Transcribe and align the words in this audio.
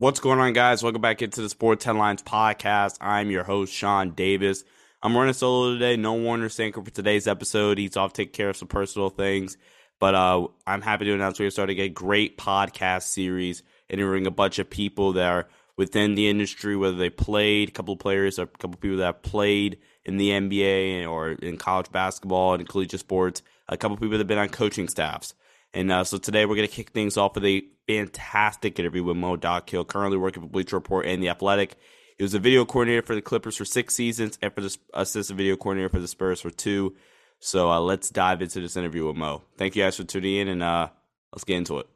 What's 0.00 0.20
going 0.20 0.38
on, 0.38 0.52
guys? 0.52 0.80
Welcome 0.80 1.02
back 1.02 1.22
into 1.22 1.42
the 1.42 1.48
Sports 1.48 1.84
Headlines 1.84 2.22
podcast. 2.22 2.98
I'm 3.00 3.32
your 3.32 3.42
host, 3.42 3.72
Sean 3.74 4.10
Davis. 4.12 4.62
I'm 5.02 5.16
running 5.16 5.34
solo 5.34 5.72
today. 5.72 5.96
No 5.96 6.12
Warner 6.14 6.48
Sanker 6.48 6.84
for 6.84 6.90
today's 6.92 7.26
episode. 7.26 7.78
He's 7.78 7.96
off 7.96 8.12
taking 8.12 8.32
care 8.32 8.48
of 8.48 8.56
some 8.56 8.68
personal 8.68 9.10
things. 9.10 9.56
But 9.98 10.14
uh, 10.14 10.46
I'm 10.68 10.82
happy 10.82 11.06
to 11.06 11.14
announce 11.14 11.40
we're 11.40 11.50
starting 11.50 11.80
a 11.80 11.88
great 11.88 12.38
podcast 12.38 13.08
series 13.08 13.64
interviewing 13.88 14.28
a 14.28 14.30
bunch 14.30 14.60
of 14.60 14.70
people 14.70 15.14
that 15.14 15.26
are 15.26 15.48
within 15.76 16.14
the 16.14 16.28
industry, 16.28 16.76
whether 16.76 16.96
they 16.96 17.10
played, 17.10 17.70
a 17.70 17.72
couple 17.72 17.94
of 17.94 17.98
players, 17.98 18.38
or 18.38 18.42
a 18.42 18.46
couple 18.46 18.74
of 18.74 18.80
people 18.80 18.98
that 18.98 19.06
have 19.06 19.22
played 19.22 19.78
in 20.04 20.16
the 20.16 20.30
NBA 20.30 21.10
or 21.10 21.32
in 21.32 21.56
college 21.56 21.90
basketball 21.90 22.54
and 22.54 22.68
collegiate 22.68 23.00
sports, 23.00 23.42
a 23.68 23.76
couple 23.76 23.94
of 23.94 24.00
people 24.00 24.12
that 24.12 24.18
have 24.18 24.28
been 24.28 24.38
on 24.38 24.48
coaching 24.48 24.86
staffs. 24.86 25.34
And 25.78 25.92
uh, 25.92 26.02
so 26.02 26.18
today 26.18 26.44
we're 26.44 26.56
going 26.56 26.66
to 26.66 26.74
kick 26.74 26.90
things 26.90 27.16
off 27.16 27.36
with 27.36 27.44
a 27.44 27.62
fantastic 27.86 28.80
interview 28.80 29.04
with 29.04 29.16
Mo 29.16 29.36
Dakhil, 29.36 29.86
currently 29.86 30.18
working 30.18 30.42
for 30.42 30.48
Bleacher 30.48 30.74
Report 30.74 31.06
and 31.06 31.22
The 31.22 31.28
Athletic. 31.28 31.76
He 32.16 32.24
was 32.24 32.34
a 32.34 32.40
video 32.40 32.64
coordinator 32.64 33.02
for 33.02 33.14
the 33.14 33.22
Clippers 33.22 33.54
for 33.54 33.64
six 33.64 33.94
seasons 33.94 34.40
and 34.42 34.52
for 34.52 34.60
the 34.60 34.76
assistant 34.94 35.36
video 35.36 35.54
coordinator 35.54 35.88
for 35.88 36.00
the 36.00 36.08
Spurs 36.08 36.40
for 36.40 36.50
two. 36.50 36.96
So 37.38 37.70
uh, 37.70 37.78
let's 37.78 38.10
dive 38.10 38.42
into 38.42 38.60
this 38.60 38.76
interview 38.76 39.06
with 39.06 39.14
Mo. 39.14 39.44
Thank 39.56 39.76
you 39.76 39.84
guys 39.84 39.96
for 39.96 40.02
tuning 40.02 40.38
in, 40.38 40.48
and 40.48 40.64
uh, 40.64 40.88
let's 41.32 41.44
get 41.44 41.58
into 41.58 41.78
it. 41.78 41.86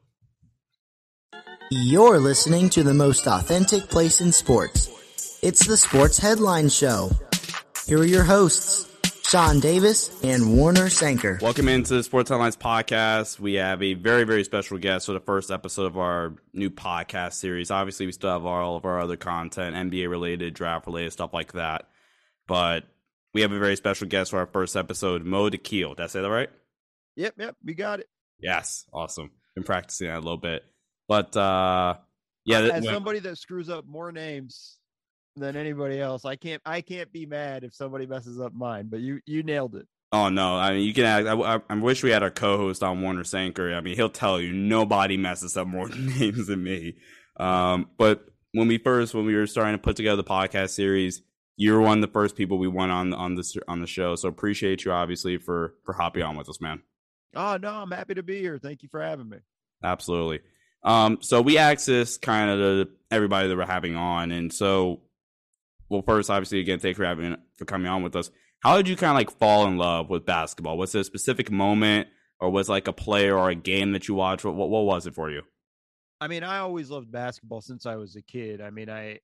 You're 1.72 2.20
listening 2.20 2.70
to 2.70 2.84
the 2.84 2.94
most 2.94 3.26
authentic 3.26 3.88
place 3.90 4.20
in 4.20 4.30
sports. 4.30 4.90
It's 5.42 5.66
the 5.66 5.76
Sports 5.76 6.18
Headline 6.18 6.68
Show. 6.68 7.10
Here 7.88 7.98
are 7.98 8.04
your 8.04 8.22
hosts, 8.22 8.91
Sean 9.32 9.60
Davis 9.60 10.22
and 10.22 10.58
Warner 10.58 10.90
Sanker. 10.90 11.38
Welcome 11.40 11.66
into 11.66 11.94
the 11.94 12.02
Sports 12.02 12.28
Headlines 12.28 12.54
podcast. 12.54 13.40
We 13.40 13.54
have 13.54 13.82
a 13.82 13.94
very, 13.94 14.24
very 14.24 14.44
special 14.44 14.76
guest 14.76 15.06
for 15.06 15.14
the 15.14 15.20
first 15.20 15.50
episode 15.50 15.86
of 15.86 15.96
our 15.96 16.34
new 16.52 16.68
podcast 16.68 17.32
series. 17.32 17.70
Obviously, 17.70 18.04
we 18.04 18.12
still 18.12 18.28
have 18.28 18.44
all 18.44 18.76
of 18.76 18.84
our 18.84 19.00
other 19.00 19.16
content, 19.16 19.74
NBA 19.74 20.10
related, 20.10 20.52
draft 20.52 20.86
related, 20.86 21.14
stuff 21.14 21.32
like 21.32 21.52
that. 21.52 21.88
But 22.46 22.84
we 23.32 23.40
have 23.40 23.52
a 23.52 23.58
very 23.58 23.74
special 23.76 24.06
guest 24.06 24.32
for 24.32 24.38
our 24.38 24.46
first 24.46 24.76
episode, 24.76 25.24
Mo 25.24 25.48
Dakhil. 25.48 25.96
Did 25.96 26.04
I 26.04 26.06
say 26.08 26.20
that 26.20 26.28
right? 26.28 26.50
Yep, 27.16 27.34
yep, 27.38 27.56
we 27.64 27.72
got 27.72 28.00
it. 28.00 28.10
Yes, 28.38 28.84
awesome. 28.92 29.30
Been 29.54 29.64
practicing 29.64 30.08
that 30.08 30.18
a 30.18 30.20
little 30.20 30.36
bit. 30.36 30.62
But 31.08 31.34
uh 31.38 31.94
yeah, 32.44 32.60
as 32.60 32.84
somebody 32.84 33.20
that 33.20 33.38
screws 33.38 33.70
up 33.70 33.86
more 33.86 34.12
names 34.12 34.76
than 35.36 35.56
anybody 35.56 36.00
else. 36.00 36.24
I 36.24 36.36
can't 36.36 36.62
I 36.64 36.80
can't 36.80 37.12
be 37.12 37.26
mad 37.26 37.64
if 37.64 37.74
somebody 37.74 38.06
messes 38.06 38.40
up 38.40 38.52
mine, 38.54 38.88
but 38.90 39.00
you 39.00 39.20
you 39.26 39.42
nailed 39.42 39.74
it. 39.74 39.86
Oh 40.12 40.28
no! 40.28 40.58
I 40.58 40.74
mean, 40.74 40.86
you 40.86 40.92
can. 40.92 41.06
I, 41.06 41.32
I, 41.32 41.60
I, 41.70 41.74
wish 41.74 42.02
we 42.02 42.10
had 42.10 42.22
our 42.22 42.30
co-host 42.30 42.82
on 42.82 43.00
Warner 43.00 43.24
Sanker. 43.24 43.72
I 43.72 43.80
mean, 43.80 43.96
he'll 43.96 44.10
tell 44.10 44.38
you 44.38 44.52
nobody 44.52 45.16
messes 45.16 45.56
up 45.56 45.66
more 45.66 45.88
names 46.18 46.48
than 46.48 46.62
me. 46.62 46.96
Um, 47.38 47.88
but 47.96 48.26
when 48.52 48.68
we 48.68 48.76
first, 48.76 49.14
when 49.14 49.24
we 49.24 49.34
were 49.34 49.46
starting 49.46 49.72
to 49.72 49.82
put 49.82 49.96
together 49.96 50.16
the 50.16 50.24
podcast 50.24 50.70
series, 50.70 51.22
you 51.56 51.72
were 51.72 51.80
one 51.80 51.96
of 51.96 52.02
the 52.02 52.12
first 52.12 52.36
people 52.36 52.58
we 52.58 52.68
went 52.68 52.92
on 52.92 53.14
on 53.14 53.36
this 53.36 53.56
on 53.68 53.80
the 53.80 53.86
show. 53.86 54.14
So 54.14 54.28
appreciate 54.28 54.84
you, 54.84 54.92
obviously, 54.92 55.38
for 55.38 55.76
for 55.84 55.94
hopping 55.94 56.22
on 56.22 56.36
with 56.36 56.50
us, 56.50 56.60
man. 56.60 56.82
Oh 57.34 57.56
no, 57.56 57.70
I'm 57.70 57.90
happy 57.90 58.12
to 58.14 58.22
be 58.22 58.38
here. 58.38 58.58
Thank 58.58 58.82
you 58.82 58.90
for 58.90 59.00
having 59.00 59.30
me. 59.30 59.38
Absolutely. 59.82 60.40
Um, 60.84 61.18
so 61.22 61.40
we 61.40 61.56
asked 61.56 61.86
this 61.86 62.18
kind 62.18 62.50
of 62.50 62.58
to 62.58 62.92
everybody 63.10 63.48
that 63.48 63.56
we're 63.56 63.64
having 63.64 63.96
on, 63.96 64.30
and 64.30 64.52
so 64.52 65.00
well, 65.92 66.02
first, 66.02 66.30
obviously, 66.30 66.58
again, 66.58 66.78
thank 66.78 66.96
you 66.96 67.02
for 67.02 67.04
having 67.04 67.36
for 67.56 67.66
coming 67.66 67.86
on 67.86 68.02
with 68.02 68.16
us. 68.16 68.30
How 68.60 68.76
did 68.76 68.88
you 68.88 68.96
kind 68.96 69.10
of 69.10 69.16
like 69.16 69.38
fall 69.38 69.66
in 69.66 69.76
love 69.76 70.08
with 70.08 70.24
basketball? 70.24 70.78
Was 70.78 70.94
it 70.94 71.00
a 71.00 71.04
specific 71.04 71.50
moment, 71.50 72.08
or 72.40 72.48
was 72.48 72.68
like 72.68 72.88
a 72.88 72.92
player 72.94 73.36
or 73.36 73.50
a 73.50 73.54
game 73.54 73.92
that 73.92 74.08
you 74.08 74.14
watched? 74.14 74.44
What, 74.44 74.54
what 74.54 74.70
what 74.70 74.84
was 74.86 75.06
it 75.06 75.14
for 75.14 75.30
you? 75.30 75.42
I 76.18 76.28
mean, 76.28 76.44
I 76.44 76.58
always 76.58 76.88
loved 76.88 77.12
basketball 77.12 77.60
since 77.60 77.84
I 77.84 77.96
was 77.96 78.16
a 78.16 78.22
kid. 78.22 78.62
I 78.62 78.70
mean, 78.70 78.88
I 78.88 79.18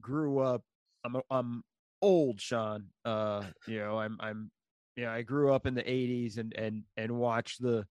grew 0.00 0.38
up. 0.38 0.62
I'm 1.04 1.16
I'm 1.30 1.62
old, 2.00 2.40
Sean. 2.40 2.86
Uh, 3.04 3.44
you 3.66 3.78
know, 3.78 3.98
I'm 3.98 4.16
I'm 4.20 4.50
you 4.96 5.04
know, 5.04 5.10
I 5.10 5.20
grew 5.20 5.52
up 5.52 5.66
in 5.66 5.74
the 5.74 5.82
'80s 5.82 6.38
and 6.38 6.54
and 6.54 6.84
and 6.96 7.12
watched 7.12 7.60
the 7.60 7.86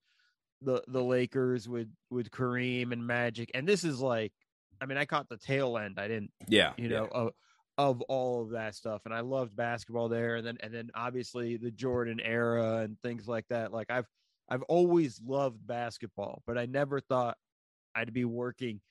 the 0.64 0.82
the 0.88 1.04
Lakers 1.04 1.70
with 1.70 1.90
with 2.10 2.32
Kareem 2.32 2.92
and 2.92 3.06
Magic, 3.06 3.52
and 3.54 3.68
this 3.68 3.84
is 3.84 4.02
like, 4.02 4.34
I 4.82 4.88
mean, 4.88 4.98
I 4.98 5.06
caught 5.06 5.30
the 5.30 5.38
tail 5.38 5.78
end. 5.78 6.00
I 6.00 6.08
didn't, 6.08 6.32
yeah, 6.48 6.74
you 6.76 6.90
know, 6.90 7.08
yeah 7.14 7.30
of 7.80 8.02
all 8.10 8.42
of 8.42 8.50
that 8.50 8.76
stuff 8.76 9.04
and 9.06 9.14
i 9.14 9.22
loved 9.22 9.56
basketball 9.56 10.10
there 10.10 10.36
and 10.36 10.46
then 10.46 10.58
and 10.62 10.74
then 10.74 10.92
obviously 10.96 11.56
the 11.56 11.72
jordan 11.72 12.20
era 12.20 12.80
and 12.80 12.98
things 13.02 13.26
like 13.26 13.46
that 13.50 13.72
like 13.72 13.90
i've 13.90 14.06
i've 14.50 14.64
always 14.64 15.22
loved 15.26 15.66
basketball 15.66 16.44
but 16.46 16.58
i 16.58 16.66
never 16.66 17.00
thought 17.00 17.38
i'd 17.96 18.12
be 18.12 18.26
working 18.26 18.82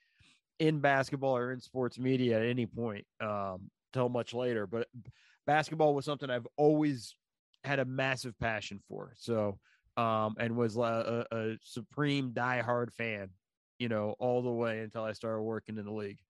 in 0.58 0.80
basketball 0.80 1.36
or 1.36 1.52
in 1.52 1.60
sports 1.60 1.98
media 1.98 2.38
at 2.40 2.46
any 2.46 2.64
point 2.64 3.04
um 3.20 3.70
till 3.92 4.08
much 4.08 4.32
later 4.32 4.66
but 4.66 4.88
basketball 5.46 5.94
was 5.94 6.06
something 6.06 6.30
i've 6.30 6.48
always 6.56 7.14
had 7.64 7.80
a 7.80 7.84
massive 7.84 8.32
passion 8.38 8.80
for 8.88 9.12
so 9.18 9.58
um 9.98 10.34
and 10.40 10.56
was 10.56 10.78
a, 10.78 11.26
a 11.30 11.56
supreme 11.62 12.30
diehard 12.30 12.90
fan 12.94 13.28
you 13.78 13.90
know 13.90 14.14
all 14.18 14.40
the 14.40 14.50
way 14.50 14.78
until 14.78 15.04
i 15.04 15.12
started 15.12 15.42
working 15.42 15.76
in 15.76 15.84
the 15.84 15.92
league 15.92 16.20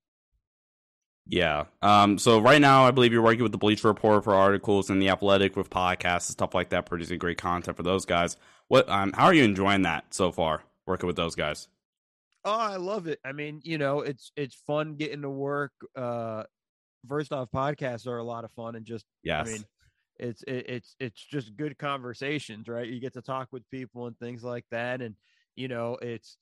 yeah. 1.29 1.65
Um, 1.83 2.19
so 2.19 2.41
right 2.41 2.61
now, 2.61 2.85
I 2.85 2.91
believe 2.91 3.13
you're 3.13 3.23
working 3.23 3.43
with 3.43 3.53
the 3.53 3.59
Bleacher 3.59 3.89
Report 3.89 4.25
for 4.25 4.35
articles 4.35 4.89
and 4.91 5.01
the 5.01 5.11
Athletic 5.11 5.57
with 5.57 5.69
podcasts 5.69 6.29
and 6.29 6.33
stuff 6.33 6.55
like 6.55 6.71
that, 6.71 6.87
producing 6.87 7.19
great 7.19 7.39
content 7.39 7.77
for 7.77 7.83
those 7.83 8.07
guys. 8.07 8.37
What? 8.69 8.89
Um, 8.89 9.13
how 9.13 9.27
are 9.27 9.35
you 9.35 9.45
enjoying 9.45 9.83
that 9.83 10.15
so 10.15 10.33
far? 10.33 10.63
Working 10.87 11.07
with 11.07 11.17
those 11.17 11.35
guys. 11.35 11.69
Oh, 12.45 12.59
I 12.59 12.77
love 12.77 13.07
it. 13.07 13.21
I 13.25 13.33
mean, 13.33 13.61
you 13.63 13.77
know, 13.77 14.01
it's 14.01 14.33
it's 14.37 14.55
fun 14.67 14.97
getting 14.97 15.23
to 15.23 15.31
work. 15.31 15.73
Uh, 15.95 16.45
first 17.07 17.33
off, 17.33 17.51
podcasts 17.55 18.07
are 18.07 18.19
a 18.19 18.25
lot 18.25 18.45
of 18.45 18.53
fun, 18.53 18.75
and 18.75 18.87
just 18.87 19.05
yes. 19.23 19.47
I 19.47 19.53
mean, 19.53 19.65
it's 20.19 20.43
it, 20.45 20.65
it's 20.69 20.97
it's 20.99 21.23
just 21.23 21.57
good 21.57 21.77
conversations, 21.77 22.69
right? 22.69 22.89
You 22.89 23.01
get 23.01 23.13
to 23.15 23.23
talk 23.23 23.49
with 23.53 23.69
people 23.71 24.07
and 24.07 24.19
things 24.19 24.43
like 24.43 24.65
that, 24.71 25.03
and 25.03 25.15
you 25.57 25.69
know, 25.69 25.99
it's 26.01 26.39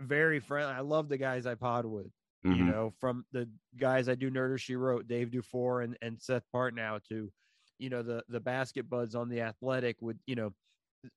very 0.00 0.38
friendly. 0.38 0.72
I 0.72 0.80
love 0.80 1.08
the 1.08 1.18
guys 1.18 1.46
I 1.46 1.56
pod 1.56 1.84
with. 1.84 2.12
Mm-hmm. 2.46 2.56
You 2.56 2.64
know, 2.64 2.92
from 3.00 3.24
the 3.32 3.48
guys 3.76 4.08
I 4.08 4.14
do 4.14 4.30
Nerder 4.30 4.58
She 4.58 4.76
Wrote, 4.76 5.08
Dave 5.08 5.30
Dufour 5.30 5.82
and, 5.82 5.96
and 6.02 6.20
Seth 6.20 6.44
Partnow 6.54 7.02
to, 7.08 7.30
you 7.78 7.90
know, 7.90 8.02
the 8.02 8.22
the 8.28 8.40
basket 8.40 8.88
buds 8.88 9.14
on 9.14 9.28
the 9.28 9.40
athletic 9.40 9.96
would, 10.00 10.18
you 10.26 10.36
know, 10.36 10.52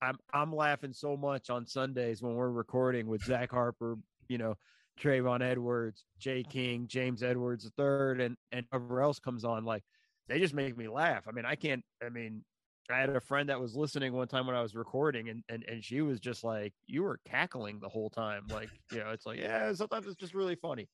I'm 0.01 0.17
I'm 0.33 0.55
laughing 0.55 0.93
so 0.93 1.15
much 1.15 1.49
on 1.49 1.67
Sundays 1.67 2.21
when 2.23 2.33
we're 2.33 2.49
recording 2.49 3.07
with 3.07 3.23
Zach 3.23 3.51
Harper, 3.51 3.97
you 4.29 4.39
know, 4.39 4.55
Trayvon 4.99 5.41
Edwards, 5.41 6.05
Jay 6.17 6.43
King, 6.43 6.87
James 6.87 7.21
Edwards 7.21 7.65
the 7.65 7.71
third, 7.71 8.19
and 8.19 8.35
and 8.51 8.65
whoever 8.71 9.01
else 9.01 9.19
comes 9.19 9.45
on, 9.45 9.63
like 9.63 9.83
they 10.27 10.39
just 10.39 10.55
make 10.55 10.75
me 10.75 10.87
laugh. 10.87 11.27
I 11.27 11.31
mean, 11.31 11.45
I 11.45 11.53
can't. 11.55 11.83
I 12.03 12.09
mean, 12.09 12.43
I 12.89 12.97
had 12.97 13.09
a 13.09 13.21
friend 13.21 13.49
that 13.49 13.59
was 13.59 13.75
listening 13.75 14.13
one 14.13 14.27
time 14.27 14.47
when 14.47 14.55
I 14.55 14.61
was 14.63 14.75
recording, 14.75 15.29
and 15.29 15.43
and 15.49 15.63
and 15.67 15.83
she 15.83 16.01
was 16.01 16.19
just 16.19 16.43
like, 16.43 16.73
"You 16.87 17.03
were 17.03 17.19
cackling 17.27 17.79
the 17.79 17.89
whole 17.89 18.09
time." 18.09 18.47
Like, 18.49 18.69
you 18.91 18.99
know, 18.99 19.11
it's 19.11 19.27
like, 19.27 19.39
yeah, 19.39 19.71
sometimes 19.73 20.07
it's 20.07 20.15
just 20.15 20.33
really 20.33 20.55
funny 20.55 20.87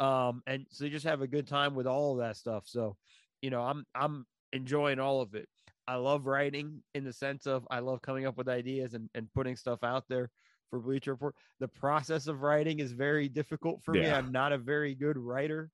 um, 0.00 0.42
and 0.46 0.66
so 0.70 0.84
you 0.84 0.90
just 0.90 1.06
have 1.06 1.20
a 1.20 1.26
good 1.26 1.46
time 1.46 1.74
with 1.74 1.86
all 1.86 2.12
of 2.12 2.18
that 2.18 2.36
stuff. 2.36 2.64
So, 2.66 2.96
you 3.42 3.50
know, 3.50 3.62
I'm 3.62 3.84
I'm 3.94 4.26
enjoying 4.52 4.98
all 4.98 5.20
of 5.20 5.34
it. 5.34 5.48
I 5.86 5.96
love 5.96 6.26
writing 6.26 6.82
in 6.94 7.04
the 7.04 7.12
sense 7.12 7.46
of 7.46 7.66
I 7.70 7.80
love 7.80 8.00
coming 8.00 8.26
up 8.26 8.36
with 8.36 8.48
ideas 8.48 8.94
and, 8.94 9.08
and 9.14 9.32
putting 9.34 9.56
stuff 9.56 9.84
out 9.84 10.04
there 10.08 10.30
for 10.70 10.78
Bleacher 10.78 11.12
Report. 11.12 11.34
The 11.58 11.68
process 11.68 12.26
of 12.28 12.42
writing 12.42 12.78
is 12.78 12.92
very 12.92 13.28
difficult 13.28 13.82
for 13.84 13.94
yeah. 13.94 14.02
me. 14.02 14.10
I'm 14.10 14.32
not 14.32 14.52
a 14.52 14.58
very 14.58 14.94
good 14.94 15.18
writer. 15.18 15.70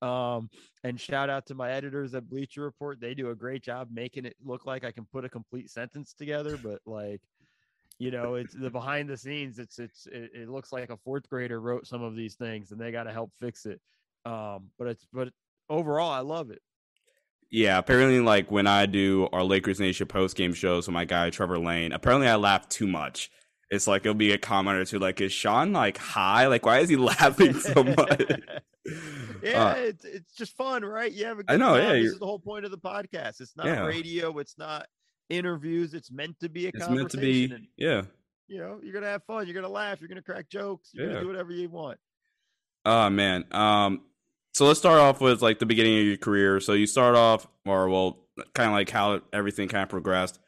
Um, 0.00 0.48
and 0.84 1.00
shout 1.00 1.28
out 1.28 1.46
to 1.46 1.54
my 1.54 1.70
editors 1.72 2.14
at 2.14 2.28
Bleacher 2.28 2.62
Report. 2.62 3.00
They 3.00 3.14
do 3.14 3.30
a 3.30 3.34
great 3.34 3.62
job 3.62 3.88
making 3.92 4.24
it 4.24 4.36
look 4.44 4.64
like 4.64 4.84
I 4.84 4.92
can 4.92 5.06
put 5.12 5.24
a 5.24 5.28
complete 5.28 5.70
sentence 5.70 6.14
together, 6.14 6.56
but 6.56 6.80
like 6.86 7.20
you 7.98 8.10
know 8.12 8.34
it's 8.34 8.54
the 8.54 8.70
behind 8.70 9.08
the 9.08 9.16
scenes 9.16 9.58
it's 9.58 9.78
it's 9.78 10.06
it, 10.06 10.30
it, 10.34 10.48
looks 10.48 10.72
like 10.72 10.90
a 10.90 10.96
fourth 10.96 11.28
grader 11.28 11.60
wrote 11.60 11.86
some 11.86 12.02
of 12.02 12.14
these 12.14 12.34
things 12.34 12.70
and 12.70 12.80
they 12.80 12.92
got 12.92 13.04
to 13.04 13.12
help 13.12 13.32
fix 13.38 13.66
it 13.66 13.80
um 14.24 14.70
but 14.78 14.86
it's 14.86 15.06
but 15.12 15.28
overall 15.68 16.10
i 16.10 16.20
love 16.20 16.50
it. 16.50 16.62
Yeah 17.50 17.78
apparently 17.78 18.20
like 18.20 18.50
when 18.50 18.66
i 18.66 18.86
do 18.86 19.28
our 19.32 19.42
lakers 19.42 19.80
nation 19.80 20.06
post 20.06 20.36
game 20.36 20.54
shows 20.54 20.86
with 20.86 20.94
my 20.94 21.04
guy 21.04 21.30
trevor 21.30 21.58
lane 21.58 21.92
apparently 21.92 22.28
i 22.28 22.36
laugh 22.36 22.68
too 22.68 22.86
much. 22.86 23.30
It's 23.70 23.86
like 23.86 24.02
it'll 24.02 24.14
be 24.14 24.32
a 24.32 24.38
comment 24.38 24.78
or 24.78 24.84
two 24.86 24.98
like 24.98 25.20
is 25.20 25.30
sean 25.30 25.74
like 25.74 25.98
high? 25.98 26.46
Like 26.46 26.64
why 26.64 26.78
is 26.78 26.88
he 26.88 26.96
laughing 27.12 27.52
so 27.54 27.84
much? 27.84 28.22
Yeah 29.42 29.64
uh, 29.64 29.74
it's, 29.76 30.04
it's 30.06 30.34
just 30.34 30.56
fun 30.56 30.84
right? 30.84 31.12
You 31.12 31.24
yeah 31.24 31.34
i 31.48 31.56
know 31.56 31.74
time. 31.76 31.82
yeah 31.82 31.92
this 32.02 32.12
is 32.12 32.18
the 32.18 32.26
whole 32.26 32.38
point 32.38 32.64
of 32.64 32.70
the 32.70 32.78
podcast. 32.78 33.40
It's 33.42 33.56
not 33.56 33.66
yeah. 33.66 33.80
radio 33.80 34.38
it's 34.38 34.56
not 34.56 34.86
interviews. 35.28 35.94
It's 35.94 36.10
meant 36.10 36.38
to 36.40 36.48
be 36.48 36.66
a 36.66 36.68
it's 36.68 36.78
conversation. 36.78 36.96
meant 36.96 37.10
to 37.10 37.18
be, 37.18 37.54
and, 37.54 37.66
yeah. 37.76 38.02
You 38.48 38.58
know, 38.58 38.80
you're 38.82 38.94
gonna 38.94 39.06
have 39.06 39.24
fun. 39.24 39.46
You're 39.46 39.54
gonna 39.54 39.68
laugh. 39.68 40.00
You're 40.00 40.08
gonna 40.08 40.22
crack 40.22 40.48
jokes. 40.48 40.90
You're 40.92 41.06
yeah. 41.06 41.12
gonna 41.12 41.22
do 41.22 41.28
whatever 41.28 41.52
you 41.52 41.68
want. 41.68 41.98
Oh 42.84 43.10
man. 43.10 43.44
Um. 43.52 44.02
So 44.54 44.66
let's 44.66 44.78
start 44.78 44.98
off 44.98 45.20
with 45.20 45.42
like 45.42 45.58
the 45.58 45.66
beginning 45.66 45.98
of 45.98 46.04
your 46.06 46.16
career. 46.16 46.58
So 46.60 46.72
you 46.72 46.86
start 46.86 47.14
off, 47.14 47.46
or 47.66 47.88
well, 47.88 48.18
kind 48.54 48.68
of 48.68 48.74
like 48.74 48.90
how 48.90 49.20
everything 49.32 49.68
kind 49.68 49.82
of 49.82 49.88
progressed. 49.88 50.40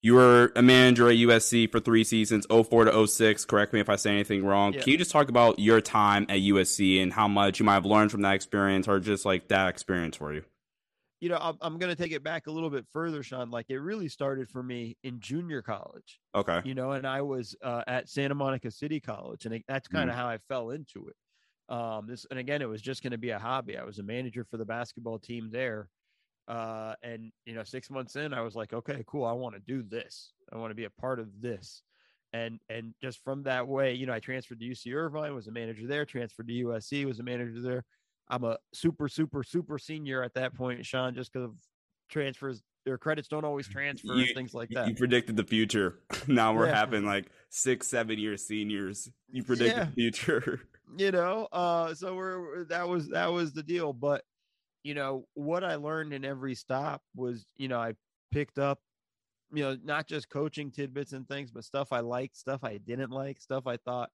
You 0.00 0.14
were 0.14 0.52
a 0.54 0.62
manager 0.62 1.08
at 1.08 1.16
USC 1.16 1.70
for 1.70 1.80
three 1.80 2.04
seasons, 2.04 2.46
04 2.48 2.84
to 2.84 3.06
06. 3.06 3.44
Correct 3.46 3.72
me 3.72 3.80
if 3.80 3.88
I 3.88 3.96
say 3.96 4.10
anything 4.10 4.44
wrong. 4.44 4.72
Yeah. 4.72 4.80
Can 4.80 4.92
you 4.92 4.98
just 4.98 5.10
talk 5.10 5.28
about 5.28 5.58
your 5.58 5.80
time 5.80 6.26
at 6.28 6.38
USC 6.38 7.02
and 7.02 7.12
how 7.12 7.26
much 7.26 7.58
you 7.58 7.64
might 7.64 7.74
have 7.74 7.84
learned 7.84 8.12
from 8.12 8.22
that 8.22 8.34
experience 8.34 8.86
or 8.86 9.00
just 9.00 9.24
like 9.24 9.48
that 9.48 9.68
experience 9.68 10.16
for 10.16 10.32
you? 10.32 10.44
You 11.20 11.30
know, 11.30 11.56
I'm, 11.60 11.78
going 11.78 11.94
to 11.94 12.00
take 12.00 12.12
it 12.12 12.22
back 12.22 12.46
a 12.46 12.50
little 12.50 12.70
bit 12.70 12.86
further, 12.92 13.24
Sean. 13.24 13.50
Like 13.50 13.66
it 13.70 13.78
really 13.78 14.08
started 14.08 14.48
for 14.48 14.62
me 14.62 14.96
in 15.02 15.18
junior 15.18 15.62
college. 15.62 16.20
Okay. 16.34 16.60
You 16.64 16.74
know, 16.74 16.92
and 16.92 17.06
I 17.06 17.22
was 17.22 17.56
uh, 17.62 17.82
at 17.88 18.08
Santa 18.08 18.36
Monica 18.36 18.70
City 18.70 19.00
College, 19.00 19.44
and 19.44 19.54
it, 19.54 19.64
that's 19.66 19.88
kind 19.88 20.08
of 20.08 20.14
mm. 20.14 20.18
how 20.18 20.28
I 20.28 20.38
fell 20.48 20.70
into 20.70 21.08
it. 21.08 21.74
Um, 21.74 22.06
this, 22.06 22.24
and 22.30 22.38
again, 22.38 22.62
it 22.62 22.68
was 22.68 22.80
just 22.80 23.02
going 23.02 23.10
to 23.10 23.18
be 23.18 23.30
a 23.30 23.38
hobby. 23.38 23.76
I 23.76 23.84
was 23.84 23.98
a 23.98 24.02
manager 24.04 24.44
for 24.44 24.58
the 24.58 24.64
basketball 24.64 25.18
team 25.18 25.50
there 25.50 25.88
uh, 26.48 26.94
and 27.02 27.30
you 27.44 27.54
know, 27.54 27.62
six 27.62 27.90
months 27.90 28.16
in, 28.16 28.32
I 28.32 28.40
was 28.40 28.56
like, 28.56 28.72
okay, 28.72 29.04
cool. 29.06 29.24
I 29.24 29.32
want 29.32 29.54
to 29.54 29.60
do 29.60 29.82
this. 29.82 30.32
I 30.50 30.56
want 30.56 30.70
to 30.70 30.74
be 30.74 30.84
a 30.84 30.90
part 30.90 31.20
of 31.20 31.28
this. 31.40 31.82
And 32.32 32.58
and 32.68 32.94
just 33.02 33.22
from 33.22 33.42
that 33.44 33.68
way, 33.68 33.94
you 33.94 34.06
know, 34.06 34.14
I 34.14 34.20
transferred 34.20 34.60
to 34.60 34.66
UC 34.66 34.94
Irvine, 34.94 35.34
was 35.34 35.46
a 35.46 35.52
manager 35.52 35.86
there. 35.86 36.04
Transferred 36.04 36.48
to 36.48 36.64
USC, 36.64 37.04
was 37.04 37.20
a 37.20 37.22
manager 37.22 37.60
there. 37.60 37.84
I'm 38.30 38.44
a 38.44 38.58
super, 38.72 39.08
super, 39.08 39.42
super 39.42 39.78
senior 39.78 40.22
at 40.22 40.34
that 40.34 40.54
point, 40.54 40.84
Sean, 40.84 41.14
just 41.14 41.32
because 41.32 41.46
of 41.46 41.54
transfers. 42.10 42.62
Their 42.84 42.98
credits 42.98 43.28
don't 43.28 43.44
always 43.44 43.68
transfer 43.68 44.14
you, 44.14 44.32
things 44.32 44.54
like 44.54 44.70
that. 44.70 44.88
You 44.88 44.94
predicted 44.94 45.36
the 45.36 45.44
future. 45.44 45.98
now 46.26 46.54
we're 46.54 46.68
yeah. 46.68 46.74
having 46.74 47.04
like 47.04 47.30
six, 47.50 47.88
seven 47.88 48.18
year 48.18 48.36
seniors. 48.36 49.10
You 49.30 49.42
predict 49.42 49.76
yeah. 49.76 49.84
the 49.84 49.92
future. 49.92 50.60
You 50.96 51.10
know, 51.10 51.48
uh, 51.52 51.92
so 51.92 52.14
we're 52.14 52.64
that 52.70 52.88
was 52.88 53.10
that 53.10 53.30
was 53.30 53.52
the 53.52 53.62
deal. 53.62 53.92
But 53.92 54.24
you 54.82 54.94
know, 54.94 55.26
what 55.34 55.62
I 55.62 55.74
learned 55.74 56.14
in 56.14 56.24
every 56.24 56.54
stop 56.54 57.02
was, 57.14 57.44
you 57.58 57.68
know, 57.68 57.78
I 57.78 57.92
picked 58.30 58.58
up, 58.58 58.78
you 59.52 59.62
know, 59.62 59.76
not 59.84 60.08
just 60.08 60.30
coaching 60.30 60.70
tidbits 60.70 61.12
and 61.12 61.28
things, 61.28 61.50
but 61.50 61.64
stuff 61.64 61.92
I 61.92 62.00
liked, 62.00 62.38
stuff 62.38 62.64
I 62.64 62.78
didn't 62.78 63.10
like, 63.10 63.38
stuff 63.38 63.66
I 63.66 63.76
thought, 63.76 64.08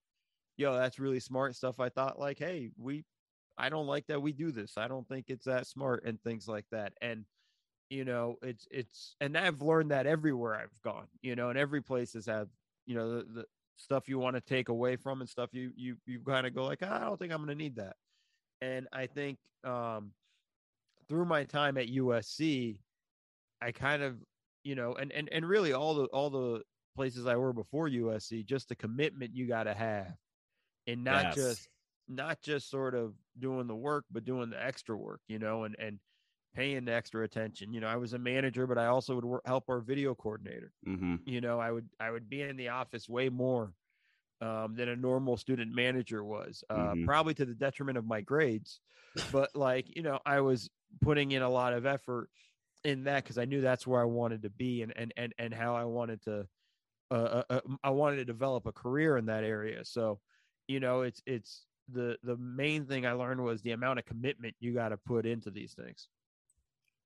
yo, 0.57 0.75
that's 0.75 0.99
really 0.99 1.21
smart. 1.21 1.55
Stuff 1.55 1.81
I 1.81 1.91
thought, 1.91 2.19
like, 2.19 2.41
hey, 2.41 2.71
we, 2.77 3.05
I 3.57 3.69
don't 3.69 3.87
like 3.87 4.07
that 4.09 4.21
we 4.21 4.33
do 4.33 4.51
this. 4.51 4.77
I 4.77 4.89
don't 4.89 5.07
think 5.09 5.27
it's 5.29 5.45
that 5.45 5.67
smart 5.67 6.05
and 6.05 6.21
things 6.23 6.49
like 6.49 6.67
that. 6.73 6.93
And, 7.01 7.25
you 7.89 8.05
know, 8.05 8.37
it's, 8.43 8.67
it's, 8.71 9.15
and 9.21 9.37
I've 9.37 9.63
learned 9.63 9.91
that 9.91 10.07
everywhere 10.07 10.55
I've 10.55 10.81
gone, 10.83 11.07
you 11.23 11.37
know, 11.37 11.51
and 11.51 11.59
every 11.59 11.83
place 11.83 12.15
has 12.15 12.27
had, 12.27 12.49
you 12.87 12.95
know, 12.95 13.17
the, 13.17 13.25
the 13.33 13.45
stuff 13.77 14.09
you 14.09 14.19
want 14.19 14.37
to 14.37 14.41
take 14.41 14.69
away 14.69 14.97
from 14.97 15.21
and 15.21 15.29
stuff 15.29 15.51
you, 15.53 15.73
you, 15.77 15.97
you 16.07 16.21
kind 16.21 16.47
of 16.47 16.55
go 16.55 16.65
like, 16.65 16.83
I 16.83 17.01
don't 17.01 17.19
think 17.19 17.33
I'm 17.33 17.39
going 17.39 17.57
to 17.57 17.63
need 17.63 17.77
that. 17.77 17.97
And 18.61 18.89
I 18.93 19.07
think, 19.07 19.39
um, 19.63 20.13
through 21.09 21.25
my 21.27 21.45
time 21.45 21.77
at 21.79 21.89
USC, 21.89 22.79
I 23.61 23.73
kind 23.73 24.03
of, 24.03 24.17
you 24.63 24.75
know, 24.75 24.95
and 24.95 25.13
and 25.13 25.29
and 25.33 25.47
really 25.47 25.73
all 25.73 25.95
the 25.95 26.05
all 26.07 26.31
the 26.31 26.63
places 26.97 27.27
I 27.27 27.37
were 27.37 27.53
before 27.53 27.89
USC, 27.89 28.45
just 28.45 28.69
the 28.69 28.77
commitment 28.77 29.35
you 29.35 29.47
got 29.47 29.65
to 29.65 29.75
have, 29.75 30.15
and 30.87 31.05
not 31.05 31.25
yes. 31.25 31.35
just 31.35 31.69
not 32.09 32.41
just 32.43 32.71
sort 32.71 32.95
of 32.95 33.15
doing 33.39 33.67
the 33.67 33.75
work, 33.75 34.05
but 34.11 34.25
doing 34.25 34.51
the 34.51 34.63
extra 34.63 34.97
work, 34.97 35.21
you 35.29 35.39
know, 35.39 35.65
and 35.65 35.77
and 35.79 35.99
paying 36.55 36.85
the 36.85 36.93
extra 36.93 37.25
attention. 37.25 37.73
You 37.73 37.81
know, 37.81 37.89
I 37.89 37.97
was 37.97 38.13
a 38.13 38.19
manager, 38.19 38.67
but 38.67 38.79
I 38.79 38.87
also 38.87 39.15
would 39.15 39.25
work, 39.25 39.43
help 39.45 39.65
our 39.69 39.81
video 39.81 40.15
coordinator. 40.15 40.73
Mm-hmm. 40.87 41.17
You 41.27 41.41
know, 41.41 41.59
I 41.59 41.73
would 41.73 41.89
I 41.99 42.11
would 42.11 42.29
be 42.29 42.43
in 42.43 42.57
the 42.57 42.69
office 42.69 43.09
way 43.09 43.29
more 43.29 43.73
um, 44.41 44.75
than 44.77 44.89
a 44.89 44.97
normal 44.97 45.37
student 45.37 45.75
manager 45.75 46.25
was, 46.25 46.63
uh, 46.71 46.77
mm-hmm. 46.77 47.05
probably 47.05 47.35
to 47.35 47.45
the 47.45 47.55
detriment 47.55 47.99
of 47.99 48.07
my 48.07 48.21
grades. 48.21 48.81
But 49.33 49.51
like, 49.55 49.95
you 49.95 50.03
know, 50.03 50.19
I 50.27 50.41
was 50.41 50.69
putting 51.01 51.33
in 51.33 51.43
a 51.43 51.49
lot 51.49 51.73
of 51.73 51.87
effort 51.87 52.29
in 52.85 53.05
that 53.05 53.25
because 53.25 53.39
I 53.39 53.45
knew 53.45 53.61
that's 53.61 53.87
where 53.87 54.01
I 54.01 54.05
wanted 54.05 54.43
to 54.43 54.51
be 54.51 54.83
and 54.83 54.93
and 54.97 55.13
and 55.17 55.33
and 55.39 55.55
how 55.55 55.75
I 55.75 55.85
wanted 55.85 56.23
to 56.23 56.47
uh, 57.11 57.15
uh, 57.15 57.43
uh 57.51 57.61
I 57.83 57.91
wanted 57.91 58.17
to 58.17 58.25
develop 58.25 58.67
a 58.67 58.73
career 58.73 59.17
in 59.17 59.27
that 59.27 59.45
area. 59.45 59.85
So, 59.85 60.21
you 60.69 60.81
know, 60.81 61.03
it's 61.03 61.23
it's 61.27 61.65
the 61.93 62.17
the 62.23 62.37
main 62.37 62.87
thing 62.87 63.07
I 63.07 63.13
learned 63.13 63.43
was 63.43 63.63
the 63.63 63.73
amount 63.73 63.99
of 63.99 64.07
commitment 64.07 64.55
you 64.61 64.75
got 64.75 64.91
to 64.91 64.97
put 64.97 65.27
into 65.27 65.51
these 65.51 65.75
things. 65.75 66.09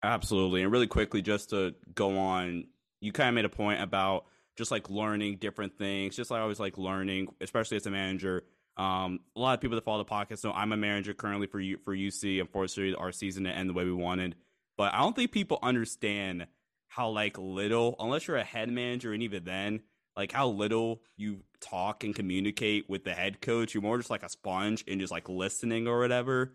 Absolutely. 0.02 0.62
And 0.62 0.70
really 0.70 0.86
quickly 0.86 1.22
just 1.22 1.50
to 1.50 1.74
go 1.94 2.18
on, 2.18 2.64
you 3.00 3.12
kind 3.12 3.28
of 3.28 3.34
made 3.34 3.44
a 3.44 3.48
point 3.48 3.82
about 3.82 4.26
just 4.56 4.70
like 4.70 4.90
learning 4.90 5.38
different 5.38 5.76
things, 5.76 6.14
just 6.14 6.30
like 6.30 6.38
I 6.38 6.42
always 6.42 6.60
like 6.60 6.78
learning, 6.78 7.28
especially 7.40 7.76
as 7.76 7.86
a 7.86 7.90
manager 7.90 8.44
um, 8.78 9.18
a 9.34 9.40
lot 9.40 9.54
of 9.54 9.60
people 9.60 9.74
that 9.74 9.84
follow 9.84 9.98
the 9.98 10.10
podcast 10.10 10.44
know 10.44 10.52
I'm 10.52 10.72
a 10.72 10.76
manager 10.76 11.12
currently 11.12 11.48
for 11.48 11.58
U- 11.58 11.78
for 11.84 11.94
UC. 11.94 12.40
Unfortunately, 12.40 12.94
our 12.94 13.10
season 13.10 13.42
didn't 13.42 13.58
end 13.58 13.68
the 13.68 13.74
way 13.74 13.84
we 13.84 13.92
wanted, 13.92 14.36
but 14.76 14.94
I 14.94 15.00
don't 15.00 15.16
think 15.16 15.32
people 15.32 15.58
understand 15.62 16.46
how 16.86 17.10
like 17.10 17.36
little, 17.36 17.96
unless 17.98 18.28
you're 18.28 18.36
a 18.36 18.44
head 18.44 18.70
manager, 18.70 19.12
and 19.12 19.22
even 19.22 19.44
then, 19.44 19.80
like 20.18 20.32
how 20.32 20.48
little 20.48 21.00
you 21.16 21.38
talk 21.60 22.02
and 22.02 22.14
communicate 22.14 22.90
with 22.90 23.04
the 23.04 23.12
head 23.14 23.40
coach. 23.40 23.72
You're 23.72 23.84
more 23.84 23.96
just 23.96 24.10
like 24.10 24.24
a 24.24 24.28
sponge 24.28 24.84
and 24.88 25.00
just 25.00 25.12
like 25.12 25.28
listening 25.28 25.86
or 25.86 26.00
whatever. 26.00 26.54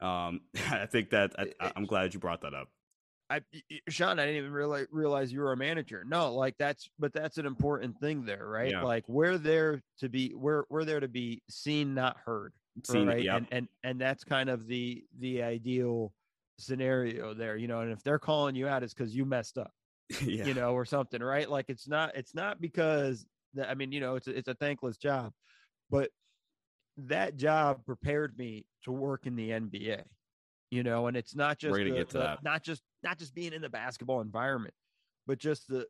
Um, 0.00 0.40
I 0.70 0.86
think 0.86 1.10
that 1.10 1.32
I, 1.38 1.72
I'm 1.76 1.84
glad 1.84 2.14
you 2.14 2.20
brought 2.20 2.40
that 2.40 2.54
up. 2.54 2.68
I, 3.28 3.40
Sean, 3.88 4.18
I 4.18 4.26
didn't 4.26 4.38
even 4.38 4.52
realize 4.52 4.86
realize 4.90 5.32
you 5.32 5.40
were 5.40 5.52
a 5.52 5.56
manager. 5.56 6.04
No, 6.06 6.34
like 6.34 6.56
that's, 6.58 6.90
but 6.98 7.12
that's 7.12 7.38
an 7.38 7.46
important 7.46 7.98
thing 8.00 8.24
there, 8.24 8.46
right? 8.46 8.70
Yeah. 8.70 8.82
Like 8.82 9.04
we're 9.08 9.38
there 9.38 9.82
to 10.00 10.08
be, 10.08 10.32
we're 10.34 10.64
we're 10.68 10.84
there 10.84 11.00
to 11.00 11.08
be 11.08 11.42
seen, 11.48 11.94
not 11.94 12.16
heard, 12.24 12.52
seen, 12.84 13.06
right? 13.06 13.26
And 13.26 13.46
and 13.50 13.68
and 13.84 14.00
that's 14.00 14.24
kind 14.24 14.50
of 14.50 14.66
the 14.66 15.04
the 15.18 15.42
ideal 15.42 16.12
scenario 16.58 17.32
there, 17.32 17.56
you 17.56 17.68
know. 17.68 17.80
And 17.80 17.92
if 17.92 18.02
they're 18.02 18.18
calling 18.18 18.54
you 18.54 18.68
out, 18.68 18.82
it's 18.82 18.92
because 18.92 19.14
you 19.14 19.24
messed 19.24 19.56
up, 19.56 19.72
yeah. 20.20 20.44
you 20.44 20.54
know, 20.54 20.72
or 20.72 20.84
something, 20.84 21.22
right? 21.22 21.48
Like 21.48 21.66
it's 21.68 21.88
not, 21.88 22.16
it's 22.16 22.34
not 22.34 22.60
because 22.60 23.26
that, 23.54 23.70
I 23.70 23.74
mean, 23.74 23.92
you 23.92 24.00
know, 24.00 24.16
it's 24.16 24.26
a, 24.26 24.36
it's 24.36 24.48
a 24.48 24.54
thankless 24.54 24.96
job, 24.96 25.32
but 25.90 26.10
that 26.96 27.36
job 27.36 27.84
prepared 27.86 28.36
me 28.36 28.66
to 28.84 28.92
work 28.92 29.26
in 29.26 29.36
the 29.36 29.50
NBA 29.50 30.02
you 30.72 30.82
know 30.82 31.06
and 31.06 31.16
it's 31.16 31.36
not 31.36 31.58
just 31.58 31.74
the, 31.74 31.90
get 31.90 32.08
to 32.08 32.14
the, 32.14 32.18
that. 32.18 32.42
not 32.42 32.64
just 32.64 32.82
not 33.04 33.18
just 33.18 33.34
being 33.34 33.52
in 33.52 33.62
the 33.62 33.68
basketball 33.68 34.20
environment 34.20 34.74
but 35.26 35.38
just 35.38 35.68
the 35.68 35.86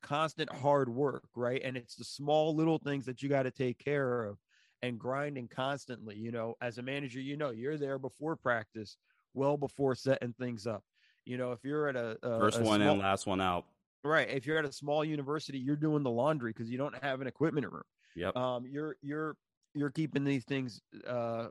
constant 0.00 0.50
hard 0.50 0.88
work 0.88 1.24
right 1.36 1.60
and 1.62 1.76
it's 1.76 1.94
the 1.94 2.04
small 2.04 2.56
little 2.56 2.78
things 2.78 3.04
that 3.04 3.22
you 3.22 3.28
got 3.28 3.42
to 3.42 3.50
take 3.50 3.78
care 3.78 4.24
of 4.24 4.38
and 4.80 4.98
grinding 4.98 5.46
constantly 5.46 6.16
you 6.16 6.32
know 6.32 6.54
as 6.62 6.78
a 6.78 6.82
manager 6.82 7.20
you 7.20 7.36
know 7.36 7.50
you're 7.50 7.76
there 7.76 7.98
before 7.98 8.34
practice 8.34 8.96
well 9.34 9.58
before 9.58 9.94
setting 9.94 10.34
things 10.40 10.66
up 10.66 10.82
you 11.24 11.36
know 11.36 11.52
if 11.52 11.60
you're 11.62 11.88
at 11.88 11.96
a, 11.96 12.16
a 12.22 12.40
first 12.40 12.58
a 12.58 12.62
one 12.62 12.80
small, 12.80 12.94
in 12.94 12.98
last 13.00 13.26
one 13.26 13.40
out. 13.40 13.64
Right 14.04 14.28
if 14.28 14.46
you're 14.46 14.58
at 14.58 14.64
a 14.64 14.72
small 14.72 15.04
university 15.04 15.58
you're 15.58 15.76
doing 15.76 16.02
the 16.02 16.10
laundry 16.10 16.52
because 16.52 16.70
you 16.70 16.78
don't 16.78 16.94
have 17.02 17.20
an 17.20 17.26
equipment 17.26 17.70
room. 17.70 17.82
Yep. 18.16 18.36
Um 18.36 18.66
you're 18.66 18.96
you're 19.02 19.36
you're 19.74 19.90
keeping 19.90 20.24
these 20.24 20.44
things 20.44 20.80
uh 21.06 21.46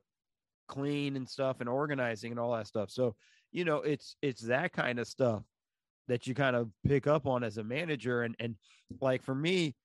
clean 0.68 1.16
and 1.18 1.30
stuff 1.30 1.58
and 1.60 1.70
organizing 1.70 2.32
and 2.32 2.40
all 2.40 2.54
that 2.54 2.66
stuff. 2.68 2.90
So, 2.90 3.16
you 3.52 3.66
know, 3.66 3.78
it's 3.78 4.16
it's 4.22 4.42
that 4.44 4.72
kind 4.74 5.00
of 5.00 5.08
stuff 5.08 5.44
that 6.08 6.26
you 6.26 6.34
kind 6.34 6.56
of 6.56 6.70
pick 6.86 7.08
up 7.08 7.28
on 7.28 7.44
as 7.44 7.58
a 7.58 7.64
manager 7.64 8.24
and 8.24 8.36
and 8.40 8.56
like 9.00 9.24
for 9.24 9.36
me, 9.36 9.76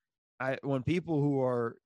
I 0.40 0.58
when 0.62 0.82
people 0.82 1.20
who 1.20 1.40
are 1.42 1.76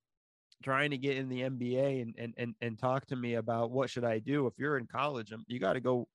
trying 0.62 0.90
to 0.90 0.98
get 0.98 1.16
in 1.16 1.28
the 1.28 1.42
NBA 1.42 2.02
and 2.02 2.14
and 2.18 2.34
and, 2.36 2.54
and 2.60 2.78
talk 2.78 3.06
to 3.06 3.16
me 3.16 3.34
about 3.34 3.70
what 3.70 3.90
should 3.90 4.04
I 4.04 4.18
do 4.18 4.46
if 4.46 4.54
you're 4.58 4.78
in 4.78 4.86
college, 4.86 5.32
um, 5.32 5.44
you 5.48 5.58
got 5.58 5.74
to 5.74 5.80
go 5.80 6.06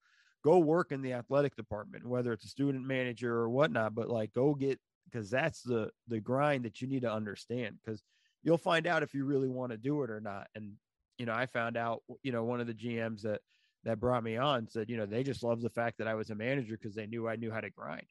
go 0.45 0.59
work 0.59 0.91
in 0.91 1.01
the 1.01 1.13
athletic 1.13 1.55
department, 1.55 2.05
whether 2.05 2.31
it's 2.31 2.45
a 2.45 2.49
student 2.49 2.85
manager 2.85 3.33
or 3.33 3.49
whatnot, 3.49 3.95
but 3.95 4.09
like 4.09 4.31
go 4.31 4.53
get 4.53 4.79
because 5.05 5.27
that's 5.31 5.63
the 5.63 5.89
the 6.07 6.19
grind 6.19 6.63
that 6.65 6.81
you 6.81 6.87
need 6.87 7.01
to 7.01 7.11
understand 7.11 7.77
because 7.83 8.03
you'll 8.43 8.57
find 8.59 8.85
out 8.85 9.01
if 9.01 9.15
you 9.15 9.25
really 9.25 9.49
want 9.49 9.71
to 9.71 9.77
do 9.77 10.03
it 10.03 10.11
or 10.11 10.21
not. 10.21 10.47
And 10.53 10.73
you 11.17 11.25
know, 11.25 11.33
I 11.33 11.47
found 11.47 11.77
out, 11.77 12.03
you 12.21 12.31
know, 12.31 12.43
one 12.43 12.61
of 12.61 12.67
the 12.67 12.75
GMs 12.75 13.23
that 13.23 13.41
that 13.85 13.99
brought 13.99 14.23
me 14.23 14.37
on 14.37 14.67
said, 14.67 14.87
you 14.87 14.97
know, 14.97 15.07
they 15.07 15.23
just 15.23 15.43
love 15.43 15.61
the 15.61 15.69
fact 15.69 15.97
that 15.97 16.07
I 16.07 16.13
was 16.13 16.29
a 16.29 16.35
manager 16.35 16.77
because 16.79 16.93
they 16.93 17.07
knew 17.07 17.27
I 17.27 17.37
knew 17.37 17.51
how 17.51 17.61
to 17.61 17.71
grind. 17.71 18.05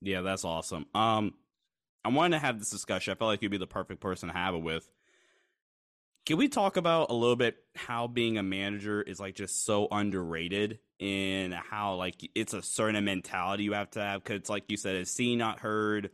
Yeah, 0.00 0.20
that's 0.20 0.44
awesome. 0.44 0.86
Um, 0.94 1.34
I 2.04 2.10
wanted 2.10 2.36
to 2.36 2.46
have 2.46 2.60
this 2.60 2.70
discussion. 2.70 3.10
I 3.10 3.16
felt 3.16 3.28
like 3.28 3.42
you'd 3.42 3.50
be 3.50 3.58
the 3.58 3.66
perfect 3.66 4.00
person 4.00 4.28
to 4.28 4.34
have 4.34 4.54
it 4.54 4.62
with. 4.62 4.88
Can 6.26 6.36
we 6.36 6.48
talk 6.48 6.76
about 6.76 7.10
a 7.10 7.14
little 7.14 7.36
bit 7.36 7.56
how 7.74 8.06
being 8.06 8.38
a 8.38 8.44
manager 8.44 9.02
is 9.02 9.18
like 9.18 9.34
just 9.34 9.64
so 9.64 9.88
underrated 9.90 10.78
and 11.02 11.52
how 11.52 11.96
like 11.96 12.30
it's 12.36 12.54
a 12.54 12.62
certain 12.62 13.04
mentality 13.04 13.64
you 13.64 13.72
have 13.72 13.90
to 13.90 14.00
have? 14.00 14.22
Because 14.22 14.48
like 14.48 14.64
you 14.68 14.76
said, 14.76 14.94
it's 14.94 15.10
seen, 15.10 15.38
not 15.38 15.58
heard 15.58 16.10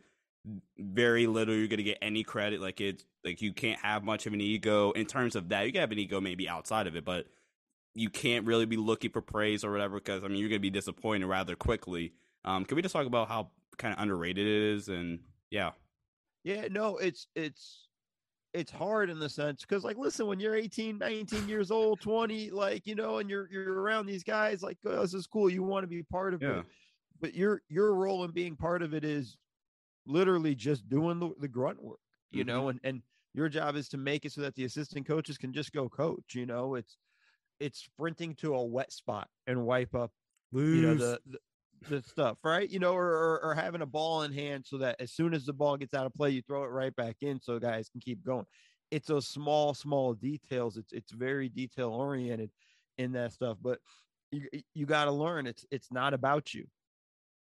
very 0.77 1.27
little 1.27 1.53
you're 1.53 1.67
gonna 1.67 1.83
get 1.83 1.99
any 2.01 2.23
credit. 2.23 2.59
Like 2.59 2.81
it's 2.81 3.05
like 3.23 3.41
you 3.41 3.53
can't 3.53 3.79
have 3.79 4.03
much 4.03 4.25
of 4.25 4.33
an 4.33 4.41
ego 4.41 4.91
in 4.91 5.05
terms 5.05 5.35
of 5.35 5.49
that. 5.49 5.67
You 5.67 5.71
can 5.71 5.81
have 5.81 5.91
an 5.91 5.99
ego 5.99 6.19
maybe 6.19 6.49
outside 6.49 6.87
of 6.87 6.95
it, 6.95 7.05
but 7.05 7.27
you 7.93 8.09
can't 8.09 8.45
really 8.45 8.65
be 8.65 8.77
looking 8.77 9.11
for 9.11 9.21
praise 9.21 9.63
or 9.63 9.71
whatever 9.71 9.97
because 9.97 10.23
I 10.23 10.27
mean 10.27 10.37
you're 10.37 10.49
gonna 10.49 10.59
be 10.59 10.71
disappointed 10.71 11.27
rather 11.27 11.55
quickly. 11.55 12.13
Um, 12.43 12.65
can 12.65 12.75
we 12.75 12.81
just 12.81 12.93
talk 12.93 13.05
about 13.05 13.27
how 13.27 13.51
kind 13.77 13.93
of 13.93 14.01
underrated 14.01 14.47
it 14.47 14.75
is 14.75 14.89
and 14.89 15.19
yeah. 15.51 15.71
Yeah, 16.43 16.67
no, 16.71 16.97
it's 16.97 17.27
it's 17.35 17.88
it's 18.53 18.71
hard 18.71 19.09
in 19.09 19.19
the 19.19 19.29
sense 19.29 19.61
because 19.61 19.83
like 19.83 19.97
listen 19.97 20.25
when 20.25 20.39
you're 20.39 20.55
18 20.55 20.97
19 20.97 21.47
years 21.47 21.69
old 21.69 22.01
20 22.01 22.49
like 22.49 22.87
you 22.87 22.95
know 22.95 23.19
and 23.19 23.29
you're 23.29 23.47
you're 23.51 23.79
around 23.79 24.07
these 24.07 24.23
guys 24.23 24.63
like 24.63 24.77
oh, 24.85 25.01
this 25.01 25.13
is 25.13 25.27
cool 25.27 25.49
you 25.49 25.61
want 25.61 25.83
to 25.83 25.87
be 25.87 26.01
part 26.03 26.33
of 26.33 26.41
yeah. 26.41 26.59
it 26.59 26.65
but 27.21 27.33
your 27.35 27.61
your 27.69 27.93
role 27.93 28.23
in 28.23 28.31
being 28.31 28.55
part 28.55 28.81
of 28.81 28.93
it 28.93 29.03
is 29.03 29.37
literally 30.05 30.55
just 30.55 30.89
doing 30.89 31.19
the, 31.19 31.31
the 31.39 31.47
grunt 31.47 31.81
work, 31.81 31.99
you 32.31 32.43
Mm-hmm. 32.43 32.49
know, 32.49 32.69
and 32.69 32.79
and 32.83 33.01
your 33.33 33.49
job 33.49 33.75
is 33.75 33.87
to 33.89 33.97
make 33.97 34.25
it 34.25 34.31
so 34.31 34.41
that 34.41 34.55
the 34.55 34.65
assistant 34.65 35.07
coaches 35.07 35.37
can 35.37 35.53
just 35.53 35.71
go 35.71 35.87
coach, 35.87 36.33
you 36.33 36.45
know, 36.45 36.75
it's 36.75 36.97
it's 37.59 37.79
sprinting 37.79 38.35
to 38.35 38.55
a 38.55 38.63
wet 38.63 38.91
spot 38.91 39.27
and 39.47 39.65
wipe 39.65 39.93
up, 39.93 40.11
you 40.51 40.81
know, 40.81 40.95
the, 40.95 41.19
the 41.27 41.37
the 41.87 42.01
stuff, 42.01 42.37
right? 42.43 42.69
You 42.69 42.79
know, 42.79 42.93
or, 42.93 43.07
or 43.07 43.43
or 43.43 43.55
having 43.55 43.81
a 43.81 43.85
ball 43.85 44.23
in 44.23 44.33
hand 44.33 44.65
so 44.65 44.77
that 44.79 44.95
as 44.99 45.11
soon 45.11 45.33
as 45.33 45.45
the 45.45 45.53
ball 45.53 45.77
gets 45.77 45.93
out 45.93 46.05
of 46.05 46.13
play, 46.13 46.31
you 46.31 46.41
throw 46.41 46.63
it 46.63 46.67
right 46.67 46.95
back 46.95 47.17
in 47.21 47.39
so 47.41 47.59
guys 47.59 47.89
can 47.89 48.01
keep 48.01 48.23
going. 48.23 48.45
It's 48.91 49.07
those 49.07 49.27
small, 49.27 49.73
small 49.73 50.13
details. 50.13 50.77
It's 50.77 50.91
it's 50.91 51.11
very 51.11 51.49
detail 51.49 51.89
oriented 51.89 52.51
in 52.97 53.11
that 53.13 53.33
stuff, 53.33 53.57
but 53.61 53.79
you 54.31 54.47
you 54.73 54.85
got 54.85 55.05
to 55.05 55.11
learn 55.11 55.47
it's 55.47 55.65
it's 55.71 55.91
not 55.91 56.13
about 56.13 56.53
you. 56.53 56.65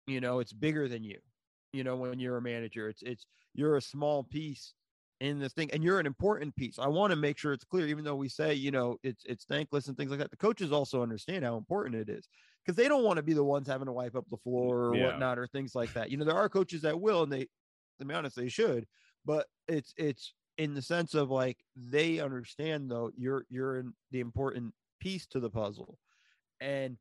You 0.07 0.21
know, 0.21 0.39
it's 0.39 0.53
bigger 0.53 0.87
than 0.87 1.03
you. 1.03 1.19
You 1.73 1.83
know, 1.83 1.95
when 1.95 2.19
you're 2.19 2.37
a 2.37 2.41
manager, 2.41 2.89
it's 2.89 3.01
it's 3.03 3.25
you're 3.53 3.77
a 3.77 3.81
small 3.81 4.23
piece 4.23 4.73
in 5.21 5.39
this 5.39 5.53
thing 5.53 5.69
and 5.71 5.83
you're 5.83 5.99
an 5.99 6.05
important 6.05 6.55
piece. 6.55 6.79
I 6.79 6.87
want 6.87 7.11
to 7.11 7.17
make 7.17 7.37
sure 7.37 7.53
it's 7.53 7.65
clear 7.65 7.87
even 7.87 8.03
though 8.03 8.15
we 8.15 8.29
say, 8.29 8.53
you 8.53 8.71
know, 8.71 8.97
it's 9.03 9.23
it's 9.25 9.45
thankless 9.45 9.87
and 9.87 9.97
things 9.97 10.09
like 10.11 10.19
that. 10.19 10.31
The 10.31 10.37
coaches 10.37 10.71
also 10.71 11.03
understand 11.03 11.43
how 11.43 11.57
important 11.57 11.95
it 11.95 12.09
is 12.09 12.27
because 12.69 12.77
they 12.83 12.87
don't 12.87 13.03
want 13.03 13.17
to 13.17 13.23
be 13.23 13.33
the 13.33 13.43
ones 13.43 13.67
having 13.67 13.87
to 13.87 13.91
wipe 13.91 14.15
up 14.15 14.29
the 14.29 14.37
floor 14.37 14.77
or 14.77 14.95
Yeah. 14.95 15.07
whatnot 15.07 15.39
or 15.39 15.47
things 15.47 15.73
like 15.73 15.91
that. 15.93 16.11
You 16.11 16.17
know, 16.17 16.25
there 16.25 16.35
are 16.35 16.47
coaches 16.47 16.83
that 16.83 17.01
will 17.01 17.23
and 17.23 17.33
they 17.33 17.47
to 17.97 18.05
be 18.05 18.13
honest, 18.13 18.35
they 18.35 18.47
should, 18.47 18.85
but 19.25 19.47
it's 19.67 19.91
it's 19.97 20.35
in 20.59 20.75
the 20.75 20.81
sense 20.81 21.15
of 21.15 21.31
like 21.31 21.57
they 21.75 22.19
understand 22.19 22.91
though 22.91 23.09
you're 23.17 23.45
you're 23.49 23.77
in 23.77 23.93
the 24.11 24.19
important 24.19 24.75
piece 24.99 25.25
to 25.27 25.39
the 25.39 25.49
puzzle. 25.49 25.97
And 26.61 26.97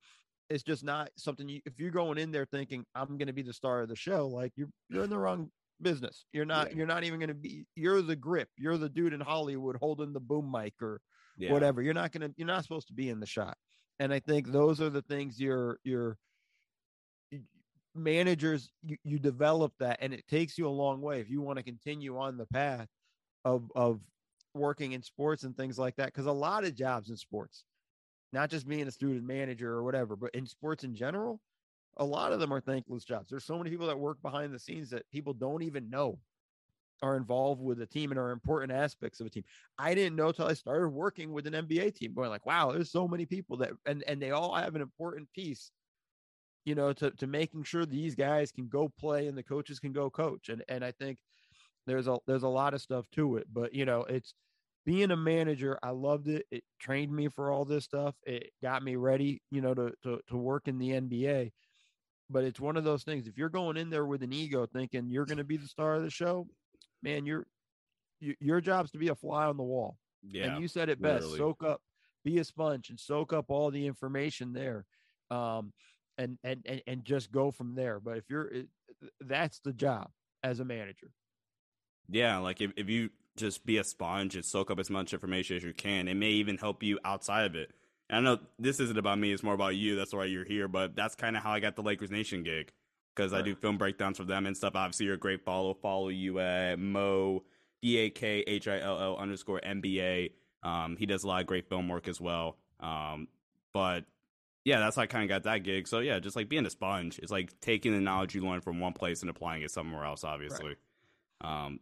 it's 0.49 0.63
just 0.63 0.85
not 0.85 1.11
something 1.17 1.47
you 1.51 1.61
if 1.67 1.79
you're 1.79 1.91
going 1.91 2.17
in 2.17 2.31
there 2.33 2.47
thinking 2.47 2.87
I'm 2.95 3.19
going 3.19 3.27
to 3.27 3.35
be 3.35 3.43
the 3.43 3.53
star 3.53 3.83
of 3.83 3.91
the 3.91 3.97
show, 3.97 4.27
like 4.27 4.53
you're 4.57 4.71
you're 4.89 5.05
in 5.05 5.11
the 5.11 5.19
wrong 5.19 5.51
business. 5.83 6.25
You're 6.33 6.47
not 6.47 6.71
Yeah. 6.71 6.79
you're 6.79 6.87
not 6.87 7.05
even 7.05 7.21
going 7.21 7.29
to 7.29 7.35
be 7.35 7.67
you're 7.77 8.01
the 8.01 8.17
grip. 8.17 8.49
You're 8.57 8.79
the 8.79 8.89
dude 8.89 9.13
in 9.13 9.21
Hollywood 9.21 9.77
holding 9.77 10.15
the 10.15 10.21
boom 10.21 10.51
mic 10.51 10.81
or 10.81 11.03
Yeah. 11.37 11.53
whatever. 11.53 11.83
You're 11.83 11.93
not 11.93 12.11
going 12.13 12.27
to 12.27 12.35
you're 12.39 12.47
not 12.47 12.63
supposed 12.63 12.87
to 12.87 12.95
be 12.95 13.11
in 13.11 13.21
the 13.21 13.27
shot. 13.27 13.59
And 14.01 14.13
I 14.13 14.21
think 14.21 14.51
those 14.51 14.81
are 14.81 14.91
the 14.91 15.03
things 15.03 15.41
you're 15.41 15.79
you're 15.85 16.19
managers 17.95 18.71
you, 18.83 18.97
you 19.03 19.19
develop 19.19 19.73
that 19.81 19.99
and 20.01 20.15
it 20.15 20.27
takes 20.29 20.57
you 20.57 20.69
a 20.69 20.71
long 20.71 21.01
way 21.01 21.21
if 21.21 21.29
you 21.29 21.41
want 21.41 21.57
to 21.59 21.65
continue 21.65 22.17
on 22.17 22.37
the 22.37 22.47
path 22.47 22.87
of 23.45 23.73
of 23.75 24.01
working 24.55 24.93
in 24.93 25.03
sports 25.03 25.43
and 25.43 25.57
things 25.57 25.79
like 25.79 25.97
that 25.97 26.07
because 26.07 26.27
a 26.27 26.33
lot 26.33 26.65
of 26.65 26.77
jobs 26.77 27.11
in 27.11 27.17
sports 27.17 27.65
not 28.33 28.51
just 28.51 28.69
being 28.69 28.87
a 28.87 28.91
student 28.91 29.25
manager 29.25 29.73
or 29.73 29.83
whatever 29.83 30.15
but 30.15 30.33
in 30.33 30.47
sports 30.47 30.85
in 30.85 30.95
general 30.95 31.41
a 31.99 32.05
lot 32.05 32.33
of 32.33 32.41
them 32.41 32.53
are 32.53 32.61
thankless 32.61 33.05
jobs. 33.05 33.29
There's 33.29 33.45
so 33.45 33.59
many 33.59 33.71
people 33.71 33.87
that 33.89 33.99
work 33.99 34.23
behind 34.23 34.55
the 34.55 34.59
scenes 34.59 34.91
that 34.91 35.11
people 35.11 35.35
don't 35.35 35.63
even 35.63 35.91
know 35.91 36.19
are 37.03 37.17
involved 37.17 37.63
with 37.63 37.81
a 37.81 37.87
team 37.87 38.11
and 38.11 38.19
are 38.19 38.31
important 38.31 38.73
aspects 38.73 39.21
of 39.21 39.27
a 39.27 39.31
team. 39.31 39.45
I 39.79 39.95
didn't 39.95 40.17
know 40.17 40.33
till 40.33 40.47
i 40.47 40.55
started 40.55 40.89
working 40.89 41.33
with 41.33 41.47
an 41.47 41.55
nba 41.55 41.95
team 41.95 42.15
going 42.15 42.31
like 42.31 42.47
wow 42.47 42.73
there's 42.73 42.91
so 42.91 43.07
many 43.07 43.27
people 43.27 43.57
that 43.59 43.71
and 43.87 44.03
and 44.07 44.21
they 44.21 44.31
all 44.31 44.55
have 44.55 44.75
an 44.75 44.83
important 44.83 45.31
piece 45.33 45.71
you 46.65 46.75
know 46.75 46.93
to 46.93 47.11
to 47.13 47.27
making 47.27 47.63
sure 47.65 47.87
these 47.87 48.15
guys 48.15 48.53
can 48.53 48.69
go 48.69 48.93
play 48.99 49.27
and 49.27 49.37
the 49.37 49.43
coaches 49.43 49.79
can 49.79 49.93
go 49.93 50.11
coach. 50.11 50.49
And 50.49 50.63
and 50.69 50.85
i 50.85 50.93
think 50.93 51.19
there's 51.87 52.09
a 52.09 52.19
there's 52.27 52.43
a 52.43 52.49
lot 52.49 52.75
of 52.75 52.83
stuff 52.83 53.07
to 53.13 53.37
it 53.37 53.47
but 53.53 53.73
you 53.73 53.85
know 53.85 54.03
it's 54.03 54.35
being 54.85 55.11
a 55.11 55.17
manager 55.17 55.79
i 55.83 55.91
loved 55.91 56.29
it. 56.29 56.47
It 56.51 56.65
trained 56.79 57.15
me 57.15 57.29
for 57.29 57.51
all 57.51 57.65
this 57.65 57.85
stuff. 57.85 58.15
It 58.25 58.51
got 58.63 58.83
me 58.83 58.97
ready 58.97 59.43
you 59.51 59.61
know 59.61 59.75
to 59.75 59.93
to, 60.03 60.21
to 60.29 60.37
work 60.37 60.69
in 60.69 60.79
the 60.79 60.91
nba 60.91 61.51
but 62.31 62.45
it's 62.45 62.61
one 62.61 62.77
of 62.77 62.85
those 62.85 63.05
things 63.05 63.27
if 63.27 63.39
you're 63.39 63.49
going 63.49 63.77
in 63.77 63.91
there 63.91 64.07
with 64.07 64.23
an 64.23 64.33
ego 64.33 64.67
thinking 64.67 65.09
you're 65.09 65.27
going 65.27 65.39
to 65.39 65.45
be 65.45 65.57
the 65.57 65.67
star 65.67 65.95
of 65.95 66.03
the 66.03 66.11
show 66.11 66.47
man 67.03 67.27
you're 67.27 67.47
your 68.21 68.61
job's 68.61 68.91
to 68.91 68.99
be 68.99 69.09
a 69.09 69.15
fly 69.15 69.47
on 69.47 69.57
the 69.57 69.63
wall 69.63 69.97
Yeah. 70.23 70.47
and 70.55 70.63
you 70.63 70.69
said 70.69 70.89
it 70.89 71.01
best 71.01 71.27
literally. 71.27 71.39
soak 71.39 71.63
up 71.65 71.81
be 72.25 72.39
a 72.39 72.45
sponge 72.45 72.91
and 72.91 72.99
soak 72.99 73.33
up 73.33 73.47
all 73.49 73.71
the 73.71 73.87
information 73.87 74.53
there 74.53 74.85
um 75.31 75.73
and 76.19 76.39
and 76.43 76.63
and, 76.67 76.83
and 76.87 77.05
just 77.05 77.31
go 77.31 77.51
from 77.51 77.75
there 77.75 78.01
but 78.01 78.17
if 78.17 78.25
you're 78.29 78.47
it, 78.49 78.69
that's 79.21 79.61
the 79.61 79.73
job 79.73 80.11
as 80.43 80.59
a 80.61 80.65
manager 80.65 81.11
Yeah, 82.09 82.39
like 82.39 82.61
if, 82.61 82.73
if 82.77 82.89
you 82.89 83.11
just 83.37 83.65
be 83.67 83.77
a 83.77 83.85
sponge 83.85 84.35
and 84.35 84.45
soak 84.45 84.71
up 84.71 84.79
as 84.81 84.91
much 84.91 85.13
information 85.13 85.57
as 85.57 85.63
you 85.63 85.73
can, 85.73 86.09
it 86.09 86.15
may 86.15 86.31
even 86.31 86.57
help 86.59 86.83
you 86.83 86.99
outside 87.05 87.45
of 87.45 87.55
it. 87.55 87.71
And 88.11 88.17
I 88.19 88.21
know 88.35 88.41
this 88.59 88.81
isn't 88.81 88.99
about 88.99 89.19
me; 89.19 89.31
it's 89.33 89.43
more 89.43 89.55
about 89.55 89.77
you. 89.77 89.95
That's 89.95 90.13
why 90.15 90.25
you're 90.25 90.45
here. 90.45 90.67
But 90.67 90.97
that's 90.97 91.15
kind 91.15 91.37
of 91.37 91.43
how 91.43 91.53
I 91.53 91.61
got 91.61 91.77
the 91.77 91.83
Lakers 91.83 92.11
Nation 92.11 92.43
gig 92.43 92.73
because 93.19 93.33
I 93.33 93.43
do 93.43 93.57
film 93.57 93.79
breakdowns 93.79 94.17
for 94.17 94.25
them 94.25 94.47
and 94.47 94.57
stuff. 94.57 94.77
Obviously, 94.77 95.07
you're 95.07 95.17
a 95.17 95.19
great 95.19 95.45
follow. 95.45 95.75
Follow 95.75 96.09
you 96.09 96.39
at 96.39 96.79
Mo 96.79 97.43
D 97.83 97.99
A 97.99 98.11
K 98.11 98.45
H 98.47 98.69
I 98.69 98.79
L 98.79 99.01
L 99.01 99.17
underscore 99.17 99.61
NBA. 99.61 100.31
Um, 100.63 100.97
he 100.97 101.05
does 101.05 101.25
a 101.25 101.27
lot 101.27 101.41
of 101.41 101.47
great 101.49 101.69
film 101.69 101.89
work 101.89 102.07
as 102.07 102.21
well. 102.21 102.57
Um, 102.79 103.27
but 103.75 104.05
yeah, 104.65 104.79
that's 104.79 104.97
how 104.97 105.03
I 105.03 105.07
kind 105.07 105.25
of 105.25 105.29
got 105.29 105.43
that 105.45 105.65
gig. 105.65 105.89
So 105.89 105.99
yeah, 105.99 106.21
just 106.21 106.37
like 106.37 106.49
being 106.49 106.65
a 106.65 106.71
sponge, 106.71 107.19
it's 107.19 107.33
like 107.33 107.59
taking 107.61 107.93
the 107.93 108.01
knowledge 108.01 108.37
you 108.37 108.43
learn 108.43 108.61
from 108.61 108.79
one 108.79 108.93
place 108.93 109.23
and 109.23 109.31
applying 109.31 109.63
it 109.63 109.73
somewhere 109.73 110.05
else. 110.05 110.23
Obviously. 110.23 110.77
Um, 111.41 111.81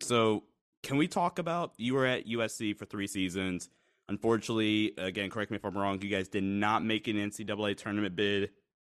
so 0.00 0.44
can 0.84 0.98
we 0.98 1.08
talk 1.08 1.40
about 1.40 1.72
you 1.78 1.94
were 1.94 2.06
at 2.06 2.28
USC 2.28 2.76
for 2.78 2.84
three 2.84 3.08
seasons? 3.08 3.70
Unfortunately, 4.08 4.92
again, 4.98 5.30
correct 5.30 5.50
me 5.50 5.56
if 5.56 5.64
I'm 5.64 5.76
wrong. 5.76 6.00
You 6.00 6.08
guys 6.08 6.28
did 6.28 6.44
not 6.44 6.84
make 6.84 7.08
an 7.08 7.16
NCAA 7.16 7.76
tournament 7.76 8.14
bid. 8.14 8.50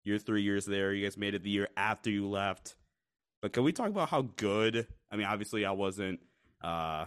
Your 0.07 0.19
three 0.19 0.43
years 0.43 0.65
there, 0.65 0.95
you 0.95 1.05
guys 1.05 1.19
made 1.19 1.35
it 1.35 1.43
the 1.43 1.51
year 1.51 1.69
after 1.77 2.11
you 2.11 2.29
left. 2.29 2.77
But 3.43 3.53
can 3.53 3.65
we 3.65 3.73
talk 3.73 3.89
about 3.89 4.09
how 4.09 4.23
good? 4.23 4.87
I 5.11 5.17
mean, 5.17 5.27
obviously, 5.27 5.65
I 5.65 5.73
wasn't. 5.73 6.21
uh 6.63 7.07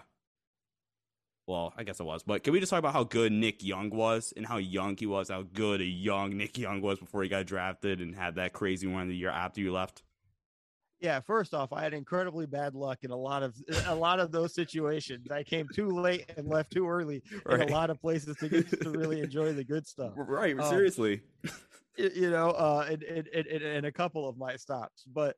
Well, 1.47 1.73
I 1.77 1.83
guess 1.83 2.01
I 2.01 2.03
was, 2.03 2.23
but 2.23 2.43
can 2.43 2.51
we 2.53 2.59
just 2.59 2.69
talk 2.69 2.79
about 2.79 2.91
how 2.93 3.05
good 3.05 3.31
Nick 3.31 3.63
Young 3.63 3.89
was 3.89 4.33
and 4.35 4.45
how 4.45 4.57
young 4.57 4.97
he 4.97 5.05
was? 5.05 5.29
How 5.29 5.43
good 5.43 5.79
a 5.81 5.85
young 5.85 6.35
Nick 6.37 6.57
Young 6.57 6.81
was 6.81 6.99
before 6.99 7.23
he 7.23 7.29
got 7.29 7.45
drafted 7.45 8.01
and 8.01 8.13
had 8.13 8.35
that 8.35 8.51
crazy 8.53 8.85
one 8.85 9.07
the 9.07 9.15
year 9.15 9.29
after 9.31 9.61
you 9.61 9.71
left. 9.71 10.03
yeah 10.99 11.21
first 11.21 11.53
off 11.53 11.71
i 11.71 11.81
had 11.81 11.93
incredibly 11.93 12.45
bad 12.45 12.75
luck 12.75 12.97
in 13.03 13.11
a 13.11 13.15
lot 13.15 13.41
of 13.41 13.55
a 13.87 13.95
lot 13.95 14.19
of 14.19 14.33
those 14.33 14.53
situations 14.53 15.31
i 15.31 15.41
came 15.43 15.65
too 15.73 15.87
late 15.87 16.29
and 16.35 16.45
left 16.45 16.71
too 16.73 16.85
early 16.89 17.23
in 17.49 17.61
a 17.61 17.71
lot 17.71 17.89
of 17.89 18.01
places 18.01 18.35
to 18.35 18.49
get 18.49 18.67
to 18.81 18.89
really 18.91 19.21
enjoy 19.21 19.53
the 19.53 19.63
good 19.63 19.87
stuff 19.87 20.11
Right, 20.17 20.59
Um, 20.59 20.69
seriously. 20.69 21.21
You 22.15 22.29
know 22.29 22.51
uh 22.51 22.87
in, 22.89 23.01
in, 23.03 23.25
in, 23.33 23.45
in- 23.47 23.61
in 23.61 23.85
a 23.85 23.91
couple 23.91 24.27
of 24.27 24.37
my 24.37 24.55
stops 24.55 25.03
but 25.13 25.35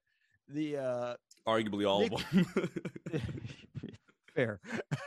the 0.48 0.78
uh 0.78 1.14
Arguably 1.48 1.90
all 1.90 2.02
Nick- 2.02 2.14
of 2.14 2.32
them. 3.12 3.22
fair. 4.36 4.60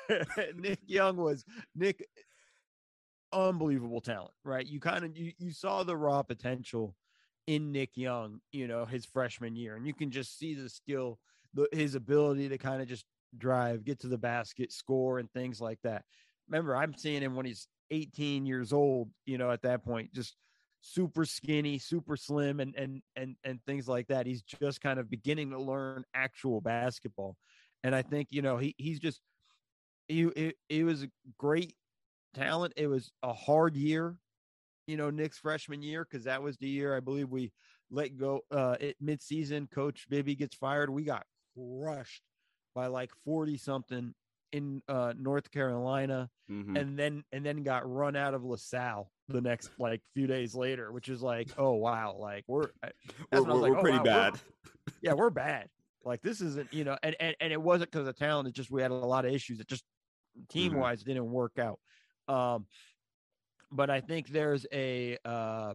Nick 0.56 0.80
young 0.86 1.16
was 1.16 1.44
nick 1.74 2.04
unbelievable 3.32 4.00
talent 4.00 4.32
right? 4.44 4.66
You 4.66 4.80
kind 4.80 5.04
of 5.04 5.16
you, 5.16 5.32
you 5.38 5.52
saw 5.52 5.82
the 5.82 5.96
raw 5.96 6.22
potential 6.22 6.94
in 7.46 7.70
nick 7.72 7.90
young 7.94 8.40
you 8.52 8.66
know 8.66 8.86
his 8.86 9.04
freshman 9.04 9.54
year 9.54 9.76
and 9.76 9.86
you 9.86 9.92
can 9.92 10.10
just 10.10 10.38
see 10.38 10.54
the 10.54 10.66
skill 10.68 11.18
the, 11.52 11.68
his 11.72 11.94
ability 11.94 12.48
to 12.48 12.56
kind 12.56 12.80
of 12.80 12.88
just 12.88 13.04
drive 13.36 13.84
get 13.84 14.00
to 14.00 14.06
the 14.08 14.16
basket 14.16 14.72
score 14.72 15.18
and 15.18 15.30
things 15.32 15.60
like 15.60 15.78
that. 15.82 16.04
Remember 16.48 16.74
i'm 16.76 16.94
seeing 16.96 17.20
him 17.22 17.34
when 17.36 17.44
he's 17.46 17.66
18 17.90 18.46
years 18.46 18.72
old 18.72 19.10
you 19.26 19.36
know 19.36 19.50
at 19.50 19.60
that 19.62 19.84
point 19.84 20.12
just 20.14 20.36
super 20.86 21.24
skinny 21.24 21.78
super 21.78 22.14
slim 22.14 22.60
and 22.60 22.74
and 22.76 23.00
and 23.16 23.36
and 23.42 23.58
things 23.64 23.88
like 23.88 24.06
that. 24.08 24.26
He's 24.26 24.42
just 24.42 24.82
kind 24.82 24.98
of 25.00 25.08
beginning 25.08 25.50
to 25.50 25.58
learn 25.58 26.04
actual 26.14 26.60
basketball. 26.60 27.36
And 27.82 27.94
i 27.94 28.02
think 28.02 28.28
you 28.30 28.42
know 28.42 28.58
he 28.58 28.74
he's 28.78 29.00
just 29.00 29.20
he 30.08 30.22
it, 30.24 30.56
it 30.68 30.84
was 30.84 31.02
a 31.02 31.08
great 31.38 31.74
talent. 32.34 32.74
It 32.76 32.86
was 32.86 33.10
a 33.22 33.32
hard 33.32 33.76
year 33.76 34.16
you 34.86 34.98
know 34.98 35.08
nick's 35.08 35.38
freshman 35.38 35.82
year 35.82 36.06
because 36.08 36.24
that 36.24 36.42
was 36.42 36.58
the 36.58 36.68
year 36.68 36.94
i 36.94 37.00
believe 37.00 37.30
we 37.30 37.50
let 37.90 38.18
go 38.18 38.42
uh 38.50 38.76
at 38.82 38.94
midseason 39.02 39.70
coach 39.70 40.06
bibby 40.10 40.34
gets 40.34 40.54
fired. 40.54 40.90
We 40.90 41.04
got 41.04 41.24
crushed 41.56 42.22
by 42.74 42.88
like 42.88 43.10
40 43.24 43.56
something 43.56 44.14
in 44.54 44.80
uh 44.88 45.12
north 45.18 45.50
carolina 45.50 46.30
Mhm. 46.50 46.78
and 46.78 46.98
then 46.98 47.24
and 47.32 47.44
then 47.44 47.62
got 47.62 47.90
run 47.90 48.14
out 48.16 48.34
of 48.34 48.44
LaSalle 48.44 49.10
the 49.28 49.40
next 49.40 49.70
like 49.78 50.02
few 50.14 50.26
days 50.26 50.54
later, 50.54 50.92
which 50.92 51.08
is 51.08 51.22
like, 51.22 51.48
oh 51.56 51.72
wow, 51.72 52.14
like 52.18 52.44
we're 52.46 52.68
we're, 52.82 52.90
when 53.30 53.32
I 53.32 53.38
was 53.40 53.46
we're, 53.46 53.54
like, 53.54 53.70
we're 53.72 53.78
oh, 53.78 53.80
pretty 53.80 53.98
wow, 53.98 54.04
we're- 54.04 54.30
bad. 54.30 54.40
yeah, 55.02 55.12
we're 55.14 55.30
bad. 55.30 55.68
Like 56.04 56.20
this 56.20 56.42
isn't, 56.42 56.70
you 56.72 56.84
know, 56.84 56.98
and 57.02 57.16
and, 57.18 57.34
and 57.40 57.50
it 57.52 57.60
wasn't 57.60 57.90
because 57.90 58.06
of 58.06 58.14
talent. 58.16 58.48
It's 58.48 58.56
just 58.56 58.70
we 58.70 58.82
had 58.82 58.90
a 58.90 58.94
lot 58.94 59.24
of 59.24 59.32
issues. 59.32 59.58
It 59.60 59.66
just 59.68 59.84
team 60.50 60.74
wise 60.74 61.02
didn't 61.02 61.30
work 61.30 61.58
out. 61.58 61.80
Um, 62.28 62.66
but 63.72 63.88
I 63.88 64.02
think 64.02 64.28
there's 64.28 64.66
a 64.70 65.16
uh, 65.24 65.72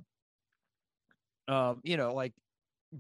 um, 1.48 1.82
you 1.84 1.98
know, 1.98 2.14
like 2.14 2.34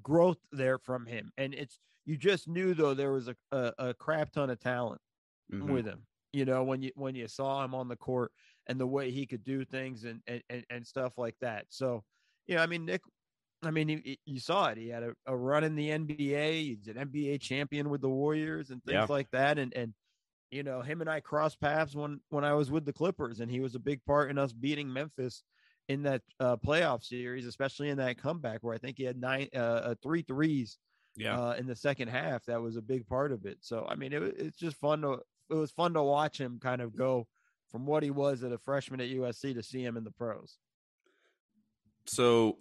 growth 0.01 0.39
there 0.51 0.79
from 0.79 1.05
him, 1.05 1.31
and 1.38 1.53
it's 1.53 1.79
you 2.05 2.17
just 2.17 2.48
knew 2.48 2.74
though 2.74 2.95
there 2.95 3.12
was 3.12 3.27
a 3.27 3.36
a, 3.51 3.74
a 3.77 3.93
crap 3.93 4.31
ton 4.31 4.50
of 4.50 4.59
talent 4.59 5.00
Mhm. 5.51 5.72
with 5.72 5.86
him. 5.86 6.06
You 6.34 6.46
know, 6.46 6.63
when 6.63 6.82
you 6.82 6.91
when 6.96 7.15
you 7.15 7.27
saw 7.27 7.63
him 7.63 7.74
on 7.74 7.88
the 7.88 7.96
court 7.96 8.32
and 8.68 8.79
the 8.79 8.88
way 8.88 9.12
he 9.12 9.25
could 9.25 9.44
do 9.44 9.65
things 9.65 10.03
and 10.03 10.22
and 10.27 10.44
and, 10.50 10.65
and 10.70 10.86
stuff 10.86 11.18
like 11.18 11.36
that. 11.41 11.65
So, 11.70 12.03
you 12.48 12.56
know, 12.56 12.62
I 12.62 12.68
mean, 12.68 12.86
Nick 12.86 13.01
I 13.63 13.72
mean, 13.72 13.89
he, 13.89 14.20
you 14.25 14.39
saw 14.39 14.68
it. 14.68 14.77
He 14.77 14.88
had 14.88 15.03
a, 15.03 15.13
a, 15.25 15.36
run 15.36 15.63
in 15.63 15.75
the 15.75 15.89
NBA. 15.89 16.77
He's 16.77 16.88
an 16.88 16.96
NBA 16.96 17.41
champion 17.41 17.89
with 17.89 18.01
the 18.01 18.10
Warriors 18.10 18.70
and 18.70 18.82
things 18.84 18.94
yeah. 18.94 19.06
like 19.10 19.29
that. 19.32 19.58
And 19.58 19.74
and 19.75 19.94
you 20.51 20.63
know, 20.63 20.82
him 20.82 21.01
and 21.01 21.10
I 21.10 21.20
crossed 21.20 21.60
paths 21.60 21.96
when 21.96 22.22
when 22.29 22.44
I 22.44 22.53
was 22.53 22.72
with 22.72 22.86
the 22.86 22.94
Clippers, 22.94 23.39
and 23.39 23.51
he 23.51 23.60
was 23.60 23.75
a 23.75 23.79
big 23.79 24.03
part 24.06 24.29
in 24.29 24.38
us 24.38 24.53
beating 24.53 24.91
Memphis 24.91 25.44
in 25.89 26.03
that 26.03 26.22
uh, 26.39 26.56
playoff 26.58 27.03
series, 27.03 27.46
especially 27.46 27.89
in 27.89 27.98
that 27.98 28.22
comeback 28.22 28.60
where 28.62 28.75
I 28.75 28.77
think 28.77 28.98
he 28.98 29.03
had 29.03 29.20
nine, 29.20 29.48
uh, 29.56 29.60
uh, 29.60 29.96
three 30.01 30.22
threes. 30.22 30.77
Yeah. 31.18 31.38
Uh, 31.38 31.53
in 31.56 31.65
the 31.65 31.75
second 31.75 32.08
half, 32.08 32.46
that 32.46 32.62
was 32.62 32.77
a 32.77 32.82
big 32.82 33.06
part 33.06 33.34
of 33.34 33.46
it. 33.46 33.58
So 33.60 33.86
I 33.89 33.96
mean, 33.96 34.13
it, 34.13 34.24
it's 34.38 34.58
just 34.58 34.77
fun 34.77 35.01
to 35.01 35.20
it 35.50 35.56
was 35.56 35.72
fun 35.72 35.94
to 35.94 36.03
watch 36.03 36.39
him 36.39 36.60
kind 36.62 36.82
of 36.82 36.96
go 36.96 37.27
from 37.72 37.86
what 37.86 38.03
he 38.03 38.12
was 38.12 38.44
at 38.44 38.51
a 38.51 38.58
freshman 38.58 39.01
at 39.01 39.10
USC 39.10 39.53
to 39.53 39.63
see 39.63 39.84
him 39.84 39.98
in 39.98 40.03
the 40.03 40.12
pros. 40.12 40.58
So 42.06 42.58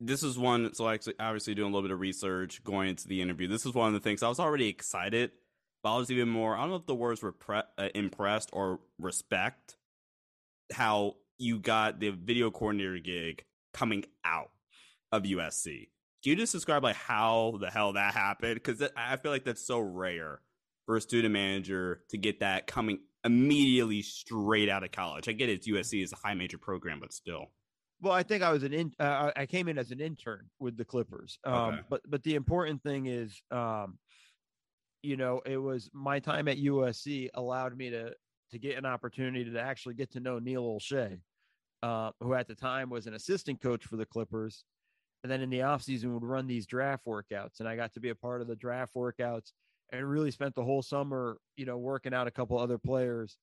this 0.00 0.22
is 0.22 0.38
one. 0.38 0.72
So 0.74 0.88
actually, 0.88 1.14
obviously 1.18 1.54
doing 1.54 1.70
a 1.70 1.74
little 1.74 1.88
bit 1.88 1.94
of 1.94 2.00
research 2.00 2.62
going 2.62 2.90
into 2.90 3.08
the 3.08 3.22
interview. 3.22 3.48
This 3.48 3.66
is 3.66 3.74
one 3.74 3.88
of 3.88 3.94
the 3.94 4.00
things 4.00 4.22
I 4.22 4.28
was 4.28 4.40
already 4.40 4.68
excited, 4.68 5.32
but 5.82 5.94
I 5.94 5.98
was 5.98 6.10
even 6.10 6.28
more. 6.28 6.56
I 6.56 6.60
don't 6.60 6.70
know 6.70 6.76
if 6.76 6.86
the 6.86 6.94
words 6.94 7.22
were 7.22 7.32
pre- 7.32 7.62
uh, 7.76 7.88
impressed 7.94 8.50
or 8.52 8.80
respect 8.98 9.76
how 10.72 11.16
you 11.38 11.58
got 11.58 12.00
the 12.00 12.10
video 12.10 12.50
coordinator 12.50 12.98
gig 12.98 13.44
coming 13.72 14.04
out 14.24 14.50
of 15.12 15.22
USC. 15.22 15.88
Can 16.22 16.30
you 16.30 16.36
just 16.36 16.52
describe 16.52 16.82
like 16.82 16.96
how 16.96 17.58
the 17.60 17.70
hell 17.70 17.94
that 17.94 18.12
happened? 18.12 18.54
Because 18.54 18.82
I 18.96 19.16
feel 19.16 19.30
like 19.30 19.44
that's 19.44 19.66
so 19.66 19.78
rare 19.78 20.40
for 20.88 20.96
a 20.96 21.00
student 21.02 21.34
manager 21.34 22.00
to 22.08 22.16
get 22.16 22.40
that 22.40 22.66
coming 22.66 22.98
immediately 23.22 24.00
straight 24.00 24.70
out 24.70 24.82
of 24.82 24.90
college. 24.90 25.28
I 25.28 25.32
get 25.32 25.50
it, 25.50 25.52
it's 25.52 25.68
USC 25.68 26.02
is 26.02 26.14
a 26.14 26.16
high 26.16 26.32
major 26.32 26.56
program, 26.56 26.98
but 26.98 27.12
still. 27.12 27.50
Well, 28.00 28.14
I 28.14 28.22
think 28.22 28.42
I 28.42 28.50
was 28.50 28.62
an 28.62 28.72
in. 28.72 28.94
Uh, 28.98 29.30
I 29.36 29.44
came 29.44 29.68
in 29.68 29.76
as 29.76 29.90
an 29.90 30.00
intern 30.00 30.46
with 30.58 30.78
the 30.78 30.86
Clippers. 30.86 31.38
Um, 31.44 31.54
okay. 31.54 31.78
But 31.90 32.00
but 32.08 32.22
the 32.22 32.36
important 32.36 32.82
thing 32.82 33.04
is, 33.04 33.38
um, 33.50 33.98
you 35.02 35.18
know, 35.18 35.42
it 35.44 35.58
was 35.58 35.90
my 35.92 36.20
time 36.20 36.48
at 36.48 36.56
USC 36.56 37.28
allowed 37.34 37.76
me 37.76 37.90
to 37.90 38.14
to 38.52 38.58
get 38.58 38.78
an 38.78 38.86
opportunity 38.86 39.50
to 39.50 39.60
actually 39.60 39.94
get 39.94 40.12
to 40.12 40.20
know 40.20 40.38
Neil 40.38 40.62
Olshey, 40.62 41.20
uh, 41.82 42.12
who 42.20 42.32
at 42.32 42.48
the 42.48 42.54
time 42.54 42.88
was 42.88 43.06
an 43.06 43.12
assistant 43.12 43.60
coach 43.60 43.84
for 43.84 43.96
the 43.96 44.06
Clippers, 44.06 44.64
and 45.22 45.30
then 45.30 45.42
in 45.42 45.50
the 45.50 45.58
offseason 45.58 46.14
would 46.14 46.24
run 46.24 46.46
these 46.46 46.66
draft 46.66 47.04
workouts, 47.04 47.60
and 47.60 47.68
I 47.68 47.76
got 47.76 47.92
to 47.92 48.00
be 48.00 48.08
a 48.08 48.14
part 48.14 48.40
of 48.40 48.48
the 48.48 48.56
draft 48.56 48.94
workouts 48.94 49.52
and 49.92 50.08
really 50.08 50.30
spent 50.30 50.54
the 50.54 50.64
whole 50.64 50.82
summer, 50.82 51.38
you 51.56 51.66
know, 51.66 51.78
working 51.78 52.14
out 52.14 52.26
a 52.26 52.30
couple 52.30 52.58
other 52.58 52.78
players 52.78 53.36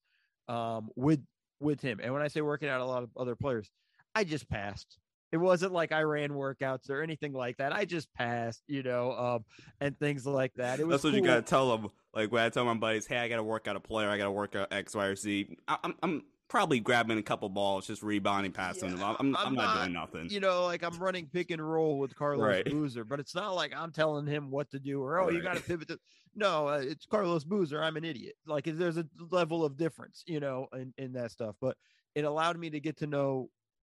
um, 0.47 0.89
with 0.95 1.21
with 1.59 1.81
him. 1.81 1.99
And 2.01 2.13
when 2.13 2.21
I 2.21 2.27
say 2.27 2.41
working 2.41 2.69
out 2.69 2.81
a 2.81 2.85
lot 2.85 3.03
of 3.03 3.09
other 3.17 3.35
players, 3.35 3.69
I 4.13 4.23
just 4.23 4.49
passed. 4.49 4.97
It 5.31 5.37
wasn't 5.37 5.73
like 5.73 5.91
I 5.91 6.01
ran 6.03 6.29
workouts 6.29 6.89
or 6.89 7.01
anything 7.01 7.33
like 7.33 7.57
that. 7.57 7.73
I 7.73 7.83
just 7.83 8.13
passed, 8.13 8.61
you 8.67 8.83
know, 8.83 9.11
um, 9.11 9.45
and 9.81 9.97
things 9.99 10.25
like 10.25 10.53
that. 10.55 10.79
It 10.79 10.87
was 10.87 10.93
That's 10.95 11.03
what 11.03 11.09
cool. 11.11 11.19
you 11.19 11.25
gotta 11.25 11.41
tell 11.41 11.75
them. 11.75 11.89
Like 12.13 12.31
when 12.31 12.43
I 12.43 12.49
tell 12.49 12.63
my 12.63 12.73
buddies, 12.75 13.07
"Hey, 13.07 13.17
I 13.17 13.27
gotta 13.27 13.43
work 13.43 13.67
out 13.67 13.75
a 13.75 13.79
player. 13.79 14.09
I 14.09 14.17
gotta 14.17 14.31
work 14.31 14.55
out 14.55 14.71
X, 14.71 14.95
Y, 14.95 15.05
or 15.05 15.15
Z." 15.15 15.57
I, 15.67 15.77
I'm, 15.83 15.95
I'm 16.01 16.23
probably 16.47 16.79
grabbing 16.79 17.17
a 17.17 17.23
couple 17.23 17.49
balls, 17.49 17.87
just 17.87 18.03
rebounding 18.03 18.51
past 18.51 18.81
yeah, 18.81 18.89
them. 18.89 19.03
I'm, 19.03 19.15
I'm, 19.19 19.35
I'm 19.35 19.55
not, 19.55 19.55
not, 19.55 19.75
doing 19.81 19.93
nothing. 19.93 20.29
You 20.29 20.39
know, 20.39 20.65
like 20.65 20.83
I'm 20.83 20.97
running 20.99 21.27
pick 21.31 21.51
and 21.51 21.61
roll 21.61 21.97
with 21.97 22.15
Carlos 22.15 22.45
right. 22.45 22.65
Boozer, 22.71 23.03
but 23.03 23.19
it's 23.19 23.35
not 23.35 23.55
like 23.55 23.73
I'm 23.75 23.91
telling 23.91 24.25
him 24.25 24.51
what 24.51 24.69
to 24.71 24.79
do 24.79 25.01
or 25.01 25.19
oh, 25.19 25.25
right. 25.25 25.33
you 25.33 25.41
got 25.41 25.57
to 25.57 25.63
pivot. 25.63 25.89
To... 25.89 25.99
No, 26.35 26.67
uh, 26.67 26.81
it's 26.83 27.05
Carlos 27.05 27.45
Boozer. 27.45 27.81
I'm 27.81 27.95
an 27.95 28.03
idiot. 28.03 28.35
Like 28.45 28.65
there's 28.65 28.97
a 28.97 29.05
level 29.31 29.63
of 29.63 29.77
difference, 29.77 30.23
you 30.27 30.39
know, 30.39 30.67
in 30.73 30.93
in 30.97 31.13
that 31.13 31.31
stuff. 31.31 31.55
But 31.61 31.77
it 32.13 32.25
allowed 32.25 32.57
me 32.57 32.69
to 32.69 32.79
get 32.79 32.97
to 32.97 33.07
know 33.07 33.49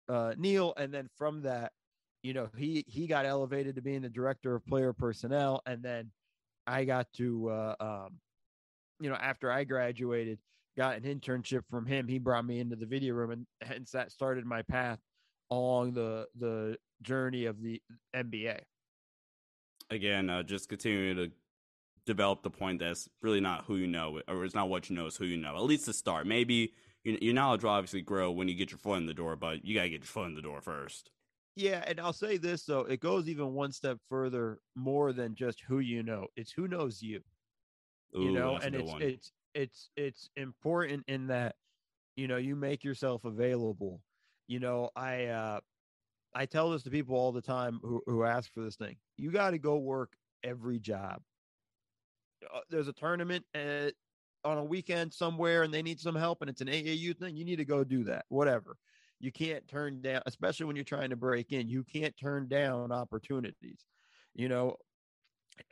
uh, 0.08 0.34
Neil, 0.36 0.74
and 0.76 0.92
then 0.92 1.08
from 1.16 1.42
that, 1.42 1.72
you 2.22 2.34
know, 2.34 2.48
he 2.56 2.84
he 2.88 3.06
got 3.06 3.26
elevated 3.26 3.76
to 3.76 3.82
being 3.82 4.02
the 4.02 4.08
director 4.08 4.54
of 4.54 4.66
player 4.66 4.92
personnel, 4.92 5.62
and 5.66 5.82
then 5.82 6.10
I 6.66 6.84
got 6.84 7.12
to, 7.14 7.48
uh, 7.48 7.74
um, 7.80 8.18
you 9.00 9.08
know, 9.10 9.16
after 9.16 9.50
I 9.50 9.64
graduated, 9.64 10.38
got 10.76 10.96
an 10.96 11.02
internship 11.02 11.62
from 11.70 11.86
him. 11.86 12.08
He 12.08 12.18
brought 12.18 12.44
me 12.44 12.60
into 12.60 12.76
the 12.76 12.86
video 12.86 13.14
room, 13.14 13.30
and 13.30 13.46
hence 13.62 13.92
that 13.92 14.12
started 14.12 14.44
my 14.44 14.62
path 14.62 14.98
along 15.50 15.92
the 15.92 16.26
the 16.38 16.76
journey 17.02 17.44
of 17.44 17.62
the 17.62 17.80
NBA. 18.14 18.60
Again, 19.90 20.30
uh, 20.30 20.42
just 20.42 20.68
continuing 20.68 21.16
to 21.16 21.30
develop 22.06 22.42
the 22.42 22.50
point 22.50 22.80
that's 22.80 23.08
really 23.20 23.40
not 23.40 23.64
who 23.64 23.76
you 23.76 23.86
know, 23.86 24.20
or 24.28 24.44
it's 24.44 24.54
not 24.54 24.68
what 24.68 24.90
you 24.90 24.96
know, 24.96 25.06
it's 25.06 25.16
who 25.16 25.24
you 25.24 25.36
know. 25.36 25.56
At 25.56 25.62
least 25.62 25.84
to 25.86 25.92
start, 25.92 26.26
maybe 26.26 26.72
your 27.04 27.34
knowledge 27.34 27.62
will 27.62 27.70
obviously 27.70 28.02
grow 28.02 28.30
when 28.30 28.48
you 28.48 28.54
get 28.54 28.70
your 28.70 28.78
foot 28.78 28.98
in 28.98 29.06
the 29.06 29.14
door, 29.14 29.36
but 29.36 29.64
you 29.64 29.74
got 29.74 29.82
to 29.82 29.88
get 29.88 30.00
your 30.00 30.06
foot 30.06 30.26
in 30.26 30.34
the 30.34 30.42
door 30.42 30.60
first. 30.60 31.10
Yeah, 31.54 31.84
and 31.86 32.00
I'll 32.00 32.12
say 32.12 32.38
this 32.38 32.64
though, 32.64 32.80
it 32.80 33.00
goes 33.00 33.28
even 33.28 33.52
one 33.52 33.72
step 33.72 33.98
further 34.08 34.60
more 34.74 35.12
than 35.12 35.34
just 35.34 35.60
who 35.60 35.80
you 35.80 36.02
know. 36.02 36.26
It's 36.36 36.52
who 36.52 36.66
knows 36.66 37.02
you. 37.02 37.20
Ooh, 38.16 38.24
you 38.24 38.32
know, 38.32 38.56
and 38.56 38.74
it's 38.74 38.90
one. 38.90 39.02
it's 39.02 39.32
it's 39.54 39.90
it's 39.96 40.30
important 40.36 41.04
in 41.08 41.26
that 41.26 41.56
you 42.16 42.28
know, 42.28 42.36
you 42.36 42.56
make 42.56 42.84
yourself 42.84 43.24
available. 43.24 44.00
You 44.46 44.60
know, 44.60 44.90
I 44.96 45.26
uh 45.26 45.60
I 46.34 46.46
tell 46.46 46.70
this 46.70 46.82
to 46.84 46.90
people 46.90 47.16
all 47.16 47.32
the 47.32 47.42
time 47.42 47.80
who 47.82 48.02
who 48.06 48.24
ask 48.24 48.52
for 48.52 48.62
this 48.62 48.76
thing. 48.76 48.96
You 49.16 49.30
got 49.30 49.50
to 49.50 49.58
go 49.58 49.76
work 49.76 50.12
every 50.42 50.78
job. 50.78 51.20
Uh, 52.54 52.60
there's 52.70 52.88
a 52.88 52.92
tournament 52.92 53.44
at 53.54 53.94
on 54.44 54.58
a 54.58 54.64
weekend 54.64 55.12
somewhere 55.12 55.62
and 55.62 55.72
they 55.72 55.82
need 55.82 56.00
some 56.00 56.16
help 56.16 56.40
and 56.40 56.50
it's 56.50 56.60
an 56.60 56.68
AAU 56.68 57.16
thing, 57.16 57.36
you 57.36 57.44
need 57.44 57.56
to 57.56 57.64
go 57.64 57.84
do 57.84 58.04
that. 58.04 58.24
Whatever. 58.28 58.76
You 59.20 59.30
can't 59.30 59.66
turn 59.68 60.02
down, 60.02 60.20
especially 60.26 60.66
when 60.66 60.74
you're 60.74 60.84
trying 60.84 61.10
to 61.10 61.16
break 61.16 61.52
in. 61.52 61.68
You 61.68 61.84
can't 61.84 62.16
turn 62.16 62.48
down 62.48 62.90
opportunities. 62.90 63.86
You 64.34 64.48
know, 64.48 64.76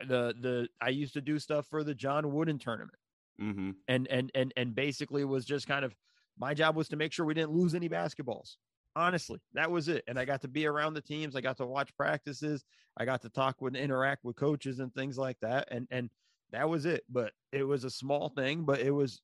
the 0.07 0.33
the 0.39 0.67
I 0.79 0.89
used 0.89 1.13
to 1.15 1.21
do 1.21 1.37
stuff 1.37 1.65
for 1.69 1.83
the 1.83 1.93
John 1.93 2.31
Wooden 2.31 2.59
tournament, 2.59 2.97
mm-hmm. 3.41 3.71
and 3.89 4.07
and 4.07 4.31
and 4.35 4.53
and 4.55 4.73
basically 4.73 5.25
was 5.25 5.43
just 5.43 5.67
kind 5.67 5.83
of 5.83 5.93
my 6.39 6.53
job 6.53 6.77
was 6.77 6.87
to 6.89 6.95
make 6.95 7.11
sure 7.11 7.25
we 7.25 7.33
didn't 7.33 7.51
lose 7.51 7.75
any 7.75 7.89
basketballs. 7.89 8.55
Honestly, 8.95 9.39
that 9.53 9.69
was 9.69 9.87
it. 9.87 10.03
And 10.07 10.17
I 10.17 10.23
got 10.25 10.41
to 10.41 10.47
be 10.47 10.65
around 10.65 10.93
the 10.93 11.01
teams. 11.01 11.35
I 11.35 11.41
got 11.41 11.57
to 11.57 11.65
watch 11.65 11.95
practices. 11.97 12.63
I 12.97 13.05
got 13.05 13.21
to 13.21 13.29
talk 13.29 13.61
with, 13.61 13.75
interact 13.75 14.23
with 14.23 14.35
coaches 14.35 14.79
and 14.79 14.93
things 14.93 15.17
like 15.17 15.37
that. 15.41 15.67
And 15.71 15.87
and 15.91 16.09
that 16.51 16.69
was 16.69 16.85
it. 16.85 17.03
But 17.09 17.33
it 17.51 17.63
was 17.63 17.83
a 17.83 17.89
small 17.89 18.29
thing, 18.29 18.63
but 18.63 18.79
it 18.79 18.91
was 18.91 19.21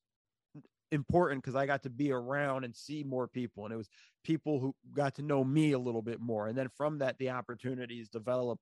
important 0.90 1.42
because 1.42 1.56
I 1.56 1.66
got 1.66 1.82
to 1.82 1.90
be 1.90 2.12
around 2.12 2.64
and 2.64 2.74
see 2.74 3.04
more 3.04 3.28
people. 3.28 3.64
And 3.64 3.72
it 3.72 3.76
was 3.76 3.90
people 4.24 4.58
who 4.58 4.74
got 4.92 5.14
to 5.16 5.22
know 5.22 5.44
me 5.44 5.72
a 5.72 5.78
little 5.78 6.02
bit 6.02 6.20
more. 6.20 6.48
And 6.48 6.56
then 6.56 6.68
from 6.76 6.98
that, 6.98 7.18
the 7.18 7.30
opportunities 7.30 8.08
develop 8.08 8.58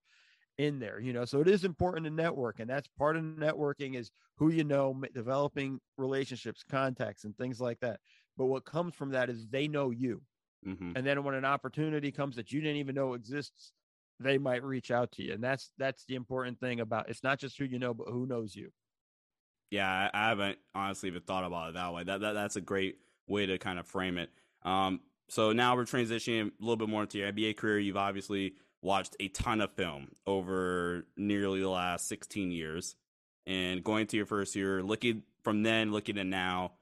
in 0.58 0.78
there, 0.78 1.00
you 1.00 1.12
know. 1.12 1.24
So 1.24 1.40
it 1.40 1.48
is 1.48 1.64
important 1.64 2.04
to 2.04 2.10
network. 2.10 2.60
And 2.60 2.68
that's 2.68 2.88
part 2.98 3.16
of 3.16 3.22
networking 3.22 3.96
is 3.96 4.10
who 4.36 4.50
you 4.50 4.64
know, 4.64 5.00
developing 5.14 5.80
relationships, 5.98 6.64
contacts, 6.68 7.24
and 7.24 7.36
things 7.36 7.60
like 7.60 7.80
that. 7.80 8.00
But 8.36 8.46
what 8.46 8.64
comes 8.64 8.94
from 8.94 9.10
that 9.10 9.30
is 9.30 9.46
they 9.46 9.68
know 9.68 9.90
you. 9.90 10.22
Mm-hmm. 10.66 10.92
And 10.96 11.06
then 11.06 11.22
when 11.24 11.34
an 11.34 11.44
opportunity 11.44 12.10
comes 12.10 12.36
that 12.36 12.52
you 12.52 12.60
didn't 12.60 12.78
even 12.78 12.94
know 12.94 13.14
exists, 13.14 13.72
they 14.20 14.38
might 14.38 14.64
reach 14.64 14.90
out 14.90 15.12
to 15.12 15.22
you. 15.22 15.34
And 15.34 15.42
that's 15.42 15.70
that's 15.78 16.04
the 16.04 16.14
important 16.14 16.60
thing 16.60 16.80
about 16.80 17.08
it's 17.08 17.22
not 17.22 17.38
just 17.38 17.58
who 17.58 17.64
you 17.64 17.78
know, 17.78 17.94
but 17.94 18.08
who 18.08 18.26
knows 18.26 18.54
you. 18.54 18.70
Yeah, 19.70 20.10
I 20.12 20.28
haven't 20.28 20.58
honestly 20.74 21.08
even 21.08 21.22
thought 21.22 21.44
about 21.44 21.70
it 21.70 21.74
that 21.74 21.92
way. 21.92 22.04
That, 22.04 22.20
that 22.20 22.32
that's 22.32 22.56
a 22.56 22.60
great 22.60 22.98
way 23.26 23.46
to 23.46 23.58
kind 23.58 23.78
of 23.78 23.86
frame 23.86 24.18
it. 24.18 24.30
Um, 24.62 25.00
so 25.28 25.52
now 25.52 25.74
we're 25.74 25.84
transitioning 25.84 26.48
a 26.48 26.52
little 26.60 26.76
bit 26.76 26.88
more 26.88 27.02
into 27.02 27.18
your 27.18 27.32
NBA 27.32 27.56
career. 27.56 27.78
You've 27.78 27.96
obviously 27.96 28.54
watched 28.80 29.16
a 29.18 29.28
ton 29.28 29.60
of 29.60 29.72
film 29.72 30.12
over 30.26 31.06
nearly 31.16 31.60
the 31.60 31.68
last 31.68 32.08
16 32.08 32.52
years, 32.52 32.94
and 33.46 33.82
going 33.82 34.06
to 34.08 34.16
your 34.16 34.26
first 34.26 34.54
year, 34.54 34.82
looking 34.82 35.24
from 35.42 35.64
then, 35.64 35.90
looking 35.90 36.16
at 36.18 36.26
now, 36.26 36.72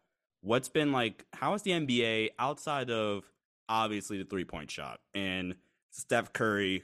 what's 0.43 0.69
been 0.69 0.93
like? 0.93 1.25
How 1.33 1.55
is 1.55 1.63
the 1.63 1.73
NBA 1.73 2.31
outside 2.39 2.91
of 2.91 3.25
obviously 3.69 4.19
the 4.19 4.25
three 4.25 4.45
point 4.45 4.71
shot 4.71 5.01
and 5.15 5.57
Steph 5.91 6.33
Curry 6.33 6.83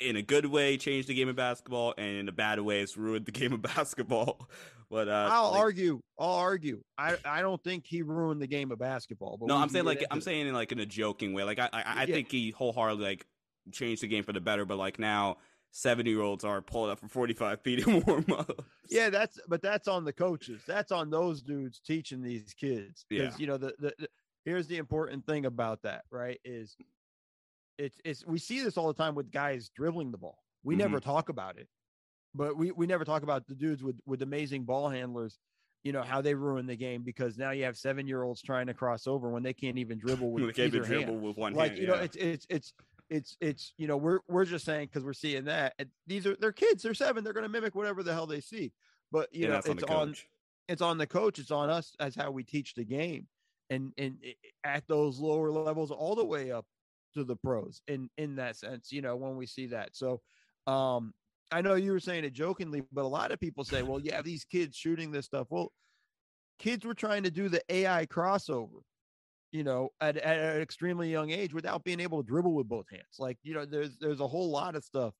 in 0.00 0.16
a 0.16 0.22
good 0.22 0.46
way 0.46 0.76
changed 0.76 1.08
the 1.08 1.14
game 1.14 1.28
of 1.28 1.36
basketball, 1.36 1.94
and 1.98 2.16
in 2.16 2.28
a 2.28 2.32
bad 2.32 2.60
way 2.60 2.80
it's 2.80 2.96
ruined 2.96 3.26
the 3.26 3.32
game 3.32 3.52
of 3.52 3.62
basketball. 3.62 4.48
But 4.90 5.08
uh, 5.08 5.28
I'll 5.30 5.50
like, 5.50 5.60
argue. 5.60 6.00
I'll 6.18 6.34
argue. 6.34 6.82
I, 6.96 7.16
I 7.24 7.42
don't 7.42 7.62
think 7.62 7.84
he 7.86 8.02
ruined 8.02 8.40
the 8.40 8.46
game 8.46 8.70
of 8.72 8.78
basketball. 8.78 9.36
But 9.38 9.48
no, 9.48 9.56
I'm 9.56 9.68
saying 9.68 9.84
like 9.84 10.04
I'm 10.10 10.20
saying 10.20 10.46
in 10.46 10.54
like 10.54 10.72
in 10.72 10.78
a 10.80 10.86
joking 10.86 11.34
way. 11.34 11.44
Like 11.44 11.58
I 11.58 11.68
I, 11.72 11.82
I 11.82 12.04
yeah. 12.04 12.14
think 12.14 12.30
he 12.30 12.50
wholeheartedly 12.50 13.04
like 13.04 13.26
changed 13.70 14.02
the 14.02 14.08
game 14.08 14.24
for 14.24 14.32
the 14.32 14.40
better. 14.40 14.64
But 14.64 14.78
like 14.78 14.98
now. 14.98 15.38
70 15.70 16.08
year 16.08 16.22
olds 16.22 16.44
are 16.44 16.62
pulling 16.62 16.90
up 16.90 16.98
for 16.98 17.08
45 17.08 17.60
feet 17.60 17.86
and 17.86 18.02
warm 18.06 18.24
up. 18.32 18.64
Yeah, 18.88 19.10
that's 19.10 19.38
but 19.48 19.60
that's 19.60 19.86
on 19.86 20.02
the 20.02 20.14
coaches. 20.14 20.62
That's 20.66 20.90
on 20.90 21.10
those 21.10 21.42
dudes 21.42 21.78
teaching 21.78 22.22
these 22.22 22.54
kids. 22.54 23.04
Because 23.06 23.34
yeah. 23.34 23.38
you 23.38 23.46
know, 23.46 23.58
the, 23.58 23.74
the, 23.78 23.92
the 23.98 24.08
here's 24.46 24.66
the 24.66 24.78
important 24.78 25.26
thing 25.26 25.44
about 25.44 25.82
that, 25.82 26.04
right? 26.10 26.40
Is 26.42 26.74
it's 27.78 27.98
it's 28.04 28.26
we 28.26 28.38
see 28.38 28.62
this 28.62 28.76
all 28.76 28.88
the 28.88 28.94
time 28.94 29.14
with 29.14 29.30
guys 29.30 29.70
dribbling 29.74 30.10
the 30.10 30.18
ball. 30.18 30.38
We 30.62 30.74
mm-hmm. 30.74 30.80
never 30.80 31.00
talk 31.00 31.28
about 31.28 31.58
it, 31.58 31.68
but 32.34 32.56
we 32.56 32.72
we 32.72 32.86
never 32.86 33.04
talk 33.04 33.22
about 33.22 33.46
the 33.46 33.54
dudes 33.54 33.82
with 33.82 33.98
with 34.06 34.22
amazing 34.22 34.64
ball 34.64 34.88
handlers. 34.88 35.38
You 35.84 35.92
know 35.92 36.02
how 36.02 36.20
they 36.20 36.34
ruin 36.34 36.66
the 36.66 36.76
game 36.76 37.02
because 37.02 37.38
now 37.38 37.52
you 37.52 37.64
have 37.64 37.76
seven 37.76 38.06
year 38.06 38.24
olds 38.24 38.42
trying 38.42 38.66
to 38.66 38.74
cross 38.74 39.06
over 39.06 39.30
when 39.30 39.42
they 39.42 39.52
can't 39.52 39.78
even 39.78 39.98
dribble 39.98 40.30
with 40.32 40.54
they 40.56 40.66
even 40.66 40.82
dribble 40.82 41.16
with 41.18 41.36
one 41.36 41.54
like, 41.54 41.72
hand. 41.72 41.82
You 41.82 41.86
know, 41.86 41.94
it's 41.94 42.16
it's 42.16 42.46
it's 42.50 42.72
it's 43.10 43.36
it's 43.40 43.72
you 43.78 43.86
know 43.86 43.96
we're 43.96 44.20
we're 44.28 44.44
just 44.44 44.64
saying 44.64 44.86
because 44.86 45.04
we're 45.04 45.12
seeing 45.12 45.44
that 45.44 45.74
and 45.78 45.88
these 46.06 46.26
are 46.26 46.36
they're 46.40 46.52
kids 46.52 46.82
they're 46.82 46.94
seven 46.94 47.24
they're 47.24 47.32
going 47.32 47.44
to 47.44 47.48
mimic 47.48 47.74
whatever 47.74 48.02
the 48.02 48.12
hell 48.12 48.26
they 48.26 48.40
see 48.40 48.72
but 49.10 49.34
you 49.34 49.42
Yeah, 49.44 49.48
know 49.48 49.54
that's 49.54 49.68
on 49.68 49.78
it's 49.78 49.84
on, 49.84 50.14
it's 50.68 50.82
on 50.82 50.98
the 50.98 51.06
coach 51.06 51.38
it's 51.38 51.50
on 51.50 51.70
us 51.70 51.94
as 52.00 52.14
how 52.14 52.30
we 52.30 52.44
teach 52.44 52.74
the 52.74 52.84
game 52.84 53.26
and 53.70 53.92
and 53.96 54.18
i- 54.24 54.34
at 54.64 54.86
those 54.88 55.18
lower 55.18 55.50
levels 55.50 55.90
all 55.90 56.14
the 56.14 56.24
way 56.24 56.52
up 56.52 56.66
to 57.14 57.24
the 57.24 57.36
pros 57.36 57.82
in 57.88 58.08
in 58.18 58.36
that 58.36 58.56
sense 58.56 58.92
you 58.92 59.00
know 59.02 59.16
when 59.16 59.36
we 59.36 59.46
see 59.46 59.66
that. 59.66 59.96
So 59.96 60.20
um 60.66 61.14
i 61.50 61.62
know 61.62 61.74
you 61.76 61.92
were 61.92 62.00
saying 62.00 62.24
it 62.24 62.34
jokingly 62.34 62.82
but 62.92 63.04
a 63.04 63.08
lot 63.08 63.32
of 63.32 63.40
people 63.40 63.64
say 63.64 63.82
well 63.82 64.00
yeah 64.00 64.20
these 64.22 64.44
kids 64.44 64.76
shooting 64.76 65.10
this 65.10 65.26
stuff. 65.26 65.46
Well 65.50 65.72
kids 66.58 66.84
were 66.84 66.94
trying 66.94 67.22
to 67.22 67.30
do 67.30 67.48
the 67.48 67.62
ai 67.70 68.04
crossover 68.06 68.82
you 69.52 69.64
know 69.64 69.88
at, 70.00 70.16
at 70.18 70.56
an 70.56 70.60
extremely 70.60 71.10
young 71.10 71.30
age 71.30 71.54
without 71.54 71.84
being 71.84 72.00
able 72.00 72.22
to 72.22 72.26
dribble 72.26 72.52
with 72.52 72.68
both 72.68 72.86
hands. 72.90 73.16
Like 73.18 73.38
you 73.42 73.54
know 73.54 73.64
there's 73.64 73.96
there's 73.98 74.20
a 74.20 74.26
whole 74.26 74.50
lot 74.50 74.74
of 74.76 74.84
stuff 74.84 75.14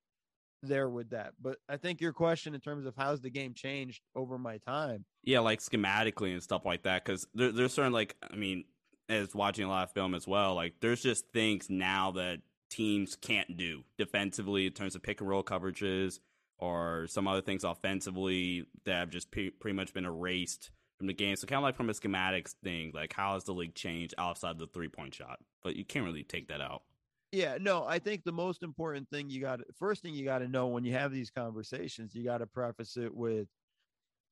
there 0.62 0.88
with 0.88 1.10
that. 1.10 1.32
But 1.40 1.56
i 1.68 1.76
think 1.76 2.00
your 2.00 2.12
question 2.12 2.54
in 2.54 2.60
terms 2.60 2.84
of 2.84 2.94
how's 2.96 3.20
the 3.20 3.30
game 3.30 3.54
changed 3.54 4.02
over 4.14 4.38
my 4.38 4.58
time 4.58 5.04
Yeah, 5.22 5.40
like 5.40 5.60
schematically 5.60 6.32
and 6.32 6.42
stuff 6.42 6.66
like 6.66 6.82
that. 6.82 7.04
Because 7.04 7.26
there, 7.34 7.52
there's 7.52 7.72
certain 7.72 7.92
like 7.92 8.16
I 8.30 8.36
mean, 8.36 8.64
as 9.08 9.34
watching 9.34 9.64
a 9.64 9.68
lot 9.68 9.84
of 9.84 9.92
film 9.92 10.14
as 10.14 10.26
well, 10.26 10.54
like 10.54 10.74
there's 10.80 11.02
just 11.02 11.28
things 11.32 11.68
now 11.70 12.12
that 12.12 12.40
teams 12.70 13.16
can't 13.16 13.56
do 13.56 13.82
defensively 13.96 14.66
in 14.66 14.72
terms 14.72 14.94
of 14.94 15.02
pick 15.02 15.20
and 15.20 15.28
roll 15.28 15.42
coverages 15.42 16.20
or 16.58 17.06
some 17.08 17.26
other 17.26 17.40
things 17.40 17.64
offensively 17.64 18.66
that 18.84 18.94
have 18.94 19.10
just 19.10 19.30
pre- 19.30 19.50
pretty 19.50 19.74
much 19.76 19.94
been 19.94 20.04
erased 20.04 20.70
from 20.98 21.06
the 21.06 21.14
game. 21.14 21.36
So 21.36 21.46
kind 21.46 21.58
of 21.58 21.62
like 21.62 21.76
from 21.76 21.88
a 21.88 21.92
schematics 21.92 22.54
thing, 22.62 22.92
like 22.94 23.12
how 23.12 23.34
has 23.34 23.44
the 23.44 23.52
league 23.52 23.74
changed 23.74 24.14
outside 24.18 24.58
the 24.58 24.66
three 24.66 24.88
point 24.88 25.14
shot? 25.14 25.38
But 25.62 25.76
you 25.76 25.84
can't 25.84 26.04
really 26.04 26.24
take 26.24 26.48
that 26.48 26.60
out. 26.60 26.82
Yeah, 27.30 27.58
no, 27.60 27.84
I 27.86 27.98
think 27.98 28.24
the 28.24 28.32
most 28.32 28.62
important 28.62 29.08
thing 29.10 29.28
you 29.28 29.40
got 29.40 29.60
first 29.78 30.02
thing 30.02 30.14
you 30.14 30.24
got 30.24 30.38
to 30.38 30.48
know 30.48 30.68
when 30.68 30.84
you 30.84 30.94
have 30.94 31.12
these 31.12 31.30
conversations, 31.30 32.14
you 32.14 32.24
got 32.24 32.38
to 32.38 32.46
preface 32.46 32.96
it 32.96 33.14
with 33.14 33.46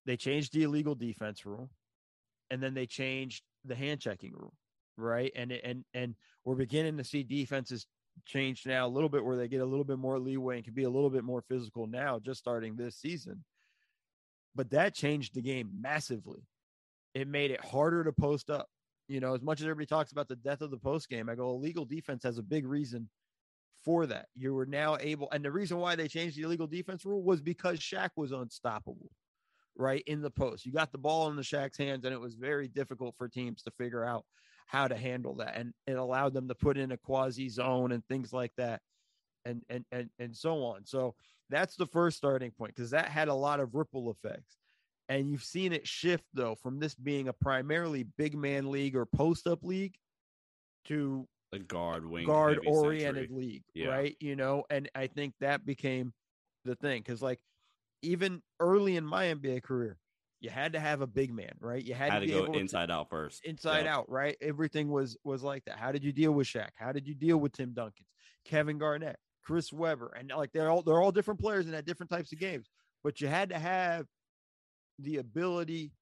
they 0.07 0.17
changed 0.17 0.53
the 0.53 0.63
illegal 0.63 0.95
defense 0.95 1.45
rule 1.45 1.69
and 2.51 2.63
then 2.63 2.75
they 2.75 2.87
changed 2.87 3.43
the 3.65 3.75
hand 3.75 4.01
checking 4.01 4.33
rule, 4.33 4.55
right? 4.97 5.33
And 5.35 5.53
and 5.53 5.85
and 5.95 6.15
we're 6.45 6.55
beginning 6.55 6.97
to 6.99 7.05
see 7.05 7.23
defenses 7.23 7.87
change 8.25 8.65
now 8.67 8.87
a 8.87 8.89
little 8.89 9.09
bit 9.09 9.25
where 9.25 9.37
they 9.37 9.49
get 9.49 9.61
a 9.61 9.67
little 9.67 9.85
bit 9.85 9.99
more 9.99 10.19
leeway 10.19 10.57
and 10.57 10.65
can 10.65 10.75
be 10.75 10.85
a 10.85 10.91
little 10.91 11.11
bit 11.11 11.25
more 11.25 11.43
physical 11.43 11.87
now 11.87 12.19
just 12.19 12.41
starting 12.41 12.77
this 12.77 12.97
season. 12.97 13.45
But 14.55 14.71
that 14.71 14.95
changed 14.95 15.35
the 15.35 15.43
game 15.43 15.71
massively. 15.79 16.47
It 17.15 17.29
made 17.29 17.51
it 17.51 17.65
harder 17.65 18.05
to 18.05 18.13
post 18.13 18.49
up 18.49 18.69
you 19.09 19.21
know, 19.21 19.35
as 19.35 19.43
much 19.43 19.61
as 19.61 19.67
everybody 19.67 19.87
talks 19.87 20.13
about 20.13 20.29
the 20.29 20.37
death 20.37 20.61
of 20.61 20.71
the 20.71 20.79
post 20.79 21.09
game, 21.09 21.29
I 21.29 21.35
go, 21.35 21.51
illegal 21.51 21.85
defense 21.85 22.25
has 22.25 22.39
a 22.39 22.43
big 22.43 22.67
reason 22.67 23.09
for 23.85 24.07
that. 24.07 24.27
You 24.35 24.55
were 24.55 24.67
now 24.67 24.97
able, 25.01 25.29
and 25.31 25.45
the 25.45 25.53
reason 25.53 25.79
why 25.79 25.95
they 25.95 26.09
changed 26.09 26.37
the 26.37 26.43
illegal 26.43 26.67
defense 26.67 27.05
rule 27.05 27.23
was 27.23 27.41
because 27.41 27.79
Shaq 27.79 28.11
was 28.17 28.33
unstoppable, 28.33 29.11
right? 29.77 30.03
In 30.07 30.23
the 30.23 30.31
post. 30.31 30.67
You 30.67 30.73
got 30.73 30.91
the 30.91 30.99
ball 30.99 31.29
in 31.29 31.37
the 31.37 31.43
Shaq's 31.43 31.79
hands, 31.79 32.05
and 32.05 32.13
it 32.13 32.21
was 32.21 32.35
very 32.35 32.69
difficult 32.69 33.15
for 33.17 33.29
teams 33.29 33.63
to 33.63 33.71
figure 33.73 34.05
out 34.05 34.25
how 34.67 34.89
to 34.89 34.97
handle 34.97 35.37
that. 35.37 35.57
And 35.57 35.73
it 35.87 35.95
allowed 35.95 36.35
them 36.35 36.49
to 36.49 36.55
put 36.55 36.77
in 36.77 36.93
a 36.93 36.97
quasi 36.99 37.49
zone 37.49 37.93
and 37.93 38.05
things 38.09 38.33
like 38.33 38.53
that. 38.57 38.83
And 39.45 39.63
and 39.69 39.85
and 39.93 40.11
and 40.19 40.37
so 40.37 40.65
on. 40.65 40.85
So 40.87 41.15
that's 41.51 41.77
the 41.77 41.87
first 41.87 42.17
starting 42.17 42.51
point 42.51 42.75
because 42.75 42.91
that 42.91 43.09
had 43.09 43.29
a 43.29 43.35
lot 43.35 43.61
of 43.61 43.75
ripple 43.75 44.11
effects. 44.11 44.57
And 45.09 45.31
you've 45.31 45.45
seen 45.45 45.73
it 45.73 45.87
shift 45.87 46.25
though 46.35 46.57
from 46.57 46.81
this 46.81 46.95
being 46.97 47.29
a 47.29 47.33
primarily 47.33 48.03
big 48.03 48.37
man 48.37 48.71
league 48.71 48.97
or 48.97 49.07
post 49.07 49.47
up 49.47 49.63
league 49.63 49.97
to 50.87 51.29
a 51.53 51.59
guard 51.61 52.07
wing 52.07 52.27
guard 52.27 52.59
oriented 52.67 53.29
century. 53.29 53.37
league, 53.37 53.65
Yeah. 53.75 53.89
right? 53.89 54.17
You 54.21 54.35
know, 54.37 54.65
and 54.69 54.91
I 54.97 55.07
think 55.07 55.35
that 55.41 55.65
became 55.65 56.13
the 56.65 56.75
thing 56.75 57.03
because, 57.03 57.23
like, 57.23 57.41
even 58.03 58.43
early 58.61 58.97
in 58.97 59.07
my 59.07 59.27
NBA 59.27 59.61
career, 59.63 59.99
you 60.41 60.51
had 60.51 60.73
to 60.75 60.81
have 60.81 61.01
a 61.01 61.07
big 61.07 61.33
man, 61.33 61.53
right? 61.61 61.83
You 61.83 61.95
had, 61.95 62.11
Had 62.13 62.21
to 62.21 62.27
to 62.27 62.33
go 62.33 62.43
able 62.45 62.53
to- 62.55 62.59
inside 62.61 62.91
out 62.91 63.09
first. 63.09 63.45
inside 63.45 63.85
Yep. 63.85 63.87
out, 63.87 64.11
right? 64.11 64.37
Everything 64.41 64.89
was 64.91 65.17
was 65.25 65.43
like 65.43 65.65
that. 65.65 65.77
How 65.79 65.93
did 65.93 66.05
you 66.05 66.13
deal 66.13 66.33
with 66.33 66.47
Shaq? 66.47 66.71
How 66.77 66.93
did 66.93 67.07
you 67.09 67.15
deal 67.15 67.39
with 67.39 67.53
Tim 67.53 67.73
Duncan, 67.73 68.05
Kevin 68.45 68.79
Garnett, 68.79 69.19
Chris 69.43 69.73
Webber, 69.73 70.13
and 70.19 70.31
like 70.31 70.53
they're 70.53 70.71
all 70.71 70.83
they're 70.83 71.01
all 71.01 71.13
different 71.13 71.41
players 71.41 71.67
and 71.67 71.75
had 71.75 71.85
different 71.87 72.11
types 72.11 72.33
of 72.33 72.39
games, 72.39 72.69
but 73.03 73.21
you 73.21 73.29
had 73.29 73.49
to 73.51 73.59
have 73.59 74.07
the 74.99 75.17
ability 75.19 75.93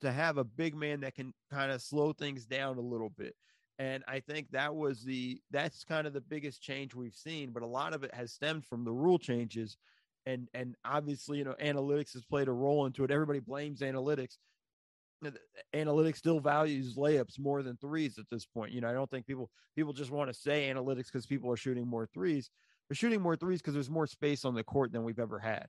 to 0.00 0.10
have 0.10 0.36
a 0.36 0.44
big 0.44 0.74
man 0.74 1.00
that 1.00 1.14
can 1.14 1.32
kind 1.50 1.70
of 1.70 1.80
slow 1.80 2.12
things 2.12 2.44
down 2.44 2.76
a 2.76 2.80
little 2.80 3.10
bit. 3.10 3.34
And 3.78 4.02
I 4.08 4.20
think 4.20 4.50
that 4.50 4.74
was 4.74 5.02
the 5.02 5.40
that's 5.50 5.84
kind 5.84 6.06
of 6.06 6.12
the 6.12 6.20
biggest 6.20 6.60
change 6.62 6.94
we've 6.94 7.14
seen, 7.14 7.50
but 7.52 7.62
a 7.62 7.66
lot 7.66 7.94
of 7.94 8.04
it 8.04 8.12
has 8.14 8.32
stemmed 8.32 8.66
from 8.66 8.84
the 8.84 8.92
rule 8.92 9.18
changes. 9.18 9.76
And 10.24 10.48
and 10.54 10.76
obviously, 10.84 11.38
you 11.38 11.44
know, 11.44 11.56
analytics 11.60 12.12
has 12.12 12.24
played 12.24 12.48
a 12.48 12.52
role 12.52 12.86
into 12.86 13.04
it. 13.04 13.10
Everybody 13.10 13.40
blames 13.40 13.80
analytics 13.80 14.36
analytics 15.74 16.16
still 16.16 16.40
values 16.40 16.96
layups 16.96 17.38
more 17.38 17.62
than 17.62 17.76
threes 17.76 18.18
at 18.18 18.26
this 18.30 18.44
point. 18.44 18.72
You 18.72 18.80
know, 18.80 18.88
I 18.88 18.92
don't 18.92 19.10
think 19.10 19.26
people 19.26 19.50
people 19.76 19.92
just 19.92 20.10
want 20.10 20.32
to 20.32 20.34
say 20.34 20.72
analytics 20.72 21.06
because 21.06 21.26
people 21.26 21.50
are 21.50 21.56
shooting 21.56 21.86
more 21.86 22.06
threes. 22.06 22.50
They're 22.88 22.96
shooting 22.96 23.20
more 23.20 23.36
threes 23.36 23.60
because 23.60 23.74
there's 23.74 23.90
more 23.90 24.06
space 24.06 24.44
on 24.44 24.54
the 24.54 24.64
court 24.64 24.92
than 24.92 25.04
we've 25.04 25.18
ever 25.18 25.38
had, 25.38 25.66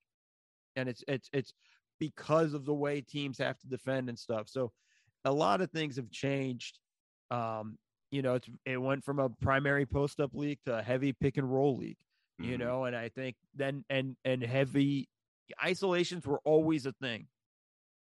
and 0.76 0.90
it's 0.90 1.04
it's 1.08 1.30
it's 1.34 1.54
because 2.00 2.54
of 2.54 2.66
the 2.66 2.74
way 2.74 3.02
teams 3.02 3.38
have 3.38 3.58
to 3.60 3.68
defend 3.68 4.10
and 4.10 4.18
stuff. 4.18 4.50
So 4.50 4.72
a 5.26 5.32
lot 5.32 5.62
of 5.62 5.72
things 5.72 5.96
have 5.96 6.10
changed. 6.12 6.80
Um, 7.32 7.78
you 8.12 8.22
know, 8.22 8.36
it's 8.36 8.50
it 8.66 8.82
went 8.82 9.04
from 9.04 9.20
a 9.20 9.30
primary 9.30 9.86
post 9.86 10.20
up 10.20 10.32
league 10.34 10.60
to 10.66 10.80
a 10.80 10.84
heavy 10.84 11.14
pick 11.14 11.38
and 11.38 11.52
roll 11.52 11.78
league. 11.78 11.98
You 12.40 12.56
Mhm. 12.58 12.60
know, 12.60 12.86
and 12.86 12.96
I 12.96 13.10
think 13.10 13.36
then 13.54 13.86
and 13.90 14.18
and 14.26 14.42
heavy 14.44 15.08
isolations 15.64 16.26
were 16.26 16.40
always 16.46 16.86
a 16.86 16.94
thing 16.94 17.28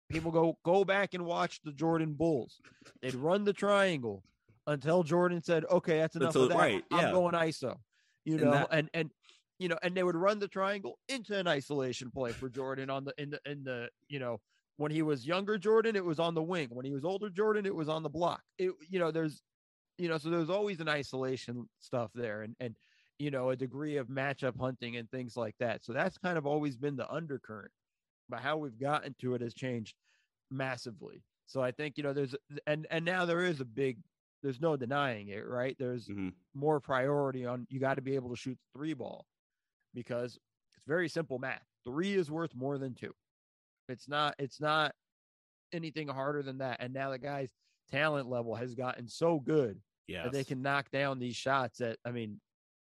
people 0.10 0.32
go 0.32 0.58
go 0.64 0.84
back 0.84 1.14
and 1.14 1.26
watch 1.26 1.62
the 1.64 1.72
Jordan 1.72 2.14
Bulls. 2.14 2.62
They'd 3.02 3.16
run 3.16 3.46
the 3.46 3.54
triangle 3.54 4.24
until 4.68 5.04
Jordan 5.04 5.42
said, 5.42 5.66
"Okay, 5.66 6.00
that's 6.00 6.16
enough 6.18 6.36
of 6.36 6.50
that. 6.50 6.58
right, 6.58 6.84
I'm 6.92 7.12
going 7.12 7.34
ISO." 7.34 7.78
You 8.26 8.34
And 8.36 8.44
know, 8.44 8.52
that- 8.52 8.68
and 8.72 8.90
and 8.94 9.12
you 9.58 9.68
know, 9.68 9.78
and 9.82 9.96
they 9.96 10.04
would 10.04 10.16
run 10.16 10.40
the 10.40 10.48
triangle 10.48 11.00
into 11.08 11.38
an 11.38 11.48
isolation 11.48 12.12
play 12.12 12.32
for 12.34 12.50
Jordan 12.50 12.90
on 12.90 13.06
the 13.06 13.14
in 13.18 13.30
the 13.32 13.42
in 13.46 13.64
the 13.64 13.90
you 14.10 14.20
know 14.20 14.40
when 14.78 14.92
he 14.92 15.02
was 15.02 15.26
younger 15.26 15.58
Jordan, 15.58 15.96
it 15.96 16.04
was 16.06 16.20
on 16.20 16.34
the 16.36 16.44
wing. 16.44 16.70
When 16.72 16.86
he 16.86 16.92
was 16.92 17.06
older 17.06 17.30
Jordan, 17.30 17.66
it 17.66 17.76
was 17.76 17.88
on 17.90 18.04
the 18.04 18.10
block. 18.10 18.44
It 18.58 18.72
you 18.90 19.00
know, 19.00 19.12
there's 19.12 19.42
you 19.98 20.10
know, 20.10 20.18
so 20.18 20.30
there's 20.30 20.50
always 20.50 20.80
an 20.80 20.90
isolation 20.90 21.70
stuff 21.80 22.12
there, 22.14 22.42
and 22.42 22.56
and 22.60 22.76
you 23.22 23.32
know, 23.32 23.52
a 23.52 23.56
degree 23.56 23.98
of 23.98 24.08
matchup 24.08 24.60
hunting 24.60 24.98
and 24.98 25.10
things 25.12 25.38
like 25.38 25.56
that. 25.60 25.84
So 25.86 25.94
that's 25.94 26.18
kind 26.18 26.38
of 26.38 26.46
always 26.48 26.78
been 26.78 26.96
the 26.98 27.12
undercurrent. 27.12 27.72
But 28.30 28.42
how 28.42 28.58
we've 28.58 28.80
gotten 28.80 29.16
to 29.22 29.36
it 29.36 29.42
has 29.42 29.54
changed 29.54 29.96
massively. 30.52 31.26
So 31.48 31.62
I 31.62 31.72
think 31.72 31.98
you 31.98 32.04
know 32.04 32.14
there's 32.14 32.36
and 32.68 32.88
and 32.92 33.06
now 33.06 33.26
there 33.26 33.44
is 33.46 33.62
a 33.62 33.66
big 33.66 34.00
there's 34.44 34.62
no 34.62 34.78
denying 34.78 35.30
it, 35.30 35.48
right? 35.48 35.76
There's 35.80 36.10
Mhm. 36.10 36.36
more 36.54 36.80
priority 36.82 37.46
on 37.46 37.68
you 37.70 37.80
got 37.80 37.96
to 37.96 38.02
be 38.02 38.16
able 38.16 38.30
to 38.32 38.36
shoot 38.36 38.60
the 38.60 38.80
three 38.80 38.94
ball 38.94 39.28
because 39.94 40.38
it's 40.70 40.80
very 40.88 41.10
simple 41.10 41.40
math. 41.40 41.66
Three 41.86 42.16
is 42.16 42.32
worth 42.32 42.56
more 42.56 42.78
than 42.78 42.96
two. 42.96 43.14
It's 43.90 44.08
not 44.08 44.36
it's 44.40 44.62
not 44.62 44.96
anything 45.72 46.08
harder 46.08 46.44
than 46.44 46.60
that. 46.60 46.78
And 46.80 46.94
now 46.94 47.12
the 47.12 47.20
guy's 47.20 47.52
talent 47.90 48.28
level 48.30 48.56
has 48.56 48.76
gotten 48.76 49.08
so 49.08 49.40
good 49.40 49.82
Yes. 50.08 50.24
that 50.24 50.32
they 50.32 50.44
can 50.44 50.62
knock 50.62 50.92
down 50.92 51.20
these 51.20 51.36
shots 51.36 51.80
that 51.80 52.00
I 52.06 52.12
mean, 52.12 52.42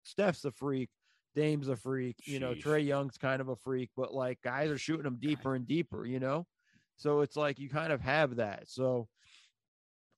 Steph's 0.04 0.46
a 0.46 0.52
freak, 0.52 0.90
Dame's 1.36 1.68
a 1.70 1.76
freak, 1.76 2.18
you 2.26 2.40
know, 2.40 2.54
Trae 2.54 2.86
Young's 2.86 3.18
kind 3.18 3.42
of 3.42 3.50
a 3.50 3.56
freak, 3.56 3.90
but 3.96 4.14
like 4.14 4.42
guys 4.42 4.70
are 4.70 4.78
shooting 4.78 5.04
them 5.04 5.18
deeper 5.20 5.56
and 5.56 5.68
deeper, 5.68 6.06
you 6.06 6.20
know? 6.20 6.46
So 6.98 7.22
it's 7.22 7.36
like 7.36 7.60
you 7.60 7.70
kind 7.70 7.92
of 7.94 8.02
have 8.02 8.36
that. 8.38 8.68
So 8.68 9.08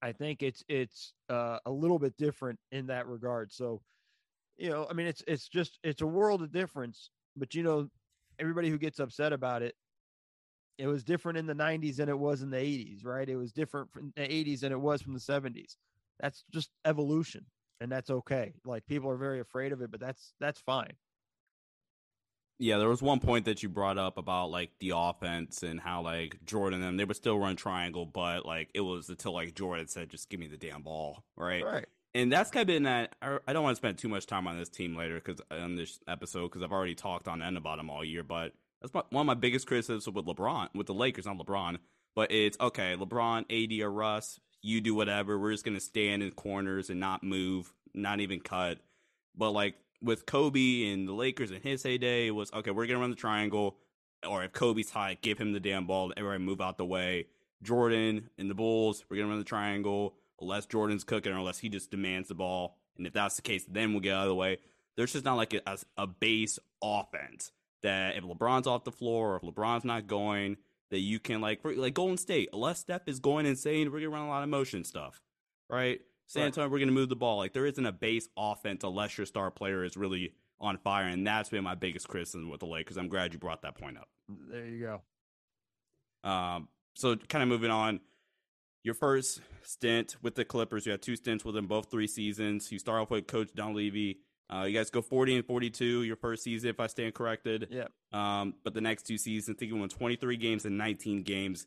I 0.01 0.11
think 0.11 0.43
it's 0.43 0.63
it's 0.67 1.13
uh, 1.29 1.59
a 1.65 1.71
little 1.71 1.99
bit 1.99 2.17
different 2.17 2.59
in 2.71 2.87
that 2.87 3.07
regard. 3.07 3.51
So, 3.53 3.81
you 4.57 4.69
know, 4.69 4.87
I 4.89 4.93
mean 4.93 5.07
it's 5.07 5.23
it's 5.27 5.47
just 5.47 5.79
it's 5.83 6.01
a 6.01 6.07
world 6.07 6.41
of 6.41 6.51
difference, 6.51 7.09
but 7.37 7.55
you 7.55 7.63
know, 7.63 7.87
everybody 8.39 8.69
who 8.69 8.77
gets 8.77 8.99
upset 8.99 9.33
about 9.33 9.61
it 9.61 9.75
it 10.77 10.87
was 10.87 11.03
different 11.03 11.37
in 11.37 11.45
the 11.45 11.53
90s 11.53 11.97
than 11.97 12.09
it 12.09 12.17
was 12.17 12.41
in 12.41 12.49
the 12.49 12.57
80s, 12.57 13.05
right? 13.05 13.29
It 13.29 13.35
was 13.35 13.51
different 13.51 13.91
from 13.91 14.11
the 14.15 14.23
80s 14.23 14.61
than 14.61 14.71
it 14.71 14.79
was 14.79 15.01
from 15.01 15.13
the 15.13 15.19
70s. 15.19 15.77
That's 16.19 16.43
just 16.51 16.71
evolution, 16.85 17.45
and 17.81 17.91
that's 17.91 18.09
okay. 18.09 18.53
Like 18.65 18.85
people 18.85 19.09
are 19.09 19.17
very 19.17 19.39
afraid 19.39 19.71
of 19.71 19.81
it, 19.81 19.91
but 19.91 19.99
that's 19.99 20.33
that's 20.39 20.59
fine. 20.59 20.93
Yeah, 22.59 22.77
there 22.77 22.87
was 22.87 23.01
one 23.01 23.19
point 23.19 23.45
that 23.45 23.63
you 23.63 23.69
brought 23.69 23.97
up 23.97 24.17
about 24.17 24.51
like 24.51 24.71
the 24.79 24.93
offense 24.95 25.63
and 25.63 25.79
how 25.79 26.01
like 26.01 26.37
Jordan 26.45 26.83
and 26.83 26.99
they 26.99 27.05
would 27.05 27.17
still 27.17 27.37
run 27.39 27.55
triangle, 27.55 28.05
but 28.05 28.45
like 28.45 28.69
it 28.73 28.81
was 28.81 29.09
until 29.09 29.33
like 29.33 29.55
Jordan 29.55 29.87
said, 29.87 30.09
"Just 30.09 30.29
give 30.29 30.39
me 30.39 30.47
the 30.47 30.57
damn 30.57 30.83
ball," 30.83 31.23
right? 31.35 31.63
Right. 31.63 31.85
And 32.15 32.31
that's 32.31 32.51
kind 32.51 32.61
of 32.61 32.67
been 32.67 32.83
that. 32.83 33.15
I 33.21 33.39
I 33.47 33.53
don't 33.53 33.63
want 33.63 33.75
to 33.75 33.79
spend 33.79 33.97
too 33.97 34.07
much 34.07 34.27
time 34.27 34.47
on 34.47 34.57
this 34.57 34.69
team 34.69 34.95
later 34.95 35.15
because 35.15 35.41
uh, 35.51 35.55
on 35.55 35.75
this 35.75 35.99
episode 36.07 36.49
because 36.49 36.61
I've 36.61 36.71
already 36.71 36.95
talked 36.95 37.27
on 37.27 37.41
end 37.41 37.57
about 37.57 37.77
them 37.77 37.89
all 37.89 38.05
year. 38.05 38.23
But 38.23 38.53
that's 38.81 38.93
my, 38.93 39.01
one 39.09 39.21
of 39.21 39.27
my 39.27 39.33
biggest 39.33 39.65
criticisms 39.65 40.07
with 40.07 40.25
LeBron, 40.25 40.69
with 40.75 40.87
the 40.87 40.93
Lakers, 40.93 41.25
not 41.25 41.37
LeBron. 41.37 41.79
But 42.15 42.31
it's 42.31 42.57
okay, 42.61 42.95
LeBron, 42.95 43.45
AD, 43.49 43.83
or 43.83 43.91
Russ, 43.91 44.39
you 44.63 44.81
do 44.81 44.95
whatever. 44.95 45.37
We're 45.37 45.51
just 45.51 45.65
gonna 45.65 45.79
stand 45.79 46.23
in 46.23 46.31
corners 46.31 46.89
and 46.89 46.99
not 46.99 47.21
move, 47.23 47.71
not 47.93 48.21
even 48.21 48.39
cut. 48.39 48.79
But 49.35 49.51
like 49.51 49.75
with 50.01 50.25
Kobe 50.25 50.91
and 50.91 51.07
the 51.07 51.13
Lakers 51.13 51.51
in 51.51 51.61
his 51.61 51.83
heyday, 51.83 52.27
it 52.27 52.31
was 52.31 52.51
okay. 52.51 52.71
We're 52.71 52.87
gonna 52.87 52.99
run 52.99 53.11
the 53.11 53.15
triangle, 53.15 53.77
or 54.27 54.43
if 54.43 54.53
Kobe's 54.53 54.89
high, 54.89 55.17
give 55.21 55.37
him 55.37 55.51
the 55.51 55.59
damn 55.59 55.85
ball. 55.85 56.11
Everybody 56.17 56.43
move 56.43 56.61
out 56.61 56.77
the 56.77 56.85
way. 56.85 57.27
Jordan 57.61 58.29
and 58.37 58.49
the 58.49 58.55
Bulls, 58.55 59.03
we're 59.09 59.17
gonna 59.17 59.29
run 59.29 59.37
the 59.37 59.45
triangle 59.45 60.15
unless 60.39 60.65
Jordan's 60.65 61.03
cooking 61.03 61.33
or 61.33 61.37
unless 61.37 61.59
he 61.59 61.69
just 61.69 61.91
demands 61.91 62.29
the 62.29 62.35
ball. 62.35 62.77
And 62.97 63.05
if 63.05 63.13
that's 63.13 63.35
the 63.35 63.41
case, 63.41 63.65
then 63.69 63.91
we'll 63.91 64.01
get 64.01 64.15
out 64.15 64.23
of 64.23 64.29
the 64.29 64.35
way. 64.35 64.59
There's 64.95 65.13
just 65.13 65.25
not 65.25 65.35
like 65.35 65.53
a, 65.53 65.77
a 65.97 66.07
base 66.07 66.59
offense 66.81 67.51
that 67.81 68.15
if 68.15 68.23
LeBron's 68.23 68.67
off 68.67 68.83
the 68.83 68.91
floor 68.91 69.33
or 69.33 69.35
if 69.37 69.41
LeBron's 69.41 69.85
not 69.85 70.07
going, 70.07 70.57
that 70.93 70.99
you 70.99 71.19
can 71.19 71.41
like 71.41 71.59
like 71.63 71.95
Golden 71.95 72.17
State, 72.17 72.49
unless 72.53 72.79
Steph 72.79 73.07
is 73.07 73.19
going 73.19 73.47
insane, 73.47 73.91
we're 73.91 73.99
gonna 73.99 74.11
run 74.11 74.21
a 74.21 74.29
lot 74.29 74.43
of 74.43 74.49
motion 74.49 74.83
stuff, 74.83 75.19
right? 75.69 75.99
San 76.27 76.43
Antonio, 76.43 76.69
we're 76.69 76.77
gonna 76.77 76.91
move 76.91 77.09
the 77.09 77.15
ball. 77.15 77.37
Like 77.37 77.51
there 77.53 77.65
isn't 77.65 77.85
a 77.85 77.91
base 77.91 78.29
offense 78.37 78.83
unless 78.83 79.17
your 79.17 79.25
star 79.25 79.49
player 79.49 79.83
is 79.83 79.97
really 79.97 80.35
on 80.59 80.77
fire, 80.77 81.07
and 81.07 81.25
that's 81.25 81.49
been 81.49 81.63
my 81.63 81.73
biggest 81.73 82.07
criticism 82.07 82.47
with 82.47 82.59
the 82.59 82.67
Lakers. 82.67 82.97
I'm 82.97 83.09
glad 83.09 83.33
you 83.33 83.39
brought 83.39 83.63
that 83.63 83.73
point 83.73 83.97
up. 83.97 84.07
There 84.29 84.65
you 84.65 85.01
go. 86.23 86.29
Um, 86.29 86.67
so 86.93 87.15
kind 87.15 87.41
of 87.41 87.49
moving 87.49 87.71
on, 87.71 87.99
your 88.83 88.93
first 88.93 89.41
stint 89.63 90.15
with 90.21 90.35
the 90.35 90.45
Clippers, 90.45 90.85
you 90.85 90.91
had 90.91 91.01
two 91.01 91.15
stints 91.15 91.43
with 91.43 91.55
them, 91.55 91.65
both 91.65 91.89
three 91.89 92.07
seasons. 92.07 92.71
You 92.71 92.77
start 92.77 93.01
off 93.01 93.09
with 93.09 93.25
Coach 93.25 93.49
Dunleavy. 93.55 94.19
Uh, 94.51 94.63
you 94.63 94.77
guys 94.77 94.89
go 94.89 95.01
40 95.01 95.37
and 95.37 95.45
42 95.45 96.03
your 96.03 96.15
first 96.15 96.43
season, 96.43 96.69
if 96.69 96.79
I 96.79 96.87
stand 96.87 97.13
corrected. 97.13 97.67
Yeah. 97.71 97.87
Um, 98.11 98.55
but 98.63 98.73
the 98.73 98.81
next 98.81 99.03
two 99.03 99.17
seasons, 99.17 99.55
I 99.55 99.59
think 99.59 99.71
you 99.71 99.77
won 99.77 99.89
23 99.89 100.37
games 100.37 100.65
and 100.65 100.77
19 100.77 101.23
games. 101.23 101.65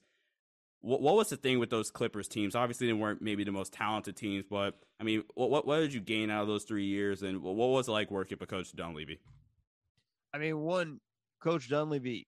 What, 0.83 1.01
what 1.01 1.17
was 1.17 1.31
the 1.31 1.37
thing 1.37 1.59
with 1.59 1.71
those 1.71 1.91
Clippers 1.91 2.29
teams? 2.29 2.55
Obviously, 2.55 2.87
they 2.87 2.93
weren't 2.93 3.23
maybe 3.23 3.45
the 3.45 3.53
most 3.53 3.73
talented 3.73 4.17
teams, 4.17 4.45
but 4.49 4.75
I 5.01 5.05
mean, 5.05 5.25
what, 5.35 5.51
what, 5.51 5.67
what 5.67 5.81
did 5.81 5.93
you 5.93 6.01
gain 6.01 6.31
out 6.31 6.43
of 6.43 6.49
those 6.49 6.65
three 6.65 6.85
years, 6.85 7.23
and 7.23 7.43
what 7.43 7.57
was 7.57 7.89
it 7.89 7.93
like 7.93 8.11
working 8.11 8.39
for 8.39 8.47
Coach 8.47 8.73
Dunleavy? 8.73 9.19
I 10.33 10.39
mean, 10.39 10.59
one, 10.61 11.01
Coach 11.41 11.69
Dunleavy 11.69 12.27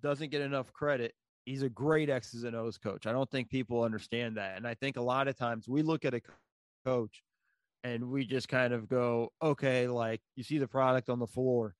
doesn't 0.00 0.30
get 0.30 0.40
enough 0.40 0.72
credit. 0.72 1.12
He's 1.44 1.62
a 1.62 1.68
great 1.68 2.08
X's 2.08 2.44
and 2.44 2.54
O's 2.54 2.78
coach. 2.78 3.06
I 3.06 3.12
don't 3.12 3.30
think 3.30 3.50
people 3.50 3.82
understand 3.82 4.36
that, 4.36 4.56
and 4.56 4.66
I 4.66 4.74
think 4.74 4.96
a 4.96 5.02
lot 5.02 5.28
of 5.28 5.36
times 5.36 5.68
we 5.68 5.82
look 5.82 6.04
at 6.04 6.14
a 6.14 6.20
coach 6.86 7.22
and 7.84 8.10
we 8.10 8.24
just 8.24 8.48
kind 8.48 8.72
of 8.72 8.88
go, 8.88 9.32
okay, 9.42 9.88
like 9.88 10.20
you 10.36 10.44
see 10.44 10.58
the 10.58 10.68
product 10.68 11.08
on 11.08 11.18
the 11.18 11.26
floor. 11.26 11.74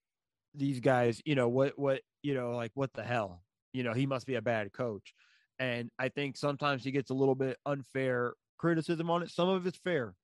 These 0.55 0.81
guys, 0.81 1.21
you 1.25 1.35
know, 1.35 1.49
what, 1.49 1.79
what, 1.79 2.01
you 2.23 2.35
know, 2.35 2.53
like 2.53 2.73
what 2.75 2.93
the 2.93 3.03
hell? 3.03 3.43
You 3.73 3.83
know, 3.85 3.93
he 3.93 4.07
must 4.07 4.27
be 4.27 4.35
a 4.35 4.43
bad 4.43 4.73
coach. 4.73 5.15
And 5.59 5.91
I 5.99 6.09
think 6.09 6.37
sometimes 6.37 6.85
he 6.85 6.91
gets 6.91 7.11
a 7.11 7.15
little 7.15 7.35
bit 7.35 7.57
unfair 7.65 8.35
criticism 8.59 9.11
on 9.11 9.23
it. 9.23 9.31
Some 9.31 9.49
of 9.49 9.67
it's 9.67 9.79
fair, 9.79 10.15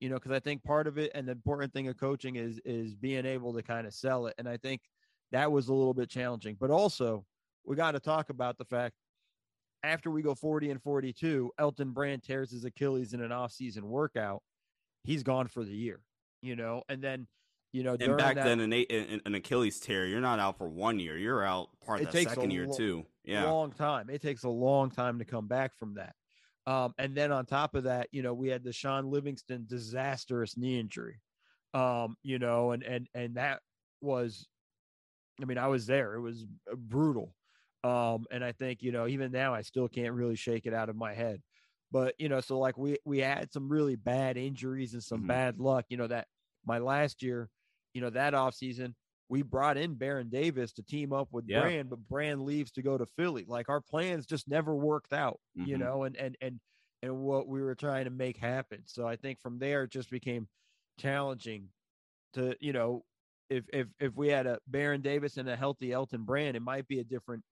you 0.00 0.08
know, 0.08 0.16
because 0.16 0.32
I 0.32 0.40
think 0.40 0.64
part 0.64 0.86
of 0.86 0.98
it 0.98 1.12
and 1.14 1.26
the 1.26 1.32
important 1.32 1.72
thing 1.72 1.88
of 1.88 1.96
coaching 1.96 2.36
is 2.36 2.60
is 2.64 2.94
being 2.94 3.24
able 3.24 3.54
to 3.54 3.62
kind 3.62 3.86
of 3.86 3.94
sell 3.94 4.26
it. 4.26 4.34
And 4.38 4.48
I 4.48 4.56
think 4.56 4.82
that 5.32 5.50
was 5.50 5.68
a 5.68 5.74
little 5.74 5.94
bit 5.94 6.10
challenging. 6.10 6.56
But 6.58 6.70
also, 6.70 7.24
we 7.64 7.76
got 7.76 7.92
to 7.92 8.00
talk 8.00 8.30
about 8.30 8.58
the 8.58 8.64
fact 8.64 8.94
after 9.82 10.10
we 10.10 10.22
go 10.22 10.34
40 10.34 10.70
and 10.70 10.82
42, 10.82 11.52
Elton 11.58 11.92
Brand 11.92 12.22
tears 12.22 12.50
his 12.50 12.64
Achilles 12.64 13.14
in 13.14 13.22
an 13.22 13.32
off-season 13.32 13.86
workout 13.86 14.42
he's 15.04 15.22
gone 15.22 15.46
for 15.48 15.64
the 15.64 15.74
year, 15.74 16.00
you 16.42 16.56
know, 16.56 16.82
and 16.88 17.02
then, 17.02 17.26
you 17.72 17.82
know, 17.82 17.96
and 18.00 18.16
back 18.16 18.34
that, 18.34 18.44
then 18.44 18.60
an, 18.60 19.20
an 19.24 19.34
Achilles 19.34 19.78
tear, 19.78 20.06
you're 20.06 20.20
not 20.20 20.38
out 20.38 20.58
for 20.58 20.68
one 20.68 20.98
year, 20.98 21.16
you're 21.16 21.44
out 21.44 21.68
part 21.84 22.00
of 22.00 22.10
the 22.10 22.24
second 22.24 22.50
year 22.50 22.66
lo- 22.66 22.76
too. 22.76 23.06
Yeah, 23.24 23.44
long 23.44 23.72
time. 23.72 24.10
It 24.10 24.22
takes 24.22 24.44
a 24.44 24.48
long 24.48 24.90
time 24.90 25.18
to 25.18 25.24
come 25.24 25.46
back 25.46 25.74
from 25.76 25.94
that. 25.94 26.14
Um, 26.66 26.94
and 26.98 27.14
then 27.14 27.32
on 27.32 27.46
top 27.46 27.74
of 27.74 27.84
that, 27.84 28.08
you 28.12 28.22
know, 28.22 28.34
we 28.34 28.48
had 28.48 28.64
the 28.64 28.72
Shaun 28.72 29.10
Livingston 29.10 29.66
disastrous 29.68 30.56
knee 30.56 30.78
injury. 30.78 31.20
Um, 31.72 32.16
you 32.22 32.38
know, 32.38 32.72
and 32.72 32.82
and 32.82 33.08
and 33.14 33.36
that 33.36 33.60
was, 34.00 34.48
I 35.40 35.44
mean, 35.44 35.58
I 35.58 35.68
was 35.68 35.86
there. 35.86 36.14
It 36.14 36.20
was 36.20 36.46
brutal. 36.76 37.34
Um, 37.84 38.26
and 38.30 38.44
I 38.44 38.52
think 38.52 38.82
you 38.82 38.92
know, 38.92 39.06
even 39.06 39.32
now, 39.32 39.54
I 39.54 39.62
still 39.62 39.88
can't 39.88 40.14
really 40.14 40.36
shake 40.36 40.66
it 40.66 40.74
out 40.74 40.88
of 40.88 40.96
my 40.96 41.14
head. 41.14 41.40
But 41.92 42.14
you 42.18 42.28
know, 42.28 42.40
so 42.40 42.58
like 42.58 42.78
we 42.78 42.98
we 43.04 43.18
had 43.18 43.52
some 43.52 43.68
really 43.68 43.96
bad 43.96 44.36
injuries 44.36 44.94
and 44.94 45.02
some 45.02 45.20
mm-hmm. 45.20 45.28
bad 45.28 45.58
luck. 45.58 45.86
You 45.88 45.96
know 45.96 46.06
that 46.06 46.26
my 46.64 46.78
last 46.78 47.22
year, 47.22 47.48
you 47.94 48.00
know 48.00 48.10
that 48.10 48.34
off 48.34 48.54
season, 48.54 48.94
we 49.28 49.42
brought 49.42 49.76
in 49.76 49.94
Baron 49.94 50.28
Davis 50.28 50.72
to 50.74 50.82
team 50.82 51.12
up 51.12 51.28
with 51.32 51.46
yeah. 51.48 51.60
Brand, 51.60 51.90
but 51.90 52.06
Brand 52.08 52.42
leaves 52.42 52.70
to 52.72 52.82
go 52.82 52.96
to 52.96 53.06
Philly. 53.06 53.44
Like 53.46 53.68
our 53.68 53.80
plans 53.80 54.26
just 54.26 54.48
never 54.48 54.74
worked 54.74 55.12
out. 55.12 55.40
Mm-hmm. 55.58 55.68
You 55.68 55.78
know, 55.78 56.04
and 56.04 56.16
and 56.16 56.36
and 56.40 56.60
and 57.02 57.16
what 57.16 57.48
we 57.48 57.62
were 57.62 57.74
trying 57.74 58.04
to 58.04 58.10
make 58.10 58.36
happen. 58.36 58.82
So 58.86 59.06
I 59.06 59.16
think 59.16 59.40
from 59.40 59.58
there 59.58 59.84
it 59.84 59.90
just 59.90 60.10
became 60.10 60.48
challenging 60.98 61.68
to 62.34 62.54
you 62.60 62.72
know 62.72 63.04
if 63.48 63.64
if 63.72 63.88
if 63.98 64.16
we 64.16 64.28
had 64.28 64.46
a 64.46 64.58
Baron 64.68 65.00
Davis 65.00 65.36
and 65.36 65.48
a 65.48 65.56
healthy 65.56 65.92
Elton 65.92 66.24
Brand, 66.24 66.56
it 66.56 66.62
might 66.62 66.86
be 66.86 67.00
a 67.00 67.04
different. 67.04 67.42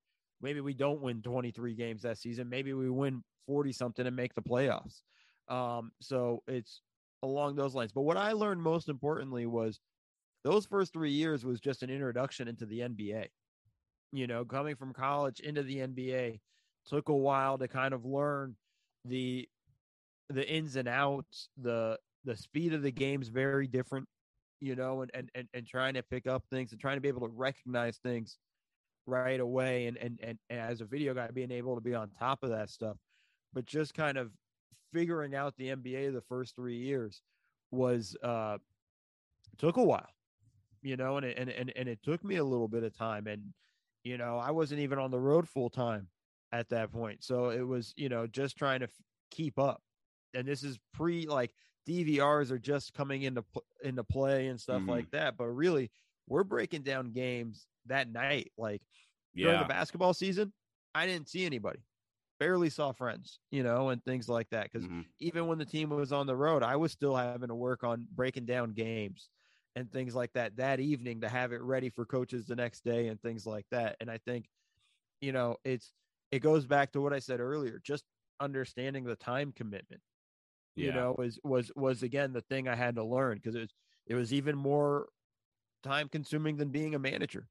Maybe 0.41 0.61
we 0.61 0.73
don't 0.73 1.01
win 1.01 1.21
23 1.21 1.75
games 1.75 2.03
that 2.03 2.17
season. 2.17 2.49
Maybe 2.49 2.73
we 2.73 2.89
win 2.89 3.25
40 3.49 3.73
something 3.73 4.07
and 4.07 4.15
make 4.15 4.35
the 4.35 4.43
playoffs. 4.43 5.01
Um, 5.49 5.91
so 6.01 6.45
it's 6.47 6.83
along 7.25 7.57
those 7.57 7.75
lines. 7.75 7.91
But 7.93 8.03
what 8.03 8.17
I 8.17 8.33
learned 8.33 8.63
most 8.63 8.89
importantly 8.89 9.47
was 9.47 9.81
those 10.45 10.67
first 10.67 10.93
three 10.93 11.11
years 11.11 11.45
was 11.45 11.59
just 11.59 11.83
an 11.83 11.91
introduction 11.91 12.47
into 12.47 12.67
the 12.67 12.81
NBA. 12.81 13.27
You 14.13 14.27
know, 14.27 14.45
coming 14.45 14.77
from 14.77 14.93
college 14.93 15.41
into 15.41 15.63
the 15.63 15.79
NBA 15.79 16.39
took 16.87 17.09
a 17.09 17.17
while 17.17 17.59
to 17.59 17.69
kind 17.69 17.93
of 17.93 18.05
learn 18.05 18.55
the 19.05 19.49
the 20.31 20.49
ins 20.49 20.77
and 20.77 20.89
outs, 20.89 21.49
the 21.61 21.99
the 22.25 22.37
speed 22.37 22.75
of 22.75 22.83
the 22.83 22.93
game's 22.93 23.29
very 23.29 23.67
different, 23.67 24.07
you 24.61 24.77
know, 24.77 25.03
and 25.03 25.11
and 25.15 25.31
and, 25.35 25.49
and 25.55 25.67
trying 25.67 25.95
to 25.95 26.03
pick 26.03 26.27
up 26.27 26.45
things 26.51 26.73
and 26.73 26.81
trying 26.81 26.97
to 26.97 27.01
be 27.01 27.09
able 27.09 27.27
to 27.27 27.35
recognize 27.35 27.99
things 27.99 28.39
right 29.07 29.41
away 29.41 29.87
and, 29.87 29.97
and 29.97 30.19
and 30.23 30.39
and 30.51 30.61
as 30.61 30.81
a 30.83 30.85
video 30.85 31.15
guy 31.15 31.29
being 31.29 31.51
able 31.51 31.75
to 31.75 31.81
be 31.81 31.95
on 31.95 32.11
top 32.19 32.43
of 32.43 32.51
that 32.51 32.69
stuff 32.69 32.97
but 33.53 33.67
just 33.67 33.95
kind 33.95 34.19
of 34.19 34.31
figuring 34.93 35.35
out 35.35 35.57
the 35.57 35.69
NBA 35.69 36.13
the 36.13 36.23
first 36.23 36.57
three 36.57 36.77
years 36.77 37.23
was 37.71 38.17
uh 38.23 38.59
took 39.59 39.77
a 39.77 39.83
while, 39.83 40.09
you 40.83 40.97
know, 40.97 41.17
and 41.17 41.27
it, 41.27 41.39
and 41.39 41.51
and 41.51 41.73
and 41.77 41.89
it 41.89 42.03
took 42.03 42.25
me 42.25 42.37
a 42.37 42.45
little 42.45 42.69
bit 42.69 42.85
of 42.85 42.97
time, 42.97 43.27
and 43.27 43.43
you 44.05 44.19
know 44.19 44.39
I 44.39 44.51
wasn't 44.51 44.81
even 44.81 44.99
on 44.99 45.11
the 45.11 45.21
road 45.21 45.49
full 45.49 45.71
time 45.71 46.09
at 46.53 46.69
that 46.71 46.93
point, 46.93 47.25
so 47.25 47.51
it 47.51 47.67
was 47.67 47.93
you 47.97 48.09
know 48.09 48.27
just 48.27 48.57
trying 48.57 48.81
to 48.81 48.87
f- 48.87 48.93
keep 49.31 49.59
up, 49.59 49.83
and 50.35 50.47
this 50.47 50.63
is 50.63 50.79
pre 50.95 51.27
like 51.27 51.53
DVRs 51.89 52.51
are 52.51 52.59
just 52.59 52.95
coming 52.95 53.23
into 53.23 53.45
into 53.83 54.05
play 54.05 54.49
and 54.49 54.61
stuff 54.61 54.81
mm-hmm. 54.81 54.91
like 54.91 55.11
that, 55.11 55.37
but 55.37 55.49
really 55.49 55.91
we're 56.29 56.45
breaking 56.45 56.83
down 56.83 57.11
games 57.11 57.67
that 57.87 58.11
night, 58.11 58.53
like 58.59 58.83
yeah. 59.35 59.47
during 59.47 59.61
the 59.61 59.69
basketball 59.69 60.15
season. 60.15 60.53
I 60.95 61.07
didn't 61.07 61.29
see 61.29 61.45
anybody 61.45 61.81
barely 62.39 62.71
saw 62.71 62.93
friends, 62.93 63.41
you 63.51 63.63
know, 63.63 63.91
and 63.91 64.03
things 64.05 64.29
like 64.29 64.49
that. 64.51 64.71
Because 64.71 64.87
mm-hmm. 64.87 65.01
even 65.19 65.47
when 65.47 65.59
the 65.59 65.65
team 65.65 65.91
was 65.91 66.13
on 66.13 66.27
the 66.27 66.37
road, 66.37 66.63
I 66.63 66.77
was 66.77 66.93
still 66.93 67.17
having 67.17 67.49
to 67.49 67.55
work 67.55 67.85
on 67.85 68.07
breaking 68.15 68.47
down 68.47 68.73
games 68.73 69.29
and 69.77 69.91
things 69.91 70.15
like 70.15 70.33
that 70.33 70.57
that 70.57 70.81
evening 70.81 71.21
to 71.21 71.29
have 71.29 71.53
it 71.53 71.63
ready 71.63 71.91
for 71.91 72.05
coaches 72.05 72.47
the 72.47 72.57
next 72.57 72.85
day 72.85 73.09
and 73.09 73.21
things 73.21 73.47
like 73.47 73.67
that. 73.71 73.97
And 74.01 74.11
I 74.11 74.19
think, 74.19 74.47
you 75.21 75.33
know, 75.33 75.57
it's 75.65 75.93
it 76.31 76.41
goes 76.41 76.67
back 76.67 76.93
to 76.93 77.01
what 77.01 77.13
I 77.13 77.19
said 77.19 77.41
earlier, 77.41 77.81
just 77.83 78.05
understanding 78.41 79.05
the 79.05 79.17
time 79.17 79.53
commitment. 79.53 80.03
Yeah. 80.75 80.87
You 80.87 80.93
know, 80.93 81.15
was 81.19 81.39
was 81.43 81.73
was 81.75 82.03
again 82.03 82.33
the 82.33 82.41
thing 82.43 82.69
I 82.69 82.77
had 82.77 82.97
to 82.97 83.05
learn 83.05 83.37
because 83.37 83.55
it 83.55 83.61
was 83.61 83.75
it 84.07 84.15
was 84.15 84.33
even 84.33 84.57
more 84.57 85.09
time 85.83 86.09
consuming 86.09 86.57
than 86.57 86.69
being 86.69 86.95
a 86.95 86.99
manager, 86.99 87.49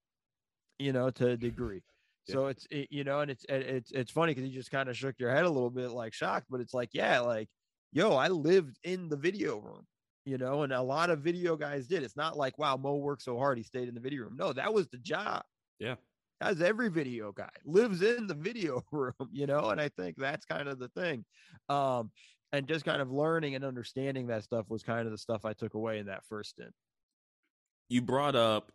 you 0.79 0.93
know, 0.93 1.09
to 1.11 1.29
a 1.29 1.37
degree. 1.37 1.83
So 2.29 2.47
it's 2.47 2.67
it, 2.69 2.87
you 2.91 3.03
know, 3.03 3.21
and 3.21 3.31
it's 3.31 3.45
it's 3.49 3.91
it's 3.91 4.11
funny 4.11 4.33
because 4.33 4.49
you 4.49 4.55
just 4.55 4.71
kind 4.71 4.89
of 4.89 4.97
shook 4.97 5.15
your 5.19 5.31
head 5.31 5.45
a 5.45 5.49
little 5.49 5.69
bit, 5.69 5.91
like 5.91 6.13
shocked, 6.13 6.47
but 6.49 6.59
it's 6.59 6.73
like, 6.73 6.89
yeah, 6.93 7.19
like, 7.19 7.49
yo, 7.91 8.15
I 8.15 8.27
lived 8.27 8.77
in 8.83 9.09
the 9.09 9.15
video 9.15 9.57
room, 9.57 9.85
you 10.25 10.37
know, 10.37 10.63
and 10.63 10.73
a 10.73 10.81
lot 10.81 11.09
of 11.09 11.19
video 11.19 11.55
guys 11.55 11.87
did. 11.87 12.03
It's 12.03 12.17
not 12.17 12.37
like, 12.37 12.57
wow, 12.57 12.75
Mo 12.77 12.95
worked 12.95 13.23
so 13.23 13.37
hard, 13.37 13.57
he 13.57 13.63
stayed 13.63 13.87
in 13.87 13.95
the 13.95 14.01
video 14.01 14.23
room. 14.23 14.35
No, 14.37 14.53
that 14.53 14.73
was 14.73 14.87
the 14.89 14.97
job. 14.97 15.43
Yeah. 15.79 15.95
As 16.39 16.61
every 16.61 16.89
video 16.89 17.31
guy 17.31 17.49
lives 17.65 18.01
in 18.01 18.27
the 18.27 18.35
video 18.35 18.83
room, 18.91 19.13
you 19.31 19.47
know, 19.47 19.69
and 19.69 19.79
I 19.79 19.89
think 19.89 20.17
that's 20.17 20.45
kind 20.45 20.67
of 20.67 20.79
the 20.79 20.89
thing. 20.89 21.25
Um, 21.69 22.11
and 22.51 22.67
just 22.67 22.85
kind 22.85 23.01
of 23.01 23.11
learning 23.11 23.55
and 23.55 23.65
understanding 23.65 24.27
that 24.27 24.43
stuff 24.43 24.69
was 24.69 24.83
kind 24.83 25.05
of 25.05 25.11
the 25.11 25.17
stuff 25.17 25.45
I 25.45 25.53
took 25.53 25.73
away 25.73 25.99
in 25.99 26.05
that 26.07 26.25
first 26.29 26.51
stint. 26.51 26.71
You 27.89 28.01
brought 28.01 28.35
up 28.35 28.71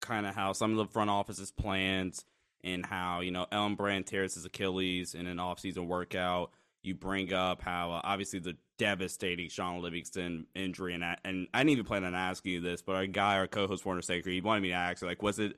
kind 0.00 0.26
of 0.26 0.34
how 0.34 0.52
some 0.52 0.70
of 0.70 0.76
the 0.76 0.92
front 0.92 1.10
office's 1.10 1.50
plans 1.50 2.24
and 2.64 2.84
how 2.84 3.20
you 3.20 3.30
know 3.30 3.46
Elton 3.52 3.76
Brand 3.76 4.06
tears 4.06 4.34
his 4.34 4.44
Achilles 4.44 5.14
in 5.14 5.26
an 5.26 5.36
offseason 5.36 5.86
workout. 5.86 6.50
You 6.82 6.94
bring 6.94 7.32
up 7.32 7.62
how 7.62 7.92
uh, 7.92 8.00
obviously 8.04 8.40
the 8.40 8.56
devastating 8.78 9.48
Shaun 9.48 9.80
Livingston 9.80 10.46
injury, 10.54 10.94
and 10.94 11.04
I, 11.04 11.16
and 11.24 11.46
I 11.54 11.60
didn't 11.60 11.70
even 11.70 11.84
plan 11.84 12.04
on 12.04 12.14
asking 12.14 12.52
you 12.52 12.60
this, 12.60 12.82
but 12.82 12.96
our 12.96 13.06
guy, 13.06 13.38
our 13.38 13.46
co-host 13.46 13.86
Warner 13.86 14.02
Sanker, 14.02 14.30
he 14.30 14.40
wanted 14.40 14.62
me 14.62 14.68
to 14.68 14.74
ask, 14.74 15.02
like, 15.02 15.22
was 15.22 15.38
it 15.38 15.56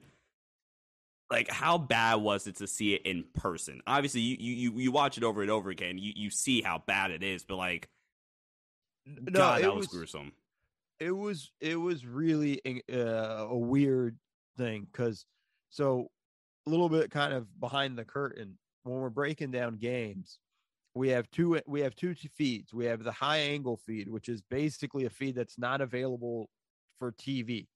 like 1.31 1.51
how 1.51 1.79
bad 1.79 2.16
was 2.16 2.47
it 2.47 2.57
to 2.57 2.66
see 2.66 2.95
it 2.95 3.03
in 3.05 3.25
person? 3.35 3.81
Obviously, 3.87 4.21
you 4.21 4.37
you 4.55 4.79
you 4.79 4.92
watch 4.92 5.16
it 5.16 5.25
over 5.25 5.42
and 5.42 5.51
over 5.51 5.71
again, 5.71 5.99
you 5.99 6.12
you 6.14 6.31
see 6.31 6.62
how 6.62 6.83
bad 6.87 7.11
it 7.11 7.23
is, 7.23 7.45
but 7.45 7.57
like, 7.57 7.88
no, 9.07 9.33
God, 9.33 9.62
that 9.62 9.75
was, 9.75 9.88
was 9.88 9.97
gruesome. 9.97 10.33
it 11.01 11.11
was 11.11 11.51
it 11.61 11.77
was 11.77 12.07
really 12.07 12.61
uh, 12.92 12.97
a 13.49 13.57
weird 13.57 14.16
thing 14.57 14.87
because 14.90 15.25
so 15.71 16.11
a 16.66 16.70
little 16.70 16.88
bit 16.88 17.11
kind 17.11 17.33
of 17.33 17.46
behind 17.61 17.96
the 17.96 18.05
curtain 18.05 18.59
when 18.85 18.96
we're 18.96 19.11
breaking 19.11 19.50
down 19.50 19.76
games 19.76 20.38
we 20.96 21.11
have 21.11 21.31
two 21.31 21.61
we 21.66 21.83
have 21.83 21.94
two 21.94 22.14
feeds. 22.14 22.72
We 22.72 22.87
have 22.87 23.05
the 23.05 23.12
high 23.12 23.38
angle 23.38 23.76
feed 23.76 24.09
which 24.09 24.31
is 24.31 24.40
basically 24.40 25.05
a 25.05 25.11
feed 25.11 25.37
that's 25.37 25.59
not 25.59 25.81
available 25.83 26.48
for 26.98 27.12
tv 27.12 27.68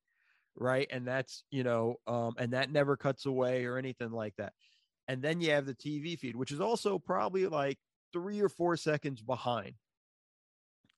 right? 0.57 0.89
And 0.91 1.07
that's 1.07 1.45
you 1.51 1.63
know 1.63 1.97
um 2.07 2.33
and 2.39 2.55
that 2.55 2.73
never 2.73 2.97
cuts 2.97 3.27
away 3.27 3.67
or 3.67 3.77
anything 3.77 4.11
like 4.11 4.35
that. 4.39 4.55
And 5.07 5.21
then 5.21 5.41
you 5.43 5.51
have 5.51 5.67
the 5.67 5.75
tv 5.75 6.19
feed 6.19 6.35
which 6.35 6.51
is 6.51 6.61
also 6.61 6.99
probably 6.99 7.47
like 7.47 7.79
three 8.13 8.41
or 8.41 8.49
four 8.49 8.77
seconds 8.79 9.21
behind. 9.21 9.75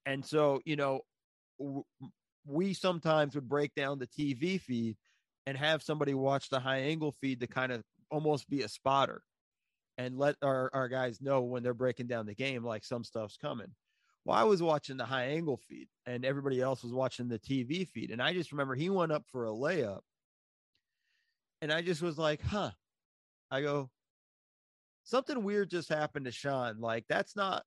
And 0.06 0.24
so 0.24 0.60
you 0.64 0.76
know 0.76 1.00
we 2.46 2.72
sometimes 2.72 3.34
would 3.34 3.48
break 3.48 3.74
down 3.74 3.98
the 3.98 4.06
tv 4.06 4.60
feed 4.60 4.96
and 5.46 5.56
have 5.56 5.82
somebody 5.82 6.14
watch 6.14 6.48
the 6.48 6.60
high 6.60 6.78
angle 6.78 7.12
feed 7.12 7.40
to 7.40 7.46
kind 7.46 7.72
of 7.72 7.82
almost 8.10 8.48
be 8.48 8.62
a 8.62 8.68
spotter 8.68 9.22
and 9.98 10.18
let 10.18 10.36
our, 10.42 10.70
our 10.72 10.88
guys 10.88 11.20
know 11.20 11.42
when 11.42 11.62
they're 11.62 11.74
breaking 11.74 12.06
down 12.06 12.26
the 12.26 12.34
game, 12.34 12.64
like 12.64 12.84
some 12.84 13.04
stuff's 13.04 13.36
coming. 13.36 13.74
Well, 14.24 14.36
I 14.36 14.44
was 14.44 14.62
watching 14.62 14.96
the 14.96 15.04
high 15.04 15.26
angle 15.26 15.58
feed 15.68 15.88
and 16.06 16.24
everybody 16.24 16.60
else 16.60 16.82
was 16.82 16.92
watching 16.92 17.28
the 17.28 17.38
TV 17.38 17.88
feed. 17.88 18.10
And 18.10 18.22
I 18.22 18.32
just 18.32 18.52
remember 18.52 18.74
he 18.74 18.88
went 18.88 19.12
up 19.12 19.24
for 19.32 19.46
a 19.46 19.50
layup. 19.50 20.00
And 21.60 21.72
I 21.72 21.82
just 21.82 22.02
was 22.02 22.18
like, 22.18 22.42
huh. 22.42 22.70
I 23.50 23.60
go, 23.60 23.90
something 25.04 25.42
weird 25.42 25.70
just 25.70 25.88
happened 25.88 26.24
to 26.24 26.32
Sean. 26.32 26.80
Like, 26.80 27.04
that's 27.08 27.36
not 27.36 27.64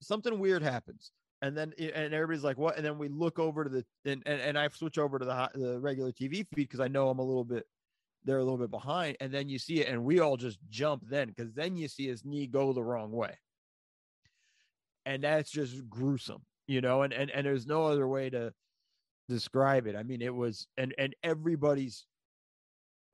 something 0.00 0.38
weird 0.38 0.62
happens. 0.62 1.12
And 1.42 1.56
then, 1.56 1.72
eh, 1.78 1.90
and 1.94 2.12
everybody's 2.12 2.44
like, 2.44 2.58
what? 2.58 2.76
And 2.76 2.84
then 2.84 2.98
we 2.98 3.08
look 3.08 3.38
over 3.38 3.64
to 3.64 3.70
the, 3.70 3.84
and, 4.04 4.22
and, 4.26 4.40
and 4.40 4.58
I 4.58 4.68
switch 4.68 4.98
over 4.98 5.18
to 5.18 5.24
the, 5.24 5.50
the 5.54 5.80
regular 5.80 6.12
TV 6.12 6.32
feed 6.34 6.46
because 6.54 6.80
I 6.80 6.88
know 6.88 7.08
I'm 7.08 7.18
a 7.18 7.24
little 7.24 7.44
bit 7.44 7.66
they're 8.24 8.38
a 8.38 8.44
little 8.44 8.58
bit 8.58 8.70
behind, 8.70 9.16
and 9.20 9.32
then 9.32 9.48
you 9.48 9.58
see 9.58 9.80
it, 9.80 9.88
and 9.88 10.04
we 10.04 10.20
all 10.20 10.36
just 10.36 10.58
jump 10.68 11.02
then 11.08 11.28
because 11.28 11.52
then 11.52 11.76
you 11.76 11.88
see 11.88 12.06
his 12.06 12.24
knee 12.24 12.46
go 12.46 12.72
the 12.72 12.82
wrong 12.82 13.10
way, 13.10 13.38
and 15.06 15.24
that's 15.24 15.50
just 15.50 15.88
gruesome, 15.88 16.42
you 16.66 16.80
know. 16.80 17.02
And 17.02 17.12
and 17.12 17.30
and 17.30 17.46
there's 17.46 17.66
no 17.66 17.86
other 17.86 18.06
way 18.06 18.28
to 18.30 18.52
describe 19.28 19.86
it. 19.86 19.96
I 19.96 20.02
mean, 20.02 20.20
it 20.20 20.34
was, 20.34 20.66
and 20.76 20.94
and 20.98 21.14
everybody's 21.22 22.06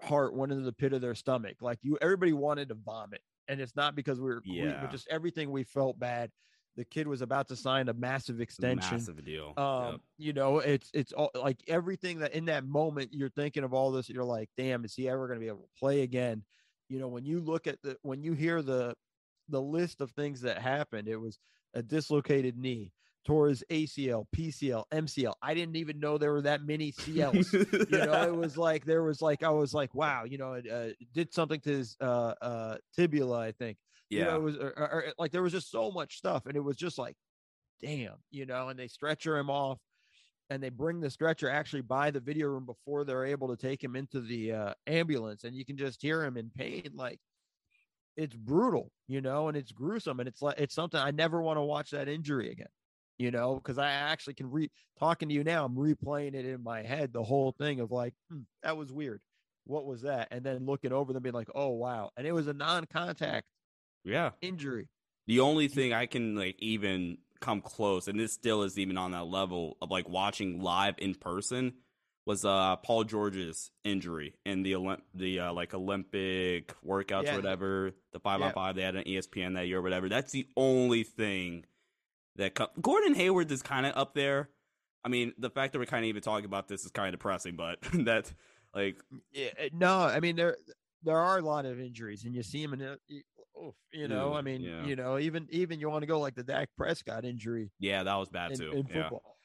heart 0.03 0.35
went 0.35 0.53
into 0.53 0.65
the 0.65 0.73
pit 0.73 0.93
of 0.93 1.01
their 1.01 1.15
stomach. 1.15 1.57
Like 1.61 1.79
you, 1.83 1.97
everybody 2.01 2.33
wanted 2.33 2.69
to 2.71 2.75
vomit, 2.75 3.21
and 3.47 3.61
it's 3.61 3.77
not 3.77 3.95
because 3.95 4.19
we 4.21 4.27
were, 4.27 4.43
yeah. 4.45 4.79
but 4.81 4.91
just 4.91 5.07
everything 5.09 5.51
we 5.53 5.62
felt 5.62 5.99
bad 6.01 6.31
the 6.77 6.85
kid 6.85 7.09
was 7.09 7.23
about 7.23 7.49
to 7.49 7.57
sign 7.57 7.89
a 7.89 7.95
massive 7.95 8.41
extension. 8.41 8.97
Massive 8.97 9.25
deal. 9.25 9.55
Um, 9.57 9.93
yep. 9.93 10.01
you 10.19 10.33
know, 10.33 10.59
it's 10.59 10.91
it's 10.93 11.12
all 11.12 11.31
like 11.35 11.59
everything 11.69 12.19
that 12.21 12.35
in 12.35 12.45
that 12.47 12.67
moment 12.67 13.11
you're 13.12 13.31
thinking 13.31 13.65
of 13.65 13.73
all 13.73 13.91
this, 13.91 14.09
you're 14.09 14.25
like, 14.25 14.51
damn, 14.57 14.85
is 14.85 14.95
he 14.95 15.09
ever 15.09 15.27
going 15.27 15.39
to 15.39 15.45
be 15.45 15.49
able 15.49 15.62
to 15.62 15.79
play 15.79 16.03
again? 16.03 16.43
You 16.89 17.01
know, 17.01 17.09
when 17.09 17.25
you 17.25 17.41
look 17.41 17.67
at 17.67 17.81
the 17.83 17.97
when 18.03 18.23
you 18.23 18.35
hear 18.35 18.62
the 18.62 18.95
the 19.49 19.61
list 19.61 20.01
of 20.01 20.11
things 20.11 20.43
that 20.43 20.59
happened, 20.59 21.09
it 21.09 21.17
was 21.17 21.39
a 21.75 21.83
dislocated 21.83 22.59
knee, 22.59 22.93
tore 23.25 23.49
his 23.49 23.65
ACL, 23.71 24.27
PCL, 24.37 24.85
MCL. 24.93 25.33
I 25.43 25.55
didn't 25.55 25.77
even 25.77 25.99
know 25.99 26.19
there 26.19 26.33
were 26.33 26.43
that 26.43 26.62
many 26.62 26.93
CLs. 26.93 27.53
you 27.91 27.99
know, 27.99 28.23
it 28.23 28.37
was 28.37 28.57
like 28.59 28.85
there 28.85 29.03
was 29.03 29.23
like 29.23 29.43
I 29.43 29.51
was 29.51 29.73
like, 29.73 29.95
wow, 29.95 30.25
you 30.25 30.37
know, 30.37 30.55
it 30.55 30.67
uh, 30.71 30.89
did 31.15 31.33
something 31.33 31.61
to 31.61 31.71
his 31.71 31.97
uh, 32.03 32.35
uh, 32.43 32.77
tibula, 32.95 33.39
I 33.39 33.53
think. 33.53 33.79
Yeah. 34.11 34.19
You 34.19 34.25
know, 34.27 34.37
it 34.37 34.42
was 34.42 34.57
or, 34.57 34.73
or, 34.77 35.05
like 35.19 35.33
there 35.33 35.42
was 35.42 35.53
just 35.53 35.71
so 35.71 35.90
much 35.90 36.16
stuff, 36.16 36.47
and 36.47 36.57
it 36.57 36.61
was 36.61 36.77
just 36.77 36.99
like, 36.99 37.16
damn, 37.81 38.14
you 38.31 38.47
know. 38.47 38.69
And 38.69 38.79
they 38.79 38.88
stretcher 38.88 39.37
him 39.37 39.51
off, 39.51 39.79
and 40.51 40.62
they 40.62 40.71
bring 40.71 41.01
the 41.01 41.11
stretcher 41.11 41.49
actually 41.49 41.83
by 41.83 42.11
the 42.11 42.21
video 42.21 42.49
room 42.49 42.66
before 42.66 43.05
they're 43.05 43.25
able 43.25 43.49
to 43.49 43.57
take 43.57 43.83
him 43.83 43.97
into 43.97 44.21
the 44.21 44.53
uh, 44.53 44.75
ambulance, 44.87 45.45
and 45.45 45.55
you 45.55 45.64
can 45.64 45.77
just 45.77 46.01
hear 46.03 46.25
him 46.25 46.37
in 46.37 46.51
pain, 46.57 46.90
like 46.95 47.19
it's 48.16 48.37
brutal, 48.37 48.90
you 49.09 49.21
know, 49.21 49.49
and 49.49 49.57
it's 49.57 49.73
gruesome, 49.73 50.21
and 50.21 50.29
it's 50.29 50.42
like 50.42 50.59
it's 50.59 50.75
something 50.75 51.01
I 51.01 51.11
never 51.11 51.42
want 51.42 51.59
to 51.59 51.62
watch 51.62 51.90
that 51.90 52.09
injury 52.09 52.51
again 52.51 52.69
you 53.19 53.31
know, 53.31 53.55
because 53.55 53.79
I 53.79 53.90
actually 53.90 54.35
can 54.35 54.51
re 54.51 54.71
talking 54.99 55.29
to 55.29 55.35
you 55.35 55.45
now, 55.45 55.64
I'm 55.64 55.75
replaying 55.75 56.35
it 56.35 56.45
in 56.45 56.62
my 56.62 56.83
head, 56.83 57.12
the 57.12 57.23
whole 57.23 57.53
thing 57.53 57.81
of 57.81 57.90
like, 57.90 58.14
hmm, 58.31 58.40
that 58.62 58.77
was 58.77 58.92
weird. 58.92 59.21
What 59.64 59.87
was 59.87 60.03
that? 60.03 60.29
And 60.31 60.45
then 60.45 60.66
looking 60.66 60.92
over 60.92 61.12
them 61.12 61.23
being 61.23 61.35
like, 61.35 61.49
oh 61.55 61.71
wow. 61.71 62.11
And 62.16 62.27
it 62.27 62.33
was 62.33 62.47
a 62.47 62.53
non-contact 62.53 63.47
yeah. 64.07 64.31
Injury. 64.40 64.88
The 65.27 65.40
only 65.40 65.69
thing 65.69 65.92
I 65.92 66.07
can 66.07 66.37
like 66.37 66.57
even 66.61 67.19
come 67.40 67.61
close, 67.61 68.09
and 68.09 68.19
this 68.19 68.33
still 68.33 68.62
is 68.62 68.79
even 68.79 68.97
on 68.97 69.11
that 69.11 69.25
level 69.25 69.77
of 69.83 69.90
like 69.90 70.09
watching 70.09 70.62
live 70.62 70.95
in 70.99 71.14
person, 71.14 71.75
was 72.25 72.45
uh 72.45 72.77
Paul 72.77 73.05
George's 73.05 73.71
injury 73.85 74.35
in 74.45 74.62
the 74.62 74.73
Olymp- 74.73 75.03
the 75.14 75.40
uh, 75.40 75.53
like 75.53 75.75
Olympic 75.75 76.75
workouts 76.87 77.25
yeah. 77.25 77.35
or 77.35 77.37
whatever, 77.37 77.92
the 78.12 78.21
five 78.21 78.40
yeah. 78.40 78.47
on 78.47 78.53
five 78.53 78.77
they 78.77 78.83
had 78.83 78.97
on 78.97 79.03
ESPN 79.03 79.55
that 79.55 79.66
year 79.66 79.79
or 79.79 79.83
whatever. 79.83 80.09
That's 80.09 80.33
the 80.33 80.47
only 80.57 81.03
thing 81.03 81.64
that 82.37 82.55
co- 82.55 82.71
Gordon 82.81 83.14
Hayward 83.14 83.51
is 83.51 83.62
kind 83.62 83.87
of 83.87 83.97
up 83.97 84.14
there. 84.14 84.51
I 85.05 85.09
mean, 85.09 85.33
the 85.38 85.51
fact 85.51 85.73
that 85.73 85.79
we're 85.79 85.87
kind 85.87 86.05
of 86.05 86.09
even 86.09 86.23
talking 86.23 86.47
about 86.47 86.69
this 86.69 86.85
is 86.85 86.90
kind 86.90 87.09
of 87.09 87.12
depressing, 87.12 87.57
but 87.57 87.81
that 87.92 88.33
like 88.75 89.03
yeah, 89.33 89.51
no, 89.73 90.01
I 90.01 90.21
mean 90.21 90.37
there 90.37 90.57
there 91.03 91.19
are 91.19 91.38
a 91.38 91.42
lot 91.42 91.66
of 91.66 91.81
injuries, 91.81 92.25
and 92.25 92.35
you 92.35 92.42
see 92.42 92.64
them 92.64 92.75
in 92.75 92.81
it. 92.83 93.01
Oof, 93.64 93.75
you 93.92 94.07
know, 94.07 94.35
I 94.35 94.42
mean, 94.42 94.61
yeah. 94.61 94.85
you 94.85 94.97
know, 94.97 95.19
even 95.19 95.47
even 95.51 95.81
you 95.81 95.88
want 95.88 96.03
to 96.03 96.07
go 96.07 96.21
like 96.21 96.35
the 96.35 96.42
Dak 96.42 96.69
Prescott 96.77 97.25
injury. 97.25 97.71
Yeah, 97.79 98.03
that 98.03 98.14
was 98.16 98.29
bad 98.29 98.53
in, 98.53 98.59
too. 98.59 98.71
In 98.73 98.85
football, 98.85 99.37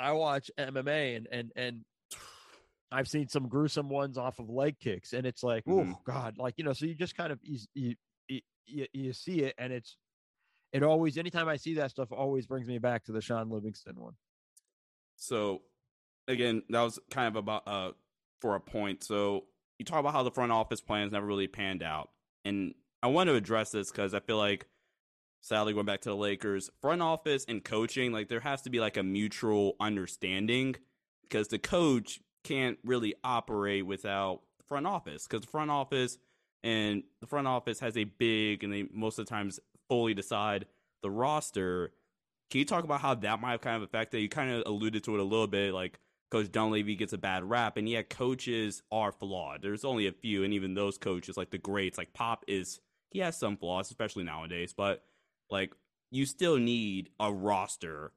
yeah. 0.00 0.08
I 0.08 0.12
watch 0.12 0.50
MMA 0.58 1.16
and 1.16 1.28
and 1.30 1.52
and 1.54 1.84
I've 2.90 3.08
seen 3.08 3.28
some 3.28 3.48
gruesome 3.48 3.88
ones 3.88 4.16
off 4.16 4.38
of 4.38 4.48
leg 4.48 4.78
kicks, 4.80 5.12
and 5.12 5.26
it's 5.26 5.42
like, 5.42 5.64
mm-hmm. 5.64 5.92
oh 5.92 6.00
god, 6.04 6.38
like 6.38 6.54
you 6.56 6.64
know, 6.64 6.72
so 6.72 6.86
you 6.86 6.94
just 6.94 7.16
kind 7.16 7.32
of 7.32 7.38
you, 7.42 7.58
you 7.74 7.94
you 8.66 8.86
you 8.92 9.12
see 9.12 9.40
it, 9.40 9.54
and 9.58 9.72
it's 9.72 9.96
it 10.72 10.82
always 10.82 11.18
anytime 11.18 11.48
I 11.48 11.56
see 11.56 11.74
that 11.74 11.90
stuff, 11.90 12.12
always 12.12 12.46
brings 12.46 12.66
me 12.66 12.78
back 12.78 13.04
to 13.04 13.12
the 13.12 13.20
Shaun 13.20 13.50
Livingston 13.50 13.96
one. 13.96 14.14
So, 15.16 15.62
again, 16.28 16.62
that 16.70 16.82
was 16.82 16.98
kind 17.10 17.28
of 17.28 17.36
about 17.36 17.62
uh 17.66 17.92
for 18.40 18.54
a 18.54 18.60
point. 18.60 19.04
So 19.04 19.44
you 19.78 19.84
talk 19.84 20.00
about 20.00 20.12
how 20.12 20.22
the 20.22 20.30
front 20.30 20.52
office 20.52 20.80
plans 20.80 21.12
never 21.12 21.26
really 21.26 21.48
panned 21.48 21.82
out, 21.82 22.10
and 22.44 22.74
I 23.02 23.06
want 23.08 23.28
to 23.28 23.34
address 23.34 23.70
this 23.70 23.90
because 23.90 24.14
I 24.14 24.20
feel 24.20 24.38
like, 24.38 24.66
sadly, 25.40 25.72
going 25.72 25.86
back 25.86 26.00
to 26.02 26.08
the 26.08 26.16
Lakers, 26.16 26.70
front 26.80 27.02
office 27.02 27.44
and 27.48 27.62
coaching, 27.64 28.12
like 28.12 28.28
there 28.28 28.40
has 28.40 28.62
to 28.62 28.70
be 28.70 28.80
like 28.80 28.96
a 28.96 29.02
mutual 29.02 29.76
understanding 29.80 30.76
because 31.22 31.48
the 31.48 31.58
coach 31.58 32.20
can't 32.44 32.78
really 32.84 33.14
operate 33.22 33.86
without 33.86 34.40
the 34.58 34.64
front 34.64 34.86
office 34.86 35.26
because 35.26 35.42
the 35.42 35.50
front 35.50 35.70
office 35.70 36.18
and 36.62 37.02
the 37.20 37.26
front 37.26 37.46
office 37.46 37.80
has 37.80 37.96
a 37.96 38.04
big 38.04 38.64
and 38.64 38.72
they 38.72 38.86
most 38.92 39.18
of 39.18 39.26
the 39.26 39.30
times 39.30 39.60
fully 39.88 40.14
decide 40.14 40.66
the 41.02 41.10
roster. 41.10 41.92
Can 42.50 42.60
you 42.60 42.64
talk 42.64 42.84
about 42.84 43.00
how 43.00 43.14
that 43.14 43.40
might 43.40 43.52
have 43.52 43.60
kind 43.60 43.76
of 43.76 43.82
affected? 43.82 44.20
You 44.20 44.28
kind 44.28 44.50
of 44.50 44.62
alluded 44.66 45.04
to 45.04 45.14
it 45.14 45.20
a 45.20 45.24
little 45.24 45.46
bit, 45.46 45.72
like 45.72 46.00
Coach 46.30 46.50
Dunleavy 46.50 46.94
gets 46.94 47.12
a 47.12 47.18
bad 47.18 47.44
rap, 47.44 47.76
and 47.76 47.88
yet 47.88 48.10
coaches 48.10 48.82
are 48.90 49.12
flawed. 49.12 49.62
There's 49.62 49.84
only 49.84 50.06
a 50.06 50.12
few, 50.12 50.44
and 50.44 50.52
even 50.52 50.74
those 50.74 50.98
coaches, 50.98 51.36
like 51.36 51.50
the 51.50 51.58
greats, 51.58 51.96
like 51.96 52.12
Pop 52.12 52.44
is 52.48 52.80
he 53.10 53.20
has 53.20 53.38
some 53.38 53.56
flaws, 53.56 53.90
especially 53.90 54.24
nowadays, 54.24 54.74
but 54.76 55.02
like 55.50 55.72
you 56.10 56.26
still 56.26 56.56
need 56.56 57.10
a 57.20 57.32
roster 57.32 58.12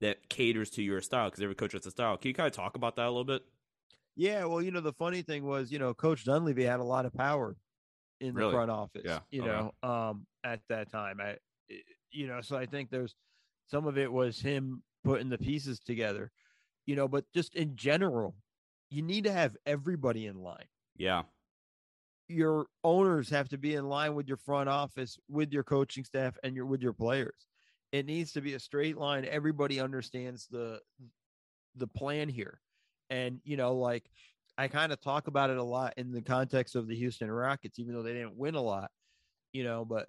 that 0.00 0.28
caters 0.28 0.70
to 0.70 0.82
your 0.82 1.00
style 1.00 1.28
because 1.28 1.42
every 1.42 1.54
coach 1.54 1.72
has 1.72 1.86
a 1.86 1.90
style. 1.90 2.16
Can 2.16 2.28
you 2.28 2.34
kind 2.34 2.46
of 2.46 2.52
talk 2.52 2.76
about 2.76 2.96
that 2.96 3.06
a 3.06 3.08
little 3.10 3.24
bit? 3.24 3.42
Yeah, 4.14 4.44
well, 4.44 4.62
you 4.62 4.70
know, 4.70 4.80
the 4.80 4.92
funny 4.92 5.22
thing 5.22 5.44
was, 5.44 5.70
you 5.70 5.78
know, 5.78 5.92
Coach 5.92 6.24
Dunleavy 6.24 6.64
had 6.64 6.80
a 6.80 6.84
lot 6.84 7.06
of 7.06 7.12
power 7.12 7.56
in 8.20 8.34
the 8.34 8.50
front 8.50 8.70
office. 8.70 9.02
Yeah. 9.04 9.20
You 9.30 9.42
okay. 9.42 9.50
know, 9.82 9.88
um, 9.88 10.26
at 10.42 10.60
that 10.68 10.90
time, 10.90 11.20
I, 11.20 11.36
you 12.10 12.26
know, 12.26 12.40
so 12.40 12.56
I 12.56 12.66
think 12.66 12.90
there's 12.90 13.14
some 13.66 13.86
of 13.86 13.98
it 13.98 14.10
was 14.10 14.40
him 14.40 14.82
putting 15.04 15.28
the 15.28 15.38
pieces 15.38 15.78
together, 15.80 16.30
you 16.86 16.96
know, 16.96 17.08
but 17.08 17.24
just 17.34 17.54
in 17.54 17.76
general, 17.76 18.34
you 18.90 19.02
need 19.02 19.24
to 19.24 19.32
have 19.32 19.56
everybody 19.66 20.26
in 20.26 20.42
line. 20.42 20.64
Yeah 20.96 21.22
your 22.28 22.66
owners 22.84 23.30
have 23.30 23.48
to 23.50 23.58
be 23.58 23.74
in 23.74 23.88
line 23.88 24.14
with 24.14 24.28
your 24.28 24.36
front 24.38 24.68
office, 24.68 25.18
with 25.28 25.52
your 25.52 25.64
coaching 25.64 26.04
staff, 26.04 26.36
and 26.42 26.56
your 26.56 26.66
with 26.66 26.82
your 26.82 26.92
players. 26.92 27.46
It 27.92 28.06
needs 28.06 28.32
to 28.32 28.40
be 28.40 28.54
a 28.54 28.60
straight 28.60 28.96
line. 28.96 29.24
Everybody 29.24 29.80
understands 29.80 30.46
the 30.48 30.80
the 31.76 31.86
plan 31.86 32.28
here. 32.28 32.60
And 33.10 33.40
you 33.44 33.56
know, 33.56 33.74
like 33.74 34.04
I 34.58 34.68
kind 34.68 34.92
of 34.92 35.00
talk 35.00 35.28
about 35.28 35.50
it 35.50 35.58
a 35.58 35.62
lot 35.62 35.94
in 35.96 36.12
the 36.12 36.22
context 36.22 36.74
of 36.76 36.88
the 36.88 36.96
Houston 36.96 37.30
Rockets, 37.30 37.78
even 37.78 37.94
though 37.94 38.02
they 38.02 38.14
didn't 38.14 38.36
win 38.36 38.54
a 38.54 38.62
lot, 38.62 38.90
you 39.52 39.64
know, 39.64 39.84
but 39.84 40.08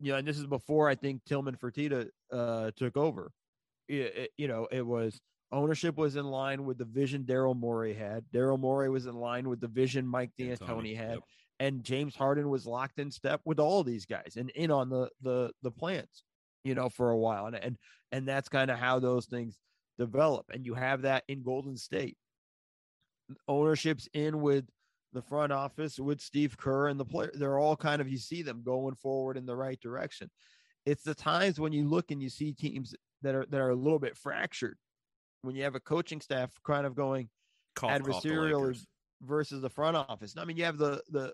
you 0.00 0.12
know, 0.12 0.18
and 0.18 0.26
this 0.26 0.38
is 0.38 0.46
before 0.46 0.88
I 0.88 0.94
think 0.94 1.24
Tillman 1.24 1.56
Fertitta 1.56 2.08
uh, 2.32 2.70
took 2.76 2.96
over. 2.96 3.30
It, 3.88 4.16
it, 4.16 4.30
you 4.38 4.48
know, 4.48 4.66
it 4.70 4.86
was 4.86 5.20
Ownership 5.52 5.96
was 5.96 6.16
in 6.16 6.26
line 6.26 6.64
with 6.64 6.78
the 6.78 6.84
vision 6.84 7.24
Daryl 7.24 7.56
Morey 7.56 7.92
had. 7.92 8.24
Daryl 8.32 8.58
Morey 8.58 8.88
was 8.88 9.06
in 9.06 9.16
line 9.16 9.48
with 9.48 9.60
the 9.60 9.68
vision 9.68 10.06
Mike 10.06 10.30
D'Antoni 10.38 10.96
had. 10.96 11.14
Yep. 11.14 11.22
And 11.58 11.84
James 11.84 12.14
Harden 12.14 12.48
was 12.48 12.66
locked 12.66 12.98
in 12.98 13.10
step 13.10 13.40
with 13.44 13.58
all 13.58 13.82
these 13.82 14.06
guys 14.06 14.34
and 14.36 14.50
in 14.50 14.70
on 14.70 14.88
the 14.88 15.10
the 15.20 15.52
the 15.62 15.70
plans, 15.70 16.24
you 16.64 16.74
know, 16.74 16.88
for 16.88 17.10
a 17.10 17.18
while. 17.18 17.46
And 17.46 17.56
and 17.56 17.76
and 18.12 18.26
that's 18.26 18.48
kind 18.48 18.70
of 18.70 18.78
how 18.78 18.98
those 19.00 19.26
things 19.26 19.58
develop. 19.98 20.46
And 20.52 20.64
you 20.64 20.74
have 20.74 21.02
that 21.02 21.24
in 21.28 21.42
Golden 21.42 21.76
State. 21.76 22.16
Ownership's 23.48 24.08
in 24.14 24.40
with 24.40 24.64
the 25.12 25.22
front 25.22 25.52
office 25.52 25.98
with 25.98 26.20
Steve 26.20 26.56
Kerr 26.56 26.88
and 26.88 26.98
the 26.98 27.04
player. 27.04 27.30
They're 27.34 27.58
all 27.58 27.76
kind 27.76 28.00
of 28.00 28.08
you 28.08 28.18
see 28.18 28.42
them 28.42 28.62
going 28.64 28.94
forward 28.94 29.36
in 29.36 29.46
the 29.46 29.56
right 29.56 29.80
direction. 29.80 30.30
It's 30.86 31.02
the 31.02 31.14
times 31.14 31.60
when 31.60 31.72
you 31.72 31.88
look 31.88 32.10
and 32.10 32.22
you 32.22 32.30
see 32.30 32.52
teams 32.52 32.94
that 33.22 33.34
are 33.34 33.46
that 33.50 33.60
are 33.60 33.70
a 33.70 33.76
little 33.76 33.98
bit 33.98 34.16
fractured. 34.16 34.78
When 35.42 35.54
you 35.54 35.62
have 35.64 35.74
a 35.74 35.80
coaching 35.80 36.20
staff 36.20 36.50
kind 36.64 36.86
of 36.86 36.94
going 36.94 37.28
cough, 37.74 37.90
adversarial 37.90 38.72
cough 38.74 38.86
versus 39.22 39.62
the 39.62 39.70
front 39.70 39.96
office. 39.96 40.34
I 40.36 40.44
mean, 40.44 40.56
you 40.56 40.64
have 40.64 40.78
the 40.78 41.02
the 41.10 41.32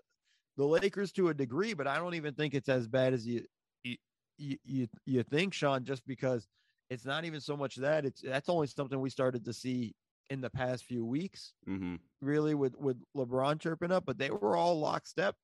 the 0.57 0.65
Lakers 0.65 1.11
to 1.13 1.29
a 1.29 1.33
degree, 1.33 1.73
but 1.73 1.87
I 1.87 1.97
don't 1.97 2.15
even 2.15 2.33
think 2.33 2.53
it's 2.53 2.69
as 2.69 2.87
bad 2.87 3.13
as 3.13 3.27
you 3.27 3.43
you 3.83 4.57
you, 4.63 4.87
you 5.05 5.23
think, 5.23 5.53
Sean, 5.53 5.83
just 5.83 6.05
because 6.05 6.47
it's 6.89 7.05
not 7.05 7.25
even 7.25 7.41
so 7.41 7.57
much 7.57 7.75
that 7.75 8.05
it's 8.05 8.21
that's 8.21 8.49
only 8.49 8.67
something 8.67 8.99
we 8.99 9.09
started 9.09 9.45
to 9.45 9.53
see 9.53 9.95
in 10.29 10.41
the 10.41 10.49
past 10.49 10.85
few 10.85 11.05
weeks, 11.05 11.53
mm-hmm. 11.67 11.95
really, 12.21 12.55
with 12.55 12.75
with 12.77 12.97
LeBron 13.15 13.59
chirping 13.59 13.91
up, 13.91 14.05
but 14.05 14.17
they 14.17 14.29
were 14.29 14.55
all 14.55 14.79
lockstep, 14.79 15.35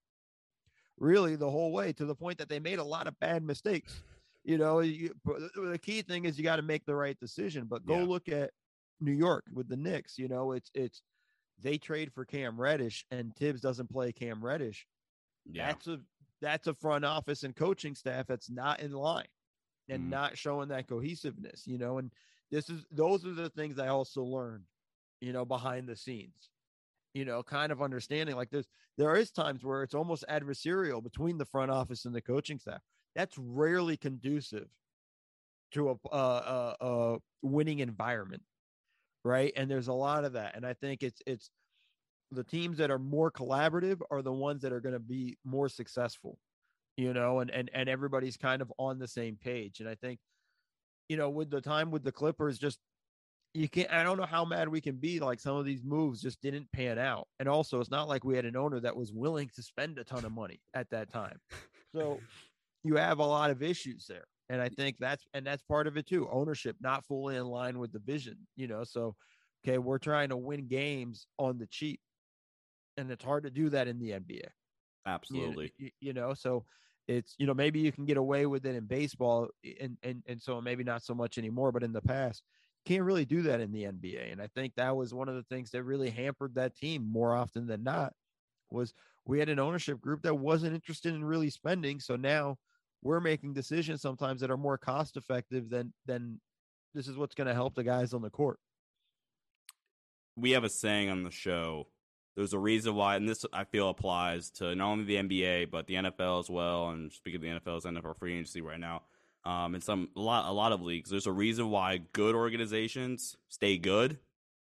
really, 0.97 1.35
the 1.35 1.49
whole 1.49 1.71
way 1.71 1.93
to 1.93 2.05
the 2.05 2.15
point 2.15 2.37
that 2.37 2.49
they 2.49 2.59
made 2.59 2.79
a 2.79 2.83
lot 2.83 3.07
of 3.07 3.19
bad 3.19 3.43
mistakes. 3.43 4.03
You 4.43 4.57
know, 4.57 4.79
you, 4.79 5.13
the 5.25 5.79
key 5.81 6.01
thing 6.01 6.25
is 6.25 6.37
you 6.37 6.43
got 6.43 6.57
to 6.57 6.61
make 6.61 6.85
the 6.85 6.95
right 6.95 7.17
decision. 7.19 7.65
But 7.69 7.85
go 7.85 7.99
yeah. 7.99 8.05
look 8.05 8.29
at 8.29 8.51
New 8.99 9.13
York 9.13 9.45
with 9.53 9.69
the 9.69 9.77
Knicks. 9.77 10.17
You 10.17 10.27
know, 10.27 10.51
it's 10.51 10.69
it's 10.73 11.01
they 11.61 11.77
trade 11.77 12.11
for 12.13 12.25
Cam 12.25 12.59
Reddish 12.59 13.05
and 13.11 13.35
Thibs 13.35 13.61
doesn't 13.61 13.89
play 13.89 14.11
Cam 14.11 14.43
Reddish. 14.43 14.85
Yeah. 15.45 15.67
That's 15.67 15.87
a 15.87 15.99
that's 16.41 16.67
a 16.67 16.73
front 16.73 17.05
office 17.05 17.43
and 17.43 17.55
coaching 17.55 17.95
staff 17.95 18.27
that's 18.27 18.49
not 18.49 18.81
in 18.81 18.91
line 18.91 19.27
and 19.89 20.03
mm. 20.03 20.09
not 20.09 20.37
showing 20.37 20.69
that 20.69 20.87
cohesiveness, 20.87 21.63
you 21.65 21.77
know, 21.77 21.97
and 21.97 22.11
this 22.51 22.69
is 22.69 22.85
those 22.91 23.25
are 23.25 23.33
the 23.33 23.49
things 23.49 23.79
I 23.79 23.87
also 23.87 24.23
learned, 24.23 24.65
you 25.21 25.33
know, 25.33 25.45
behind 25.45 25.87
the 25.87 25.95
scenes. 25.95 26.49
You 27.13 27.25
know, 27.25 27.43
kind 27.43 27.71
of 27.71 27.81
understanding 27.81 28.35
like 28.35 28.49
there's 28.49 28.67
there 28.97 29.15
is 29.15 29.31
times 29.31 29.63
where 29.63 29.83
it's 29.83 29.93
almost 29.93 30.25
adversarial 30.29 31.03
between 31.03 31.37
the 31.37 31.45
front 31.45 31.71
office 31.71 32.05
and 32.05 32.13
the 32.13 32.21
coaching 32.21 32.59
staff. 32.59 32.81
That's 33.15 33.37
rarely 33.37 33.97
conducive 33.97 34.67
to 35.73 35.89
a, 35.89 35.93
a, 36.11 36.15
a, 36.15 36.17
uh, 36.17 36.75
uh, 36.81 36.85
a 36.85 37.17
winning 37.41 37.79
environment 37.79 38.43
right? 39.23 39.53
And 39.55 39.69
there's 39.69 39.87
a 39.87 39.93
lot 39.93 40.25
of 40.25 40.33
that. 40.33 40.55
And 40.55 40.65
I 40.65 40.73
think 40.73 41.03
it's 41.03 41.21
it's 41.25 41.49
the 42.31 42.43
teams 42.43 42.77
that 42.79 42.91
are 42.91 42.99
more 42.99 43.31
collaborative 43.31 44.01
are 44.11 44.21
the 44.21 44.33
ones 44.33 44.61
that 44.63 44.73
are 44.73 44.81
going 44.81 44.93
to 44.93 44.99
be 44.99 45.37
more 45.45 45.69
successful, 45.69 46.37
you 46.97 47.13
know, 47.13 47.39
and 47.39 47.49
and 47.51 47.69
and 47.73 47.89
everybody's 47.89 48.37
kind 48.37 48.61
of 48.61 48.71
on 48.77 48.99
the 48.99 49.07
same 49.07 49.37
page. 49.37 49.79
And 49.79 49.89
I 49.89 49.95
think, 49.95 50.19
you 51.09 51.17
know, 51.17 51.29
with 51.29 51.49
the 51.49 51.61
time 51.61 51.91
with 51.91 52.03
the 52.03 52.11
Clippers, 52.11 52.57
just 52.57 52.79
you 53.53 53.69
can't 53.69 53.91
I 53.91 54.03
don't 54.03 54.17
know 54.17 54.25
how 54.25 54.45
mad 54.45 54.67
we 54.67 54.81
can 54.81 54.95
be 54.95 55.19
like 55.19 55.39
some 55.39 55.55
of 55.55 55.65
these 55.65 55.83
moves 55.83 56.21
just 56.21 56.41
didn't 56.41 56.71
pan 56.71 56.97
out. 56.97 57.27
And 57.39 57.47
also 57.47 57.79
it's 57.79 57.91
not 57.91 58.07
like 58.07 58.23
we 58.23 58.35
had 58.35 58.45
an 58.45 58.57
owner 58.57 58.79
that 58.79 58.95
was 58.95 59.11
willing 59.13 59.49
to 59.55 59.63
spend 59.63 59.99
a 59.99 60.03
ton 60.03 60.25
of 60.25 60.31
money 60.31 60.59
at 60.73 60.89
that 60.89 61.09
time. 61.09 61.39
So 61.95 62.19
you 62.83 62.95
have 62.95 63.19
a 63.19 63.25
lot 63.25 63.51
of 63.51 63.63
issues 63.63 64.05
there. 64.07 64.25
And 64.49 64.61
I 64.61 64.69
think 64.69 64.97
that's 64.99 65.25
and 65.33 65.45
that's 65.45 65.63
part 65.63 65.87
of 65.87 65.97
it 65.97 66.05
too. 66.05 66.29
Ownership 66.29 66.75
not 66.79 67.05
fully 67.05 67.37
in 67.37 67.45
line 67.45 67.79
with 67.79 67.91
the 67.91 67.99
vision, 67.99 68.45
you 68.55 68.67
know. 68.67 68.83
So, 68.83 69.15
okay, 69.65 69.77
we're 69.77 69.97
trying 69.99 70.29
to 70.29 70.37
win 70.37 70.67
games 70.67 71.27
on 71.39 71.57
the 71.57 71.65
cheap, 71.65 72.01
and 72.97 73.09
it's 73.09 73.23
hard 73.23 73.43
to 73.43 73.49
do 73.49 73.69
that 73.69 73.87
in 73.87 73.99
the 73.99 74.13
NBA. 74.13 74.49
Absolutely, 75.05 75.73
you, 75.77 75.89
you 76.01 76.13
know. 76.13 76.33
So 76.33 76.65
it's 77.07 77.35
you 77.39 77.47
know 77.47 77.53
maybe 77.53 77.79
you 77.79 77.91
can 77.91 78.05
get 78.05 78.17
away 78.17 78.45
with 78.45 78.65
it 78.65 78.75
in 78.75 78.85
baseball, 78.85 79.49
and 79.79 79.97
and 80.03 80.23
and 80.27 80.41
so 80.41 80.61
maybe 80.61 80.83
not 80.83 81.03
so 81.03 81.15
much 81.15 81.37
anymore. 81.37 81.71
But 81.71 81.83
in 81.83 81.93
the 81.93 82.01
past, 82.01 82.43
can't 82.85 83.03
really 83.03 83.25
do 83.25 83.41
that 83.43 83.61
in 83.61 83.71
the 83.71 83.85
NBA. 83.85 84.31
And 84.31 84.41
I 84.41 84.47
think 84.47 84.75
that 84.75 84.95
was 84.95 85.13
one 85.13 85.29
of 85.29 85.35
the 85.35 85.43
things 85.43 85.71
that 85.71 85.83
really 85.83 86.09
hampered 86.09 86.55
that 86.55 86.75
team 86.75 87.05
more 87.05 87.33
often 87.33 87.65
than 87.65 87.83
not 87.83 88.13
was 88.69 88.93
we 89.25 89.39
had 89.39 89.49
an 89.49 89.59
ownership 89.59 90.01
group 90.01 90.21
that 90.23 90.35
wasn't 90.35 90.75
interested 90.75 91.13
in 91.13 91.23
really 91.23 91.49
spending. 91.49 91.99
So 91.99 92.15
now 92.15 92.57
we're 93.03 93.19
making 93.19 93.53
decisions 93.53 94.01
sometimes 94.01 94.41
that 94.41 94.49
are 94.49 94.57
more 94.57 94.77
cost 94.77 95.17
effective 95.17 95.69
than 95.69 95.93
than 96.05 96.39
this 96.93 97.07
is 97.07 97.17
what's 97.17 97.35
going 97.35 97.47
to 97.47 97.53
help 97.53 97.75
the 97.75 97.83
guys 97.83 98.13
on 98.13 98.21
the 98.21 98.29
court. 98.29 98.59
We 100.35 100.51
have 100.51 100.63
a 100.63 100.69
saying 100.69 101.09
on 101.09 101.23
the 101.23 101.31
show. 101.31 101.87
There's 102.35 102.53
a 102.53 102.59
reason 102.59 102.95
why, 102.95 103.15
and 103.15 103.29
this 103.29 103.45
I 103.53 103.63
feel 103.65 103.89
applies 103.89 104.49
to 104.51 104.73
not 104.73 104.91
only 104.91 105.03
the 105.03 105.15
NBA 105.15 105.69
but 105.69 105.85
the 105.85 105.95
NFL 105.95 106.39
as 106.39 106.49
well. 106.49 106.89
And 106.89 107.11
speaking 107.11 107.37
of 107.37 107.63
the 107.63 107.71
NFL, 107.71 107.77
it's 107.77 107.85
NFL 107.85 108.17
free 108.17 108.33
agency 108.33 108.61
right 108.61 108.79
now. 108.79 109.03
Um, 109.45 109.79
some 109.81 110.09
a 110.15 110.21
lot 110.21 110.49
a 110.49 110.53
lot 110.53 110.71
of 110.71 110.81
leagues, 110.81 111.09
there's 111.09 111.27
a 111.27 111.31
reason 111.31 111.69
why 111.69 111.99
good 112.13 112.33
organizations 112.33 113.35
stay 113.49 113.77
good 113.77 114.17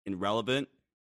and 0.06 0.20
relevant. 0.20 0.68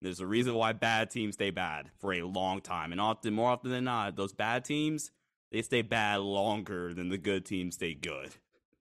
There's 0.01 0.21
a 0.21 0.25
reason 0.25 0.53
why 0.53 0.71
bad 0.71 1.09
teams 1.09 1.35
stay 1.35 1.49
bad 1.49 1.91
for 1.99 2.13
a 2.13 2.21
long 2.21 2.61
time, 2.61 2.93
and 2.93 3.01
often 3.01 3.33
more 3.33 3.51
often 3.51 3.69
than 3.69 3.83
not, 3.83 4.15
those 4.15 4.31
bad 4.31 4.63
teams 4.63 5.11
they 5.51 5.61
stay 5.61 5.81
bad 5.81 6.21
longer 6.21 6.93
than 6.93 7.09
the 7.09 7.17
good 7.17 7.45
teams 7.45 7.75
stay 7.75 7.93
good. 7.93 8.29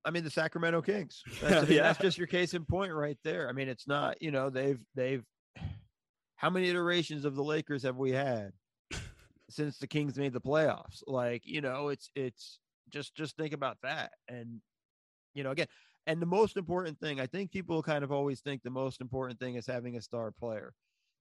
I 0.05 0.11
mean, 0.11 0.25
the 0.25 0.31
Sacramento 0.31 0.83
Kings. 0.83 1.23
That's, 1.41 1.55
I 1.55 1.61
mean, 1.63 1.77
yeah. 1.77 1.83
that's 1.83 1.99
just 1.99 2.19
your 2.19 2.27
case 2.27 2.55
in 2.55 2.65
point 2.65 2.93
right 2.93 3.19
there. 3.25 3.49
I 3.49 3.53
mean, 3.53 3.69
it's 3.69 3.87
not, 3.87 4.23
you 4.23 4.31
know, 4.31 4.49
they've, 4.49 4.81
they've, 4.95 5.25
how 6.37 6.49
many 6.49 6.71
iterations 6.71 7.25
of 7.25 7.35
the 7.35 7.43
Lakers 7.43 7.83
have 7.83 7.97
we 7.97 8.13
had 8.13 8.53
since 9.51 9.77
the 9.79 9.87
Kings 9.87 10.17
made 10.17 10.33
the 10.33 10.41
playoffs? 10.41 11.03
Like, 11.07 11.43
you 11.45 11.61
know, 11.61 11.89
it's, 11.89 12.11
it's 12.15 12.59
just, 12.89 13.15
just 13.17 13.37
think 13.37 13.53
about 13.53 13.77
that. 13.83 14.13
And, 14.29 14.61
you 15.35 15.43
know, 15.43 15.51
again, 15.51 15.67
and 16.07 16.23
the 16.23 16.27
most 16.27 16.57
important 16.57 16.99
thing, 17.01 17.21
I 17.21 17.27
think 17.27 17.51
people 17.51 17.83
kind 17.83 18.03
of 18.03 18.11
always 18.11 18.41
think 18.41 18.63
the 18.63 18.71
most 18.71 19.03
important 19.03 19.39
thing 19.39 19.57
is 19.57 19.67
having 19.67 19.97
a 19.97 20.01
star 20.01 20.31
player. 20.31 20.73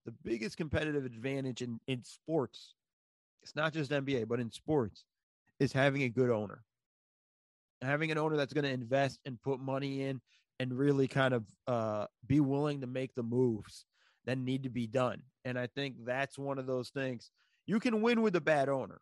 The 0.06 0.14
biggest 0.24 0.56
competitive 0.56 1.04
advantage 1.04 1.62
in, 1.62 1.80
in 1.88 2.06
sports, 2.06 2.76
it's 3.44 3.56
not 3.56 3.74
just 3.74 3.92
NBA, 3.92 4.30
but 4.30 4.40
in 4.40 4.50
sports, 4.50 5.04
is 5.60 5.74
having 5.74 6.04
a 6.04 6.10
good 6.10 6.30
owner. 6.30 6.64
Having 7.82 8.12
an 8.12 8.18
owner 8.18 8.38
that's 8.38 8.54
going 8.54 8.66
to 8.66 8.72
invest 8.72 9.20
and 9.26 9.42
put 9.42 9.60
money 9.60 10.04
in 10.04 10.22
and 10.60 10.74
really 10.74 11.08
kind 11.08 11.34
of 11.34 11.46
uh, 11.68 12.06
be 12.26 12.40
willing 12.40 12.82
to 12.82 12.88
make 12.88 13.14
the 13.14 13.24
moves 13.24 13.86
that 14.26 14.38
need 14.38 14.64
to 14.64 14.70
be 14.70 14.88
done. 14.88 15.22
And 15.46 15.58
I 15.58 15.68
think 15.68 15.96
that's 16.06 16.38
one 16.38 16.58
of 16.58 16.66
those 16.66 16.90
things. 16.90 17.32
You 17.66 17.80
can 17.80 18.02
win 18.02 18.22
with 18.22 18.36
a 18.36 18.42
bad 18.42 18.70
owner. 18.70 19.00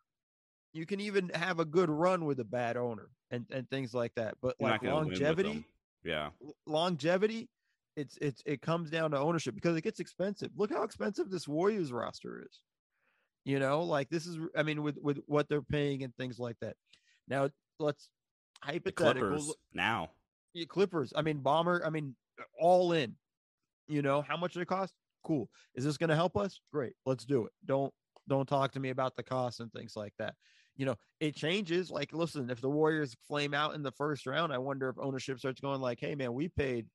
You 0.72 0.84
can 0.84 1.00
even 1.00 1.30
have 1.34 1.58
a 1.58 1.64
good 1.64 1.88
run 1.88 2.26
with 2.26 2.38
a 2.40 2.44
bad 2.44 2.76
owner 2.76 3.08
and, 3.30 3.46
and 3.50 3.68
things 3.70 3.94
like 3.94 4.12
that. 4.16 4.34
But 4.42 4.56
You're 4.60 4.70
like 4.70 4.82
longevity, 4.82 5.64
yeah, 6.04 6.30
longevity, 6.66 7.48
it's 7.96 8.18
it's 8.20 8.42
it 8.44 8.60
comes 8.60 8.90
down 8.90 9.10
to 9.12 9.18
ownership 9.18 9.54
because 9.54 9.76
it 9.76 9.82
gets 9.82 10.00
expensive. 10.00 10.50
Look 10.56 10.70
how 10.70 10.82
expensive 10.82 11.30
this 11.30 11.48
Warriors 11.48 11.92
roster 11.92 12.42
is. 12.42 12.60
You 13.46 13.60
know, 13.60 13.84
like 13.84 14.10
this 14.10 14.26
is, 14.26 14.38
I 14.56 14.64
mean, 14.64 14.82
with 14.82 14.98
with 15.00 15.20
what 15.26 15.48
they're 15.48 15.62
paying 15.62 16.02
and 16.02 16.12
things 16.16 16.40
like 16.40 16.56
that. 16.62 16.74
Now, 17.28 17.48
let's 17.78 18.10
hypothetical 18.60 19.54
now. 19.72 20.10
Yeah, 20.52 20.64
Clippers. 20.68 21.12
I 21.14 21.22
mean, 21.22 21.38
Ballmer. 21.38 21.80
I 21.86 21.90
mean, 21.90 22.16
all 22.58 22.90
in. 22.90 23.14
You 23.86 24.02
know 24.02 24.20
how 24.20 24.36
much 24.36 24.56
it 24.56 24.66
cost? 24.66 24.94
Cool. 25.22 25.48
Is 25.76 25.84
this 25.84 25.96
going 25.96 26.10
to 26.10 26.16
help 26.16 26.36
us? 26.36 26.60
Great. 26.72 26.94
Let's 27.06 27.24
do 27.24 27.46
it. 27.46 27.52
Don't 27.64 27.94
don't 28.28 28.48
talk 28.48 28.72
to 28.72 28.80
me 28.80 28.90
about 28.90 29.14
the 29.14 29.22
cost 29.22 29.60
and 29.60 29.72
things 29.72 29.94
like 29.94 30.12
that. 30.18 30.34
You 30.74 30.86
know, 30.86 30.96
it 31.20 31.36
changes. 31.36 31.88
Like, 31.88 32.12
listen, 32.12 32.50
if 32.50 32.60
the 32.60 32.68
Warriors 32.68 33.14
flame 33.28 33.54
out 33.54 33.76
in 33.76 33.82
the 33.84 33.92
first 33.92 34.26
round, 34.26 34.52
I 34.52 34.58
wonder 34.58 34.88
if 34.88 34.96
ownership 34.98 35.38
starts 35.38 35.60
going 35.60 35.80
like, 35.80 36.00
"Hey, 36.00 36.16
man, 36.16 36.34
we 36.34 36.48
paid 36.48 36.86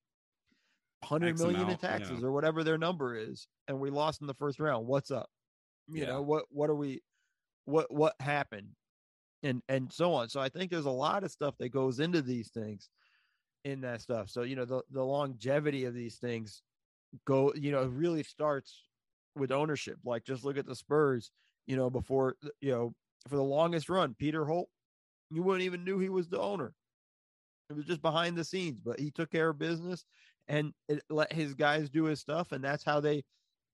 hundred 1.02 1.40
million 1.40 1.62
amount, 1.62 1.82
in 1.82 1.90
taxes 1.90 2.20
yeah. 2.20 2.28
or 2.28 2.34
whatever 2.34 2.66
their 2.66 2.78
number 2.78 3.16
is, 3.16 3.48
and 3.70 3.80
we 3.80 3.90
lost 3.90 4.20
in 4.20 4.28
the 4.28 4.34
first 4.34 4.60
round. 4.60 4.86
What's 4.86 5.12
up?" 5.12 5.30
You 5.88 6.02
yeah. 6.02 6.08
know 6.08 6.22
what 6.22 6.46
what 6.50 6.70
are 6.70 6.76
we 6.76 7.02
what 7.66 7.92
what 7.92 8.16
happened? 8.20 8.70
And 9.44 9.62
and 9.68 9.92
so 9.92 10.14
on. 10.14 10.30
So 10.30 10.40
i 10.40 10.50
think 10.50 10.70
there's 10.70 10.86
a 10.86 10.92
lot 10.92 11.24
of 11.24 11.32
stuff 11.32 11.56
that 11.60 11.70
goes 11.70 12.00
into 12.00 12.22
these 12.22 12.50
things 12.50 12.90
in 13.64 13.82
that 13.82 14.02
stuff. 14.02 14.30
So 14.30 14.44
you 14.44 14.56
know 14.56 14.66
the, 14.66 14.82
the 14.92 15.04
longevity 15.04 15.86
of 15.86 15.94
these 15.94 16.18
things 16.18 16.62
go 17.26 17.54
you 17.56 17.72
know 17.72 17.82
it 17.82 17.90
really 17.92 18.24
starts 18.24 18.84
with 19.36 19.52
ownership. 19.52 19.98
Like 20.04 20.24
just 20.24 20.44
look 20.44 20.58
at 20.58 20.66
the 20.66 20.76
spurs 20.76 21.32
you 21.68 21.76
know 21.76 21.90
before 21.90 22.36
you 22.60 22.72
know 22.72 22.94
for 23.28 23.36
the 23.36 23.44
longest 23.44 23.88
run 23.88 24.16
peter 24.18 24.46
holt 24.46 24.68
you 25.30 25.44
wouldn't 25.44 25.64
even 25.64 25.86
knew 25.86 26.00
he 26.00 26.10
was 26.10 26.28
the 26.28 26.40
owner. 26.40 26.74
It 27.70 27.76
was 27.76 27.86
just 27.86 28.02
behind 28.02 28.38
the 28.38 28.44
scenes 28.44 28.80
but 28.84 29.00
he 29.00 29.12
took 29.12 29.32
care 29.32 29.50
of 29.50 29.58
business 29.58 30.06
and 30.48 30.74
it 30.90 31.02
let 31.10 31.32
his 31.32 31.54
guys 31.54 31.90
do 31.90 32.06
his 32.06 32.20
stuff 32.20 32.52
and 32.52 32.64
that's 32.64 32.84
how 32.84 33.00
they 33.00 33.24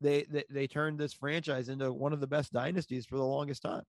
they, 0.01 0.25
they 0.29 0.43
they 0.49 0.67
turned 0.67 0.99
this 0.99 1.13
franchise 1.13 1.69
into 1.69 1.91
one 1.91 2.13
of 2.13 2.19
the 2.19 2.27
best 2.27 2.53
dynasties 2.53 3.05
for 3.05 3.17
the 3.17 3.25
longest 3.25 3.61
time. 3.63 3.83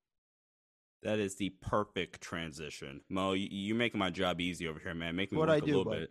That 1.02 1.18
is 1.18 1.36
the 1.36 1.50
perfect 1.61 2.20
transition, 2.20 3.02
Mo. 3.09 3.32
You, 3.32 3.74
are 3.74 3.78
making 3.78 3.98
my 3.98 4.11
job 4.11 4.40
easy 4.40 4.66
over 4.66 4.80
here, 4.80 4.94
man. 4.94 5.14
Make 5.14 5.30
me 5.30 5.38
what 5.38 5.48
work 5.48 5.62
I 5.62 5.64
do, 5.64 5.76
a 5.76 5.78
little 5.78 5.92
bit. 5.92 6.11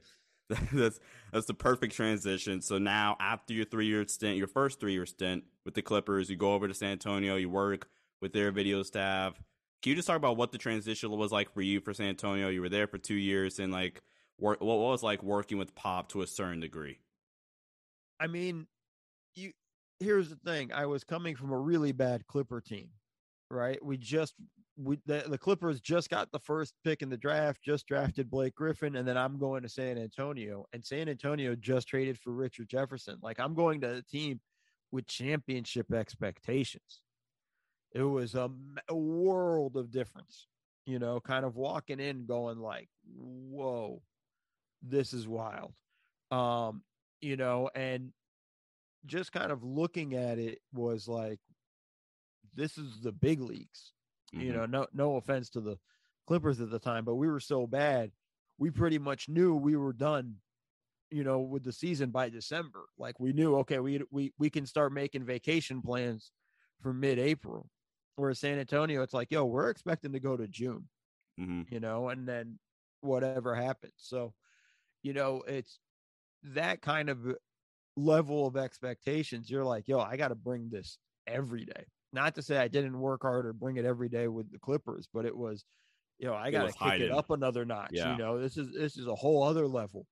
that's 0.72 1.00
that's 1.34 1.46
the 1.46 1.54
perfect 1.54 1.94
transition. 1.94 2.62
So 2.62 2.78
now, 2.78 3.18
after 3.20 3.54
your 3.54 3.66
three 3.66 3.88
year 3.88 4.08
stint, 4.08 4.38
your 4.38 4.48
first 4.48 4.80
three 4.80 4.94
year 4.94 5.06
stint 5.06 5.44
with 5.66 5.74
the 5.74 5.82
Clippers, 5.82 6.30
you 6.30 6.38
go 6.38 6.54
over 6.54 6.68
to 6.68 6.74
San 6.74 6.92
Antonio. 6.92 7.36
You 7.36 7.50
work 7.50 7.90
with 8.22 8.32
their 8.32 8.52
video 8.52 8.84
staff. 8.84 9.34
Can 9.82 9.92
you 9.92 9.96
just 9.96 10.08
talk 10.08 10.18
about 10.18 10.38
what 10.38 10.52
the 10.52 10.58
transition 10.58 11.12
was 11.12 11.32
like 11.32 11.54
for 11.54 11.62
you 11.62 11.82
for 11.82 11.94
San 11.94 12.08
Antonio? 12.08 12.48
You 12.48 12.62
were 12.62 12.70
there 12.70 12.88
for 12.88 12.98
two 12.98 13.16
years, 13.16 13.60
and 13.60 13.74
like, 13.74 14.02
what 14.38 14.62
was 14.62 15.04
like 15.04 15.22
working 15.22 15.58
with 15.58 15.76
Pop 15.76 16.10
to 16.10 16.22
a 16.22 16.28
certain 16.28 16.62
degree? 16.62 17.00
I 18.20 18.28
mean, 18.28 18.68
you 19.36 19.52
here's 20.00 20.30
the 20.30 20.36
thing. 20.36 20.72
I 20.74 20.86
was 20.86 21.04
coming 21.04 21.36
from 21.36 21.52
a 21.52 21.58
really 21.58 21.92
bad 21.92 22.26
Clipper 22.28 22.62
team, 22.62 22.90
right? 23.50 23.84
We 23.84 23.98
just 23.98 24.36
we 24.78 25.00
the, 25.06 25.24
the 25.28 25.38
Clippers 25.38 25.82
just 25.82 26.10
got 26.10 26.32
the 26.32 26.40
first 26.40 26.74
pick 26.84 27.02
in 27.02 27.10
the 27.10 27.18
draft, 27.18 27.62
just 27.64 27.88
drafted 27.88 28.30
Blake 28.30 28.56
Griffin, 28.56 28.96
and 28.96 29.08
then 29.08 29.18
I'm 29.18 29.40
going 29.40 29.64
to 29.64 29.70
San 29.70 29.98
Antonio, 29.98 30.66
and 30.74 30.86
San 30.86 31.10
Antonio 31.10 31.56
just 31.56 31.88
traded 31.88 32.20
for 32.20 32.32
Richard 32.32 32.70
Jefferson. 32.70 33.18
Like 33.22 33.40
I'm 33.40 33.56
going 33.56 33.82
to 33.82 33.98
a 33.98 34.02
team 34.04 34.40
with 34.92 35.08
championship 35.08 35.92
expectations. 35.94 37.02
It 37.94 38.04
was 38.04 38.36
a, 38.36 38.50
a 38.90 38.96
world 38.96 39.76
of 39.76 39.92
difference, 39.92 40.48
you 40.86 41.00
know, 41.00 41.20
kind 41.20 41.46
of 41.46 41.56
walking 41.56 42.00
in 42.00 42.26
going 42.26 42.60
like, 42.60 42.90
whoa, 43.16 44.02
this 44.82 45.14
is 45.14 45.28
wild. 45.28 45.74
Um, 46.30 46.84
you 47.22 47.38
know, 47.38 47.70
and 47.74 48.12
just 49.08 49.32
kind 49.32 49.52
of 49.52 49.64
looking 49.64 50.14
at 50.14 50.38
it 50.38 50.60
was 50.74 51.08
like, 51.08 51.40
this 52.54 52.78
is 52.78 53.02
the 53.02 53.12
big 53.12 53.42
leagues. 53.42 53.94
Mm-hmm. 54.36 54.46
You 54.46 54.54
know, 54.54 54.66
no 54.66 54.88
no 54.94 55.16
offense 55.16 55.50
to 55.52 55.62
the 55.62 55.78
Clippers 56.28 56.60
at 56.60 56.70
the 56.70 56.80
time, 56.80 57.06
but 57.06 57.16
we 57.16 57.28
were 57.28 57.40
so 57.40 57.66
bad, 57.66 58.12
we 58.58 58.70
pretty 58.70 59.00
much 59.00 59.30
knew 59.30 59.56
we 59.56 59.76
were 59.76 59.94
done 59.94 60.36
you 61.10 61.24
know, 61.24 61.40
with 61.40 61.64
the 61.64 61.72
season 61.72 62.10
by 62.10 62.30
December. 62.30 62.86
Like 62.98 63.20
we 63.20 63.34
knew, 63.34 63.56
okay, 63.58 63.80
we 63.80 64.02
we 64.12 64.34
we 64.38 64.50
can 64.50 64.66
start 64.66 64.92
making 64.94 65.24
vacation 65.24 65.82
plans 65.82 66.32
for 66.82 66.94
mid-April. 66.94 67.70
Whereas 68.16 68.40
San 68.40 68.58
Antonio, 68.58 69.04
it's 69.04 69.14
like, 69.14 69.32
yo, 69.32 69.46
we're 69.46 69.70
expecting 69.70 70.12
to 70.14 70.20
go 70.20 70.36
to 70.36 70.48
June, 70.48 70.88
mm-hmm. 71.40 71.62
you 71.70 71.80
know, 71.80 72.10
and 72.10 72.28
then 72.28 72.58
whatever 73.02 73.54
happens. 73.54 73.94
So, 73.98 74.34
you 75.04 75.14
know, 75.14 75.44
it's 75.48 75.80
that 76.44 76.82
kind 76.82 77.10
of 77.10 77.20
level 77.98 78.48
of 78.48 78.56
expectations. 78.56 79.50
You're 79.50 79.66
like, 79.66 79.88
yo, 79.88 80.00
I 80.00 80.16
got 80.16 80.30
to 80.30 80.36
bring 80.36 80.70
this 80.70 80.98
every 81.28 81.66
day. 81.66 81.84
Not 82.14 82.36
to 82.36 82.42
say 82.42 82.58
I 82.58 82.70
didn't 82.70 82.98
work 82.98 83.24
hard 83.24 83.46
or 83.46 83.52
bring 83.52 83.76
it 83.76 83.84
every 83.84 84.08
day 84.08 84.30
with 84.30 84.50
the 84.52 84.60
Clippers, 84.60 85.10
but 85.14 85.26
it 85.26 85.36
was, 85.36 85.66
you 86.20 86.28
know, 86.28 86.34
I 86.34 86.52
got 86.52 86.62
to 86.62 86.68
kick 86.68 86.78
hiding. 86.78 87.08
it 87.08 87.12
up 87.12 87.32
another 87.32 87.66
notch. 87.66 87.90
Yeah. 87.92 88.14
You 88.14 88.18
know, 88.18 88.40
this 88.40 88.56
is 88.56 88.72
this 88.74 88.98
is 88.98 89.08
a 89.08 89.16
whole 89.16 89.44
other 89.44 89.68
level 89.68 90.08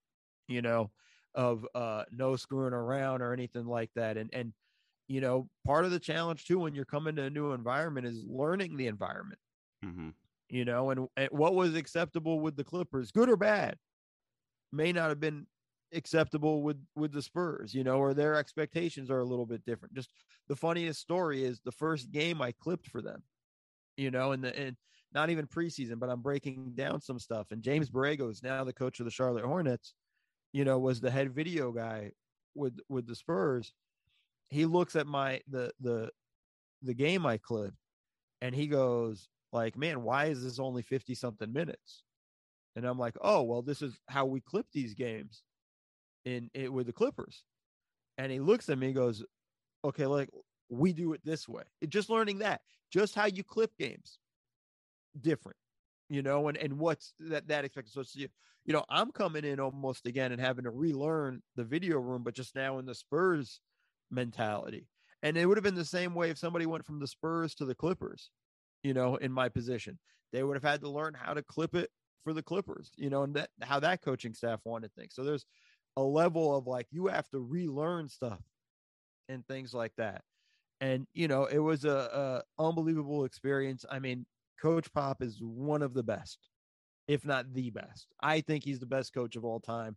you 0.48 0.62
know, 0.62 0.92
of 1.34 1.66
uh, 1.76 2.04
no 2.12 2.36
screwing 2.36 2.74
around 2.74 3.22
or 3.22 3.34
anything 3.34 3.66
like 3.66 3.90
that. 3.96 4.18
And 4.18 4.30
and 4.34 4.54
you 5.08 5.22
know, 5.22 5.48
part 5.66 5.86
of 5.86 5.92
the 5.92 6.00
challenge 6.00 6.46
too 6.46 6.60
when 6.60 6.74
you're 6.74 6.86
coming 6.86 7.16
to 7.18 7.24
a 7.24 7.30
new 7.30 7.52
environment 7.52 8.08
is 8.08 8.24
learning 8.28 8.78
the 8.78 8.88
environment. 8.88 9.40
Mm-hmm. 9.84 10.10
You 10.50 10.66
know, 10.66 10.92
and, 10.92 11.08
and 11.18 11.30
what 11.32 11.56
was 11.56 11.76
acceptable 11.76 12.40
with 12.40 12.56
the 12.56 12.64
Clippers, 12.64 13.12
good 13.12 13.30
or 13.30 13.38
bad, 13.38 13.78
may 14.72 14.92
not 14.92 15.10
have 15.10 15.20
been 15.20 15.48
acceptable 15.96 16.64
with 16.64 16.86
with 16.96 17.12
the 17.14 17.22
Spurs, 17.22 17.74
you 17.74 17.84
know, 17.84 18.00
or 18.00 18.14
their 18.14 18.36
expectations 18.36 19.10
are 19.12 19.20
a 19.20 19.26
little 19.26 19.46
bit 19.46 19.66
different. 19.66 19.96
Just 19.96 20.12
the 20.48 20.56
funniest 20.56 21.02
story 21.02 21.44
is 21.44 21.62
the 21.62 21.72
first 21.72 22.12
game 22.12 22.42
I 22.42 22.52
clipped 22.54 22.88
for 22.88 23.02
them, 23.02 23.24
you 23.98 24.12
know, 24.12 24.32
and 24.32 24.44
the 24.44 24.58
and 24.58 24.78
not 25.14 25.30
even 25.30 25.48
preseason, 25.48 26.00
but 26.00 26.10
I'm 26.10 26.22
breaking 26.22 26.74
down 26.76 27.02
some 27.02 27.20
stuff. 27.20 27.52
And 27.52 27.64
James 27.64 27.90
Borrego 27.90 28.30
is 28.32 28.44
now 28.44 28.64
the 28.64 28.74
coach 28.74 29.00
of 29.00 29.06
the 29.06 29.12
Charlotte 29.12 29.46
Hornets 29.46 29.94
you 30.54 30.66
know, 30.66 30.80
was 30.80 31.02
the 31.02 31.12
head 31.12 31.34
video 31.34 31.72
guy 31.72 32.12
with 32.56 32.80
with 32.90 33.08
the 33.08 33.16
Spurs. 33.16 33.74
He 34.50 34.66
looks 34.66 34.96
at 34.96 35.08
my 35.08 35.42
the 35.48 35.74
the 35.80 36.12
the 36.82 36.94
game 36.94 37.26
I 37.26 37.38
clipped, 37.38 37.78
and 38.42 38.56
he 38.56 38.68
goes 38.68 39.30
like, 39.54 39.78
"Man, 39.78 40.04
why 40.04 40.28
is 40.28 40.44
this 40.44 40.60
only 40.60 40.84
fifty 40.84 41.16
something 41.16 41.54
minutes?" 41.54 42.04
And 42.76 42.86
I'm 42.86 43.00
like, 43.00 43.18
"Oh, 43.22 43.44
well, 43.44 43.64
this 43.64 43.82
is 43.84 44.00
how 44.10 44.28
we 44.28 44.42
clip 44.42 44.68
these 44.74 44.96
games 44.96 45.45
in 46.26 46.50
it 46.54 46.72
with 46.72 46.88
the 46.88 46.94
Clippers." 46.94 47.44
And 48.18 48.32
he 48.32 48.40
looks 48.40 48.70
at 48.70 48.78
me, 48.78 48.88
and 48.88 48.96
goes, 48.96 49.24
"Okay, 49.84 50.06
like 50.06 50.30
we 50.70 50.94
do 50.94 51.14
it 51.14 51.22
this 51.24 51.48
way." 51.48 51.64
Just 51.88 52.10
learning 52.10 52.40
that, 52.40 52.62
just 52.92 53.16
how 53.16 53.26
you 53.26 53.44
clip 53.44 53.72
games, 53.78 54.20
different 55.20 55.58
you 56.10 56.22
know, 56.22 56.48
and, 56.48 56.58
and 56.58 56.78
what's 56.78 57.14
that, 57.20 57.48
that 57.48 57.66
expected. 57.66 57.94
So, 57.94 58.04
you, 58.14 58.28
you 58.66 58.74
know, 58.74 58.84
I'm 58.90 59.12
coming 59.12 59.44
in 59.44 59.60
almost 59.60 60.06
again 60.06 60.32
and 60.32 60.42
having 60.42 60.66
to 60.66 60.72
relearn 60.72 61.42
the 61.56 61.64
video 61.64 62.00
room, 62.00 62.24
but 62.24 62.36
just 62.36 62.56
now 62.56 62.80
in 62.80 62.86
the 62.86 62.96
Spurs 62.96 63.60
mentality. 64.12 64.88
And 65.24 65.38
it 65.38 65.46
would 65.46 65.58
have 65.58 65.64
been 65.64 65.76
the 65.76 65.86
same 65.86 66.14
way 66.14 66.30
if 66.30 66.38
somebody 66.38 66.66
went 66.66 66.86
from 66.86 67.00
the 67.00 67.08
Spurs 67.08 67.56
to 67.56 67.66
the 67.66 67.76
Clippers, 67.76 68.30
you 68.84 68.94
know, 68.94 69.16
in 69.16 69.32
my 69.32 69.50
position. 69.50 69.98
They 70.32 70.44
would 70.44 70.56
have 70.56 70.64
had 70.64 70.82
to 70.82 70.90
learn 70.90 71.16
how 71.16 71.34
to 71.34 71.42
clip 71.42 71.76
it 71.76 71.90
for 72.24 72.34
the 72.34 72.44
Clippers, 72.44 72.92
you 72.98 73.10
know, 73.10 73.24
and 73.24 73.36
that 73.36 73.50
how 73.62 73.80
that 73.80 74.02
coaching 74.02 74.34
staff 74.34 74.60
wanted 74.64 74.94
things. 74.94 75.16
So 75.16 75.24
there's 75.24 75.46
a 75.98 76.04
level 76.04 76.56
of 76.56 76.68
like 76.68 76.88
you 76.92 77.08
have 77.08 77.30
to 77.30 77.40
relearn 77.40 78.10
stuff 78.10 78.42
and 79.30 79.46
things 79.48 79.74
like 79.74 79.94
that. 79.98 80.24
And 80.82 81.08
you 81.14 81.28
know, 81.28 81.46
it 81.46 81.60
was 81.60 81.86
a, 81.86 82.44
a 82.60 82.64
unbelievable 82.64 83.26
experience. 83.26 83.86
I 83.90 84.00
mean, 84.00 84.26
Coach 84.62 84.92
Pop 84.94 85.22
is 85.22 85.40
one 85.42 85.82
of 85.82 85.94
the 85.94 86.04
best, 86.04 86.38
if 87.08 87.26
not 87.26 87.54
the 87.54 87.70
best. 87.70 88.08
I 88.22 88.42
think 88.42 88.64
he's 88.64 88.80
the 88.80 88.86
best 88.86 89.14
coach 89.14 89.36
of 89.36 89.46
all 89.46 89.60
time, 89.60 89.96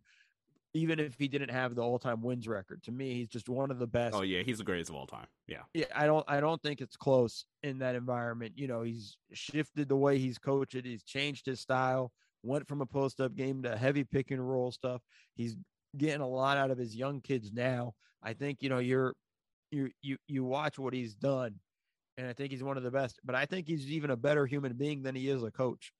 even 0.73 0.99
if 0.99 1.15
he 1.17 1.27
didn't 1.27 1.51
have 1.51 1.75
the 1.75 1.81
all-time 1.81 2.21
wins 2.21 2.47
record. 2.47 2.81
To 2.83 2.91
me, 2.91 3.13
he's 3.13 3.27
just 3.27 3.49
one 3.49 3.71
of 3.71 3.79
the 3.79 3.85
oh, 3.85 3.87
best. 3.87 4.15
Oh 4.15 4.21
yeah, 4.21 4.41
he's 4.41 4.59
the 4.59 4.63
greatest 4.63 4.89
of 4.89 4.95
all 4.95 5.07
time. 5.07 5.27
Yeah. 5.47 5.63
Yeah, 5.73 5.85
I 5.95 6.05
don't 6.05 6.25
I 6.27 6.39
don't 6.39 6.61
think 6.61 6.79
it's 6.81 6.95
close 6.95 7.45
in 7.63 7.79
that 7.79 7.95
environment. 7.95 8.53
You 8.55 8.67
know, 8.67 8.83
he's 8.83 9.17
shifted 9.33 9.89
the 9.89 9.97
way 9.97 10.17
he's 10.17 10.37
coached 10.37 10.75
it. 10.75 10.85
He's 10.85 11.03
changed 11.03 11.45
his 11.45 11.59
style, 11.59 12.11
went 12.43 12.67
from 12.67 12.81
a 12.81 12.85
post-up 12.85 13.35
game 13.35 13.63
to 13.63 13.75
heavy 13.75 14.05
pick 14.05 14.31
and 14.31 14.47
roll 14.47 14.71
stuff. 14.71 15.01
He's 15.35 15.57
getting 15.97 16.21
a 16.21 16.27
lot 16.27 16.57
out 16.57 16.71
of 16.71 16.77
his 16.77 16.95
young 16.95 17.21
kids 17.21 17.51
now. 17.51 17.93
I 18.21 18.33
think, 18.33 18.61
you 18.61 18.69
know, 18.69 18.79
you're 18.79 19.13
you 19.71 19.91
you 20.01 20.17
you 20.27 20.43
watch 20.43 20.79
what 20.79 20.93
he's 20.93 21.13
done 21.13 21.59
and 22.19 22.27
I 22.27 22.33
think 22.33 22.51
he's 22.51 22.63
one 22.63 22.75
of 22.75 22.83
the 22.83 22.91
best. 22.91 23.17
But 23.23 23.35
I 23.35 23.45
think 23.45 23.65
he's 23.65 23.89
even 23.89 24.09
a 24.09 24.17
better 24.17 24.45
human 24.45 24.73
being 24.73 25.03
than 25.03 25.15
he 25.15 25.29
is 25.29 25.41
a 25.41 25.51
coach. 25.51 25.93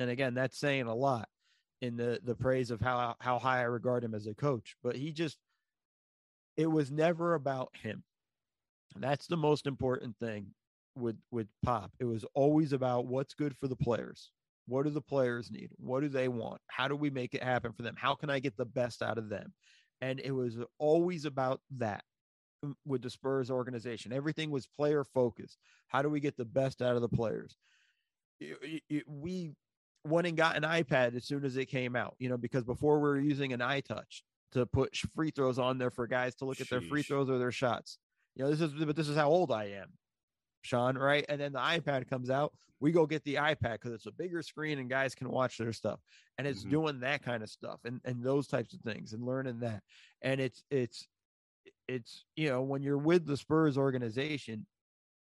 And 0.00 0.10
again, 0.10 0.34
that's 0.34 0.58
saying 0.58 0.86
a 0.86 0.94
lot 0.94 1.28
in 1.80 1.96
the 1.96 2.18
the 2.24 2.34
praise 2.34 2.72
of 2.72 2.80
how 2.80 3.14
how 3.20 3.38
high 3.38 3.60
I 3.60 3.64
regard 3.64 4.02
him 4.02 4.14
as 4.14 4.26
a 4.26 4.34
coach. 4.34 4.74
But 4.82 4.96
he 4.96 5.12
just 5.12 5.38
it 6.56 6.66
was 6.66 6.90
never 6.90 7.34
about 7.34 7.70
him. 7.80 8.02
That's 8.96 9.28
the 9.28 9.36
most 9.36 9.68
important 9.68 10.16
thing 10.18 10.48
with 10.96 11.16
with 11.30 11.46
Pop. 11.62 11.92
It 12.00 12.04
was 12.04 12.24
always 12.34 12.72
about 12.72 13.06
what's 13.06 13.34
good 13.34 13.56
for 13.56 13.68
the 13.68 13.76
players. 13.76 14.32
What 14.66 14.84
do 14.84 14.90
the 14.90 15.00
players 15.00 15.50
need? 15.50 15.70
What 15.76 16.00
do 16.00 16.08
they 16.08 16.28
want? 16.28 16.60
How 16.68 16.88
do 16.88 16.96
we 16.96 17.10
make 17.10 17.34
it 17.34 17.42
happen 17.42 17.72
for 17.72 17.82
them? 17.82 17.96
How 17.96 18.14
can 18.14 18.30
I 18.30 18.38
get 18.38 18.56
the 18.56 18.64
best 18.64 19.02
out 19.02 19.18
of 19.18 19.28
them? 19.28 19.52
And 20.00 20.20
it 20.20 20.30
was 20.30 20.58
always 20.78 21.24
about 21.24 21.60
that 21.78 22.04
mm, 22.64 22.74
with 22.86 23.02
the 23.02 23.10
Spurs 23.10 23.50
organization. 23.50 24.12
Everything 24.12 24.50
was 24.50 24.66
player 24.66 25.04
focused. 25.04 25.58
How 25.88 26.02
do 26.02 26.08
we 26.08 26.20
get 26.20 26.36
the 26.36 26.44
best 26.44 26.82
out 26.82 26.96
of 26.96 27.02
the 27.02 27.08
players? 27.08 27.56
It, 28.40 28.82
it, 28.88 29.04
we 29.06 29.52
went 30.04 30.26
and 30.26 30.36
got 30.36 30.56
an 30.56 30.62
iPad 30.62 31.14
as 31.14 31.24
soon 31.24 31.44
as 31.44 31.56
it 31.56 31.66
came 31.66 31.94
out, 31.94 32.14
you 32.18 32.28
know, 32.28 32.38
because 32.38 32.64
before 32.64 32.98
we 32.98 33.08
were 33.08 33.20
using 33.20 33.52
an 33.52 33.60
iTouch 33.60 34.22
to 34.52 34.66
put 34.66 34.96
free 35.14 35.30
throws 35.30 35.58
on 35.58 35.78
there 35.78 35.90
for 35.90 36.06
guys 36.06 36.34
to 36.36 36.44
look 36.44 36.58
Sheesh. 36.58 36.62
at 36.62 36.70
their 36.70 36.80
free 36.80 37.02
throws 37.02 37.28
or 37.28 37.38
their 37.38 37.52
shots. 37.52 37.98
You 38.34 38.44
know, 38.44 38.50
this 38.50 38.60
is 38.60 38.72
but 38.72 38.96
this 38.96 39.08
is 39.08 39.16
how 39.16 39.28
old 39.28 39.52
I 39.52 39.64
am, 39.64 39.92
Sean, 40.62 40.96
right? 40.96 41.24
And 41.28 41.40
then 41.40 41.52
the 41.52 41.58
iPad 41.58 42.08
comes 42.08 42.30
out. 42.30 42.52
We 42.80 42.92
go 42.92 43.06
get 43.06 43.24
the 43.24 43.34
iPad 43.34 43.74
because 43.74 43.92
it's 43.92 44.06
a 44.06 44.12
bigger 44.12 44.42
screen 44.42 44.78
and 44.78 44.88
guys 44.88 45.14
can 45.14 45.30
watch 45.30 45.58
their 45.58 45.72
stuff. 45.72 46.00
And 46.38 46.46
it's 46.46 46.60
mm-hmm. 46.60 46.70
doing 46.70 47.00
that 47.00 47.22
kind 47.22 47.42
of 47.42 47.50
stuff 47.50 47.80
and, 47.84 48.00
and 48.04 48.22
those 48.22 48.46
types 48.46 48.72
of 48.72 48.80
things 48.80 49.12
and 49.12 49.24
learning 49.24 49.60
that. 49.60 49.82
And 50.22 50.40
it's 50.40 50.62
it's 50.70 51.06
it's 51.88 52.24
you 52.36 52.48
know 52.48 52.62
when 52.62 52.82
you're 52.82 52.98
with 52.98 53.26
the 53.26 53.36
Spurs 53.36 53.76
organization, 53.76 54.66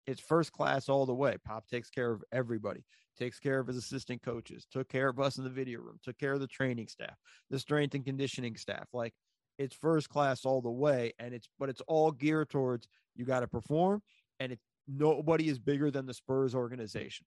it's 0.06 0.20
first 0.20 0.52
class 0.52 0.88
all 0.88 1.06
the 1.06 1.14
way. 1.14 1.36
Pop 1.44 1.66
takes 1.66 1.90
care 1.90 2.12
of 2.12 2.22
everybody, 2.32 2.84
takes 3.18 3.38
care 3.38 3.58
of 3.58 3.66
his 3.66 3.76
assistant 3.76 4.22
coaches, 4.22 4.66
took 4.70 4.88
care 4.88 5.08
of 5.08 5.18
us 5.18 5.38
in 5.38 5.44
the 5.44 5.50
video 5.50 5.80
room, 5.80 5.98
took 6.02 6.18
care 6.18 6.32
of 6.32 6.40
the 6.40 6.46
training 6.46 6.88
staff, 6.88 7.16
the 7.50 7.58
strength 7.58 7.94
and 7.94 8.04
conditioning 8.04 8.56
staff. 8.56 8.88
Like 8.92 9.14
it's 9.58 9.74
first 9.74 10.08
class 10.08 10.44
all 10.44 10.60
the 10.60 10.70
way, 10.70 11.12
and 11.18 11.32
it's 11.32 11.48
but 11.58 11.68
it's 11.68 11.82
all 11.86 12.10
geared 12.10 12.50
towards 12.50 12.88
you 13.14 13.24
got 13.24 13.40
to 13.40 13.48
perform, 13.48 14.02
and 14.40 14.52
it's 14.52 14.62
nobody 14.88 15.48
is 15.48 15.58
bigger 15.58 15.90
than 15.90 16.06
the 16.06 16.14
Spurs 16.14 16.54
organization. 16.54 17.26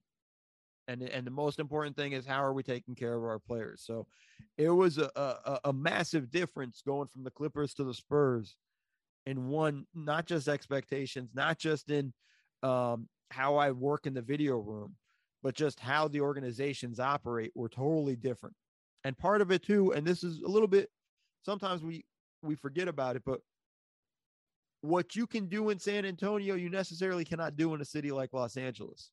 And, 0.88 1.04
and 1.04 1.26
the 1.26 1.32
most 1.32 1.60
important 1.60 1.96
thing 1.96 2.14
is 2.14 2.26
how 2.26 2.44
are 2.44 2.54
we 2.54 2.64
taking 2.64 2.96
care 2.96 3.14
of 3.14 3.24
our 3.24 3.38
players? 3.38 3.84
So 3.86 4.08
it 4.58 4.70
was 4.70 4.98
a, 4.98 5.10
a, 5.16 5.60
a 5.66 5.74
massive 5.74 6.32
difference 6.32 6.82
going 6.84 7.08
from 7.08 7.24
the 7.24 7.32
Clippers 7.32 7.76
to 7.76 7.84
the 7.84 7.94
Spurs 7.94 8.56
in 9.28 9.50
one, 9.50 9.86
not 9.94 10.26
just 10.26 10.48
expectations, 10.48 11.30
not 11.36 11.60
just 11.60 11.92
in 11.92 12.12
um, 12.64 13.08
how 13.30 13.58
I 13.58 13.72
work 13.72 14.08
in 14.08 14.16
the 14.16 14.22
video 14.22 14.58
room, 14.58 14.96
but 15.44 15.54
just 15.54 15.80
how 15.80 16.08
the 16.08 16.22
organizations 16.22 17.00
operate 17.00 17.52
were 17.54 17.70
totally 17.70 18.16
different. 18.16 18.56
And 19.04 19.18
part 19.18 19.42
of 19.42 19.52
it 19.52 19.64
too, 19.64 19.94
and 19.94 20.06
this 20.06 20.24
is 20.24 20.42
a 20.42 20.48
little 20.48 20.68
bit 20.68 20.90
sometimes 21.44 21.84
we 21.84 22.06
we 22.42 22.56
forget 22.56 22.88
about 22.88 23.16
it, 23.16 23.24
but 23.26 23.42
what 24.82 25.16
you 25.16 25.28
can 25.28 25.48
do 25.48 25.70
in 25.70 25.80
San 25.80 26.06
Antonio, 26.06 26.56
you 26.56 26.70
necessarily 26.70 27.26
cannot 27.26 27.58
do 27.58 27.74
in 27.74 27.82
a 27.82 27.86
city 27.86 28.12
like 28.12 28.34
Los 28.34 28.58
Angeles. 28.58 29.12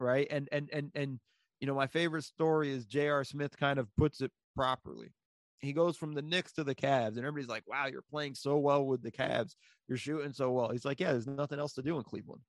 Right. 0.00 0.26
And 0.30 0.48
and 0.52 0.68
and 0.72 0.90
and 0.94 1.20
you 1.60 1.66
know, 1.66 1.74
my 1.74 1.86
favorite 1.86 2.24
story 2.24 2.70
is 2.72 2.86
J.R. 2.86 3.24
Smith 3.24 3.56
kind 3.56 3.78
of 3.78 3.88
puts 3.96 4.20
it 4.20 4.32
properly. 4.56 5.12
he 5.60 5.72
goes 5.72 5.96
from 5.96 6.12
the 6.12 6.22
Knicks 6.22 6.52
to 6.54 6.64
the 6.64 6.74
Cavs, 6.74 7.10
and 7.16 7.18
everybody's 7.20 7.48
like, 7.48 7.64
"Wow, 7.68 7.86
you're 7.86 8.02
playing 8.02 8.34
so 8.34 8.58
well 8.58 8.84
with 8.86 9.02
the 9.02 9.12
Cavs. 9.12 9.54
You're 9.88 9.98
shooting 9.98 10.32
so 10.32 10.50
well." 10.52 10.70
He's 10.70 10.84
like, 10.84 11.00
"Yeah, 11.00 11.12
there's 11.12 11.26
nothing 11.28 11.58
else 11.60 11.74
to 11.74 11.82
do 11.82 11.96
in 11.98 12.02
Cleveland." 12.04 12.42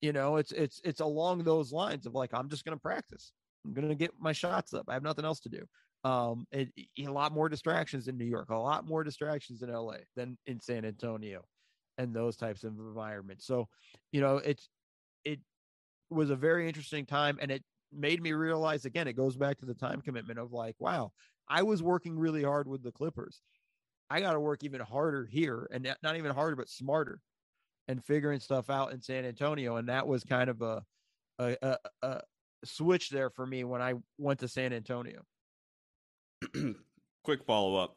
You 0.00 0.12
know, 0.12 0.36
it's 0.36 0.52
it's 0.52 0.80
it's 0.84 1.00
along 1.00 1.44
those 1.44 1.72
lines 1.72 2.06
of 2.06 2.14
like, 2.14 2.32
I'm 2.34 2.48
just 2.48 2.64
going 2.64 2.76
to 2.76 2.80
practice. 2.82 3.32
I'm 3.64 3.72
going 3.74 3.88
to 3.88 3.94
get 3.94 4.12
my 4.20 4.32
shots 4.32 4.74
up. 4.74 4.86
I 4.88 4.94
have 4.94 5.02
nothing 5.02 5.24
else 5.24 5.40
to 5.40 5.48
do. 5.48 5.66
Um, 6.06 6.46
it, 6.52 6.68
a 7.00 7.08
lot 7.08 7.32
more 7.32 7.48
distractions 7.48 8.06
in 8.06 8.16
New 8.16 8.26
York, 8.26 8.50
a 8.50 8.56
lot 8.56 8.86
more 8.86 9.02
distractions 9.02 9.62
in 9.62 9.72
LA 9.72 9.96
than 10.14 10.38
in 10.46 10.60
San 10.60 10.84
Antonio, 10.84 11.44
and 11.98 12.14
those 12.14 12.36
types 12.36 12.62
of 12.62 12.78
environments. 12.78 13.44
So, 13.44 13.66
you 14.12 14.20
know, 14.20 14.36
it's 14.36 14.68
it 15.24 15.40
was 16.08 16.30
a 16.30 16.36
very 16.36 16.68
interesting 16.68 17.06
time, 17.06 17.38
and 17.42 17.50
it 17.50 17.64
made 17.92 18.22
me 18.22 18.34
realize 18.34 18.84
again. 18.84 19.08
It 19.08 19.16
goes 19.16 19.36
back 19.36 19.58
to 19.58 19.66
the 19.66 19.74
time 19.74 20.00
commitment 20.00 20.38
of 20.38 20.52
like, 20.52 20.76
wow, 20.78 21.10
I 21.48 21.64
was 21.64 21.82
working 21.82 22.16
really 22.16 22.44
hard 22.44 22.68
with 22.68 22.84
the 22.84 22.92
Clippers. 22.92 23.40
I 24.08 24.20
got 24.20 24.34
to 24.34 24.40
work 24.40 24.62
even 24.62 24.82
harder 24.82 25.26
here, 25.26 25.68
and 25.72 25.92
not 26.04 26.16
even 26.16 26.30
harder, 26.30 26.54
but 26.54 26.68
smarter, 26.68 27.18
and 27.88 28.04
figuring 28.04 28.38
stuff 28.38 28.70
out 28.70 28.92
in 28.92 29.02
San 29.02 29.24
Antonio. 29.24 29.74
And 29.74 29.88
that 29.88 30.06
was 30.06 30.22
kind 30.22 30.50
of 30.50 30.62
a 30.62 30.84
a, 31.40 31.56
a, 31.62 31.76
a 32.02 32.20
switch 32.64 33.10
there 33.10 33.28
for 33.28 33.44
me 33.44 33.64
when 33.64 33.82
I 33.82 33.94
went 34.18 34.38
to 34.38 34.46
San 34.46 34.72
Antonio. 34.72 35.22
Quick 37.24 37.44
follow 37.44 37.76
up. 37.76 37.96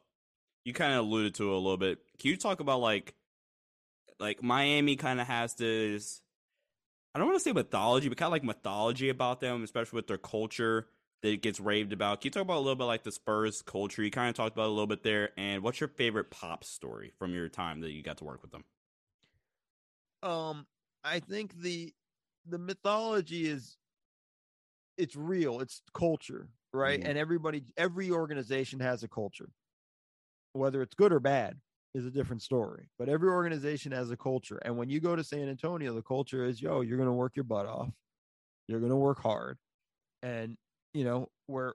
You 0.65 0.73
kind 0.73 0.93
of 0.93 0.99
alluded 0.99 1.35
to 1.35 1.51
it 1.51 1.53
a 1.53 1.57
little 1.57 1.77
bit. 1.77 1.99
Can 2.19 2.31
you 2.31 2.37
talk 2.37 2.59
about 2.59 2.81
like 2.81 3.15
like 4.19 4.43
Miami 4.43 4.95
kind 4.95 5.21
of 5.21 5.27
has 5.27 5.53
this 5.55 6.21
I 7.13 7.19
don't 7.19 7.27
want 7.27 7.39
to 7.39 7.43
say 7.43 7.53
mythology, 7.53 8.07
but 8.07 8.17
kind 8.17 8.27
of 8.27 8.33
like 8.33 8.43
mythology 8.43 9.09
about 9.09 9.39
them, 9.39 9.63
especially 9.63 9.97
with 9.97 10.07
their 10.07 10.17
culture 10.17 10.87
that 11.21 11.41
gets 11.41 11.59
raved 11.59 11.91
about. 11.91 12.21
Can 12.21 12.27
you 12.27 12.31
talk 12.31 12.43
about 12.43 12.57
a 12.57 12.59
little 12.59 12.75
bit 12.75 12.85
like 12.85 13.03
the 13.03 13.11
Spurs 13.11 13.61
culture? 13.61 14.03
You 14.03 14.11
kind 14.11 14.29
of 14.29 14.35
talked 14.35 14.55
about 14.55 14.67
a 14.67 14.69
little 14.69 14.87
bit 14.87 15.03
there. 15.03 15.31
And 15.37 15.63
what's 15.63 15.79
your 15.79 15.89
favorite 15.89 16.29
pop 16.29 16.63
story 16.63 17.11
from 17.17 17.33
your 17.33 17.49
time 17.49 17.81
that 17.81 17.91
you 17.91 18.03
got 18.03 18.17
to 18.17 18.23
work 18.23 18.41
with 18.41 18.51
them? 18.51 18.63
Um, 20.21 20.67
I 21.03 21.19
think 21.19 21.59
the 21.61 21.93
the 22.45 22.57
mythology 22.57 23.47
is 23.47 23.77
it's 24.97 25.15
real. 25.15 25.61
It's 25.61 25.81
culture, 25.93 26.49
right? 26.73 26.99
Mm-hmm. 26.99 27.09
And 27.09 27.17
everybody, 27.17 27.63
every 27.77 28.11
organization 28.11 28.79
has 28.79 29.03
a 29.03 29.07
culture, 29.07 29.49
whether 30.53 30.81
it's 30.81 30.95
good 30.95 31.11
or 31.11 31.19
bad 31.19 31.57
is 31.95 32.05
a 32.05 32.11
different 32.11 32.41
story. 32.41 32.89
But 32.97 33.09
every 33.09 33.29
organization 33.29 33.91
has 33.91 34.11
a 34.11 34.17
culture. 34.17 34.59
And 34.63 34.77
when 34.77 34.89
you 34.89 34.99
go 34.99 35.15
to 35.15 35.23
San 35.23 35.49
Antonio, 35.49 35.93
the 35.93 36.01
culture 36.01 36.45
is, 36.45 36.61
yo, 36.61 36.81
you're 36.81 36.97
going 36.97 37.09
to 37.09 37.13
work 37.13 37.35
your 37.35 37.45
butt 37.45 37.65
off. 37.65 37.89
You're 38.67 38.79
going 38.79 38.91
to 38.91 38.95
work 38.95 39.21
hard. 39.21 39.57
And, 40.21 40.55
you 40.93 41.03
know, 41.03 41.27
where 41.47 41.73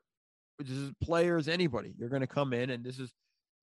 this 0.59 0.70
is 0.70 0.92
players, 1.03 1.49
anybody, 1.49 1.95
you're 1.99 2.09
going 2.09 2.20
to 2.20 2.28
come 2.28 2.53
in 2.53 2.70
and 2.70 2.84
this 2.84 2.99
is, 2.99 3.12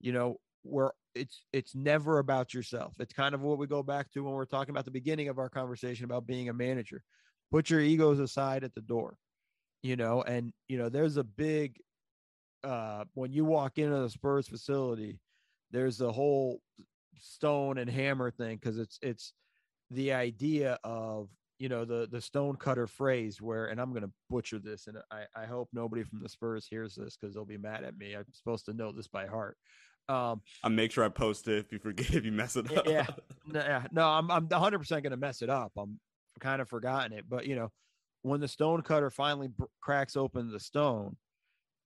you 0.01 0.11
know, 0.11 0.37
where 0.63 0.91
it's 1.15 1.43
it's 1.51 1.75
never 1.75 2.19
about 2.19 2.53
yourself. 2.53 2.93
It's 2.99 3.13
kind 3.13 3.33
of 3.33 3.41
what 3.41 3.57
we 3.57 3.67
go 3.67 3.83
back 3.83 4.11
to 4.11 4.23
when 4.23 4.33
we're 4.33 4.45
talking 4.45 4.71
about 4.71 4.85
the 4.85 4.91
beginning 4.91 5.27
of 5.27 5.39
our 5.39 5.49
conversation 5.49 6.05
about 6.05 6.27
being 6.27 6.49
a 6.49 6.53
manager. 6.53 7.01
Put 7.51 7.69
your 7.69 7.81
egos 7.81 8.19
aside 8.19 8.63
at 8.63 8.73
the 8.75 8.81
door. 8.81 9.15
You 9.83 9.95
know, 9.95 10.21
and 10.21 10.53
you 10.67 10.77
know, 10.77 10.89
there's 10.89 11.17
a 11.17 11.23
big 11.23 11.77
uh 12.63 13.05
when 13.15 13.31
you 13.31 13.45
walk 13.45 13.77
into 13.77 13.99
the 13.99 14.09
Spurs 14.09 14.47
facility, 14.47 15.19
there's 15.71 16.01
a 16.01 16.11
whole 16.11 16.61
stone 17.19 17.77
and 17.77 17.89
hammer 17.89 18.31
thing 18.31 18.57
because 18.57 18.77
it's 18.77 18.99
it's 19.01 19.33
the 19.91 20.13
idea 20.13 20.79
of 20.83 21.29
you 21.59 21.69
know 21.69 21.85
the 21.85 22.07
the 22.11 22.19
stone 22.19 22.55
cutter 22.55 22.87
phrase 22.87 23.39
where 23.39 23.67
and 23.67 23.79
i'm 23.79 23.91
going 23.91 24.01
to 24.01 24.11
butcher 24.29 24.57
this 24.57 24.87
and 24.87 24.97
i 25.11 25.25
i 25.35 25.45
hope 25.45 25.69
nobody 25.73 26.03
from 26.03 26.19
the 26.19 26.29
spurs 26.29 26.65
hears 26.67 26.95
this 26.95 27.15
because 27.15 27.35
they'll 27.35 27.45
be 27.45 27.57
mad 27.57 27.83
at 27.83 27.95
me. 27.97 28.15
I'm 28.15 28.25
supposed 28.33 28.65
to 28.65 28.73
know 28.73 28.91
this 28.91 29.07
by 29.07 29.27
heart. 29.27 29.57
Um 30.09 30.41
i'll 30.63 30.71
make 30.71 30.91
sure 30.91 31.03
i 31.03 31.09
post 31.09 31.47
it 31.47 31.59
if 31.59 31.71
you 31.71 31.77
forget 31.77 32.15
if 32.15 32.25
you 32.25 32.31
mess 32.31 32.55
it 32.55 32.75
up. 32.75 32.87
yeah. 32.87 33.05
Yeah. 33.53 33.83
No 33.91 34.07
i'm 34.07 34.31
i'm 34.31 34.47
100% 34.47 34.89
going 34.89 35.03
to 35.11 35.17
mess 35.17 35.43
it 35.43 35.49
up. 35.49 35.71
I'm 35.77 35.99
kind 36.39 36.61
of 36.61 36.67
forgotten 36.67 37.13
it 37.13 37.25
but 37.29 37.45
you 37.45 37.55
know 37.55 37.69
when 38.23 38.39
the 38.39 38.47
stone 38.47 38.81
cutter 38.81 39.09
finally 39.09 39.49
cracks 39.81 40.15
open 40.15 40.51
the 40.51 40.59
stone 40.59 41.15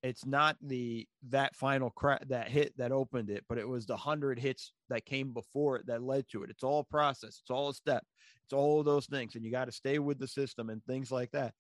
it's 0.06 0.24
not 0.24 0.56
the 0.62 1.08
that 1.30 1.56
final 1.56 1.90
crack 1.90 2.22
that 2.28 2.48
hit 2.48 2.78
that 2.78 2.92
opened 2.92 3.32
it, 3.32 3.44
but 3.50 3.58
it 3.58 3.68
was 3.68 3.88
the 3.88 3.98
hundred 3.98 4.38
hits 4.38 4.72
that 4.88 5.04
came 5.04 5.34
before 5.34 5.78
it 5.78 5.88
that 5.88 6.04
led 6.04 6.28
to 6.30 6.44
it. 6.44 6.52
It's 6.52 6.64
all 6.64 6.84
process. 6.84 7.40
It's 7.42 7.50
all 7.50 7.70
a 7.70 7.74
step. 7.74 8.04
It's 8.44 8.54
all 8.54 8.84
those 8.84 9.08
things, 9.08 9.34
and 9.34 9.44
you 9.44 9.50
got 9.50 9.66
to 9.66 9.72
stay 9.72 9.98
with 9.98 10.20
the 10.20 10.28
system 10.28 10.70
and 10.70 10.84
things 10.86 11.12
like 11.12 11.32
that. 11.32 11.56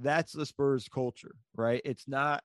That's 0.00 0.30
the 0.30 0.46
Spurs 0.46 0.86
culture, 0.88 1.34
right? 1.56 1.82
It's 1.84 2.06
not 2.06 2.44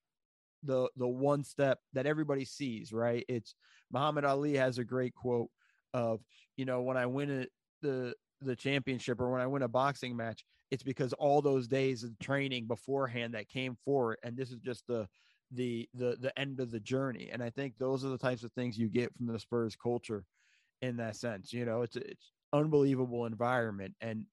the 0.63 0.89
the 0.95 1.07
one 1.07 1.43
step 1.43 1.77
that 1.93 2.07
everybody 2.07 2.45
sees, 2.45 2.91
right? 2.91 3.23
It's 3.29 3.53
Muhammad 3.91 4.25
Ali 4.25 4.55
has 4.55 4.79
a 4.79 4.83
great 4.83 5.13
quote 5.13 5.51
of, 5.93 6.19
you 6.57 6.65
know, 6.65 6.81
when 6.81 6.97
I 6.97 7.05
win 7.05 7.29
it, 7.29 7.51
the 7.83 8.15
the 8.41 8.55
championship 8.55 9.21
or 9.21 9.31
when 9.31 9.41
I 9.41 9.45
win 9.45 9.61
a 9.61 9.67
boxing 9.67 10.17
match, 10.17 10.43
it's 10.73 10.83
because 10.83 11.13
all 11.13 11.39
those 11.39 11.67
days 11.67 12.03
of 12.03 12.17
training 12.17 12.65
beforehand 12.65 13.35
that 13.35 13.47
came 13.47 13.77
forward, 13.85 14.17
and 14.23 14.35
this 14.35 14.49
is 14.49 14.57
just 14.57 14.87
the 14.87 15.07
the 15.51 15.87
the 15.93 16.17
the 16.19 16.37
end 16.39 16.59
of 16.59 16.71
the 16.71 16.79
journey. 16.79 17.29
And 17.31 17.43
I 17.43 17.51
think 17.51 17.77
those 17.77 18.03
are 18.03 18.09
the 18.09 18.17
types 18.17 18.43
of 18.43 18.51
things 18.53 18.75
you 18.75 18.87
get 18.89 19.15
from 19.15 19.27
the 19.27 19.37
Spurs 19.39 19.75
culture 19.75 20.25
in 20.81 20.97
that 20.97 21.15
sense. 21.15 21.53
You 21.53 21.65
know, 21.65 21.83
it's 21.83 21.95
it's 21.95 22.31
unbelievable 22.53 23.25
environment 23.27 23.93
and 24.01 24.25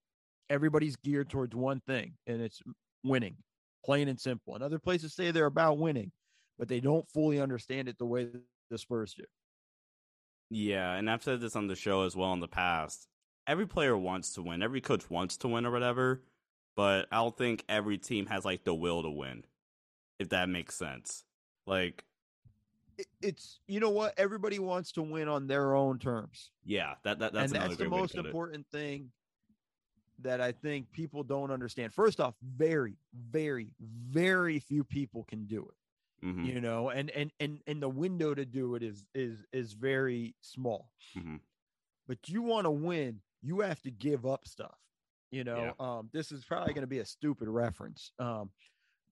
everybody's 0.49 0.95
geared 0.95 1.29
towards 1.29 1.55
one 1.55 1.79
thing 1.81 2.13
and 2.25 2.41
it's 2.41 2.61
winning, 3.03 3.37
plain 3.85 4.07
and 4.07 4.19
simple. 4.19 4.55
And 4.55 4.63
other 4.63 4.79
places 4.79 5.13
say 5.13 5.29
they're 5.29 5.45
about 5.45 5.77
winning, 5.77 6.11
but 6.57 6.67
they 6.67 6.79
don't 6.79 7.07
fully 7.09 7.39
understand 7.39 7.87
it 7.87 7.97
the 7.99 8.05
way 8.05 8.27
the 8.69 8.77
Spurs 8.77 9.13
do. 9.13 9.23
Yeah, 10.49 10.93
and 10.95 11.09
I've 11.09 11.23
said 11.23 11.39
this 11.39 11.55
on 11.55 11.67
the 11.67 11.75
show 11.75 12.03
as 12.03 12.15
well 12.15 12.33
in 12.33 12.39
the 12.39 12.47
past. 12.47 13.07
Every 13.47 13.67
player 13.67 13.97
wants 13.97 14.33
to 14.33 14.43
win. 14.43 14.61
Every 14.61 14.81
coach 14.81 15.09
wants 15.09 15.37
to 15.37 15.47
win 15.47 15.65
or 15.65 15.71
whatever, 15.71 16.23
but 16.75 17.07
I 17.11 17.17
don't 17.17 17.37
think 17.37 17.63
every 17.67 17.97
team 17.97 18.25
has 18.27 18.45
like 18.45 18.63
the 18.63 18.73
will 18.73 19.03
to 19.03 19.09
win 19.09 19.43
if 20.21 20.29
that 20.29 20.47
makes 20.47 20.75
sense. 20.75 21.23
Like 21.65 22.05
it's 23.21 23.59
you 23.67 23.79
know 23.79 23.89
what 23.89 24.13
everybody 24.17 24.59
wants 24.59 24.91
to 24.93 25.01
win 25.01 25.27
on 25.27 25.47
their 25.47 25.75
own 25.75 25.99
terms. 25.99 26.51
Yeah, 26.63 26.93
that, 27.03 27.19
that 27.19 27.33
that's 27.33 27.51
and 27.51 27.61
that's 27.61 27.77
the 27.77 27.89
most 27.89 28.15
important 28.15 28.67
it. 28.71 28.77
thing 28.77 29.11
that 30.19 30.39
I 30.39 30.51
think 30.51 30.91
people 30.91 31.23
don't 31.23 31.49
understand. 31.49 31.93
First 31.93 32.19
off, 32.19 32.35
very, 32.55 32.97
very, 33.31 33.73
very 33.79 34.59
few 34.59 34.83
people 34.83 35.23
can 35.23 35.45
do 35.45 35.67
it. 35.67 36.25
Mm-hmm. 36.25 36.45
You 36.45 36.61
know, 36.61 36.89
and 36.89 37.09
and 37.11 37.31
and 37.39 37.59
and 37.65 37.81
the 37.81 37.89
window 37.89 38.35
to 38.35 38.45
do 38.45 38.75
it 38.75 38.83
is 38.83 39.03
is 39.15 39.43
is 39.51 39.73
very 39.73 40.35
small. 40.41 40.91
Mm-hmm. 41.17 41.37
But 42.07 42.29
you 42.29 42.43
want 42.43 42.65
to 42.65 42.71
win, 42.71 43.21
you 43.41 43.61
have 43.61 43.81
to 43.81 43.91
give 43.91 44.25
up 44.25 44.47
stuff. 44.47 44.77
You 45.31 45.45
know, 45.45 45.73
yeah. 45.79 45.85
um, 45.85 46.09
this 46.11 46.31
is 46.31 46.43
probably 46.43 46.73
going 46.73 46.83
to 46.83 46.87
be 46.87 46.99
a 46.99 47.05
stupid 47.05 47.47
reference. 47.47 48.11
Um, 48.19 48.49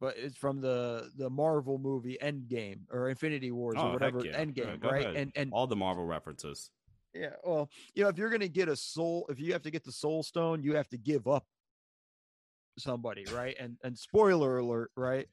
but 0.01 0.15
it's 0.17 0.38
from 0.38 0.61
the 0.61 1.09
the 1.17 1.30
Marvel 1.30 1.78
movie 1.78 2.17
Endgame 2.22 2.80
or 2.91 3.09
Infinity 3.09 3.51
Wars 3.51 3.76
oh, 3.78 3.89
or 3.89 3.93
whatever 3.93 4.26
yeah. 4.26 4.43
Endgame, 4.43 4.84
right? 4.84 5.05
Ahead. 5.05 5.15
And 5.15 5.32
and 5.36 5.51
all 5.53 5.67
the 5.67 5.76
Marvel 5.76 6.05
references. 6.05 6.72
Yeah, 7.13 7.32
well, 7.43 7.70
you 7.95 8.03
know, 8.03 8.09
if 8.09 8.17
you're 8.17 8.30
gonna 8.30 8.47
get 8.47 8.70
a 8.70 8.76
soul, 8.76 9.26
if 9.30 9.39
you 9.39 9.53
have 9.53 9.63
to 9.63 9.72
get 9.72 9.84
the 9.84 9.91
Soul 9.91 10.24
Stone, 10.24 10.63
you 10.63 10.76
have 10.76 10.88
to 10.89 10.97
give 10.97 11.28
up 11.28 11.45
somebody, 12.78 13.26
right? 13.34 13.55
And 13.59 13.78
and 13.84 13.97
spoiler 13.97 14.59
alert, 14.59 14.91
right? 14.95 15.28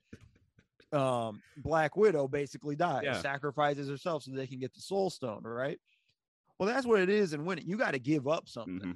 Um, 0.93 1.43
Black 1.59 1.97
Widow 1.97 2.29
basically 2.29 2.77
dies, 2.77 3.03
yeah. 3.05 3.21
sacrifices 3.21 3.89
herself 3.89 4.23
so 4.23 4.31
they 4.31 4.47
can 4.47 4.59
get 4.59 4.73
the 4.73 4.81
Soul 4.81 5.11
Stone, 5.11 5.43
right? 5.43 5.79
Well, 6.59 6.69
that's 6.69 6.87
what 6.87 7.01
it 7.01 7.11
is, 7.11 7.35
and 7.35 7.45
when 7.45 7.59
you 7.59 7.77
got 7.77 7.93
to 7.93 7.99
give 7.99 8.27
up 8.27 8.49
something 8.49 8.79
mm-hmm. 8.79 8.93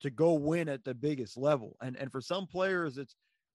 To 0.00 0.10
go 0.10 0.34
win 0.34 0.68
at 0.68 0.84
the 0.84 0.94
biggest 0.94 1.36
level, 1.36 1.76
and 1.82 1.96
and 1.96 2.10
for 2.10 2.20
some 2.20 2.46
players, 2.46 2.98
it's 2.98 3.14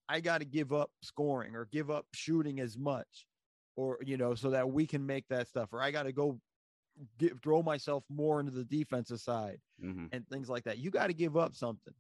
I 0.10 0.20
got 0.20 0.40
to 0.40 0.46
give 0.46 0.74
up 0.74 0.92
scoring 1.02 1.56
or 1.56 1.68
give 1.72 1.90
up 1.90 2.06
shooting 2.14 2.60
as 2.60 2.78
much, 2.78 3.26
or 3.76 3.98
you 4.02 4.18
know, 4.18 4.36
so 4.36 4.50
that 4.52 4.70
we 4.70 4.86
can 4.86 5.06
make 5.06 5.28
that 5.30 5.48
stuff. 5.48 5.70
Or 5.72 5.82
I 5.82 5.92
got 5.92 6.04
to 6.04 6.12
go 6.12 6.40
get, 7.18 7.42
throw 7.42 7.62
myself 7.64 8.04
more 8.10 8.40
into 8.40 8.52
the 8.52 8.66
defensive 8.66 9.20
side 9.20 9.60
mm-hmm. 9.84 10.08
and 10.12 10.28
things 10.28 10.50
like 10.50 10.64
that. 10.66 10.78
You 10.78 10.92
got 10.92 11.08
to 11.08 11.14
give 11.14 11.38
up 11.38 11.56
something 11.56 11.94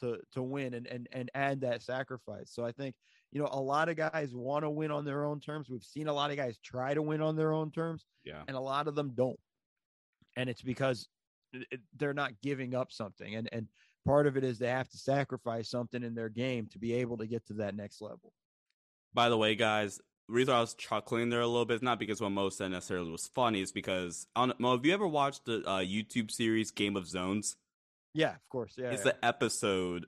to 0.00 0.18
to 0.32 0.42
win 0.42 0.74
and 0.74 0.86
and 0.86 1.08
and 1.12 1.30
add 1.34 1.60
that 1.62 1.82
sacrifice. 1.82 2.50
So 2.52 2.64
I 2.64 2.72
think 2.72 2.94
you 3.32 3.40
know 3.40 3.48
a 3.50 3.60
lot 3.60 3.88
of 3.88 3.96
guys 3.96 4.34
want 4.34 4.64
to 4.64 4.70
win 4.70 4.90
on 4.90 5.04
their 5.04 5.24
own 5.24 5.40
terms. 5.40 5.68
We've 5.68 5.82
seen 5.82 6.08
a 6.08 6.12
lot 6.12 6.30
of 6.30 6.36
guys 6.36 6.58
try 6.58 6.94
to 6.94 7.02
win 7.02 7.20
on 7.20 7.36
their 7.36 7.52
own 7.52 7.70
terms, 7.70 8.04
yeah, 8.24 8.42
and 8.48 8.56
a 8.56 8.60
lot 8.60 8.88
of 8.88 8.94
them 8.94 9.12
don't. 9.14 9.38
And 10.36 10.48
it's 10.48 10.62
because 10.62 11.08
they're 11.96 12.14
not 12.14 12.40
giving 12.42 12.74
up 12.74 12.92
something. 12.92 13.34
And 13.34 13.48
and 13.52 13.66
part 14.04 14.26
of 14.26 14.36
it 14.36 14.44
is 14.44 14.58
they 14.58 14.68
have 14.68 14.88
to 14.90 14.98
sacrifice 14.98 15.68
something 15.70 16.02
in 16.02 16.14
their 16.14 16.28
game 16.28 16.66
to 16.72 16.78
be 16.78 16.94
able 16.94 17.18
to 17.18 17.26
get 17.26 17.46
to 17.46 17.54
that 17.54 17.74
next 17.74 18.00
level. 18.00 18.32
By 19.12 19.28
the 19.28 19.36
way, 19.36 19.54
guys, 19.54 20.00
the 20.28 20.34
reason 20.34 20.54
I 20.54 20.60
was 20.60 20.74
chuckling 20.74 21.30
there 21.30 21.40
a 21.40 21.46
little 21.46 21.64
bit 21.64 21.76
is 21.76 21.82
not 21.82 21.98
because 21.98 22.20
what 22.20 22.30
Mo 22.30 22.48
said 22.50 22.70
necessarily 22.70 23.10
was 23.10 23.28
funny. 23.34 23.60
It's 23.60 23.72
because 23.72 24.26
on, 24.36 24.52
Mo, 24.58 24.76
have 24.76 24.86
you 24.86 24.94
ever 24.94 25.08
watched 25.08 25.46
the 25.46 25.64
uh, 25.66 25.80
YouTube 25.80 26.30
series 26.30 26.70
Game 26.70 26.96
of 26.96 27.08
Zones? 27.08 27.56
Yeah, 28.14 28.30
of 28.30 28.48
course. 28.48 28.74
Yeah, 28.76 28.90
it's 28.90 29.04
yeah. 29.04 29.12
the 29.12 29.24
episode. 29.24 30.06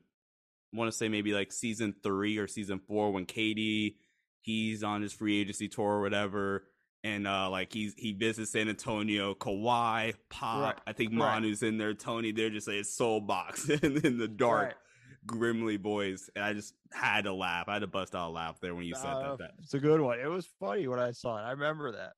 I 0.72 0.78
want 0.78 0.90
to 0.90 0.96
say 0.96 1.08
maybe 1.08 1.32
like 1.32 1.52
season 1.52 1.94
three 2.02 2.38
or 2.38 2.46
season 2.46 2.80
four 2.86 3.10
when 3.10 3.26
KD 3.26 3.94
he's 4.42 4.82
on 4.82 5.02
his 5.02 5.12
free 5.12 5.40
agency 5.40 5.68
tour 5.68 5.86
or 5.86 6.00
whatever, 6.00 6.64
and 7.04 7.26
uh, 7.26 7.50
like 7.50 7.72
he's 7.72 7.94
he 7.96 8.12
visits 8.12 8.52
San 8.52 8.68
Antonio, 8.68 9.34
Kawhi, 9.34 10.14
Pop. 10.30 10.62
Right. 10.62 10.78
I 10.86 10.92
think 10.92 11.10
Right. 11.12 11.18
Manu's 11.40 11.62
in 11.62 11.78
there. 11.78 11.94
Tony, 11.94 12.32
they're 12.32 12.50
just 12.50 12.68
like 12.68 12.84
soul 12.84 13.20
box 13.20 13.68
and 13.82 14.04
in 14.04 14.18
the 14.18 14.28
dark, 14.28 14.66
Right. 14.68 14.74
grimly 15.26 15.76
boys. 15.76 16.30
And 16.36 16.44
I 16.44 16.52
just 16.52 16.74
had 16.92 17.24
to 17.24 17.32
laugh. 17.32 17.68
I 17.68 17.74
had 17.74 17.80
to 17.80 17.86
bust 17.86 18.14
out 18.14 18.28
a 18.28 18.32
laugh 18.32 18.60
there 18.60 18.74
when 18.74 18.84
you 18.84 18.94
said 18.94 19.06
Uh, 19.12 19.30
that. 19.30 19.38
that. 19.38 19.50
It's 19.62 19.74
a 19.74 19.80
good 19.80 20.00
one. 20.00 20.18
It 20.20 20.28
was 20.28 20.46
funny 20.60 20.86
when 20.88 20.98
I 21.00 21.10
saw 21.12 21.38
it. 21.38 21.42
I 21.42 21.50
remember 21.52 21.92
that. 21.92 22.12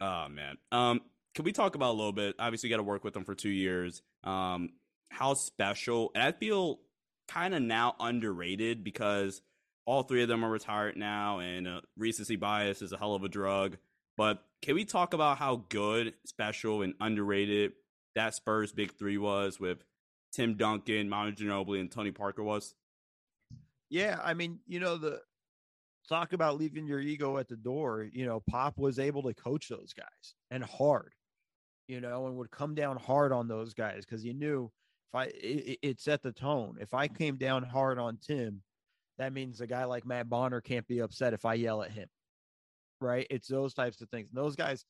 Oh 0.00 0.28
man. 0.28 0.56
Um, 0.72 1.00
can 1.34 1.44
we 1.44 1.52
talk 1.52 1.74
about 1.74 1.90
a 1.90 1.96
little 1.96 2.12
bit? 2.12 2.34
Obviously, 2.38 2.68
you 2.68 2.72
got 2.74 2.78
to 2.78 2.84
work 2.84 3.02
with 3.04 3.14
them 3.14 3.24
for 3.24 3.34
two 3.34 3.48
years. 3.50 4.02
Um, 4.22 4.70
how 5.10 5.34
special? 5.34 6.10
And 6.14 6.22
I 6.22 6.32
feel 6.32 6.80
kind 7.28 7.54
of 7.54 7.62
now 7.62 7.94
underrated 8.00 8.84
because 8.84 9.42
all 9.86 10.02
three 10.02 10.22
of 10.22 10.28
them 10.28 10.44
are 10.44 10.50
retired 10.50 10.96
now, 10.96 11.38
and 11.40 11.66
uh, 11.68 11.80
recency 11.96 12.36
bias 12.36 12.82
is 12.82 12.92
a 12.92 12.96
hell 12.96 13.14
of 13.14 13.22
a 13.24 13.28
drug. 13.28 13.76
But 14.16 14.42
can 14.62 14.74
we 14.74 14.84
talk 14.84 15.14
about 15.14 15.38
how 15.38 15.64
good, 15.68 16.14
special, 16.24 16.82
and 16.82 16.94
underrated 17.00 17.72
that 18.14 18.34
Spurs 18.34 18.72
big 18.72 18.94
three 18.96 19.18
was 19.18 19.58
with 19.58 19.84
Tim 20.32 20.56
Duncan, 20.56 21.08
Manu 21.08 21.32
Ginobili, 21.32 21.80
and 21.80 21.90
Tony 21.90 22.10
Parker 22.10 22.42
was? 22.42 22.74
Yeah, 23.90 24.18
I 24.22 24.34
mean, 24.34 24.60
you 24.66 24.80
know, 24.80 24.96
the 24.96 25.20
talk 26.08 26.32
about 26.32 26.58
leaving 26.58 26.86
your 26.86 27.00
ego 27.00 27.38
at 27.38 27.48
the 27.48 27.56
door, 27.56 28.08
you 28.12 28.26
know, 28.26 28.42
Pop 28.48 28.78
was 28.78 28.98
able 28.98 29.22
to 29.22 29.34
coach 29.34 29.68
those 29.68 29.92
guys 29.92 30.34
and 30.50 30.64
hard, 30.64 31.12
you 31.88 32.00
know, 32.00 32.26
and 32.26 32.36
would 32.36 32.50
come 32.50 32.74
down 32.74 32.96
hard 32.96 33.32
on 33.32 33.48
those 33.48 33.74
guys 33.74 34.04
because 34.04 34.22
he 34.22 34.32
knew 34.32 34.70
if 35.12 35.14
I 35.14 35.24
it, 35.26 35.78
it 35.82 36.00
set 36.00 36.22
the 36.22 36.32
tone. 36.32 36.76
If 36.80 36.94
I 36.94 37.08
came 37.08 37.36
down 37.36 37.62
hard 37.62 37.98
on 37.98 38.18
Tim, 38.24 38.62
that 39.18 39.32
means 39.32 39.60
a 39.60 39.66
guy 39.66 39.84
like 39.84 40.06
Matt 40.06 40.28
Bonner 40.28 40.60
can't 40.60 40.86
be 40.86 41.00
upset 41.00 41.34
if 41.34 41.44
I 41.44 41.54
yell 41.54 41.82
at 41.82 41.92
him. 41.92 42.08
Right? 43.04 43.26
It's 43.30 43.48
those 43.48 43.74
types 43.74 44.00
of 44.00 44.08
things. 44.08 44.28
And 44.30 44.42
those 44.42 44.56
guys 44.56 44.84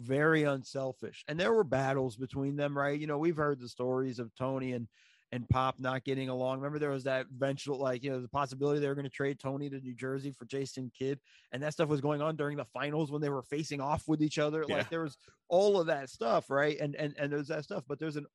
very 0.00 0.44
unselfish. 0.44 1.24
And 1.28 1.38
there 1.38 1.52
were 1.52 1.64
battles 1.64 2.16
between 2.16 2.56
them, 2.56 2.76
right? 2.76 2.98
You 2.98 3.06
know, 3.06 3.18
we've 3.18 3.36
heard 3.36 3.60
the 3.60 3.68
stories 3.68 4.18
of 4.18 4.34
Tony 4.34 4.72
and 4.72 4.88
and 5.30 5.46
Pop 5.48 5.78
not 5.78 6.04
getting 6.04 6.30
along. 6.30 6.58
Remember, 6.58 6.78
there 6.78 6.90
was 6.90 7.04
that 7.04 7.26
eventual, 7.30 7.78
like, 7.78 8.02
you 8.02 8.10
know, 8.10 8.20
the 8.20 8.28
possibility 8.28 8.80
they 8.80 8.88
were 8.88 8.94
going 8.94 9.04
to 9.04 9.10
trade 9.10 9.38
Tony 9.38 9.68
to 9.68 9.78
New 9.78 9.94
Jersey 9.94 10.32
for 10.32 10.46
Jason 10.46 10.90
Kidd, 10.98 11.20
and 11.52 11.62
that 11.62 11.74
stuff 11.74 11.90
was 11.90 12.00
going 12.00 12.22
on 12.22 12.36
during 12.36 12.56
the 12.56 12.64
finals 12.64 13.12
when 13.12 13.20
they 13.20 13.28
were 13.28 13.42
facing 13.42 13.80
off 13.80 14.08
with 14.08 14.22
each 14.22 14.38
other. 14.38 14.64
Yeah. 14.66 14.76
Like, 14.76 14.88
there 14.88 15.02
was 15.02 15.18
all 15.48 15.78
of 15.78 15.88
that 15.88 16.08
stuff, 16.08 16.48
right? 16.48 16.78
And 16.80 16.94
and 16.96 17.14
and 17.18 17.30
there's 17.32 17.48
that 17.48 17.64
stuff, 17.64 17.84
but 17.86 17.98
there's 17.98 18.16
an 18.16 18.26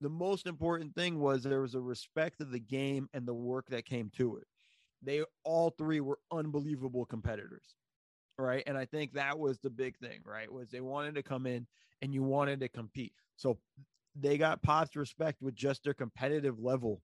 the 0.00 0.08
most 0.08 0.46
important 0.46 0.94
thing 0.94 1.18
was 1.18 1.42
there 1.42 1.60
was 1.60 1.74
a 1.74 1.80
respect 1.80 2.40
of 2.40 2.52
the 2.52 2.60
game 2.60 3.08
and 3.12 3.26
the 3.26 3.34
work 3.34 3.66
that 3.68 3.84
came 3.84 4.10
to 4.16 4.36
it. 4.36 4.46
They 5.02 5.24
all 5.44 5.70
three 5.76 6.00
were 6.00 6.20
unbelievable 6.32 7.04
competitors, 7.04 7.74
right? 8.38 8.62
And 8.66 8.76
I 8.76 8.84
think 8.84 9.12
that 9.14 9.38
was 9.38 9.58
the 9.58 9.70
big 9.70 9.98
thing, 9.98 10.20
right? 10.24 10.50
Was 10.50 10.70
they 10.70 10.80
wanted 10.80 11.14
to 11.16 11.22
come 11.22 11.46
in 11.46 11.66
and 12.02 12.14
you 12.14 12.22
wanted 12.22 12.60
to 12.60 12.68
compete. 12.68 13.12
So 13.36 13.58
they 14.14 14.38
got 14.38 14.62
Pop's 14.62 14.96
respect 14.96 15.42
with 15.42 15.54
just 15.54 15.84
their 15.84 15.94
competitive 15.94 16.58
level, 16.58 17.02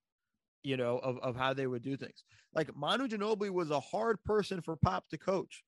you 0.62 0.76
know, 0.76 0.98
of, 0.98 1.18
of 1.18 1.36
how 1.36 1.54
they 1.54 1.66
would 1.66 1.82
do 1.82 1.96
things. 1.96 2.24
Like 2.54 2.74
Manu 2.76 3.08
Ginobili 3.08 3.50
was 3.50 3.70
a 3.70 3.80
hard 3.80 4.22
person 4.24 4.60
for 4.60 4.76
Pop 4.76 5.08
to 5.10 5.18
coach, 5.18 5.64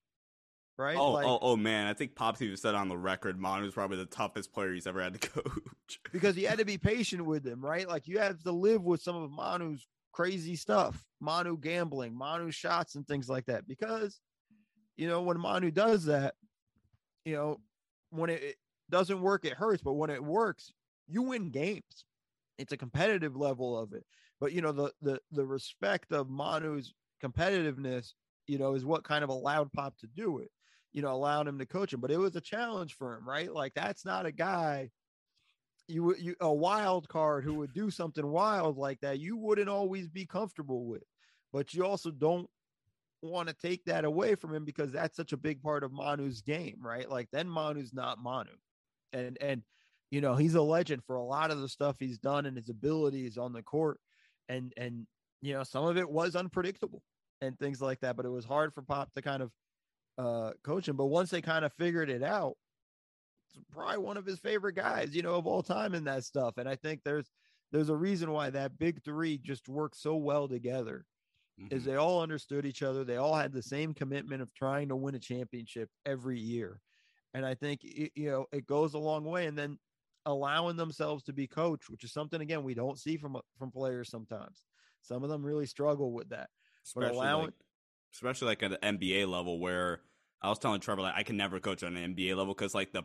right? 0.78 0.96
Oh, 0.96 1.12
like, 1.12 1.26
oh, 1.26 1.38
oh 1.42 1.56
man! 1.56 1.86
I 1.86 1.94
think 1.94 2.14
Pops 2.14 2.42
even 2.42 2.56
said 2.56 2.74
on 2.74 2.88
the 2.88 2.96
record, 2.96 3.38
Manu's 3.40 3.74
probably 3.74 3.96
the 3.96 4.06
toughest 4.06 4.52
player 4.52 4.72
he's 4.72 4.86
ever 4.86 5.02
had 5.02 5.20
to 5.20 5.28
coach. 5.28 6.00
because 6.12 6.36
he 6.36 6.44
had 6.44 6.58
to 6.58 6.64
be 6.64 6.78
patient 6.78 7.24
with 7.24 7.42
them, 7.42 7.64
right? 7.64 7.88
Like 7.88 8.06
you 8.06 8.18
have 8.18 8.42
to 8.44 8.52
live 8.52 8.82
with 8.82 9.02
some 9.02 9.16
of 9.16 9.30
Manu's 9.30 9.86
crazy 10.12 10.56
stuff, 10.56 11.04
Manu 11.20 11.58
gambling, 11.58 12.16
Manu 12.16 12.50
shots, 12.50 12.94
and 12.94 13.06
things 13.06 13.28
like 13.28 13.44
that. 13.46 13.68
Because, 13.68 14.20
you 14.96 15.08
know, 15.08 15.22
when 15.22 15.38
Manu 15.38 15.70
does 15.70 16.04
that, 16.06 16.34
you 17.24 17.34
know, 17.34 17.60
when 18.10 18.30
it, 18.30 18.42
it 18.42 18.56
doesn't 18.90 19.20
work, 19.20 19.44
it 19.44 19.54
hurts. 19.54 19.82
But 19.82 19.94
when 19.94 20.10
it 20.10 20.22
works, 20.22 20.72
you 21.08 21.22
win 21.22 21.50
games. 21.50 22.04
It's 22.58 22.72
a 22.72 22.76
competitive 22.76 23.36
level 23.36 23.78
of 23.78 23.92
it. 23.92 24.04
But 24.40 24.52
you 24.52 24.62
know, 24.62 24.72
the 24.72 24.92
the 25.02 25.20
the 25.32 25.44
respect 25.44 26.12
of 26.12 26.30
Manu's 26.30 26.94
competitiveness, 27.22 28.12
you 28.46 28.58
know, 28.58 28.74
is 28.74 28.84
what 28.84 29.04
kind 29.04 29.24
of 29.24 29.30
allowed 29.30 29.72
Pop 29.72 29.96
to 29.98 30.06
do 30.06 30.38
it. 30.38 30.50
You 30.92 31.02
know, 31.02 31.12
allowed 31.12 31.48
him 31.48 31.58
to 31.58 31.66
coach 31.66 31.92
him. 31.92 32.00
But 32.00 32.10
it 32.10 32.18
was 32.18 32.36
a 32.36 32.40
challenge 32.40 32.94
for 32.94 33.14
him, 33.14 33.28
right? 33.28 33.52
Like 33.52 33.74
that's 33.74 34.04
not 34.04 34.26
a 34.26 34.32
guy 34.32 34.90
you 35.88 36.14
you 36.16 36.34
a 36.40 36.52
wild 36.52 37.08
card 37.08 37.44
who 37.44 37.54
would 37.54 37.72
do 37.72 37.90
something 37.90 38.26
wild 38.26 38.76
like 38.76 39.00
that 39.00 39.20
you 39.20 39.36
wouldn't 39.36 39.68
always 39.68 40.08
be 40.08 40.26
comfortable 40.26 40.84
with 40.84 41.02
but 41.52 41.72
you 41.72 41.84
also 41.84 42.10
don't 42.10 42.48
want 43.26 43.48
to 43.48 43.54
take 43.54 43.84
that 43.84 44.04
away 44.04 44.34
from 44.34 44.54
him 44.54 44.64
because 44.64 44.92
that's 44.92 45.16
such 45.16 45.32
a 45.32 45.36
big 45.36 45.62
part 45.62 45.84
of 45.84 45.92
Manu's 45.92 46.40
game 46.40 46.76
right 46.80 47.10
like 47.10 47.28
then 47.32 47.48
Manu's 47.48 47.92
not 47.92 48.18
Manu 48.18 48.52
and 49.12 49.36
and 49.40 49.62
you 50.10 50.20
know 50.20 50.36
he's 50.36 50.54
a 50.54 50.62
legend 50.62 51.02
for 51.06 51.16
a 51.16 51.22
lot 51.22 51.50
of 51.50 51.60
the 51.60 51.68
stuff 51.68 51.96
he's 51.98 52.18
done 52.18 52.46
and 52.46 52.56
his 52.56 52.68
abilities 52.68 53.38
on 53.38 53.52
the 53.52 53.62
court 53.62 54.00
and 54.48 54.72
and 54.76 55.06
you 55.42 55.54
know 55.54 55.62
some 55.62 55.84
of 55.84 55.96
it 55.96 56.08
was 56.08 56.36
unpredictable 56.36 57.02
and 57.40 57.58
things 57.58 57.82
like 57.82 58.00
that 58.00 58.16
but 58.16 58.26
it 58.26 58.30
was 58.30 58.44
hard 58.44 58.72
for 58.72 58.82
Pop 58.82 59.12
to 59.14 59.22
kind 59.22 59.42
of 59.42 59.52
uh 60.18 60.52
coach 60.64 60.88
him 60.88 60.96
but 60.96 61.06
once 61.06 61.30
they 61.30 61.42
kind 61.42 61.64
of 61.64 61.72
figured 61.74 62.08
it 62.08 62.22
out 62.22 62.56
it's 63.56 63.66
probably 63.70 63.98
one 63.98 64.16
of 64.16 64.26
his 64.26 64.38
favorite 64.38 64.74
guys, 64.74 65.14
you 65.14 65.22
know, 65.22 65.34
of 65.34 65.46
all 65.46 65.62
time 65.62 65.94
in 65.94 66.04
that 66.04 66.24
stuff. 66.24 66.58
And 66.58 66.68
I 66.68 66.76
think 66.76 67.00
there's 67.04 67.30
there's 67.72 67.88
a 67.88 67.96
reason 67.96 68.30
why 68.30 68.50
that 68.50 68.78
big 68.78 69.02
three 69.02 69.38
just 69.38 69.68
works 69.68 69.98
so 69.98 70.16
well 70.16 70.48
together. 70.48 71.04
Is 71.70 71.82
Mhm. 71.82 71.86
they 71.86 71.96
all 71.96 72.20
understood 72.22 72.66
each 72.66 72.82
other. 72.82 73.02
They 73.04 73.16
all 73.16 73.34
had 73.34 73.52
the 73.52 73.62
same 73.62 73.94
commitment 73.94 74.42
of 74.42 74.52
trying 74.52 74.88
to 74.88 74.96
win 74.96 75.14
a 75.14 75.18
championship 75.18 75.90
every 76.04 76.38
year. 76.38 76.80
And 77.34 77.46
I 77.46 77.54
think 77.54 77.82
it, 77.84 78.12
you 78.14 78.30
know 78.30 78.46
it 78.52 78.66
goes 78.66 78.94
a 78.94 78.98
long 78.98 79.24
way. 79.24 79.46
And 79.46 79.56
then 79.58 79.78
allowing 80.26 80.76
themselves 80.76 81.22
to 81.24 81.32
be 81.32 81.46
coached, 81.46 81.88
which 81.88 82.04
is 82.04 82.12
something 82.12 82.40
again 82.40 82.62
we 82.62 82.74
don't 82.74 82.98
see 82.98 83.16
from 83.16 83.40
from 83.58 83.70
players 83.70 84.10
sometimes. 84.10 84.64
Some 85.02 85.22
of 85.24 85.30
them 85.30 85.44
really 85.44 85.66
struggle 85.66 86.12
with 86.12 86.28
that. 86.30 86.50
But 86.94 87.04
especially 87.04 87.16
allowing- 87.16 87.44
like, 87.46 87.54
especially 88.12 88.46
like 88.48 88.62
at 88.62 88.70
the 88.72 88.78
NBA 88.84 89.26
level 89.26 89.58
where 89.58 90.02
I 90.42 90.48
was 90.50 90.58
telling 90.58 90.80
Trevor 90.80 91.02
like 91.02 91.14
I 91.16 91.22
can 91.22 91.36
never 91.36 91.58
coach 91.60 91.82
on 91.82 91.96
an 91.96 92.14
NBA 92.14 92.36
level 92.36 92.54
because 92.54 92.74
like 92.74 92.92
the 92.92 93.04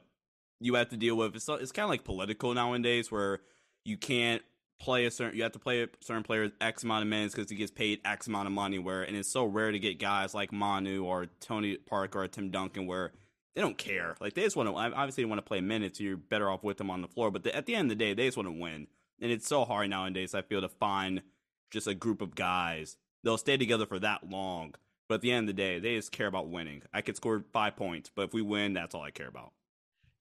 you 0.59 0.73
have 0.75 0.89
to 0.89 0.97
deal 0.97 1.15
with 1.15 1.35
it's 1.35 1.47
it's 1.47 1.71
kind 1.71 1.85
of 1.85 1.89
like 1.89 2.03
political 2.03 2.53
nowadays 2.53 3.11
where 3.11 3.41
you 3.85 3.97
can't 3.97 4.43
play 4.81 5.05
a 5.05 5.11
certain 5.11 5.37
you 5.37 5.43
have 5.43 5.51
to 5.51 5.59
play 5.59 5.83
a 5.83 5.87
certain 5.99 6.23
player 6.23 6.51
X 6.59 6.83
amount 6.83 7.03
of 7.03 7.07
minutes 7.07 7.35
because 7.35 7.49
he 7.49 7.55
gets 7.55 7.71
paid 7.71 8.01
X 8.03 8.27
amount 8.27 8.47
of 8.47 8.51
money 8.51 8.79
where 8.79 9.03
and 9.03 9.15
it's 9.15 9.31
so 9.31 9.45
rare 9.45 9.71
to 9.71 9.79
get 9.79 9.99
guys 9.99 10.33
like 10.33 10.51
Manu 10.51 11.05
or 11.05 11.27
Tony 11.39 11.77
Parker 11.77 12.23
or 12.23 12.27
Tim 12.27 12.49
Duncan 12.49 12.87
where 12.87 13.11
they 13.55 13.61
don't 13.61 13.77
care. 13.77 14.15
Like 14.19 14.33
they 14.33 14.41
just 14.41 14.55
want 14.55 14.69
to 14.69 14.75
obviously 14.75 15.23
want 15.25 15.37
to 15.37 15.43
play 15.43 15.61
minutes 15.61 15.99
you're 15.99 16.17
better 16.17 16.49
off 16.49 16.63
with 16.63 16.77
them 16.77 16.89
on 16.89 17.01
the 17.01 17.07
floor 17.07 17.29
but 17.29 17.43
the, 17.43 17.55
at 17.55 17.67
the 17.67 17.75
end 17.75 17.91
of 17.91 17.97
the 17.97 18.03
day 18.03 18.13
they 18.13 18.25
just 18.25 18.37
want 18.37 18.47
to 18.47 18.59
win. 18.59 18.87
And 19.21 19.31
it's 19.31 19.47
so 19.47 19.65
hard 19.65 19.89
nowadays 19.89 20.33
I 20.33 20.41
feel 20.41 20.61
to 20.61 20.69
find 20.69 21.21
just 21.69 21.85
a 21.85 21.93
group 21.93 22.21
of 22.21 22.33
guys. 22.33 22.97
They'll 23.23 23.37
stay 23.37 23.57
together 23.57 23.85
for 23.85 23.99
that 23.99 24.29
long 24.29 24.73
but 25.07 25.15
at 25.15 25.21
the 25.21 25.31
end 25.31 25.47
of 25.47 25.55
the 25.55 25.61
day 25.61 25.79
they 25.79 25.95
just 25.95 26.11
care 26.11 26.27
about 26.27 26.49
winning. 26.49 26.81
I 26.91 27.01
could 27.01 27.15
score 27.15 27.45
five 27.53 27.75
points 27.75 28.09
but 28.13 28.23
if 28.23 28.33
we 28.33 28.41
win 28.41 28.73
that's 28.73 28.95
all 28.95 29.03
I 29.03 29.11
care 29.11 29.27
about 29.27 29.53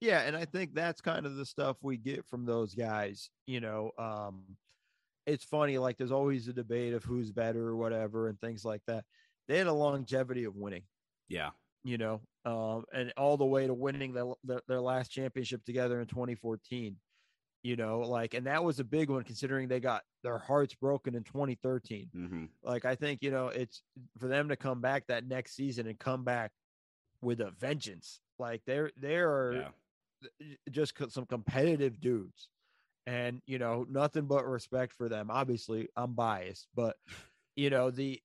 Yeah, 0.01 0.20
and 0.20 0.36
I 0.36 0.44
think 0.46 0.74
that's 0.74 1.01
kind 1.01 1.26
of 1.26 1.36
the 1.36 1.44
stuff 1.44 1.76
we 1.82 1.96
get 1.96 2.26
from 2.26 2.46
those 2.46 2.74
guys. 2.74 3.30
You 3.46 3.61
know, 3.61 3.90
um, 3.98 4.57
it's 5.26 5.44
funny, 5.44 5.78
like 5.78 5.98
there's 5.98 6.12
always 6.12 6.48
a 6.48 6.53
debate 6.53 6.94
of 6.94 7.05
who's 7.05 7.30
better 7.32 7.66
or 7.68 7.76
whatever 7.76 8.28
and 8.28 8.40
things 8.40 8.64
like 8.64 8.82
that. 8.86 9.05
They 9.48 9.59
had 9.59 9.66
a 9.66 9.72
longevity 9.72 10.44
of 10.44 10.57
winning, 10.57 10.84
yeah 11.28 11.51
you 11.82 11.98
know, 11.98 12.20
um, 12.44 12.84
and 12.92 13.12
all 13.16 13.36
the 13.36 13.44
way 13.44 13.66
to 13.66 13.74
winning 13.74 14.12
the, 14.12 14.34
their, 14.44 14.61
their 14.68 14.80
last 14.80 15.09
championship 15.11 15.64
together 15.64 16.01
in 16.01 16.07
2014. 16.07 16.96
You 17.62 17.76
know, 17.76 18.01
like, 18.01 18.32
and 18.32 18.46
that 18.46 18.64
was 18.64 18.80
a 18.80 18.84
big 18.84 19.11
one 19.11 19.22
considering 19.22 19.68
they 19.68 19.80
got 19.80 20.03
their 20.22 20.38
hearts 20.38 20.74
broken 20.74 21.14
in 21.14 21.24
2013 21.24 22.09
hmm 22.12 22.44
like 22.62 22.84
I 22.84 22.94
think 22.94 23.22
you 23.22 23.30
know 23.30 23.48
it's 23.48 23.82
for 24.18 24.28
them 24.28 24.51
to 24.51 24.57
come 24.57 24.80
back 24.80 25.07
that 25.09 25.26
next 25.26 25.57
season 25.57 25.86
and 25.86 25.98
come 25.98 26.24
back 26.24 26.53
with 27.22 27.40
a 27.40 27.51
vengeance. 27.59 28.20
Like 28.38 28.62
they're 28.66 28.90
they 28.96 29.16
are 29.16 29.53
yeah 29.55 29.68
just 30.70 30.94
some 31.10 31.26
competitive 31.26 32.00
dudes, 32.00 32.48
and 33.06 33.40
you 33.46 33.58
know 33.58 33.86
nothing 33.88 34.26
but 34.26 34.46
respect 34.46 34.92
for 34.92 35.08
them. 35.08 35.30
Obviously, 35.30 35.88
I'm 35.96 36.14
biased, 36.14 36.68
but 36.74 36.96
you 37.56 37.70
know 37.70 37.90
the 37.90 38.20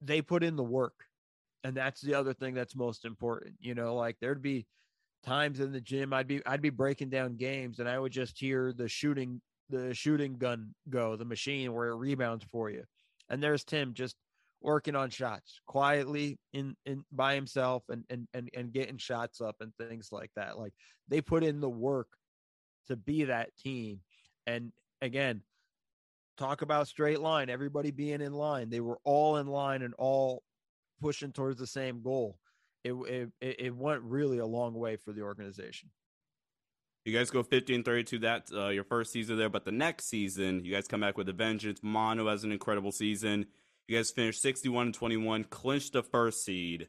they 0.00 0.22
put 0.22 0.44
in 0.44 0.56
the 0.56 0.64
work, 0.64 0.94
and 1.64 1.76
that's 1.76 2.00
the 2.00 2.14
other 2.14 2.32
thing 2.32 2.54
that's 2.54 2.76
most 2.76 3.04
important. 3.04 3.54
You 3.60 3.74
know, 3.74 3.94
like 3.94 4.16
there'd 4.20 4.42
be 4.42 4.66
times 5.24 5.60
in 5.60 5.72
the 5.72 5.80
gym 5.80 6.12
I'd 6.12 6.28
be 6.28 6.44
I'd 6.46 6.62
be 6.62 6.70
breaking 6.70 7.10
down 7.10 7.36
games, 7.36 7.78
and 7.78 7.88
I 7.88 7.98
would 7.98 8.12
just 8.12 8.38
hear 8.38 8.72
the 8.72 8.88
shooting 8.88 9.40
the 9.68 9.94
shooting 9.94 10.36
gun 10.36 10.74
go, 10.88 11.16
the 11.16 11.24
machine 11.24 11.72
where 11.72 11.88
it 11.88 11.96
rebounds 11.96 12.44
for 12.44 12.70
you. 12.70 12.84
And 13.28 13.42
there's 13.42 13.64
Tim 13.64 13.94
just 13.94 14.16
working 14.60 14.96
on 14.96 15.10
shots 15.10 15.60
quietly 15.66 16.38
in 16.52 16.76
in 16.86 17.04
by 17.12 17.34
himself 17.34 17.84
and 17.88 18.04
and 18.10 18.26
and, 18.34 18.50
and 18.54 18.72
getting 18.72 18.98
shots 18.98 19.40
up 19.40 19.56
and 19.60 19.72
things 19.76 20.08
like 20.12 20.30
that. 20.36 20.58
Like 20.58 20.72
they 21.08 21.20
put 21.20 21.44
in 21.44 21.60
the 21.60 21.68
work 21.68 22.08
to 22.88 22.96
be 22.96 23.24
that 23.24 23.56
team. 23.56 24.00
And 24.46 24.72
again, 25.02 25.42
talk 26.36 26.62
about 26.62 26.88
straight 26.88 27.20
line, 27.20 27.50
everybody 27.50 27.90
being 27.90 28.20
in 28.20 28.32
line. 28.32 28.70
They 28.70 28.80
were 28.80 28.98
all 29.04 29.36
in 29.36 29.46
line 29.46 29.82
and 29.82 29.94
all 29.98 30.42
pushing 31.00 31.32
towards 31.32 31.58
the 31.58 31.66
same 31.66 32.02
goal. 32.02 32.38
it 32.84 32.94
it 33.02 33.30
it 33.40 33.76
went 33.76 34.02
really 34.02 34.38
a 34.38 34.46
long 34.46 34.74
way 34.74 34.96
for 34.96 35.12
the 35.12 35.22
organization. 35.22 35.90
You 37.04 37.16
guys 37.16 37.30
go 37.30 37.44
50 37.44 37.72
and 37.72 37.84
32 37.84 38.18
that 38.18 38.48
uh, 38.52 38.68
your 38.68 38.82
first 38.82 39.12
season 39.12 39.38
there, 39.38 39.48
but 39.48 39.64
the 39.64 39.70
next 39.70 40.08
season 40.08 40.64
you 40.64 40.74
guys 40.74 40.88
come 40.88 41.02
back 41.02 41.16
with 41.16 41.28
a 41.28 41.32
vengeance. 41.32 41.78
Manu 41.80 42.26
has 42.26 42.42
an 42.42 42.50
incredible 42.50 42.90
season. 42.90 43.46
You 43.88 43.96
guys 43.96 44.10
finished 44.10 44.42
61 44.42 44.86
and 44.86 44.94
21, 44.94 45.44
clinched 45.44 45.92
the 45.92 46.02
first 46.02 46.44
seed. 46.44 46.88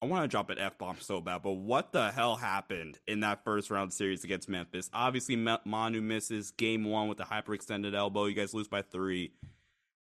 I 0.00 0.06
want 0.06 0.24
to 0.24 0.28
drop 0.28 0.50
an 0.50 0.58
F 0.58 0.78
bomb 0.78 0.96
so 1.00 1.20
bad, 1.20 1.42
but 1.42 1.52
what 1.52 1.92
the 1.92 2.10
hell 2.10 2.36
happened 2.36 2.98
in 3.06 3.20
that 3.20 3.44
first 3.44 3.70
round 3.70 3.92
series 3.92 4.22
against 4.22 4.48
Memphis? 4.48 4.88
Obviously, 4.92 5.36
Manu 5.36 6.00
misses 6.00 6.52
game 6.52 6.84
one 6.84 7.08
with 7.08 7.20
a 7.20 7.24
hyperextended 7.24 7.94
elbow. 7.94 8.26
You 8.26 8.34
guys 8.34 8.54
lose 8.54 8.68
by 8.68 8.82
three. 8.82 9.32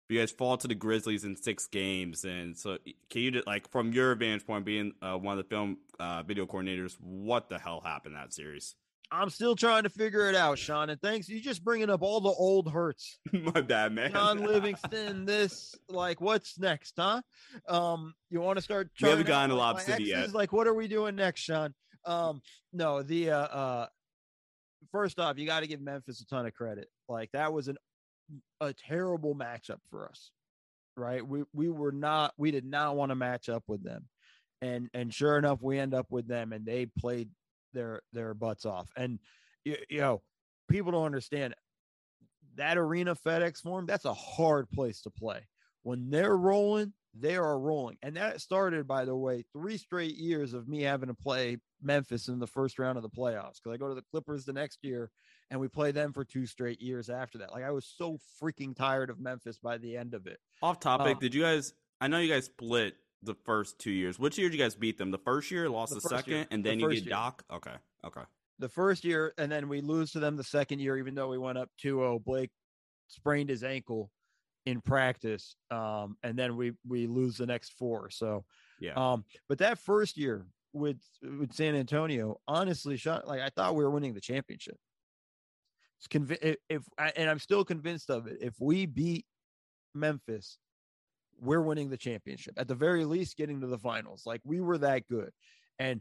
You 0.09 0.19
guys 0.19 0.31
fall 0.31 0.57
to 0.57 0.66
the 0.66 0.75
Grizzlies 0.75 1.25
in 1.25 1.37
six 1.37 1.66
games, 1.66 2.25
and 2.25 2.57
so 2.57 2.79
can 3.11 3.23
you 3.23 3.43
like 3.47 3.71
from 3.71 3.93
your 3.93 4.14
vantage 4.14 4.47
point, 4.47 4.64
being 4.64 4.95
uh, 5.03 5.16
one 5.16 5.39
of 5.39 5.45
the 5.45 5.49
film 5.49 5.79
uh, 6.01 6.23
video 6.23 6.47
coordinators, 6.47 6.97
what 7.01 7.49
the 7.49 7.59
hell 7.59 7.81
happened 7.85 8.16
that 8.16 8.33
series? 8.33 8.75
I'm 9.11 9.31
still 9.31 9.57
trying 9.57 9.85
to 9.85 9.89
figure 9.89 10.29
it 10.29 10.35
out, 10.35 10.59
Sean. 10.59 10.91
And 10.91 11.01
thanks. 11.01 11.29
You're 11.29 11.41
just 11.41 11.65
bringing 11.65 11.89
up 11.89 12.03
all 12.03 12.21
the 12.21 12.29
old 12.29 12.71
hurts. 12.71 13.19
My 13.33 13.61
bad, 13.61 13.93
man. 13.93 14.13
John 14.13 14.39
Livingston, 14.47 15.25
this, 15.25 15.75
like, 15.89 16.21
what's 16.21 16.59
next, 16.59 16.95
huh? 16.99 17.23
Um, 17.69 18.15
you 18.31 18.41
want 18.41 18.59
to 18.59 18.63
start? 18.63 18.91
We 19.01 19.09
haven't 19.09 19.27
gotten 19.27 19.51
to 19.51 19.57
Lob 19.57 19.81
City 19.81 20.05
yet. 20.05 20.35
Like, 20.35 20.53
what 20.53 20.67
are 20.67 20.75
we 20.75 20.89
doing 20.89 21.17
next, 21.17 21.41
Sean? 21.41 21.75
Um, 22.05 22.41
no, 22.73 23.03
the 23.03 23.31
uh, 23.31 23.39
uh 23.39 23.87
first 24.93 25.19
off, 25.19 25.39
you 25.39 25.47
got 25.47 25.61
to 25.61 25.67
give 25.67 25.81
Memphis 25.81 26.21
a 26.21 26.27
ton 26.27 26.47
of 26.47 26.55
credit. 26.55 26.89
Like, 27.09 27.31
that 27.33 27.53
was 27.53 27.69
an 27.69 27.77
a 28.61 28.75
terrible 28.75 29.35
matchup 29.35 29.79
for 29.91 30.09
us, 30.09 30.31
right? 30.97 31.27
We 31.27 31.45
we 31.55 31.71
were 31.71 31.93
not, 31.93 32.35
we 32.37 32.51
did 32.51 32.67
not 32.67 32.97
want 32.97 33.11
to 33.11 33.17
match 33.17 33.49
up 33.49 33.65
with 33.67 33.83
them, 33.83 34.07
and 34.61 34.89
and 34.93 35.13
sure 35.13 35.39
enough, 35.39 35.63
we 35.63 35.79
end 35.79 35.95
up 35.95 36.07
with 36.11 36.29
them, 36.29 36.53
and 36.53 36.67
they 36.67 36.87
played 36.87 37.31
their 37.73 38.03
their 38.12 38.35
butts 38.35 38.64
off. 38.64 38.91
And 38.97 39.19
you, 39.64 39.77
you 39.89 40.01
know, 40.01 40.23
people 40.69 40.93
don't 40.93 41.05
understand 41.05 41.55
that 42.57 42.77
arena 42.77 43.14
FedEx 43.14 43.62
Forum. 43.62 43.87
That's 43.87 44.05
a 44.05 44.14
hard 44.14 44.71
place 44.71 45.03
to 45.03 45.11
play. 45.11 45.47
When 45.83 46.11
they're 46.11 46.37
rolling, 46.37 46.93
they 47.14 47.37
are 47.37 47.59
rolling. 47.59 47.97
And 48.03 48.16
that 48.16 48.41
started, 48.41 48.87
by 48.87 49.05
the 49.05 49.16
way, 49.16 49.45
three 49.53 49.79
straight 49.79 50.16
years 50.16 50.55
of 50.55 50.69
me 50.69 50.83
having 50.83 51.09
to 51.09 51.14
play 51.14 51.59
Memphis 51.83 52.29
in 52.29 52.39
the 52.39 52.47
first 52.47 52.79
round 52.79 52.97
of 52.97 53.03
the 53.03 53.09
playoffs 53.09 53.62
because 53.62 53.73
I 53.73 53.77
go 53.77 53.89
to 53.89 53.95
the 53.95 54.05
Clippers 54.11 54.45
the 54.45 54.53
next 54.53 54.81
year 54.83 55.11
and 55.51 55.61
we 55.61 55.69
play 55.69 55.93
them 55.93 56.12
for 56.12 56.25
two 56.25 56.47
straight 56.47 56.81
years 56.81 57.09
after 57.09 57.39
that. 57.39 57.53
Like 57.53 57.64
I 57.64 57.71
was 57.71 57.87
so 57.97 58.19
freaking 58.43 58.77
tired 58.77 59.11
of 59.11 59.19
Memphis 59.19 59.59
by 59.59 59.79
the 59.79 59.97
end 59.97 60.14
of 60.14 60.27
it. 60.27 60.39
Off 60.62 60.81
topic, 60.81 61.14
um, 61.14 61.21
did 61.21 61.35
you 61.35 61.43
guys? 61.43 61.73
I 62.01 62.09
know 62.09 62.19
you 62.19 62.33
guys 62.33 62.47
split 62.47 62.95
the 63.23 63.35
first 63.35 63.79
two 63.79 63.91
years. 63.91 64.19
Which 64.19 64.39
year 64.39 64.49
did 64.49 64.59
you 64.59 64.62
guys 64.62 64.75
beat 64.75 64.99
them? 64.99 65.11
The 65.11 65.19
first 65.19 65.51
year, 65.51 65.69
lost 65.69 65.95
the, 65.95 66.01
the 66.01 66.09
second, 66.09 66.33
year. 66.33 66.47
and 66.51 66.64
then 66.64 66.79
the 66.79 66.85
you 66.85 66.91
get 66.91 67.05
year. 67.05 67.11
Doc. 67.11 67.45
Okay, 67.53 67.75
okay. 68.05 68.23
The 68.59 68.69
first 68.69 69.05
year, 69.05 69.35
and 69.39 69.51
then 69.51 69.69
we 69.69 69.81
lose 69.81 70.12
to 70.12 70.21
them 70.21 70.37
the 70.37 70.45
second 70.45 70.81
year, 70.81 70.97
even 70.99 71.14
though 71.14 71.29
we 71.29 71.39
went 71.39 71.59
up 71.59 71.71
2-0. 71.83 72.25
Blake 72.25 72.51
sprained 73.07 73.51
his 73.51 73.62
ankle 73.62 74.11
in 74.66 74.81
practice, 74.81 75.57
um, 75.71 76.16
and 76.23 76.39
then 76.39 76.57
we 76.57 76.73
we 76.87 77.07
lose 77.07 77.37
the 77.37 77.47
next 77.47 77.73
four. 77.79 78.11
So 78.11 78.45
yeah. 78.81 78.93
Um, 78.95 79.25
but 79.49 79.59
that 79.59 79.79
first 79.79 80.16
year 80.16 80.47
with 80.73 80.99
with 81.23 81.53
San 81.53 81.75
Antonio, 81.75 82.41
honestly, 82.47 82.97
shot 82.97 83.27
like 83.27 83.41
I 83.41 83.51
thought 83.51 83.75
we 83.75 83.85
were 83.85 83.91
winning 83.91 84.14
the 84.14 84.21
championship. 84.21 84.77
It's 85.99 86.07
conv- 86.07 86.39
if, 86.43 86.57
if 86.69 86.83
and 87.16 87.29
I'm 87.29 87.39
still 87.39 87.64
convinced 87.64 88.11
of 88.11 88.27
it. 88.27 88.39
If 88.41 88.55
we 88.61 88.87
beat 88.87 89.27
Memphis 89.95 90.59
we're 91.41 91.62
winning 91.62 91.91
the 91.91 91.97
championship. 91.97 92.55
At 92.57 92.68
the 92.68 92.74
very 92.74 93.05
least, 93.05 93.36
getting 93.36 93.61
to 93.61 93.66
the 93.66 93.78
finals. 93.78 94.22
Like 94.26 94.41
we 94.45 94.61
were 94.61 94.78
that 94.78 95.09
good. 95.09 95.30
And 95.78 96.01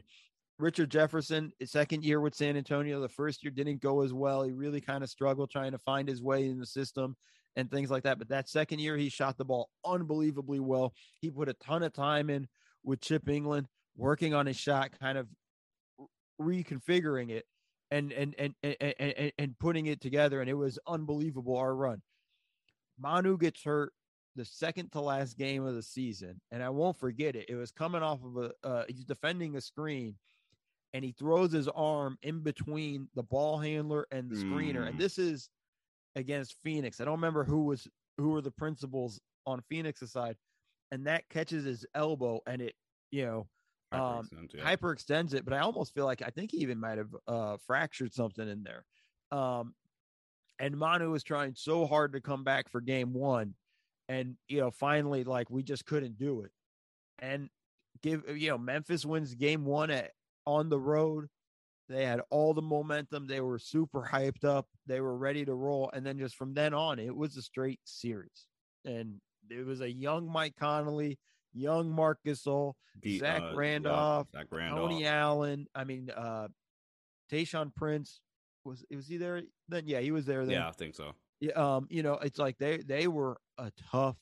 Richard 0.58 0.90
Jefferson, 0.90 1.52
his 1.58 1.70
second 1.70 2.04
year 2.04 2.20
with 2.20 2.34
San 2.34 2.56
Antonio, 2.56 3.00
the 3.00 3.08
first 3.08 3.44
year 3.44 3.52
didn't 3.52 3.80
go 3.80 4.02
as 4.02 4.12
well. 4.12 4.42
He 4.42 4.52
really 4.52 4.80
kind 4.80 5.04
of 5.04 5.10
struggled 5.10 5.50
trying 5.50 5.72
to 5.72 5.78
find 5.78 6.08
his 6.08 6.20
way 6.20 6.46
in 6.46 6.58
the 6.58 6.66
system 6.66 7.16
and 7.54 7.70
things 7.70 7.90
like 7.90 8.02
that. 8.02 8.18
But 8.18 8.28
that 8.30 8.48
second 8.48 8.80
year, 8.80 8.96
he 8.96 9.08
shot 9.08 9.38
the 9.38 9.44
ball 9.44 9.70
unbelievably 9.84 10.60
well. 10.60 10.92
He 11.20 11.30
put 11.30 11.48
a 11.48 11.54
ton 11.54 11.84
of 11.84 11.92
time 11.92 12.28
in 12.28 12.48
with 12.82 13.00
Chip 13.00 13.26
Engelland 13.26 13.66
working 13.96 14.34
on 14.34 14.46
his 14.46 14.56
shot, 14.56 14.90
kind 15.00 15.18
of 15.18 15.28
reconfiguring 16.40 17.30
it 17.30 17.44
and 17.90 18.12
and 18.12 18.34
and 18.38 18.54
and, 18.62 18.94
and, 18.98 19.32
and 19.38 19.58
putting 19.58 19.86
it 19.86 20.00
together. 20.00 20.40
And 20.40 20.50
it 20.50 20.54
was 20.54 20.78
unbelievable 20.86 21.56
our 21.56 21.74
run. 21.74 22.02
Manu 23.00 23.38
gets 23.38 23.62
hurt 23.62 23.92
the 24.38 24.44
second 24.44 24.90
to 24.92 25.00
last 25.00 25.36
game 25.36 25.66
of 25.66 25.74
the 25.74 25.82
season, 25.82 26.40
and 26.52 26.62
I 26.62 26.70
won't 26.70 26.98
forget 26.98 27.36
it. 27.36 27.46
It 27.48 27.56
was 27.56 27.72
coming 27.72 28.02
off 28.02 28.20
of 28.24 28.36
a 28.36 28.66
uh, 28.66 28.84
he's 28.88 29.04
defending 29.04 29.56
a 29.56 29.60
screen, 29.60 30.14
and 30.94 31.04
he 31.04 31.12
throws 31.12 31.52
his 31.52 31.68
arm 31.68 32.16
in 32.22 32.40
between 32.40 33.08
the 33.14 33.24
ball 33.24 33.58
handler 33.58 34.06
and 34.12 34.30
the 34.30 34.36
screener. 34.36 34.86
And 34.86 34.94
mm. 34.94 34.98
this 34.98 35.18
is 35.18 35.48
against 36.16 36.56
Phoenix. 36.62 37.00
I 37.00 37.04
don't 37.04 37.16
remember 37.16 37.44
who 37.44 37.64
was 37.64 37.86
who 38.16 38.30
were 38.30 38.40
the 38.40 38.52
principals 38.52 39.20
on 39.44 39.60
Phoenix's 39.68 40.12
side, 40.12 40.36
and 40.92 41.06
that 41.06 41.28
catches 41.28 41.64
his 41.64 41.84
elbow, 41.94 42.40
and 42.46 42.62
it 42.62 42.74
you 43.10 43.26
know 43.26 43.48
um 43.90 44.28
hyperextends, 44.32 44.62
hyperextends 44.62 45.34
it. 45.34 45.44
But 45.44 45.54
I 45.54 45.58
almost 45.58 45.94
feel 45.94 46.04
like 46.04 46.22
I 46.22 46.30
think 46.30 46.52
he 46.52 46.58
even 46.58 46.78
might 46.78 46.98
have 46.98 47.14
uh 47.26 47.56
fractured 47.66 48.14
something 48.14 48.48
in 48.48 48.62
there. 48.62 48.84
Um, 49.36 49.74
and 50.60 50.76
Manu 50.76 51.10
was 51.10 51.24
trying 51.24 51.54
so 51.54 51.86
hard 51.86 52.12
to 52.12 52.20
come 52.20 52.44
back 52.44 52.70
for 52.70 52.80
game 52.80 53.12
one 53.12 53.54
and 54.08 54.36
you 54.48 54.60
know 54.60 54.70
finally 54.70 55.24
like 55.24 55.50
we 55.50 55.62
just 55.62 55.84
couldn't 55.86 56.18
do 56.18 56.42
it. 56.42 56.50
And 57.20 57.50
give 58.02 58.24
you 58.36 58.50
know 58.50 58.58
memphis 58.58 59.04
wins 59.04 59.34
game 59.34 59.64
one 59.64 59.90
at 59.90 60.12
on 60.46 60.68
the 60.68 60.78
road. 60.78 61.28
They 61.88 62.04
had 62.04 62.20
all 62.30 62.52
the 62.52 62.62
momentum. 62.62 63.26
They 63.26 63.40
were 63.40 63.58
super 63.58 64.06
hyped 64.12 64.44
up. 64.44 64.66
They 64.86 65.00
were 65.00 65.16
ready 65.16 65.44
to 65.46 65.54
roll. 65.54 65.90
And 65.92 66.04
then 66.04 66.18
just 66.18 66.36
from 66.36 66.52
then 66.52 66.74
on 66.74 66.98
it 66.98 67.14
was 67.14 67.36
a 67.36 67.42
straight 67.42 67.80
series. 67.84 68.46
And 68.84 69.20
it 69.50 69.64
was 69.64 69.80
a 69.80 69.90
young 69.90 70.30
mike 70.30 70.54
conley 70.58 71.18
young 71.54 71.90
marc 71.90 72.18
gasol 72.26 72.74
Beat, 73.00 73.20
zach 73.20 73.40
uh, 73.40 73.56
randolph 73.56 74.28
zach 74.32 74.46
randolph. 74.50 74.90
Tony 74.90 75.06
allen. 75.06 75.66
I 75.74 75.84
mean 75.84 76.10
uh 76.10 76.48
Tayshaun 77.32 77.74
prince 77.74 78.20
was 78.64 78.84
was 78.94 79.08
he 79.08 79.16
there? 79.16 79.42
Then 79.68 79.84
yeah 79.86 80.00
he 80.00 80.10
was 80.10 80.26
there 80.26 80.44
then. 80.44 80.54
Yeah 80.54 80.68
i 80.68 80.72
think 80.72 80.94
so. 80.94 81.14
Um, 81.54 81.86
you 81.88 82.02
know, 82.02 82.14
it's 82.14 82.38
like 82.38 82.58
they 82.58 82.78
they 82.78 83.06
were 83.06 83.38
a 83.58 83.72
tough, 83.90 84.16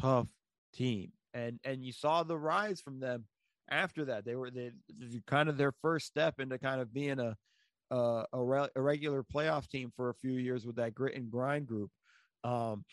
tough 0.00 0.28
team, 0.74 1.12
and 1.34 1.58
and 1.64 1.84
you 1.84 1.92
saw 1.92 2.22
the 2.22 2.38
rise 2.38 2.80
from 2.80 3.00
them 3.00 3.26
after 3.70 4.04
that. 4.06 4.24
They 4.24 4.34
were 4.34 4.50
they 4.50 4.72
kind 5.26 5.48
of 5.48 5.56
their 5.56 5.72
first 5.82 6.06
step 6.06 6.40
into 6.40 6.58
kind 6.58 6.80
of 6.80 6.92
being 6.92 7.20
a 7.20 7.36
a, 7.90 8.24
a, 8.32 8.42
re, 8.42 8.68
a 8.74 8.80
regular 8.80 9.22
playoff 9.22 9.68
team 9.68 9.92
for 9.94 10.08
a 10.08 10.14
few 10.14 10.32
years 10.32 10.64
with 10.66 10.76
that 10.76 10.94
grit 10.94 11.14
and 11.14 11.30
grind 11.30 11.66
group. 11.66 11.90
Um, 12.44 12.84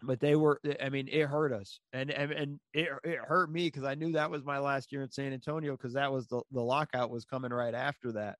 but 0.00 0.20
they 0.20 0.36
were 0.36 0.60
i 0.80 0.88
mean 0.88 1.08
it 1.10 1.26
hurt 1.26 1.52
us 1.52 1.80
and 1.92 2.12
and, 2.12 2.30
and 2.30 2.60
it, 2.72 2.88
it 3.02 3.18
hurt 3.18 3.50
me 3.50 3.66
because 3.66 3.82
i 3.82 3.96
knew 3.96 4.12
that 4.12 4.30
was 4.30 4.44
my 4.44 4.56
last 4.56 4.92
year 4.92 5.02
in 5.02 5.10
san 5.10 5.32
antonio 5.32 5.72
because 5.72 5.94
that 5.94 6.12
was 6.12 6.28
the, 6.28 6.40
the 6.52 6.62
lockout 6.62 7.10
was 7.10 7.24
coming 7.24 7.50
right 7.50 7.74
after 7.74 8.12
that 8.12 8.38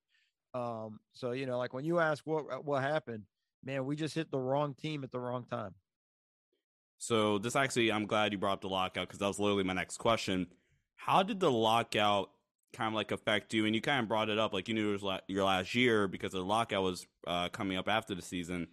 um 0.55 1.01
so 1.15 1.33
you 1.33 1.47
know 1.47 1.59
like 1.59 1.73
when 1.73 1.85
you 1.85 1.99
ask 1.99 2.25
what 2.29 2.65
what 2.65 2.81
happened 2.81 3.25
man, 3.65 3.85
we 3.85 3.97
just 3.97 4.15
hit 4.15 4.31
the 4.31 4.39
wrong 4.39 4.75
team 4.75 5.05
at 5.05 5.11
the 5.11 5.21
wrong 5.21 5.45
time. 5.45 5.75
So 6.99 7.39
this 7.39 7.57
actually, 7.57 7.93
I'm 7.93 8.07
glad 8.07 8.33
you 8.33 8.39
brought 8.39 8.55
up 8.55 8.61
the 8.61 8.69
lockout 8.69 9.07
because 9.07 9.21
that 9.21 9.27
was 9.27 9.39
literally 9.39 9.65
my 9.65 9.73
next 9.73 9.99
question. 9.99 10.49
How 10.97 11.23
did 11.23 11.41
the 11.41 11.51
lockout 11.51 12.31
kind 12.73 12.89
of 12.89 12.95
like 12.95 13.13
affect 13.13 13.55
you? 13.55 13.67
And 13.67 13.75
you 13.75 13.81
kind 13.81 14.03
of 14.03 14.09
brought 14.09 14.29
it 14.29 14.39
up, 14.39 14.53
like 14.53 14.69
you 14.69 14.75
knew 14.75 14.95
it 14.95 15.03
was 15.03 15.21
your 15.29 15.45
last 15.45 15.75
year 15.75 16.09
because 16.09 16.33
the 16.33 16.41
lockout 16.41 16.83
was 16.83 17.07
uh, 17.27 17.49
coming 17.51 17.79
up 17.79 17.89
after 17.89 18.15
the 18.15 18.23
season. 18.23 18.67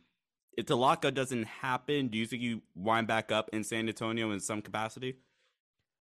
If 0.57 0.65
the 0.65 0.78
lockout 0.78 1.13
doesn't 1.13 1.43
happen, 1.45 2.07
do 2.07 2.17
you 2.17 2.26
think 2.26 2.41
you 2.41 2.61
wind 2.76 3.07
back 3.07 3.32
up 3.32 3.49
in 3.53 3.63
San 3.63 3.88
Antonio 3.88 4.32
in 4.32 4.39
some 4.39 4.61
capacity? 4.61 5.17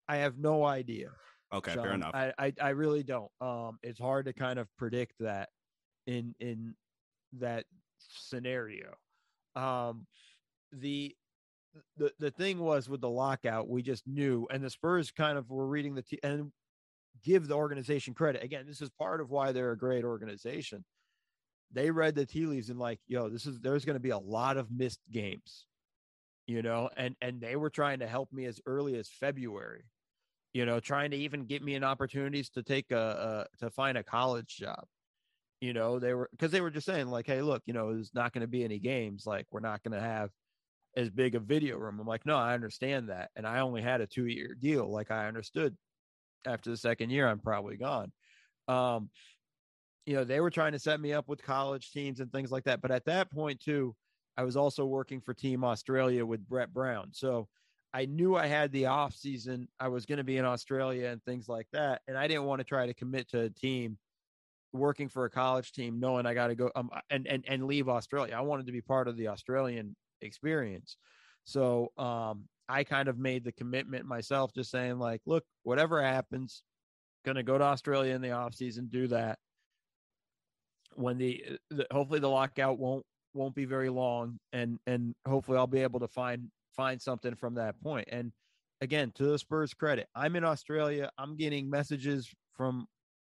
I 0.07 0.17
have 0.17 0.37
no 0.37 0.65
idea. 0.65 1.11
Okay, 1.53 1.73
Sean. 1.73 1.83
fair 1.83 1.93
enough. 1.93 2.11
I, 2.13 2.33
I, 2.37 2.53
I 2.61 2.69
really 2.69 3.03
don't. 3.03 3.31
Um, 3.39 3.79
it's 3.81 3.99
hard 3.99 4.25
to 4.25 4.33
kind 4.33 4.59
of 4.59 4.67
predict 4.77 5.13
that 5.19 5.49
in 6.05 6.35
in 6.39 6.75
that 7.39 7.65
scenario. 7.97 8.95
Um, 9.55 10.05
the 10.71 11.15
the 11.97 12.11
the 12.19 12.31
thing 12.31 12.59
was 12.59 12.89
with 12.89 13.01
the 13.01 13.09
lockout, 13.09 13.69
we 13.69 13.81
just 13.81 14.07
knew, 14.07 14.47
and 14.51 14.63
the 14.63 14.69
Spurs 14.69 15.11
kind 15.11 15.37
of 15.37 15.49
were 15.49 15.67
reading 15.67 15.95
the 15.95 16.01
t- 16.01 16.19
and 16.23 16.51
give 17.23 17.47
the 17.47 17.55
organization 17.55 18.13
credit. 18.13 18.43
Again, 18.43 18.65
this 18.67 18.81
is 18.81 18.89
part 18.89 19.21
of 19.21 19.29
why 19.29 19.51
they're 19.51 19.71
a 19.71 19.77
great 19.77 20.03
organization. 20.03 20.83
They 21.71 21.91
read 21.91 22.15
the 22.15 22.25
tea 22.25 22.45
leaves 22.45 22.69
and 22.69 22.79
like, 22.79 22.99
yo, 23.07 23.29
this 23.29 23.45
is 23.45 23.59
there's 23.59 23.85
going 23.85 23.95
to 23.95 23.99
be 23.99 24.09
a 24.09 24.17
lot 24.17 24.57
of 24.57 24.71
missed 24.71 25.01
games, 25.11 25.65
you 26.47 26.61
know, 26.61 26.89
and 26.97 27.15
and 27.21 27.41
they 27.41 27.55
were 27.55 27.69
trying 27.69 27.99
to 27.99 28.07
help 28.07 28.31
me 28.31 28.45
as 28.45 28.59
early 28.65 28.95
as 28.95 29.09
February, 29.09 29.85
you 30.53 30.65
know, 30.65 30.79
trying 30.79 31.11
to 31.11 31.17
even 31.17 31.45
get 31.45 31.63
me 31.63 31.75
an 31.75 31.83
opportunities 31.83 32.49
to 32.51 32.63
take 32.63 32.91
a, 32.91 33.47
a 33.51 33.57
to 33.65 33.69
find 33.69 33.97
a 33.97 34.03
college 34.03 34.55
job 34.57 34.85
you 35.61 35.73
know 35.73 35.99
they 35.99 36.13
were 36.13 36.29
because 36.31 36.51
they 36.51 36.61
were 36.61 36.69
just 36.69 36.85
saying 36.85 37.07
like 37.07 37.27
hey 37.27 37.41
look 37.41 37.61
you 37.65 37.73
know 37.73 37.93
there's 37.93 38.13
not 38.13 38.31
going 38.33 38.41
to 38.41 38.47
be 38.47 38.63
any 38.63 38.79
games 38.79 39.25
like 39.25 39.45
we're 39.51 39.59
not 39.59 39.83
going 39.83 39.91
to 39.91 39.99
have 39.99 40.29
as 40.95 41.09
big 41.09 41.35
a 41.35 41.39
video 41.39 41.77
room 41.77 41.99
i'm 41.99 42.07
like 42.07 42.25
no 42.25 42.35
i 42.35 42.53
understand 42.53 43.09
that 43.09 43.29
and 43.35 43.45
i 43.45 43.59
only 43.59 43.81
had 43.81 44.01
a 44.01 44.07
two 44.07 44.25
year 44.25 44.55
deal 44.59 44.89
like 44.91 45.11
i 45.11 45.27
understood 45.27 45.75
after 46.45 46.69
the 46.69 46.77
second 46.77 47.09
year, 47.09 47.27
I'm 47.27 47.39
probably 47.39 47.77
gone. 47.77 48.11
Um, 48.67 49.09
you 50.05 50.15
know, 50.15 50.23
they 50.23 50.39
were 50.39 50.49
trying 50.49 50.71
to 50.71 50.79
set 50.79 50.99
me 50.99 51.13
up 51.13 51.27
with 51.27 51.43
college 51.43 51.91
teams 51.91 52.19
and 52.19 52.31
things 52.31 52.51
like 52.51 52.63
that. 52.63 52.81
But 52.81 52.91
at 52.91 53.05
that 53.05 53.31
point, 53.31 53.59
too, 53.59 53.95
I 54.37 54.43
was 54.43 54.55
also 54.55 54.85
working 54.85 55.21
for 55.21 55.33
Team 55.33 55.63
Australia 55.63 56.25
with 56.25 56.47
Brett 56.47 56.73
Brown. 56.73 57.09
So 57.11 57.47
I 57.93 58.05
knew 58.05 58.35
I 58.35 58.47
had 58.47 58.71
the 58.71 58.87
off 58.87 59.13
season. 59.13 59.67
I 59.79 59.89
was 59.89 60.05
going 60.05 60.17
to 60.17 60.23
be 60.23 60.37
in 60.37 60.45
Australia 60.45 61.07
and 61.07 61.23
things 61.23 61.49
like 61.49 61.67
that. 61.73 62.01
And 62.07 62.17
I 62.17 62.27
didn't 62.27 62.45
want 62.45 62.59
to 62.59 62.65
try 62.65 62.85
to 62.85 62.93
commit 62.93 63.29
to 63.29 63.41
a 63.41 63.49
team 63.49 63.97
working 64.71 65.09
for 65.09 65.25
a 65.25 65.29
college 65.29 65.71
team, 65.71 65.99
knowing 65.99 66.25
I 66.25 66.33
got 66.33 66.47
to 66.47 66.55
go 66.55 66.71
um, 66.75 66.89
and, 67.09 67.27
and, 67.27 67.43
and 67.47 67.65
leave 67.65 67.89
Australia. 67.89 68.35
I 68.35 68.41
wanted 68.41 68.67
to 68.67 68.71
be 68.71 68.81
part 68.81 69.07
of 69.07 69.17
the 69.17 69.27
Australian 69.27 69.95
experience. 70.21 70.97
So 71.45 71.91
um, 71.97 72.45
I 72.67 72.83
kind 72.83 73.07
of 73.07 73.17
made 73.17 73.43
the 73.43 73.51
commitment 73.51 74.05
myself, 74.05 74.53
just 74.53 74.71
saying 74.71 74.99
like, 74.99 75.21
look, 75.25 75.43
whatever 75.63 76.01
happens, 76.01 76.63
to 77.25 77.43
go 77.43 77.57
to 77.57 77.63
Australia 77.63 78.15
in 78.15 78.21
the 78.21 78.31
off 78.31 78.55
season, 78.55 78.87
do 78.87 79.07
that. 79.07 79.37
When 80.95 81.17
the, 81.17 81.43
the 81.69 81.85
hopefully 81.91 82.19
the 82.19 82.29
lockout 82.29 82.79
won't 82.79 83.05
won't 83.33 83.55
be 83.55 83.65
very 83.65 83.89
long, 83.89 84.39
and 84.51 84.79
and 84.87 85.13
hopefully 85.27 85.57
I'll 85.57 85.67
be 85.67 85.83
able 85.83 85.99
to 85.99 86.07
find 86.07 86.49
find 86.75 87.01
something 87.01 87.35
from 87.35 87.55
that 87.55 87.79
point. 87.81 88.07
And 88.11 88.31
again, 88.81 89.11
to 89.15 89.23
the 89.23 89.37
Spurs' 89.37 89.73
credit, 89.73 90.07
I'm 90.15 90.35
in 90.35 90.43
Australia. 90.43 91.11
I'm 91.17 91.37
getting 91.37 91.69
messages 91.69 92.27
from 92.53 92.87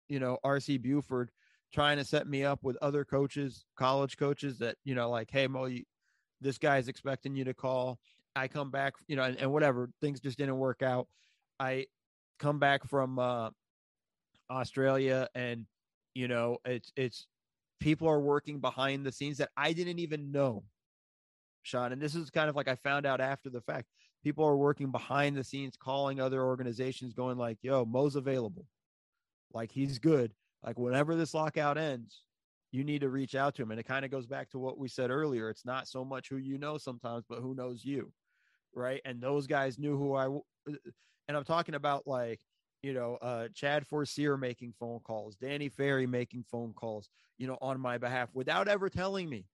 you 0.09 0.19
know 0.19 0.39
RC 0.45 0.83
Buford 0.83 1.31
trying 1.73 1.99
to 1.99 2.05
set 2.05 2.27
me 2.27 2.45
up 2.45 2.61
with 2.63 2.77
other 2.83 3.05
coaches, 3.05 3.65
college 3.77 4.17
coaches 4.17 4.59
that 4.59 4.77
you 4.85 4.95
know 4.95 5.11
like, 5.11 5.29
hey 5.31 5.47
Mo, 5.47 5.67
you, 5.67 5.85
this 6.41 6.59
guy's 6.59 6.89
expecting 6.89 7.37
you 7.37 7.45
to 7.45 7.55
call. 7.55 7.99
I 8.35 8.49
come 8.49 8.71
back, 8.71 8.95
you 9.09 9.17
know, 9.17 9.23
and, 9.23 9.37
and 9.39 9.53
whatever 9.53 9.91
things 10.01 10.21
just 10.21 10.39
didn't 10.39 10.59
work 10.59 10.83
out. 10.83 11.09
I 11.59 11.87
come 12.39 12.59
back 12.59 12.87
from 12.89 13.19
uh, 13.19 13.51
Australia, 14.51 15.29
and 15.35 15.67
you 16.15 16.29
know, 16.29 16.59
it's 16.65 16.93
it's 16.97 17.27
people 17.81 18.09
are 18.09 18.21
working 18.21 18.61
behind 18.61 19.05
the 19.05 19.13
scenes 19.13 19.39
that 19.39 19.51
I 19.57 19.73
didn't 19.73 19.99
even 19.99 20.33
know, 20.33 20.65
Sean. 21.63 21.93
And 21.93 22.01
this 22.01 22.15
is 22.15 22.31
kind 22.31 22.49
of 22.49 22.57
like 22.57 22.69
I 22.69 22.77
found 22.77 23.07
out 23.07 23.21
after 23.21 23.51
the 23.51 23.61
fact. 23.61 23.89
People 24.23 24.45
are 24.45 24.57
working 24.57 24.91
behind 24.91 25.35
the 25.35 25.43
scenes, 25.43 25.77
calling 25.79 26.21
other 26.21 26.43
organizations, 26.43 27.15
going 27.15 27.39
like, 27.39 27.57
"Yo, 27.63 27.87
Mo's 27.87 28.17
available, 28.17 28.67
like 29.53 29.73
he's 29.73 29.99
good. 29.99 30.33
Like 30.63 30.79
whenever 30.79 31.17
this 31.17 31.33
lockout 31.33 31.79
ends, 31.79 32.23
you 32.73 32.85
need 32.85 33.01
to 33.01 33.09
reach 33.11 33.35
out 33.35 33.55
to 33.57 33.63
him." 33.63 33.71
And 33.71 33.81
it 33.81 33.85
kind 33.85 34.05
of 34.05 34.11
goes 34.11 34.27
back 34.27 34.51
to 34.51 34.59
what 34.59 34.79
we 34.79 34.89
said 34.89 35.11
earlier. 35.11 35.51
It's 35.51 35.65
not 35.65 35.89
so 35.89 36.05
much 36.05 36.29
who 36.29 36.37
you 36.37 36.59
know 36.59 36.79
sometimes, 36.79 37.25
but 37.29 37.41
who 37.41 37.55
knows 37.55 37.85
you 37.85 38.13
right? 38.75 39.01
And 39.05 39.21
those 39.21 39.47
guys 39.47 39.79
knew 39.79 39.97
who 39.97 40.15
I. 40.15 40.27
Uh, 40.27 40.77
and 41.29 41.37
I'm 41.37 41.45
talking 41.45 41.75
about 41.75 42.07
like 42.07 42.41
you 42.83 42.93
know 42.93 43.17
uh, 43.23 43.49
Chad 43.55 43.87
Forcier 43.87 44.37
making 44.37 44.75
phone 44.79 45.01
calls, 45.01 45.37
Danny 45.37 45.69
Ferry 45.69 46.07
making 46.07 46.45
phone 46.51 46.73
calls, 46.73 47.09
you 47.39 47.47
know, 47.47 47.59
on 47.61 47.81
my 47.81 47.99
behalf 47.99 48.31
without 48.35 48.69
ever 48.69 48.89
telling 48.89 49.29
me, 49.29 49.47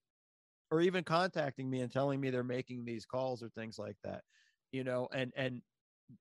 or 0.70 0.80
even 0.80 1.04
contacting 1.04 1.68
me 1.68 1.80
and 1.80 1.92
telling 1.92 2.20
me 2.20 2.30
they're 2.30 2.44
making 2.44 2.84
these 2.84 3.04
calls 3.06 3.42
or 3.42 3.48
things 3.50 3.78
like 3.78 3.96
that, 4.04 4.22
you 4.72 4.84
know, 4.84 5.08
and 5.12 5.32
and 5.36 5.62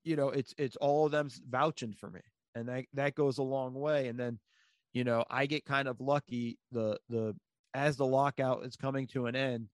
you 0.04 0.16
know 0.16 0.30
it's 0.30 0.54
it's 0.58 0.76
all 0.78 1.06
of 1.06 1.12
them 1.12 1.30
vouching 1.50 1.94
for 1.94 2.10
me, 2.10 2.22
and 2.56 2.68
that 2.70 2.86
that 2.94 3.16
goes 3.16 3.38
a 3.38 3.44
long 3.44 3.74
way. 3.74 4.08
And 4.08 4.20
then, 4.20 4.40
you 4.96 5.04
know, 5.04 5.24
I 5.30 5.46
get 5.46 5.66
kind 5.66 5.88
of 5.88 6.02
lucky 6.02 6.58
the 6.72 6.98
the 7.10 7.36
as 7.76 7.98
the 7.98 8.06
lockout 8.06 8.66
is 8.66 8.76
coming 8.76 9.06
to 9.08 9.28
an 9.28 9.36
end 9.36 9.68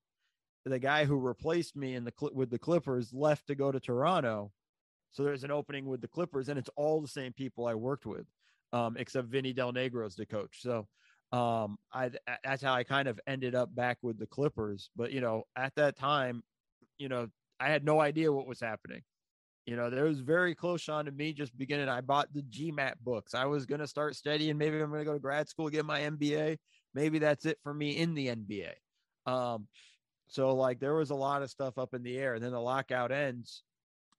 the 0.66 0.80
guy 0.80 1.06
who 1.06 1.18
replaced 1.18 1.76
me 1.76 1.96
in 1.96 2.04
the 2.04 2.14
with 2.34 2.50
the 2.50 2.60
Clippers 2.60 3.14
left 3.14 3.48
to 3.48 3.56
go 3.56 3.72
to 3.72 3.80
Toronto. 3.80 4.52
So 5.12 5.24
there's 5.24 5.44
an 5.44 5.52
opening 5.52 5.86
with 5.86 6.02
the 6.02 6.08
Clippers, 6.08 6.50
and 6.50 6.58
it's 6.58 6.70
all 6.76 7.02
the 7.02 7.08
same 7.08 7.34
people 7.34 7.66
I 7.66 7.76
worked 7.76 8.06
with, 8.06 8.26
um, 8.72 8.96
except 8.98 9.28
Vinny 9.28 9.54
Del 9.54 9.74
Negro 9.74 10.08
is 10.08 10.16
the 10.16 10.26
coach. 10.26 10.62
So 10.62 10.88
um, 11.32 11.78
I 11.94 12.12
that's 12.44 12.62
how 12.62 12.74
I 12.74 12.84
kind 12.84 13.08
of 13.08 13.20
ended 13.28 13.56
up 13.56 13.74
back 13.74 13.98
with 14.02 14.20
the 14.20 14.28
Clippers. 14.28 14.90
But 14.96 15.12
you 15.12 15.22
know, 15.22 15.44
at 15.56 15.74
that 15.76 15.98
time, 15.98 16.44
you 16.98 17.10
know, 17.10 17.28
I 17.60 17.70
had 17.70 17.84
no 17.84 18.00
idea 18.00 18.32
what 18.32 18.48
was 18.48 18.60
happening. 18.60 19.02
You 19.66 19.76
know, 19.76 19.90
there 19.90 20.06
was 20.06 20.20
very 20.20 20.56
close 20.56 20.90
on 20.90 21.06
to 21.06 21.12
me 21.12 21.34
just 21.34 21.58
beginning. 21.58 21.88
I 21.88 22.02
bought 22.02 22.34
the 22.34 22.42
GMAT 22.42 22.94
books. 23.04 23.36
I 23.36 23.46
was 23.46 23.66
going 23.66 23.82
to 23.82 23.88
start 23.88 24.16
studying. 24.16 24.58
Maybe 24.58 24.80
I'm 24.80 24.90
going 24.90 25.02
to 25.02 25.06
go 25.06 25.14
to 25.14 25.20
grad 25.20 25.48
school, 25.48 25.70
get 25.70 25.86
my 25.86 26.02
MBA. 26.02 26.58
Maybe 26.94 27.20
that's 27.20 27.46
it 27.46 27.60
for 27.64 27.74
me 27.74 27.92
in 27.98 28.16
the 28.16 28.28
NBA. 28.28 28.72
Um, 29.28 29.68
so 30.28 30.56
like 30.56 30.80
there 30.80 30.96
was 30.96 31.12
a 31.12 31.16
lot 31.16 31.44
of 31.44 31.52
stuff 31.52 31.78
up 31.78 31.94
in 31.94 32.02
the 32.04 32.18
air. 32.18 32.34
And 32.34 32.44
then 32.44 32.52
the 32.52 32.60
lockout 32.60 33.12
ends. 33.12 33.64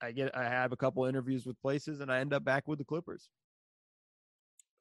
I 0.01 0.13
get 0.13 0.37
I 0.37 0.45
have 0.45 0.73
a 0.73 0.77
couple 0.77 1.05
interviews 1.05 1.47
with 1.47 1.61
places 1.61 2.01
and 2.01 2.11
I 2.11 2.19
end 2.19 2.33
up 2.33 2.45
back 2.45 2.67
with 2.67 2.79
the 2.79 2.85
Clippers. 2.85 3.29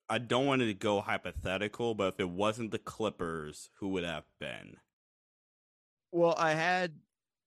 I 0.10 0.18
don't 0.18 0.46
want 0.46 0.62
to 0.62 0.74
go 0.74 1.00
hypothetical, 1.00 1.96
but 1.96 2.16
if 2.16 2.20
it 2.20 2.30
wasn't 2.30 2.72
the 2.72 2.80
Clippers, 2.80 3.70
who 3.80 3.90
would 3.90 4.04
have 4.04 4.26
been? 4.40 4.76
Well, 6.12 6.36
I 6.38 6.52
had 6.54 6.94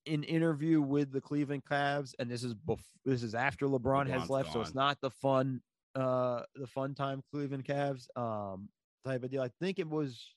an 0.06 0.22
interview 0.24 0.80
with 0.80 1.12
the 1.12 1.20
Cleveland 1.20 1.62
Cavs, 1.70 2.14
and 2.18 2.30
this 2.30 2.44
is 2.44 2.54
bef- 2.54 2.78
this 3.04 3.22
is 3.22 3.34
after 3.34 3.66
LeBron 3.66 4.06
LeBron's 4.06 4.10
has 4.10 4.30
left, 4.30 4.46
gone. 4.46 4.52
so 4.52 4.60
it's 4.60 4.74
not 4.74 5.00
the 5.00 5.10
fun 5.10 5.60
uh 5.94 6.42
the 6.56 6.66
fun 6.66 6.94
time 6.94 7.22
Cleveland 7.30 7.64
Cavs 7.64 8.06
um 8.16 8.68
type 9.04 9.22
of 9.22 9.30
deal. 9.30 9.42
I 9.42 9.50
think 9.60 9.78
it 9.78 9.88
was 9.88 10.34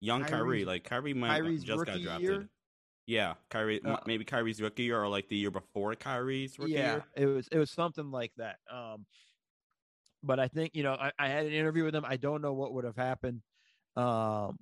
young 0.00 0.24
Kyrie, 0.24 0.64
like 0.64 0.84
Kyrie 0.84 1.14
might 1.14 1.40
Kyrie's 1.40 1.64
just 1.64 1.84
got 1.86 2.00
drafted. 2.00 2.22
Year. 2.22 2.48
Yeah, 3.06 3.34
Kyrie, 3.50 3.80
uh, 3.84 3.96
maybe 4.06 4.24
Kyrie's 4.24 4.62
rookie 4.62 4.84
year 4.84 5.02
or 5.02 5.08
like 5.08 5.28
the 5.28 5.36
year 5.36 5.50
before 5.50 5.94
Kyrie's 5.96 6.56
rookie 6.58 6.72
yeah, 6.72 6.92
year. 6.92 7.04
it 7.16 7.26
was 7.26 7.48
it 7.48 7.58
was 7.58 7.70
something 7.70 8.10
like 8.10 8.32
that. 8.36 8.56
Um, 8.72 9.06
but 10.22 10.38
I 10.38 10.48
think 10.48 10.74
you 10.74 10.82
know 10.82 10.92
I, 10.92 11.10
I 11.18 11.28
had 11.28 11.46
an 11.46 11.52
interview 11.52 11.84
with 11.84 11.94
him. 11.94 12.04
I 12.06 12.16
don't 12.16 12.42
know 12.42 12.52
what 12.52 12.72
would 12.74 12.84
have 12.84 12.96
happened 12.96 13.42
um, 13.96 14.56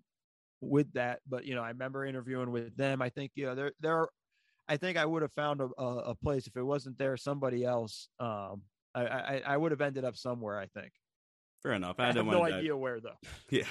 with 0.61 0.93
that, 0.95 1.21
but 1.29 1.45
you 1.45 1.55
know 1.55 1.63
I 1.63 1.69
remember 1.69 2.05
interviewing 2.05 2.51
with 2.51 2.77
them. 2.77 3.03
I 3.03 3.11
think 3.11 3.33
you 3.35 3.47
know 3.47 3.55
there 3.55 3.73
there, 3.81 4.09
I 4.71 4.77
think 4.77 4.97
I 4.97 5.05
would 5.05 5.23
have 5.23 5.33
found 5.33 5.61
a, 5.61 5.65
a, 5.83 6.15
place 6.15 6.47
if 6.47 6.57
it 6.57 6.63
wasn't 6.63 6.97
there. 6.97 7.17
Somebody 7.17 7.65
else, 7.65 8.09
um, 8.21 8.63
I, 8.95 9.03
I 9.03 9.43
I 9.49 9.57
would 9.57 9.73
have 9.73 9.81
ended 9.81 10.05
up 10.05 10.17
somewhere. 10.17 10.59
I 10.59 10.67
think. 10.67 10.93
Fair 11.61 11.73
enough. 11.73 11.97
I, 11.99 12.05
I 12.05 12.13
have 12.13 12.25
no 12.25 12.45
idea 12.45 12.77
where 12.77 13.01
though. 13.01 13.19
Yeah. 13.51 13.65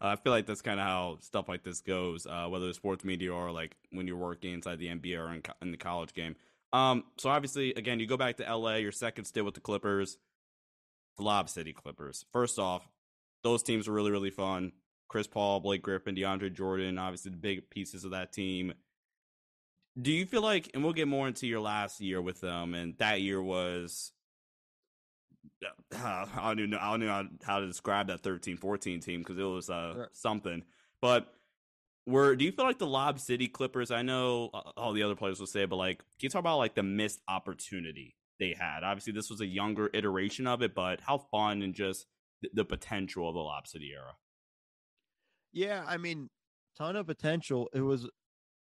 Uh, 0.00 0.08
I 0.08 0.16
feel 0.16 0.32
like 0.32 0.46
that's 0.46 0.62
kind 0.62 0.80
of 0.80 0.86
how 0.86 1.18
stuff 1.20 1.48
like 1.48 1.62
this 1.62 1.80
goes, 1.80 2.26
uh, 2.26 2.46
whether 2.48 2.68
it's 2.68 2.78
sports 2.78 3.04
media 3.04 3.32
or 3.32 3.52
like 3.52 3.76
when 3.90 4.08
you're 4.08 4.16
working 4.16 4.52
inside 4.52 4.78
the 4.78 4.88
NBA 4.88 5.18
or 5.18 5.32
in, 5.32 5.42
co- 5.42 5.54
in 5.62 5.70
the 5.70 5.76
college 5.76 6.12
game. 6.12 6.34
Um, 6.72 7.04
so 7.16 7.30
obviously, 7.30 7.72
again, 7.74 8.00
you 8.00 8.06
go 8.06 8.16
back 8.16 8.38
to 8.38 8.56
LA, 8.56 8.76
your 8.76 8.90
second 8.90 9.26
stint 9.26 9.46
with 9.46 9.54
the 9.54 9.60
Clippers, 9.60 10.18
the 11.16 11.22
Lob 11.22 11.48
City 11.48 11.72
Clippers. 11.72 12.24
First 12.32 12.58
off, 12.58 12.88
those 13.44 13.62
teams 13.62 13.86
were 13.86 13.94
really, 13.94 14.10
really 14.10 14.30
fun. 14.30 14.72
Chris 15.08 15.28
Paul, 15.28 15.60
Blake 15.60 15.82
Griffin, 15.82 16.16
DeAndre 16.16 16.52
Jordan, 16.52 16.98
obviously 16.98 17.30
the 17.30 17.36
big 17.36 17.70
pieces 17.70 18.04
of 18.04 18.10
that 18.10 18.32
team. 18.32 18.74
Do 20.00 20.10
you 20.12 20.26
feel 20.26 20.42
like, 20.42 20.70
and 20.74 20.82
we'll 20.82 20.92
get 20.92 21.06
more 21.06 21.28
into 21.28 21.46
your 21.46 21.60
last 21.60 22.00
year 22.00 22.20
with 22.20 22.40
them, 22.40 22.74
and 22.74 22.96
that 22.98 23.20
year 23.20 23.40
was 23.40 24.12
uh, 25.64 26.26
I 26.36 26.48
don't 26.48 26.58
even 26.58 26.70
know, 26.70 26.78
I 26.80 26.90
don't 26.90 27.00
know 27.00 27.28
how 27.42 27.60
to 27.60 27.66
describe 27.66 28.08
that 28.08 28.22
13-14 28.22 29.04
team 29.04 29.20
because 29.20 29.38
it 29.38 29.42
was 29.42 29.70
uh, 29.70 29.92
sure. 29.94 30.08
something. 30.12 30.62
But 31.00 31.32
were 32.06 32.36
do 32.36 32.44
you 32.44 32.52
feel 32.52 32.64
like 32.64 32.78
the 32.78 32.86
Lob 32.86 33.18
City 33.18 33.48
Clippers? 33.48 33.90
I 33.90 34.02
know 34.02 34.50
all 34.76 34.92
the 34.92 35.02
other 35.02 35.14
players 35.14 35.40
will 35.40 35.46
say, 35.46 35.64
but 35.64 35.76
like, 35.76 35.98
can 35.98 36.04
you 36.20 36.28
talk 36.28 36.40
about 36.40 36.58
like 36.58 36.74
the 36.74 36.82
missed 36.82 37.20
opportunity 37.28 38.16
they 38.38 38.54
had? 38.58 38.82
Obviously, 38.82 39.12
this 39.12 39.30
was 39.30 39.40
a 39.40 39.46
younger 39.46 39.90
iteration 39.94 40.46
of 40.46 40.62
it, 40.62 40.74
but 40.74 41.00
how 41.00 41.18
fun 41.18 41.62
and 41.62 41.74
just 41.74 42.06
the, 42.42 42.50
the 42.52 42.64
potential 42.64 43.28
of 43.28 43.34
the 43.34 43.40
Lob 43.40 43.66
City 43.66 43.92
era. 43.94 44.14
Yeah, 45.52 45.84
I 45.86 45.96
mean, 45.96 46.30
ton 46.76 46.96
of 46.96 47.06
potential. 47.06 47.68
It 47.72 47.80
was, 47.80 48.08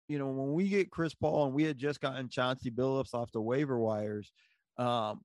you 0.09 0.19
know, 0.19 0.29
when 0.29 0.53
we 0.53 0.69
get 0.69 0.91
Chris 0.91 1.15
Paul 1.15 1.47
and 1.47 1.55
we 1.55 1.65
had 1.65 1.79
just 1.79 2.01
gotten 2.01 2.29
Chauncey 2.29 2.71
Billups 2.71 3.15
off 3.15 3.33
the 3.33 3.41
waiver 3.41 3.79
wires. 3.79 4.33
Um, 4.79 5.23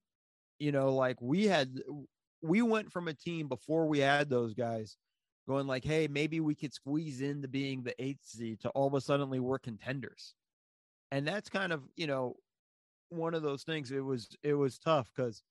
you 0.60 0.72
know, 0.72 0.94
like 0.94 1.22
we 1.22 1.46
had, 1.46 1.80
we 2.42 2.62
went 2.62 2.92
from 2.92 3.08
a 3.08 3.14
team 3.14 3.48
before 3.48 3.88
we 3.88 4.00
had 4.00 4.30
those 4.30 4.54
guys 4.54 4.98
going 5.48 5.68
like, 5.68 5.84
hey, 5.84 6.08
maybe 6.08 6.40
we 6.40 6.56
could 6.56 6.74
squeeze 6.74 7.22
into 7.22 7.48
being 7.48 7.84
the 7.84 8.00
eighth 8.02 8.26
seed 8.26 8.62
to 8.62 8.70
all 8.70 8.88
of 8.88 8.94
a 8.94 9.02
suddenly 9.02 9.40
we're 9.40 9.60
contenders. 9.60 10.34
And 11.12 11.28
that's 11.28 11.50
kind 11.50 11.74
of, 11.74 11.84
you 11.96 12.08
know, 12.08 12.36
one 13.10 13.34
of 13.34 13.44
those 13.44 13.64
things. 13.64 13.92
It 13.92 14.00
was, 14.00 14.30
it 14.44 14.54
was 14.54 14.80
tough 14.80 15.12
because 15.16 15.44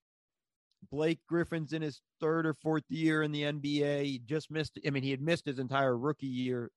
Blake 0.91 1.21
Griffin's 1.29 1.73
in 1.73 1.83
his 1.83 2.01
third 2.21 2.47
or 2.47 2.55
fourth 2.55 2.85
year 2.89 3.23
in 3.23 3.33
the 3.33 3.43
NBA. 3.43 4.05
He 4.05 4.23
just 4.25 4.51
missed, 4.51 4.79
I 4.87 4.91
mean, 4.91 5.03
he 5.03 5.11
had 5.11 5.21
missed 5.21 5.45
his 5.45 5.59
entire 5.59 5.97
rookie 5.97 6.27
year 6.27 6.71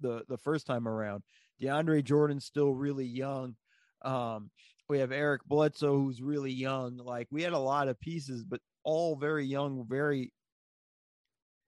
the, 0.00 0.22
the 0.28 0.38
first 0.38 0.66
time 0.66 0.86
around. 0.86 1.24
DeAndre 1.62 2.04
Jordan's 2.04 2.44
still 2.44 2.74
really 2.74 3.06
young. 3.06 3.56
Um, 4.02 4.50
we 4.88 5.00
have 5.00 5.12
Eric 5.12 5.42
Bledsoe, 5.44 5.98
who's 5.98 6.22
really 6.22 6.52
young. 6.52 6.96
Like 6.96 7.28
we 7.30 7.42
had 7.42 7.52
a 7.52 7.58
lot 7.58 7.88
of 7.88 8.00
pieces, 8.00 8.44
but 8.44 8.60
all 8.84 9.16
very 9.16 9.44
young, 9.44 9.84
very 9.88 10.32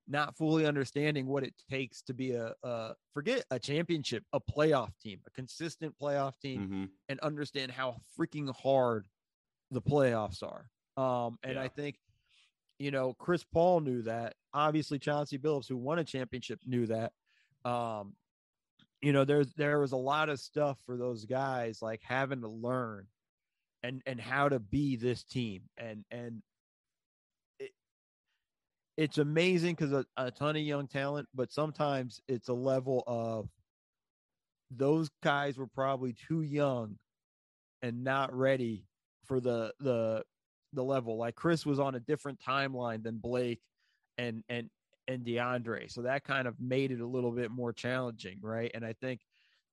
not 0.08 0.36
fully 0.36 0.66
understanding 0.66 1.26
what 1.26 1.44
it 1.44 1.54
takes 1.70 2.02
to 2.02 2.14
be 2.14 2.32
a, 2.32 2.52
a 2.64 2.94
forget 3.14 3.44
a 3.50 3.58
championship, 3.58 4.24
a 4.32 4.40
playoff 4.40 4.90
team, 5.02 5.20
a 5.26 5.30
consistent 5.30 5.94
playoff 6.02 6.32
team, 6.42 6.62
mm-hmm. 6.62 6.84
and 7.08 7.20
understand 7.20 7.70
how 7.70 7.96
freaking 8.18 8.52
hard 8.54 9.06
the 9.70 9.82
playoffs 9.82 10.42
are. 10.42 10.68
Um, 10.96 11.38
and 11.44 11.54
yeah. 11.54 11.62
I 11.62 11.68
think, 11.68 11.96
you 12.78 12.90
know, 12.90 13.14
Chris 13.18 13.44
Paul 13.44 13.80
knew 13.80 14.02
that. 14.02 14.34
Obviously, 14.52 14.98
Chauncey 14.98 15.38
Billups, 15.38 15.68
who 15.68 15.76
won 15.76 16.00
a 16.00 16.04
championship, 16.04 16.60
knew 16.66 16.86
that. 16.86 17.12
Um, 17.64 18.14
you 19.02 19.12
know, 19.12 19.24
there's 19.24 19.52
there 19.54 19.78
was 19.78 19.92
a 19.92 19.96
lot 19.96 20.28
of 20.28 20.40
stuff 20.40 20.78
for 20.84 20.96
those 20.96 21.24
guys 21.24 21.80
like 21.80 22.00
having 22.02 22.42
to 22.42 22.48
learn 22.48 23.06
and 23.82 24.02
and 24.06 24.20
how 24.20 24.48
to 24.48 24.58
be 24.58 24.96
this 24.96 25.24
team 25.24 25.62
and 25.78 26.04
and 26.10 26.42
it, 27.58 27.70
it's 28.96 29.18
amazing 29.18 29.74
because 29.74 29.92
a, 29.92 30.04
a 30.16 30.30
ton 30.30 30.56
of 30.56 30.62
young 30.62 30.86
talent, 30.86 31.28
but 31.34 31.52
sometimes 31.52 32.20
it's 32.28 32.48
a 32.48 32.54
level 32.54 33.02
of 33.06 33.48
those 34.70 35.08
guys 35.22 35.56
were 35.56 35.66
probably 35.66 36.14
too 36.28 36.42
young 36.42 36.96
and 37.82 38.04
not 38.04 38.34
ready 38.34 38.84
for 39.24 39.40
the 39.40 39.72
the 39.80 40.22
the 40.74 40.84
level. 40.84 41.16
Like 41.16 41.34
Chris 41.34 41.64
was 41.64 41.80
on 41.80 41.94
a 41.94 42.00
different 42.00 42.38
timeline 42.46 43.02
than 43.02 43.16
Blake 43.16 43.62
and 44.18 44.44
and 44.48 44.68
and 45.10 45.24
DeAndre. 45.24 45.90
So 45.90 46.02
that 46.02 46.24
kind 46.24 46.46
of 46.46 46.60
made 46.60 46.92
it 46.92 47.00
a 47.00 47.06
little 47.06 47.32
bit 47.32 47.50
more 47.50 47.72
challenging, 47.72 48.38
right? 48.42 48.70
And 48.74 48.84
I 48.84 48.92
think 48.94 49.20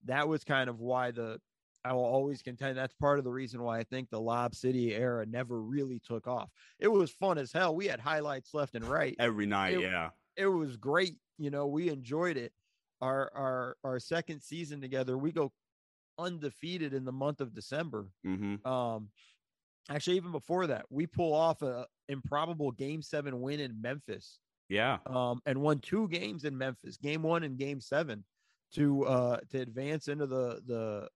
that 0.05 0.27
was 0.27 0.43
kind 0.43 0.69
of 0.69 0.79
why 0.79 1.11
the 1.11 1.39
I 1.85 1.93
will 1.93 2.03
always 2.03 2.41
contend 2.41 2.77
that's 2.77 2.93
part 2.95 3.17
of 3.17 3.23
the 3.23 3.31
reason 3.31 3.61
why 3.61 3.79
I 3.79 3.83
think 3.83 4.09
the 4.09 4.19
Lob 4.19 4.55
City 4.55 4.93
era 4.93 5.25
never 5.25 5.61
really 5.61 5.99
took 5.99 6.27
off. 6.27 6.49
It 6.79 6.89
was 6.89 7.11
fun 7.11 7.38
as 7.38 7.53
hell. 7.53 7.75
We 7.75 7.88
had 7.88 7.99
highlights 8.01 8.53
left 8.53 8.75
and 8.75 8.83
right 8.83 9.15
every 9.19 9.45
night. 9.45 9.75
It- 9.75 9.81
yeah. 9.81 10.09
it 10.35 10.47
was 10.47 10.75
great. 10.75 11.15
You 11.38 11.49
know, 11.49 11.67
we 11.67 11.89
enjoyed 11.89 12.35
it. 12.35 12.51
Our 12.99 13.31
our 13.35 13.77
our 13.83 13.99
second 13.99 14.41
season 14.41 14.81
together, 14.81 15.17
we 15.17 15.31
go 15.31 15.53
undefeated 16.17 16.93
in 16.93 17.05
the 17.05 17.11
month 17.11 17.41
of 17.41 17.53
December. 17.53 18.07
Mm-hmm. 18.25 18.67
Um 18.67 19.09
actually 19.89 20.17
even 20.17 20.31
before 20.31 20.67
that, 20.67 20.85
we 20.89 21.05
pull 21.05 21.33
off 21.33 21.61
a 21.61 21.85
improbable 22.09 22.71
game 22.71 23.01
7 23.01 23.39
win 23.39 23.59
in 23.59 23.79
Memphis. 23.79 24.39
Yeah. 24.70 24.97
Um 25.05 25.41
and 25.45 25.61
won 25.61 25.80
two 25.80 26.07
games 26.09 26.43
in 26.43 26.57
Memphis, 26.57 26.97
game 26.97 27.22
1 27.24 27.43
and 27.43 27.57
game 27.57 27.80
7 27.82 28.24
to 28.74 29.05
uh 29.05 29.38
to 29.51 29.59
advance 29.61 30.07
into 30.07 30.26
the 30.28 30.61
the 30.65 31.09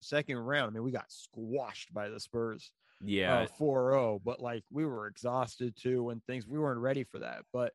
second 0.00 0.36
round. 0.38 0.70
I 0.70 0.74
mean, 0.74 0.82
we 0.84 0.90
got 0.92 1.10
squashed 1.10 1.92
by 1.92 2.08
the 2.08 2.20
Spurs 2.20 2.70
Yeah. 3.00 3.40
uh, 3.42 3.46
4-0 3.60 4.20
but 4.24 4.40
like 4.40 4.64
we 4.70 4.84
were 4.84 5.06
exhausted 5.06 5.74
too 5.76 6.10
and 6.10 6.22
things 6.24 6.46
we 6.46 6.58
weren't 6.58 6.80
ready 6.80 7.04
for 7.04 7.18
that 7.20 7.42
but 7.52 7.72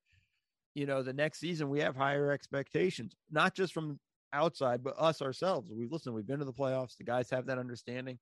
you 0.76 0.86
know 0.86 1.02
the 1.04 1.14
next 1.14 1.40
season 1.40 1.70
we 1.70 1.80
have 1.80 1.96
higher 1.96 2.32
expectations 2.32 3.16
not 3.32 3.54
just 3.56 3.74
from 3.74 4.00
outside 4.34 4.84
but 4.84 4.96
us 4.98 5.22
ourselves 5.22 5.70
we 5.72 5.88
listen 5.90 6.14
we've 6.14 6.26
been 6.28 6.40
to 6.40 6.46
the 6.46 6.52
playoffs 6.54 6.98
the 6.98 7.04
guys 7.04 7.30
have 7.30 7.46
that 7.46 7.58
understanding 7.60 8.18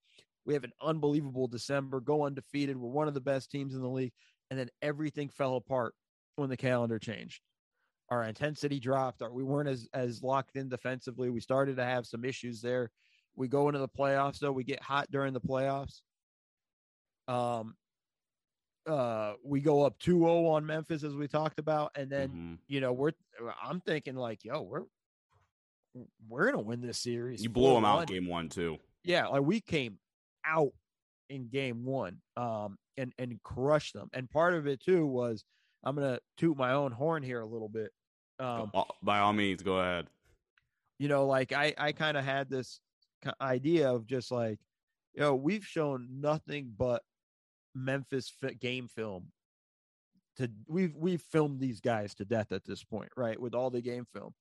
we 0.46 0.54
have 0.54 0.64
an 0.64 0.74
unbelievable 0.82 1.48
december 1.48 2.00
go 2.02 2.26
undefeated 2.26 2.76
we're 2.78 2.90
one 2.90 3.08
of 3.08 3.14
the 3.14 3.22
best 3.22 3.50
teams 3.50 3.74
in 3.74 3.82
the 3.82 3.90
league 3.90 4.12
and 4.50 4.60
then 4.60 4.70
everything 4.82 5.30
fell 5.30 5.56
apart 5.56 5.94
when 6.42 6.50
the 6.50 6.58
calendar 6.58 7.00
changed 7.00 7.40
our 8.10 8.24
intensity 8.26 8.80
dropped 8.80 9.22
our, 9.22 9.32
we 9.32 9.44
weren't 9.44 9.70
as 9.70 9.88
as 9.94 10.22
locked 10.22 10.58
in 10.58 10.68
defensively 10.68 11.30
we 11.30 11.40
started 11.40 11.78
to 11.78 11.84
have 11.86 12.06
some 12.06 12.26
issues 12.26 12.60
there 12.62 12.92
we 13.36 13.48
go 13.48 13.70
into 13.70 13.80
the 13.80 13.88
playoffs 13.88 14.40
though 14.40 14.52
we 14.52 14.64
get 14.66 14.82
hot 14.82 15.10
during 15.12 15.32
the 15.34 15.40
playoffs 15.40 16.02
um, 17.28 17.76
uh, 18.88 19.34
we 19.46 19.62
go 19.62 19.84
up 19.84 19.98
2-0 20.00 20.50
on 20.50 20.66
Memphis 20.66 21.04
as 21.04 21.14
we 21.14 21.28
talked 21.28 21.60
about, 21.60 21.92
and 21.96 22.10
then 22.10 22.30
Mhm. 22.30 22.58
you 22.68 22.82
know 22.82 22.92
we're 22.92 23.12
I'm 23.62 23.80
thinking 23.80 24.16
like, 24.16 24.44
yo, 24.44 24.64
we're 24.64 24.86
we're 26.28 26.52
gonna 26.52 26.64
win 26.64 26.82
this 26.82 26.98
series. 27.00 27.44
You 27.44 27.50
blew 27.50 27.74
them 27.76 27.86
out 27.86 28.08
game 28.08 28.26
one 28.28 28.50
too. 28.50 28.80
Yeah, 29.04 29.28
like 29.28 29.44
we 29.44 29.62
came 29.62 30.00
out 30.44 30.74
in 31.30 31.48
game 31.48 31.86
one, 31.86 32.22
um, 32.36 32.78
and 32.98 33.14
and 33.20 33.42
crushed 33.44 33.94
them. 33.94 34.10
And 34.14 34.30
part 34.30 34.56
of 34.56 34.66
it 34.68 34.82
too 34.82 35.06
was 35.06 35.46
I'm 35.84 35.96
gonna 35.96 36.20
toot 36.38 36.58
my 36.58 36.74
own 36.74 36.92
horn 36.92 37.24
here 37.24 37.42
a 37.42 37.46
little 37.46 37.70
bit. 37.70 37.92
Um, 38.40 38.72
Uh, 38.74 38.84
By 39.02 39.20
all 39.20 39.34
means, 39.34 39.62
go 39.64 39.80
ahead. 39.80 40.08
you 41.00 41.08
know, 41.08 41.26
like 41.26 41.52
I 41.52 41.74
I 41.78 41.92
kind 41.92 42.18
of 42.18 42.24
had 42.24 42.50
this 42.50 42.80
idea 43.40 43.92
of 43.92 44.06
just 44.06 44.32
like, 44.32 44.60
you 45.14 45.22
know, 45.22 45.36
we've 45.36 45.66
shown 45.66 46.08
nothing 46.22 46.74
but 46.78 47.04
Memphis 47.76 48.34
game 48.60 48.88
film. 48.88 49.32
To 50.38 50.50
we've 50.68 50.96
we've 50.96 51.22
filmed 51.22 51.60
these 51.60 51.82
guys 51.82 52.16
to 52.16 52.26
death 52.26 52.52
at 52.52 52.64
this 52.64 52.84
point, 52.84 53.12
right? 53.18 53.40
With 53.40 53.54
all 53.54 53.70
the 53.70 53.82
game 53.82 54.06
film. 54.14 54.34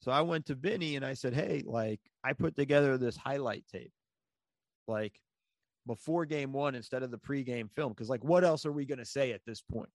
So 0.00 0.12
I 0.12 0.20
went 0.20 0.46
to 0.46 0.54
Vinny 0.54 0.94
and 0.96 1.04
I 1.04 1.14
said, 1.14 1.34
"Hey, 1.34 1.62
like 1.66 2.00
I 2.22 2.32
put 2.32 2.54
together 2.54 2.98
this 2.98 3.16
highlight 3.16 3.66
tape, 3.66 3.92
like 4.86 5.20
before 5.86 6.26
game 6.26 6.52
one 6.52 6.74
instead 6.74 7.02
of 7.02 7.10
the 7.10 7.18
pregame 7.18 7.70
film, 7.72 7.92
because 7.92 8.10
like 8.10 8.22
what 8.22 8.44
else 8.44 8.66
are 8.66 8.72
we 8.72 8.84
gonna 8.84 9.04
say 9.06 9.32
at 9.32 9.44
this 9.46 9.62
point? 9.62 9.88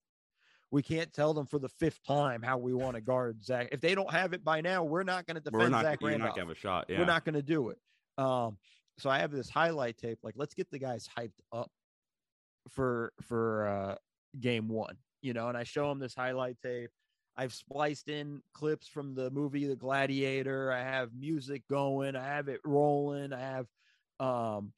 We 0.74 0.82
can't 0.82 1.12
tell 1.12 1.32
them 1.34 1.46
for 1.46 1.60
the 1.60 1.68
fifth 1.68 2.02
time 2.04 2.42
how 2.42 2.58
we 2.58 2.74
want 2.74 2.96
to 2.96 3.00
guard 3.00 3.44
Zach. 3.44 3.68
If 3.70 3.80
they 3.80 3.94
don't 3.94 4.10
have 4.10 4.32
it 4.32 4.42
by 4.42 4.60
now, 4.60 4.82
we're 4.82 5.04
not 5.04 5.24
going 5.24 5.36
to 5.36 5.40
defend 5.40 5.62
We're 5.62 5.68
not. 5.68 5.84
Zach 5.84 6.00
Randolph. 6.02 6.30
not 6.30 6.34
gonna 6.34 6.48
have 6.48 6.56
a 6.56 6.58
shot. 6.58 6.86
Yeah. 6.88 6.98
We're 6.98 7.04
not 7.04 7.24
going 7.24 7.36
to 7.36 7.42
do 7.42 7.68
it. 7.68 7.78
Um, 8.18 8.58
so 8.98 9.08
I 9.08 9.20
have 9.20 9.30
this 9.30 9.48
highlight 9.48 9.98
tape. 9.98 10.18
Like, 10.24 10.34
let's 10.36 10.52
get 10.52 10.68
the 10.72 10.80
guys 10.80 11.08
hyped 11.16 11.38
up 11.52 11.70
for 12.70 13.12
for 13.22 13.68
uh, 13.68 13.94
game 14.40 14.68
one. 14.68 14.96
You 15.22 15.32
know, 15.32 15.46
and 15.46 15.56
I 15.56 15.62
show 15.62 15.88
them 15.88 16.00
this 16.00 16.16
highlight 16.16 16.56
tape. 16.60 16.90
I've 17.36 17.54
spliced 17.54 18.08
in 18.08 18.42
clips 18.52 18.88
from 18.88 19.14
the 19.14 19.30
movie 19.30 19.66
The 19.66 19.76
Gladiator. 19.76 20.72
I 20.72 20.82
have 20.82 21.10
music 21.16 21.62
going. 21.70 22.16
I 22.16 22.24
have 22.24 22.48
it 22.48 22.60
rolling. 22.64 23.32
I 23.32 23.38
have 23.38 23.66
um 24.18 24.72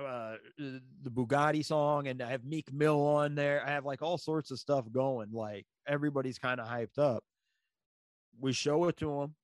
uh 0.00 0.36
the 0.58 1.10
Bugatti 1.10 1.64
song 1.64 2.08
and 2.08 2.22
I 2.22 2.30
have 2.30 2.44
Meek 2.44 2.72
Mill 2.72 3.00
on 3.00 3.34
there. 3.34 3.62
I 3.66 3.70
have 3.70 3.84
like 3.84 4.02
all 4.02 4.18
sorts 4.18 4.50
of 4.50 4.58
stuff 4.58 4.90
going. 4.90 5.30
Like 5.32 5.66
everybody's 5.86 6.38
kind 6.38 6.60
of 6.60 6.68
hyped 6.68 6.98
up. 6.98 7.24
We 8.40 8.52
show 8.52 8.86
it 8.88 8.96
to 8.98 9.20
them. 9.20 9.34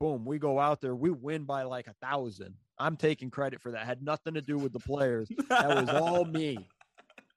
Boom, 0.00 0.24
we 0.24 0.38
go 0.38 0.58
out 0.58 0.80
there. 0.80 0.94
We 0.94 1.10
win 1.10 1.44
by 1.44 1.62
like 1.62 1.86
a 1.86 1.94
thousand. 2.02 2.54
I'm 2.78 2.96
taking 2.96 3.30
credit 3.30 3.60
for 3.60 3.72
that. 3.72 3.86
Had 3.86 4.02
nothing 4.02 4.34
to 4.34 4.40
do 4.40 4.58
with 4.58 4.72
the 4.72 4.80
players. 4.80 5.28
That 5.48 5.68
was 5.68 5.88
all 5.88 6.24
me. 6.24 6.58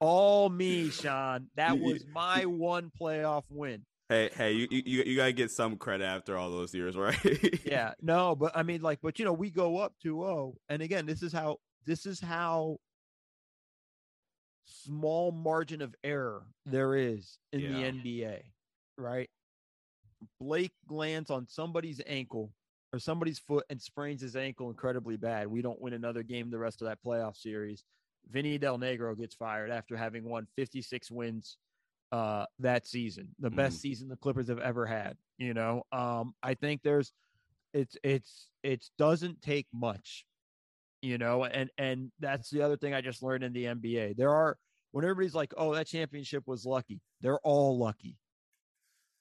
All 0.00 0.48
me, 0.48 0.90
Sean. 0.90 1.48
That 1.56 1.78
was 1.78 2.04
my 2.12 2.44
one 2.44 2.90
playoff 3.00 3.44
win. 3.50 3.84
Hey, 4.08 4.30
hey, 4.34 4.52
you, 4.52 4.66
you 4.70 5.02
you 5.02 5.16
gotta 5.16 5.32
get 5.32 5.50
some 5.50 5.76
credit 5.76 6.04
after 6.04 6.36
all 6.36 6.50
those 6.50 6.72
years, 6.72 6.96
right? 6.96 7.18
yeah 7.64 7.92
no 8.00 8.34
but 8.34 8.56
i 8.56 8.62
mean 8.62 8.80
like 8.80 8.98
but 9.02 9.18
you 9.18 9.24
know 9.24 9.32
we 9.34 9.50
go 9.50 9.76
up 9.76 9.92
2-0 10.02 10.54
and 10.70 10.80
again 10.80 11.04
this 11.04 11.22
is 11.22 11.32
how 11.32 11.58
this 11.84 12.06
is 12.06 12.20
how 12.20 12.78
small 14.64 15.32
margin 15.32 15.80
of 15.80 15.94
error 16.04 16.42
there 16.66 16.94
is 16.94 17.38
in 17.52 17.60
Yeah. 17.60 17.68
the 17.68 17.82
nba 17.92 18.42
right? 18.96 19.30
Blake 20.40 20.72
lands 20.88 21.30
on 21.30 21.46
somebody's 21.46 22.00
ankle 22.06 22.52
or 22.92 22.98
somebody's 22.98 23.38
foot 23.38 23.64
and 23.70 23.80
sprains 23.80 24.20
his 24.20 24.34
ankle 24.34 24.68
incredibly 24.70 25.16
bad. 25.16 25.46
We 25.46 25.62
don't 25.62 25.80
win 25.80 25.92
another 25.92 26.24
game 26.24 26.50
the 26.50 26.58
rest 26.58 26.82
of 26.82 26.88
that 26.88 26.98
playoff 27.04 27.36
series. 27.36 27.84
Vinny 28.28 28.58
del 28.58 28.76
negro 28.78 29.16
gets 29.16 29.34
fired 29.36 29.70
after 29.70 29.96
having 29.96 30.24
won 30.28 30.46
56 30.56 31.10
wins 31.10 31.56
uh 32.10 32.46
that 32.58 32.86
season 32.86 33.28
the 33.38 33.50
best 33.50 33.80
season 33.82 34.08
the 34.08 34.16
clippers 34.16 34.48
have 34.48 34.58
ever 34.58 34.86
had 34.86 35.16
you 35.36 35.52
know? 35.54 35.82
Um 35.92 36.34
i 36.42 36.54
think 36.54 36.82
there's 36.82 37.12
it's 37.74 37.96
it's 38.02 38.48
it 38.62 38.84
doesn't 38.96 39.40
take 39.42 39.66
much 39.74 40.24
you 41.02 41.18
know 41.18 41.44
and 41.44 41.70
and 41.78 42.10
that's 42.18 42.50
the 42.50 42.60
other 42.62 42.76
thing 42.76 42.92
i 42.94 43.00
just 43.00 43.22
learned 43.22 43.44
in 43.44 43.52
the 43.52 43.64
nba 43.64 44.16
there 44.16 44.30
are 44.34 44.56
when 44.92 45.04
everybody's 45.04 45.34
like 45.34 45.52
oh 45.56 45.74
that 45.74 45.86
championship 45.86 46.42
was 46.46 46.64
lucky 46.66 47.00
they're 47.20 47.38
all 47.40 47.78
lucky 47.78 48.16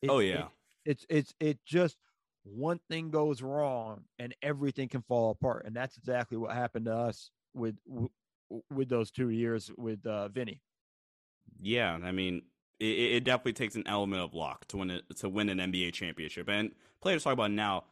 It- 0.01 0.09
Oh, 0.09 0.19
it- 0.19 0.27
yeah. 0.29 0.47
it's 0.85 1.05
it's 1.09 1.33
it 1.39 1.59
just 1.65 1.97
one 2.43 2.79
thing 2.89 3.11
goes 3.11 3.41
wrong 3.41 4.05
and 4.19 4.33
everything 4.41 4.87
can 4.87 5.01
fall 5.01 5.31
apart 5.31 5.65
and 5.65 5.75
that's 5.75 5.97
exactly 5.97 6.37
what 6.37 6.51
happened 6.53 6.85
to 6.85 6.95
us 6.95 7.29
with 7.53 7.75
with 8.69 8.87
those 8.89 9.11
two 9.11 9.29
years 9.29 9.69
with 9.77 10.05
uh 10.05 10.29
vinny 10.29 10.61
Yeah, 11.59 11.99
I 12.01 12.11
mean, 12.11 12.43
it, 12.79 12.85
it 13.15 13.23
definitely 13.23 13.53
takes 13.53 13.75
an 13.75 13.87
element 13.87 14.21
of 14.21 14.33
luck 14.33 14.65
to 14.69 14.77
win 14.77 14.91
it 14.91 15.03
to 15.17 15.29
win 15.29 15.49
an 15.49 15.57
NBA 15.59 15.91
championship. 15.93 16.47
And 16.49 16.73
players 17.01 17.23
talk 17.23 17.33
about 17.33 17.51
now, 17.51 17.85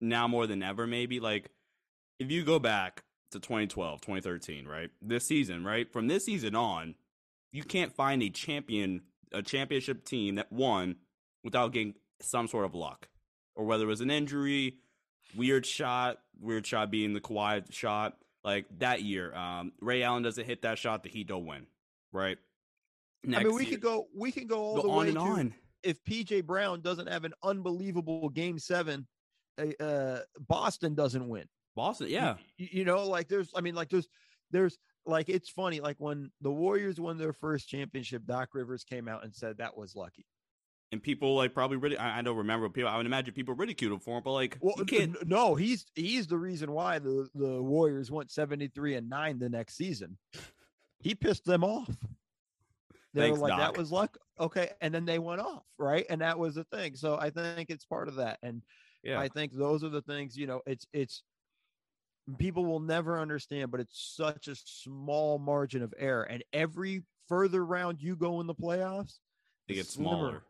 now 0.00 0.26
more 0.26 0.46
than 0.46 0.62
ever. 0.62 0.86
Maybe 0.86 1.20
like 1.20 1.50
if 2.18 2.30
you 2.30 2.44
go 2.44 2.58
back 2.58 3.04
to 3.30 3.40
2012, 3.40 4.00
2013, 4.00 4.66
right? 4.66 4.90
This 5.02 5.26
season, 5.26 5.64
right? 5.64 5.90
From 5.92 6.08
this 6.08 6.24
season 6.24 6.54
on, 6.54 6.94
you 7.52 7.62
can't 7.62 7.92
find 7.92 8.22
a 8.22 8.30
champion, 8.30 9.02
a 9.32 9.42
championship 9.42 10.04
team 10.04 10.36
that 10.36 10.52
won 10.52 10.96
without 11.44 11.72
getting 11.72 11.94
some 12.20 12.48
sort 12.48 12.64
of 12.64 12.74
luck, 12.74 13.08
or 13.56 13.64
whether 13.64 13.84
it 13.84 13.88
was 13.88 14.00
an 14.00 14.10
injury, 14.10 14.76
weird 15.36 15.64
shot, 15.66 16.18
weird 16.40 16.66
shot 16.66 16.90
being 16.90 17.12
the 17.12 17.20
Kawhi 17.20 17.70
shot. 17.72 18.16
Like 18.42 18.66
that 18.78 19.02
year, 19.02 19.34
um, 19.34 19.72
Ray 19.80 20.02
Allen 20.02 20.22
doesn't 20.22 20.46
hit 20.46 20.62
that 20.62 20.78
shot, 20.78 21.02
the 21.02 21.08
Heat 21.10 21.26
don't 21.28 21.44
win, 21.46 21.66
right? 22.12 22.38
i 23.26 23.44
mean 23.44 23.54
we 23.54 23.64
year- 23.64 23.72
could 23.72 23.82
go 23.82 24.06
we 24.16 24.32
can 24.32 24.46
go 24.46 24.58
all 24.58 24.76
go 24.76 24.82
the 24.82 24.88
on 24.88 24.96
way 25.00 25.08
and 25.08 25.14
to 25.16 25.20
on. 25.20 25.54
if 25.82 26.02
PJ 26.04 26.46
Brown 26.46 26.80
doesn't 26.80 27.06
have 27.06 27.24
an 27.24 27.34
unbelievable 27.42 28.30
game 28.30 28.58
seven, 28.58 29.06
uh, 29.78 30.20
Boston 30.48 30.94
doesn't 30.94 31.28
win. 31.28 31.44
Boston, 31.74 32.08
yeah, 32.08 32.36
You, 32.56 32.68
you 32.70 32.84
know, 32.84 33.06
like 33.06 33.28
there's, 33.28 33.50
I 33.54 33.60
mean, 33.60 33.74
like 33.74 33.90
there's, 33.90 34.08
there's, 34.50 34.78
like 35.06 35.30
it's 35.30 35.48
funny. 35.48 35.80
Like 35.80 35.96
when 35.98 36.30
the 36.42 36.50
Warriors 36.50 37.00
won 37.00 37.16
their 37.16 37.32
first 37.32 37.68
championship, 37.68 38.26
Doc 38.26 38.50
Rivers 38.52 38.84
came 38.84 39.08
out 39.08 39.24
and 39.24 39.34
said 39.34 39.58
that 39.58 39.76
was 39.76 39.96
lucky. 39.96 40.26
And 40.92 41.02
people 41.02 41.34
like 41.36 41.54
probably 41.54 41.78
really 41.78 41.96
I, 41.96 42.18
I 42.18 42.22
don't 42.22 42.36
remember 42.36 42.68
people. 42.68 42.90
I 42.90 42.96
would 42.98 43.06
imagine 43.06 43.32
people 43.32 43.54
ridiculed 43.54 43.92
him 43.92 44.00
for 44.00 44.18
it, 44.18 44.24
but 44.24 44.32
like 44.32 44.58
Well, 44.60 44.74
no, 45.24 45.54
he's 45.54 45.86
he's 45.94 46.26
the 46.26 46.36
reason 46.36 46.72
why 46.72 46.98
the 46.98 47.28
the 47.34 47.62
Warriors 47.62 48.10
went 48.10 48.30
seventy 48.30 48.68
three 48.68 48.94
and 48.94 49.08
nine 49.08 49.38
the 49.38 49.48
next 49.48 49.76
season. 49.76 50.18
He 50.98 51.14
pissed 51.14 51.46
them 51.46 51.64
off. 51.64 51.88
They 53.14 53.22
Thanks, 53.22 53.38
were 53.38 53.48
like, 53.48 53.56
Doc. 53.56 53.60
"That 53.60 53.78
was 53.78 53.90
luck." 53.90 54.18
Okay, 54.38 54.70
and 54.80 54.92
then 54.92 55.04
they 55.04 55.18
went 55.18 55.40
off, 55.40 55.64
right? 55.78 56.04
And 56.10 56.20
that 56.20 56.38
was 56.38 56.56
the 56.56 56.64
thing. 56.64 56.94
So 56.94 57.16
I 57.16 57.30
think 57.30 57.70
it's 57.70 57.86
part 57.86 58.08
of 58.08 58.16
that, 58.16 58.38
and 58.42 58.62
Yeah, 59.02 59.18
I 59.18 59.28
think 59.28 59.52
those 59.52 59.82
are 59.82 59.88
the 59.88 60.02
things. 60.02 60.36
You 60.36 60.46
know, 60.46 60.60
it's 60.66 60.86
it's 60.92 61.22
people 62.38 62.64
will 62.64 62.80
never 62.80 63.18
understand, 63.18 63.70
but 63.70 63.80
it's 63.80 64.14
such 64.16 64.48
a 64.48 64.54
small 64.56 65.38
margin 65.38 65.82
of 65.82 65.94
error, 65.98 66.22
and 66.24 66.42
every 66.52 67.02
further 67.28 67.64
round 67.64 68.02
you 68.02 68.16
go 68.16 68.40
in 68.40 68.46
the 68.46 68.54
playoffs, 68.54 69.18
it 69.68 69.74
gets 69.74 69.90
smaller. 69.94 70.42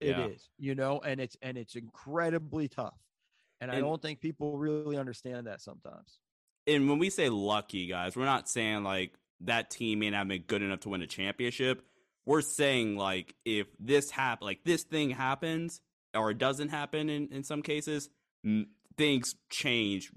It 0.00 0.16
Yeah. 0.16 0.26
is, 0.28 0.48
you 0.58 0.74
know, 0.74 1.00
and 1.00 1.20
it's 1.20 1.36
and 1.42 1.56
it's 1.56 1.76
incredibly 1.76 2.68
tough. 2.68 2.98
And 3.60 3.70
I 3.70 3.80
don't 3.80 4.02
think 4.02 4.20
people 4.20 4.58
really 4.58 4.96
understand 4.98 5.46
that 5.46 5.60
sometimes. 5.60 6.18
and 6.66 6.88
when 6.88 6.98
we 6.98 7.10
say 7.10 7.28
lucky, 7.28 7.86
guys, 7.86 8.16
we're 8.16 8.24
not 8.24 8.48
saying 8.48 8.82
like 8.84 9.14
that 9.40 9.70
team 9.70 9.98
may 10.00 10.10
not 10.10 10.18
have 10.18 10.28
been 10.28 10.42
good 10.42 10.62
enough 10.62 10.80
to 10.80 10.88
win 10.88 11.02
a 11.02 11.06
championship. 11.06 11.86
We're 12.26 12.40
saying 12.42 12.96
like 12.96 13.34
if 13.44 13.66
this 13.78 14.10
happen, 14.10 14.46
like 14.46 14.64
this 14.64 14.82
thing 14.82 15.10
happens 15.10 15.80
or 16.14 16.30
it 16.30 16.38
doesn't 16.38 16.70
happen 16.70 17.08
in 17.10 17.28
in 17.32 17.44
some 17.44 17.60
cases, 17.62 18.08
m- 18.44 18.68
things 18.96 19.34
change 19.50 20.10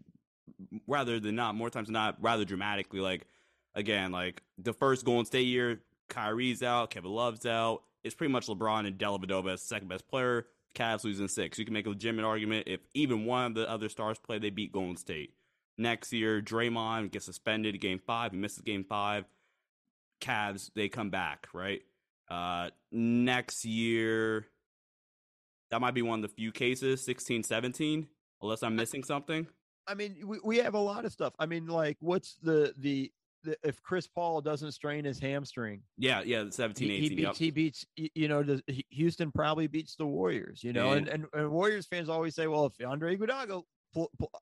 rather 0.87 1.19
than 1.19 1.35
not. 1.35 1.55
More 1.55 1.69
times 1.69 1.87
than 1.87 1.93
not, 1.93 2.17
rather 2.21 2.45
dramatically. 2.45 2.99
Like 2.99 3.27
again, 3.75 4.11
like 4.11 4.41
the 4.57 4.73
first 4.73 5.05
Golden 5.05 5.25
State 5.25 5.47
year, 5.47 5.81
Kyrie's 6.09 6.63
out, 6.63 6.89
Kevin 6.89 7.11
Love's 7.11 7.45
out. 7.45 7.83
It's 8.03 8.15
pretty 8.15 8.31
much 8.31 8.47
LeBron 8.47 8.87
and 8.87 8.97
Dellavedova 8.97 9.53
as 9.53 9.61
second 9.61 9.87
best 9.87 10.07
player. 10.07 10.47
Cavs 10.75 11.03
losing 11.03 11.27
six. 11.27 11.57
You 11.57 11.65
can 11.65 11.73
make 11.73 11.87
a 11.87 11.89
legitimate 11.89 12.25
argument 12.25 12.67
if 12.67 12.81
even 12.93 13.25
one 13.25 13.45
of 13.45 13.55
the 13.55 13.69
other 13.69 13.89
stars 13.89 14.19
play, 14.19 14.37
they 14.37 14.49
beat 14.49 14.71
Golden 14.71 14.95
State. 14.95 15.33
Next 15.77 16.13
year, 16.13 16.41
Draymond 16.41 17.11
gets 17.11 17.25
suspended 17.25 17.79
game 17.81 17.99
five. 18.05 18.31
He 18.31 18.37
misses 18.37 18.61
game 18.61 18.83
five. 18.83 19.25
Cavs, 20.21 20.71
they 20.75 20.89
come 20.89 21.09
back, 21.09 21.47
right? 21.53 21.81
Uh, 22.29 22.69
next 22.91 23.65
year, 23.65 24.47
that 25.71 25.81
might 25.81 25.93
be 25.93 26.01
one 26.01 26.19
of 26.19 26.29
the 26.29 26.35
few 26.35 26.51
cases, 26.51 27.03
16, 27.05 27.43
17, 27.43 28.07
unless 28.41 28.63
I'm 28.63 28.75
missing 28.75 29.03
something. 29.03 29.47
I 29.87 29.93
mean, 29.93 30.17
we, 30.25 30.39
we 30.43 30.57
have 30.57 30.73
a 30.73 30.79
lot 30.79 31.05
of 31.05 31.11
stuff. 31.11 31.33
I 31.39 31.45
mean, 31.45 31.67
like, 31.67 31.97
what's 31.99 32.35
the 32.43 32.73
the, 32.77 33.11
the 33.43 33.57
if 33.63 33.81
Chris 33.81 34.07
Paul 34.07 34.41
doesn't 34.41 34.71
strain 34.73 35.05
his 35.05 35.19
hamstring, 35.19 35.81
Yeah, 35.97 36.21
yeah, 36.25 36.45
17, 36.49 36.89
he, 36.89 36.95
18. 36.95 37.01
he 37.01 37.15
beats 37.15 37.21
yep. 37.21 37.35
he 37.35 37.51
beats 37.51 37.85
you 38.15 38.27
know 38.27 38.43
does, 38.43 38.61
Houston 38.89 39.31
probably 39.31 39.67
beats 39.67 39.95
the 39.95 40.05
Warriors. 40.05 40.63
You 40.63 40.73
know, 40.73 40.91
and, 40.91 41.07
and, 41.07 41.25
and 41.33 41.49
Warriors 41.49 41.85
fans 41.85 42.09
always 42.09 42.35
say, 42.35 42.47
well, 42.47 42.65
if 42.65 42.73
Andre 42.85 43.15
Iguodala 43.15 43.63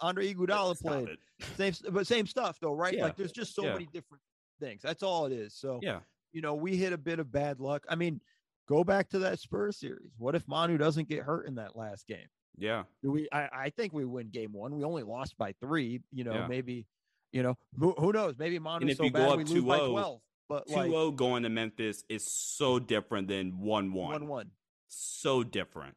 Andre 0.02 0.34
Iguodala 0.34 0.82
played, 0.82 1.18
same 1.58 1.74
but 1.92 2.08
same 2.08 2.26
stuff 2.28 2.58
though, 2.60 2.74
right? 2.74 2.94
Yeah. 2.96 3.04
Like, 3.04 3.16
there's 3.16 3.32
just 3.32 3.56
so 3.56 3.66
Yeah. 3.66 3.74
many 3.74 3.86
different 3.94 4.22
things. 4.60 4.82
That's 4.82 5.04
all 5.04 5.26
it 5.26 5.32
is. 5.34 5.54
So 5.54 5.80
Yeah, 5.82 6.00
you 6.32 6.42
know, 6.42 6.56
we 6.56 6.76
hit 6.76 6.92
a 6.94 6.98
bit 6.98 7.20
of 7.20 7.32
bad 7.32 7.60
luck. 7.60 7.86
I 7.88 7.96
mean, 7.96 8.20
go 8.68 8.84
back 8.84 9.10
to 9.10 9.20
that 9.20 9.40
Spurs 9.40 9.78
series. 9.78 10.12
What 10.18 10.36
if 10.36 10.48
Manu 10.48 10.78
doesn't 10.78 11.08
get 11.08 11.24
hurt 11.24 11.48
in 11.48 11.56
that 11.56 11.76
last 11.76 12.08
game? 12.08 12.28
Yeah. 12.58 12.84
Do 13.04 13.12
we? 13.12 13.28
I, 13.32 13.50
I 13.54 13.70
think 13.70 13.94
we 13.94 14.06
win 14.06 14.30
game 14.30 14.54
one. 14.54 14.76
We 14.76 14.84
only 14.84 15.04
lost 15.04 15.38
by 15.38 15.54
three. 15.62 16.02
You 16.12 16.24
know, 16.24 16.34
Yeah. 16.34 16.48
maybe. 16.48 16.86
You 17.32 17.44
know, 17.44 17.58
who, 17.78 17.94
who 17.98 18.14
knows? 18.14 18.36
Maybe 18.38 18.56
if 18.56 18.98
so 18.98 19.10
bad 19.10 19.38
we 19.38 19.44
lose 19.44 19.64
by 19.64 19.80
twelve. 19.80 20.22
But 20.48 20.68
2 20.68 20.76
like 20.76 20.92
0 20.92 21.12
going 21.12 21.44
to 21.44 21.50
Memphis 21.50 22.04
is 22.08 22.26
so 22.32 22.78
different 22.80 23.28
than 23.28 23.60
1 23.60 23.92
1. 23.92 24.12
one 24.12 24.28
one. 24.28 24.52
So 24.88 25.44
different. 25.44 25.96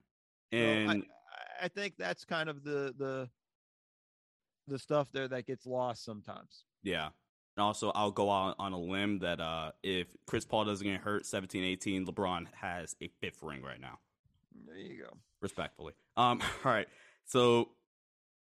And 0.53 1.05
I, 1.61 1.67
I 1.67 1.69
think 1.69 1.95
that's 1.99 2.25
kind 2.25 2.49
of 2.49 2.65
the 2.65 2.95
the 2.97 3.29
the 4.67 4.79
stuff 4.79 5.09
there 5.13 5.29
that 5.29 5.47
gets 5.47 5.67
lost 5.67 6.05
sometimes. 6.05 6.65
Yeah. 6.83 7.09
And 7.57 7.65
also, 7.65 7.91
I'll 7.95 8.13
go 8.13 8.31
out 8.31 8.55
on 8.59 8.73
a 8.73 8.79
limb 8.79 9.19
that 9.21 9.41
uh, 9.41 9.73
if 9.83 10.07
Chris 10.27 10.45
Paul 10.45 10.65
doesn't 10.65 10.87
get 10.87 11.01
hurt 11.01 11.27
17 11.27 11.65
18, 11.65 12.07
LeBron 12.07 12.47
has 12.53 12.95
a 13.03 13.09
fifth 13.21 13.43
ring 13.43 13.63
right 13.63 13.81
now, 13.81 13.99
There 14.67 14.77
you 14.77 15.03
go. 15.03 15.17
respectfully. 15.41 15.93
Um, 16.17 16.41
all 16.65 16.73
right. 16.73 16.89
So 17.25 17.69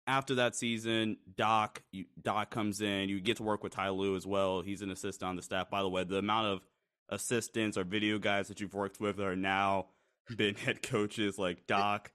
after 0.07 0.35
that 0.35 0.55
season, 0.55 1.17
Doc 1.35 1.81
you, 1.91 2.05
Doc 2.21 2.51
comes 2.51 2.81
in. 2.81 3.09
You 3.09 3.19
get 3.19 3.37
to 3.37 3.43
work 3.43 3.63
with 3.63 3.73
Ty 3.73 3.89
Lue 3.89 4.15
as 4.15 4.25
well. 4.25 4.61
He's 4.61 4.81
an 4.81 4.91
assistant 4.91 5.29
on 5.29 5.35
the 5.35 5.41
staff. 5.41 5.69
By 5.69 5.81
the 5.81 5.89
way, 5.89 6.03
the 6.03 6.17
amount 6.17 6.47
of 6.47 6.61
assistants 7.09 7.77
or 7.77 7.83
video 7.83 8.17
guys 8.19 8.47
that 8.47 8.59
you've 8.61 8.73
worked 8.73 8.99
with 8.99 9.19
are 9.19 9.35
now 9.35 9.87
been 10.37 10.55
head 10.55 10.81
coaches 10.81 11.37
like 11.37 11.67
Doc, 11.67 12.11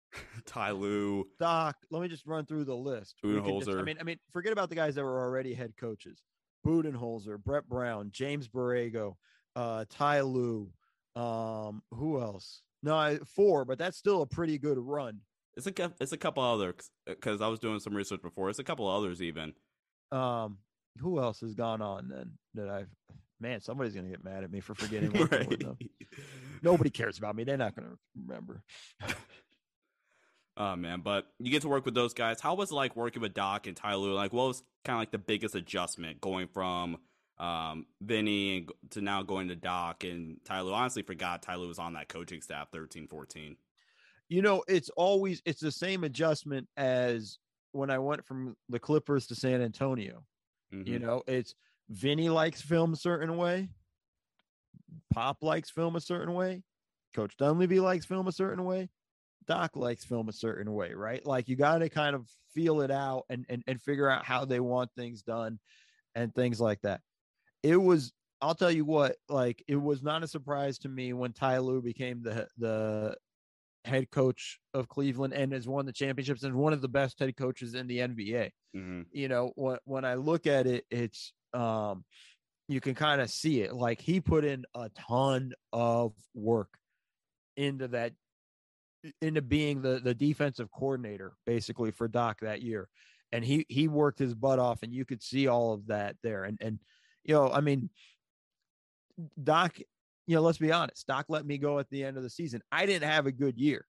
Ty 0.46 0.72
Lue. 0.72 1.26
Doc, 1.38 1.76
let 1.90 2.02
me 2.02 2.08
just 2.08 2.26
run 2.26 2.46
through 2.46 2.64
the 2.64 2.74
list. 2.76 3.16
We 3.22 3.40
can 3.40 3.58
just- 3.60 3.70
I 3.70 3.82
mean, 3.82 3.96
I 4.00 4.04
mean, 4.04 4.18
forget 4.32 4.52
about 4.52 4.68
the 4.68 4.74
guys 4.76 4.94
that 4.96 5.04
were 5.04 5.20
already 5.20 5.54
head 5.54 5.74
coaches. 5.76 6.22
Budenholzer, 6.66 7.36
Brett 7.38 7.68
Brown, 7.68 8.08
James 8.10 8.48
Borrego, 8.48 9.16
uh, 9.54 9.84
Ty 9.90 10.22
Lue, 10.22 10.70
um, 11.14 11.82
who 11.92 12.20
else? 12.20 12.62
No, 12.84 12.94
I- 12.96 13.18
four, 13.34 13.64
but 13.64 13.78
that's 13.78 13.96
still 13.96 14.22
a 14.22 14.26
pretty 14.26 14.58
good 14.58 14.78
run. 14.78 15.20
It's 15.56 15.66
a 15.66 15.92
it's 16.00 16.12
a 16.12 16.16
couple 16.16 16.42
others 16.42 16.90
because 17.06 17.40
I 17.40 17.48
was 17.48 17.58
doing 17.58 17.80
some 17.80 17.94
research 17.94 18.20
before. 18.22 18.50
It's 18.50 18.58
a 18.58 18.64
couple 18.64 18.86
others 18.88 19.22
even. 19.22 19.54
Um, 20.12 20.58
who 20.98 21.18
else 21.20 21.40
has 21.40 21.54
gone 21.54 21.80
on 21.80 22.08
then 22.08 22.32
that 22.54 22.68
I've 22.68 22.88
man, 23.40 23.60
somebody's 23.60 23.94
gonna 23.94 24.08
get 24.10 24.22
mad 24.24 24.44
at 24.44 24.50
me 24.50 24.60
for 24.60 24.74
forgetting 24.74 25.10
Right. 25.30 25.58
them. 25.60 25.78
Nobody 26.62 26.90
cares 26.90 27.18
about 27.18 27.36
me. 27.36 27.44
They're 27.44 27.56
not 27.56 27.74
gonna 27.74 27.96
remember. 28.16 28.62
Oh 30.56 30.76
man, 30.76 31.00
but 31.00 31.26
you 31.40 31.50
get 31.50 31.62
to 31.62 31.68
work 31.68 31.84
with 31.84 31.94
those 31.94 32.14
guys. 32.14 32.40
How 32.40 32.54
was 32.54 32.70
it 32.70 32.74
like 32.74 32.94
working 32.94 33.20
with 33.20 33.34
Doc 33.34 33.66
and 33.66 33.76
Ty 33.76 33.96
Lue? 33.96 34.12
Like, 34.14 34.32
what 34.32 34.46
was 34.46 34.62
kind 34.84 34.94
of 34.96 35.00
like 35.00 35.10
the 35.10 35.18
biggest 35.18 35.56
adjustment 35.56 36.20
going 36.20 36.46
from 36.46 36.98
um, 37.38 37.86
Vinny 38.00 38.58
and, 38.58 38.72
to 38.90 39.00
now 39.00 39.22
going 39.22 39.48
to 39.48 39.56
Doc 39.56 40.04
and 40.04 40.38
Ty 40.44 40.62
Lue? 40.62 40.72
Honestly, 40.72 41.02
forgot 41.02 41.42
Ty 41.42 41.56
Lue 41.56 41.68
was 41.68 41.78
on 41.78 41.94
that 41.94 42.08
coaching 42.08 42.40
staff 42.40 42.68
13, 42.72 43.08
14. 43.08 43.56
You 44.28 44.42
know, 44.42 44.64
it's 44.68 44.90
always 44.90 45.42
it's 45.44 45.60
the 45.60 45.72
same 45.72 46.04
adjustment 46.04 46.68
as 46.76 47.38
when 47.72 47.90
I 47.90 47.98
went 47.98 48.24
from 48.24 48.56
the 48.68 48.78
Clippers 48.78 49.26
to 49.28 49.34
San 49.34 49.60
Antonio. 49.60 50.24
Mhm. 50.72 50.86
You 50.86 50.98
know, 50.98 51.22
it's 51.26 51.54
Vinny 51.90 52.28
likes 52.28 52.62
film 52.62 52.92
a 52.92 52.96
certain 52.96 53.36
way, 53.36 53.68
Pop 55.12 55.42
likes 55.42 55.70
film 55.70 55.96
a 55.96 56.00
certain 56.00 56.34
way, 56.34 56.62
Coach 57.14 57.36
Dunleavy 57.36 57.80
likes 57.80 58.06
film 58.06 58.26
a 58.26 58.32
certain 58.32 58.64
way, 58.64 58.88
Doc 59.46 59.76
likes 59.76 60.04
film 60.04 60.28
a 60.28 60.32
certain 60.32 60.72
way, 60.72 60.94
right? 60.94 61.24
Like 61.24 61.48
you 61.48 61.56
got 61.56 61.78
to 61.78 61.88
kind 61.88 62.16
of 62.16 62.28
feel 62.54 62.80
it 62.80 62.90
out 62.90 63.24
and, 63.28 63.44
and 63.48 63.62
and 63.66 63.80
figure 63.82 64.08
out 64.08 64.24
how 64.24 64.44
they 64.44 64.60
want 64.60 64.90
things 64.96 65.22
done 65.22 65.58
and 66.14 66.34
things 66.34 66.60
like 66.60 66.80
that. 66.82 67.00
It 67.64 67.78
was, 67.78 68.12
I'll 68.42 68.54
tell 68.54 68.70
you 68.70 68.84
what, 68.84 69.16
like 69.28 69.64
it 69.66 69.76
was 69.76 70.02
not 70.04 70.22
a 70.22 70.28
surprise 70.28 70.78
to 70.80 70.88
me 70.90 71.14
when 71.14 71.32
Ty 71.32 71.58
Lue 71.58 71.82
became 71.82 72.22
the 72.22 72.48
the 72.58 73.18
head 73.84 74.10
coach 74.10 74.60
of 74.74 74.88
Cleveland 74.88 75.34
and 75.34 75.52
has 75.52 75.68
won 75.68 75.86
the 75.86 75.92
championships 75.92 76.44
and 76.44 76.54
one 76.54 76.72
of 76.74 76.82
the 76.82 76.88
best 76.88 77.18
head 77.18 77.36
coaches 77.36 77.74
in 77.74 77.88
the 77.88 78.00
NBA 78.00 78.52
Mhm. 78.74 79.06
you 79.12 79.28
know 79.28 79.52
when 79.56 79.78
when 79.84 80.04
i 80.04 80.14
look 80.14 80.46
at 80.46 80.66
it 80.66 80.86
it's 80.90 81.32
um 81.54 82.04
you 82.68 82.80
can 82.80 82.94
kind 82.94 83.20
of 83.20 83.30
see 83.30 83.62
it. 83.62 83.74
Like 83.74 84.00
he 84.00 84.20
put 84.20 84.44
in 84.44 84.64
a 84.74 84.90
ton 84.90 85.54
of 85.72 86.14
work 86.34 86.78
into 87.56 87.88
that 87.88 88.14
into 89.20 89.42
being 89.42 89.82
the 89.82 90.00
the 90.00 90.14
defensive 90.14 90.70
coordinator 90.70 91.34
basically 91.46 91.90
for 91.90 92.08
doc 92.08 92.40
that 92.40 92.62
year. 92.62 92.88
And 93.32 93.44
he 93.44 93.66
he 93.68 93.88
worked 93.88 94.18
his 94.18 94.34
butt 94.34 94.58
off 94.58 94.82
and 94.82 94.92
you 94.94 95.04
could 95.04 95.22
see 95.22 95.46
all 95.48 95.72
of 95.72 95.86
that 95.88 96.16
there. 96.22 96.44
And 96.44 96.58
and 96.60 96.78
you 97.24 97.34
know 97.34 97.50
i 97.50 97.60
mean 97.60 97.88
doc 99.42 99.78
you 100.26 100.34
know 100.34 100.42
let's 100.42 100.58
be 100.58 100.72
honest 100.72 101.06
doc 101.06 101.26
let 101.28 101.46
me 101.46 101.58
go 101.58 101.78
at 101.78 101.88
the 101.90 102.04
end 102.04 102.16
of 102.16 102.22
the 102.22 102.30
season 102.30 102.60
i 102.72 102.86
didn't 102.86 103.08
have 103.08 103.26
a 103.26 103.32
good 103.32 103.58
year 103.58 103.86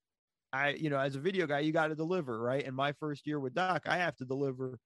I, 0.56 0.70
you 0.70 0.90
know, 0.90 0.98
as 0.98 1.16
a 1.16 1.20
video 1.20 1.48
guy, 1.48 1.60
you 1.60 1.74
got 1.74 1.88
to 1.88 1.96
deliver, 1.96 2.40
right? 2.40 2.66
And 2.66 2.74
my 2.74 2.94
first 2.94 3.28
year 3.28 3.42
with 3.42 3.54
Doc, 3.54 3.84
I 3.88 3.98
have 3.98 4.16
to 4.18 4.26
deliver 4.26 4.80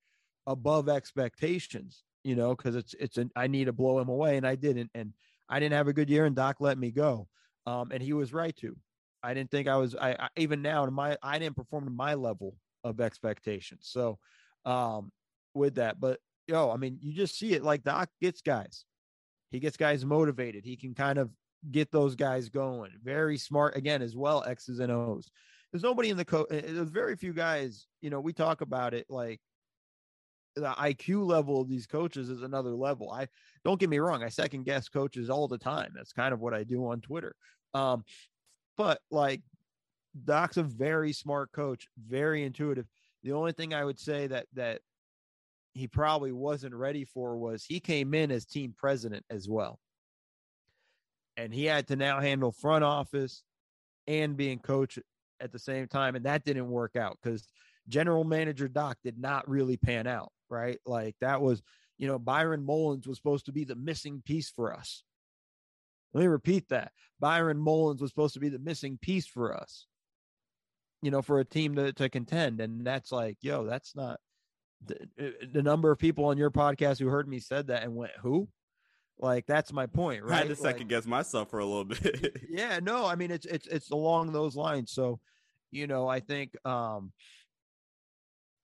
above 0.47 0.89
expectations, 0.89 2.03
you 2.23 2.35
know, 2.35 2.55
because 2.55 2.75
it's 2.75 2.95
it's 2.95 3.17
an 3.17 3.29
I 3.35 3.45
need 3.45 3.65
to 3.65 3.73
blow 3.73 3.99
him 3.99 4.09
away, 4.09 4.37
and 4.37 4.47
I 4.47 4.55
didn't, 4.55 4.89
and 4.95 5.13
I 5.47 5.59
didn't 5.59 5.75
have 5.75 5.87
a 5.87 5.93
good 5.93 6.09
year, 6.09 6.25
and 6.25 6.35
Doc 6.35 6.57
let 6.59 6.79
me 6.79 6.89
go, 6.89 7.27
um, 7.67 7.91
and 7.91 8.01
he 8.01 8.13
was 8.13 8.33
right 8.33 8.55
to. 8.57 8.75
I 9.21 9.35
didn't 9.35 9.51
think 9.51 9.67
I 9.67 9.75
was. 9.75 9.95
I, 9.95 10.13
I 10.13 10.29
even 10.37 10.63
now 10.63 10.85
to 10.85 10.91
my 10.91 11.17
I 11.21 11.37
didn't 11.37 11.55
perform 11.55 11.85
to 11.85 11.91
my 11.91 12.15
level 12.15 12.55
of 12.83 12.99
expectations. 12.99 13.89
So, 13.91 14.17
um, 14.65 15.11
with 15.53 15.75
that, 15.75 15.99
but 15.99 16.19
yo, 16.49 16.71
I 16.71 16.77
mean, 16.77 16.97
you 16.99 17.13
just 17.13 17.37
see 17.37 17.53
it 17.53 17.63
like 17.63 17.83
Doc 17.83 18.09
gets 18.19 18.41
guys. 18.41 18.85
He 19.51 19.59
gets 19.59 19.77
guys 19.77 20.03
motivated. 20.03 20.65
He 20.65 20.75
can 20.75 20.95
kind 20.95 21.19
of 21.19 21.29
get 21.71 21.91
those 21.91 22.15
guys 22.15 22.49
going. 22.49 22.91
Very 23.03 23.37
smart 23.37 23.75
again 23.75 24.01
as 24.01 24.15
well. 24.15 24.43
X's 24.45 24.79
and 24.79 24.91
O's. 24.91 25.29
There's 25.71 25.83
nobody 25.83 26.09
in 26.09 26.17
the 26.17 26.25
coach. 26.25 26.47
There's 26.49 26.89
very 26.89 27.15
few 27.15 27.33
guys. 27.33 27.87
You 28.01 28.09
know, 28.09 28.19
we 28.19 28.33
talk 28.33 28.61
about 28.61 28.93
it 28.93 29.05
like 29.09 29.39
the 30.55 30.71
IQ 30.71 31.25
level 31.25 31.61
of 31.61 31.69
these 31.69 31.85
coaches 31.85 32.29
is 32.29 32.41
another 32.41 32.71
level. 32.71 33.11
I 33.11 33.27
don't 33.63 33.79
get 33.79 33.89
me 33.89 33.99
wrong, 33.99 34.23
I 34.23 34.29
second 34.29 34.63
guess 34.63 34.89
coaches 34.89 35.29
all 35.29 35.47
the 35.47 35.59
time. 35.59 35.91
That's 35.95 36.13
kind 36.13 36.33
of 36.33 36.39
what 36.39 36.55
I 36.55 36.63
do 36.63 36.87
on 36.87 37.01
Twitter. 37.01 37.35
Um, 37.75 38.03
but 38.75 38.99
like 39.11 39.41
Doc's 40.25 40.57
a 40.57 40.63
very 40.63 41.13
smart 41.13 41.51
coach, 41.51 41.87
very 42.07 42.43
intuitive. 42.43 42.87
The 43.23 43.33
only 43.33 43.51
thing 43.51 43.73
I 43.73 43.85
would 43.85 43.99
say 43.99 44.27
that 44.27 44.47
that 44.53 44.81
he 45.73 45.87
probably 45.87 46.31
wasn't 46.31 46.73
ready 46.73 47.05
for 47.05 47.37
was 47.37 47.63
he 47.65 47.79
came 47.79 48.13
in 48.13 48.31
as 48.31 48.45
team 48.45 48.73
president 48.77 49.25
as 49.29 49.47
well. 49.47 49.79
And 51.37 51.53
he 51.53 51.65
had 51.65 51.87
to 51.87 51.95
now 51.95 52.19
handle 52.19 52.51
front 52.51 52.83
office 52.83 53.43
and 54.07 54.35
being 54.35 54.59
coach 54.59 54.99
at 55.39 55.51
the 55.51 55.59
same 55.59 55.87
time. 55.87 56.15
And 56.15 56.25
that 56.25 56.43
didn't 56.43 56.69
work 56.69 56.95
out 56.95 57.17
because 57.21 57.47
general 57.87 58.23
manager 58.23 58.67
Doc 58.67 58.97
did 59.03 59.17
not 59.17 59.47
really 59.49 59.77
pan 59.77 60.07
out, 60.07 60.31
right? 60.49 60.79
Like 60.85 61.15
that 61.21 61.41
was, 61.41 61.61
you 61.97 62.07
know, 62.07 62.19
Byron 62.19 62.65
Mullens 62.65 63.07
was 63.07 63.17
supposed 63.17 63.45
to 63.45 63.51
be 63.51 63.63
the 63.63 63.75
missing 63.75 64.21
piece 64.25 64.49
for 64.49 64.73
us. 64.73 65.03
Let 66.13 66.21
me 66.21 66.27
repeat 66.27 66.69
that. 66.69 66.91
Byron 67.19 67.59
Mullens 67.59 68.01
was 68.01 68.09
supposed 68.09 68.33
to 68.33 68.39
be 68.39 68.49
the 68.49 68.59
missing 68.59 68.97
piece 69.01 69.27
for 69.27 69.55
us, 69.55 69.85
you 71.01 71.11
know, 71.11 71.21
for 71.21 71.39
a 71.39 71.45
team 71.45 71.75
to, 71.75 71.93
to 71.93 72.09
contend. 72.09 72.61
And 72.61 72.85
that's 72.85 73.11
like, 73.11 73.37
yo, 73.41 73.65
that's 73.65 73.95
not 73.95 74.19
the, 74.85 74.95
uh, 75.19 75.45
the 75.51 75.63
number 75.63 75.91
of 75.91 75.97
people 75.97 76.25
on 76.25 76.37
your 76.37 76.51
podcast 76.51 76.99
who 76.99 77.07
heard 77.07 77.27
me 77.27 77.39
said 77.39 77.67
that 77.67 77.83
and 77.83 77.95
went, 77.95 78.11
who? 78.21 78.47
Like 79.19 79.45
that's 79.45 79.73
my 79.73 79.85
point, 79.85 80.23
right? 80.23 80.33
I 80.33 80.37
had 80.39 80.47
to 80.47 80.55
second 80.55 80.83
like, 80.83 80.87
guess 80.87 81.05
myself 81.05 81.49
for 81.49 81.59
a 81.59 81.65
little 81.65 81.85
bit. 81.85 82.37
yeah, 82.49 82.79
no, 82.81 83.05
I 83.05 83.15
mean 83.15 83.31
it's 83.31 83.45
it's 83.45 83.67
it's 83.67 83.91
along 83.91 84.31
those 84.31 84.55
lines. 84.55 84.91
So, 84.91 85.19
you 85.71 85.87
know, 85.87 86.07
I 86.07 86.21
think 86.21 86.55
um 86.65 87.11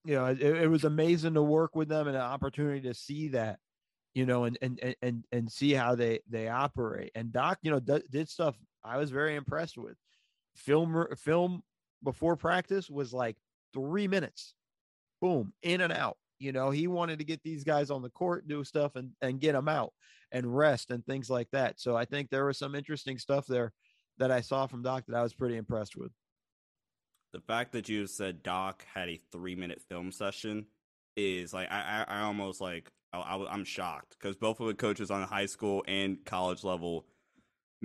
you 0.06 0.14
know, 0.14 0.26
it, 0.28 0.42
it 0.42 0.70
was 0.70 0.84
amazing 0.84 1.34
to 1.34 1.42
work 1.42 1.76
with 1.76 1.90
them 1.90 2.08
and 2.08 2.16
an 2.16 2.22
opportunity 2.22 2.82
to 2.82 2.94
see 2.94 3.30
that, 3.30 3.60
you 4.14 4.26
know, 4.26 4.46
and 4.46 4.58
and 4.62 4.96
and 5.02 5.24
and 5.32 5.52
see 5.52 5.74
how 5.74 5.96
they 5.96 6.20
they 6.30 6.48
operate. 6.48 7.12
And 7.16 7.34
Doc, 7.34 7.58
you 7.62 7.72
know, 7.72 7.80
d- 7.80 8.04
did 8.10 8.30
stuff 8.30 8.56
I 8.84 8.98
was 8.98 9.12
very 9.12 9.36
impressed 9.36 9.78
with. 9.78 9.98
Film 10.56 11.08
film 11.18 11.64
before 12.02 12.38
practice 12.38 12.90
was 12.90 13.14
like 13.14 13.36
3 13.74 14.08
minutes. 14.08 14.54
Boom, 15.26 15.54
in 15.64 15.82
and 15.82 15.94
out. 15.94 16.18
You 16.40 16.52
know, 16.52 16.70
he 16.70 16.88
wanted 16.88 17.20
to 17.20 17.26
get 17.26 17.42
these 17.44 17.64
guys 17.64 17.90
on 17.90 18.02
the 18.02 18.10
court, 18.10 18.48
do 18.48 18.64
stuff 18.64 18.96
and 18.96 19.12
and 19.22 19.40
get 19.40 19.54
them 19.54 19.68
out 19.68 19.94
and 20.32 20.56
rest 20.56 20.92
and 20.92 21.06
things 21.06 21.30
like 21.30 21.48
that. 21.52 21.80
So 21.80 21.96
I 21.96 22.06
think 22.06 22.30
there 22.30 22.46
was 22.46 22.58
some 22.58 22.76
interesting 22.76 23.18
stuff 23.18 23.48
there 23.48 23.72
that 24.18 24.32
I 24.32 24.42
saw 24.42 24.68
from 24.68 24.84
Doc 24.84 25.06
that 25.08 25.16
I 25.16 25.24
was 25.24 25.34
pretty 25.34 25.58
impressed 25.58 25.96
with 25.96 26.12
the 27.36 27.42
fact 27.42 27.74
that 27.74 27.90
you 27.90 28.08
said 28.08 28.42
Doc 28.44 28.86
had 28.94 29.10
a 29.10 29.20
three 29.30 29.56
minute 29.56 29.82
film 29.90 30.10
session 30.10 30.66
is 31.18 31.54
like 31.54 31.70
I 31.70 32.06
I, 32.08 32.20
I 32.20 32.22
almost 32.22 32.62
like 32.62 32.90
I, 33.12 33.46
am 33.50 33.66
shocked 33.66 34.16
because 34.18 34.38
both 34.38 34.62
of 34.62 34.68
the 34.68 34.74
coaches 34.74 35.12
on 35.12 35.20
the 35.20 35.28
high 35.28 35.46
school 35.46 35.84
and 35.86 36.24
college 36.24 36.64
level, 36.64 37.06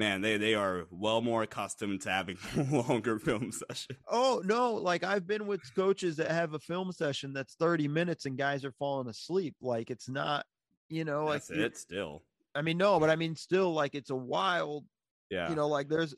man, 0.01 0.22
they 0.22 0.39
they 0.39 0.55
are 0.55 0.86
well 0.90 1.20
more 1.20 1.44
accustomed 1.44 2.01
to 2.01 2.10
having 2.10 2.39
longer 2.72 3.18
film 3.20 3.52
sessions. 3.52 3.98
Oh 4.09 4.43
no, 4.44 4.74
like 4.74 5.05
I've 5.05 5.27
been 5.27 5.47
with 5.47 5.60
coaches 5.77 6.16
that 6.16 6.31
have 6.31 6.55
a 6.55 6.59
film 6.59 6.90
session 6.90 7.32
that's 7.32 7.55
30 7.55 7.86
minutes 7.86 8.27
and 8.27 8.36
guys 8.36 8.64
are 8.64 8.72
falling 8.72 9.09
asleep. 9.09 9.55
Like 9.60 9.90
it's 9.90 10.09
not, 10.09 10.47
you 10.89 11.05
know, 11.05 11.31
that's 11.31 11.51
like 11.51 11.59
it 11.60 11.77
still. 11.77 12.22
I 12.55 12.62
mean, 12.62 12.78
no, 12.78 12.98
but 12.98 13.10
I 13.10 13.16
mean, 13.16 13.36
still, 13.36 13.72
like 13.72 13.94
it's 13.94 14.10
a 14.10 14.16
wild. 14.16 14.85
Yeah. 15.31 15.48
You 15.48 15.55
know, 15.55 15.68
like 15.68 15.89
there's 15.89 16.14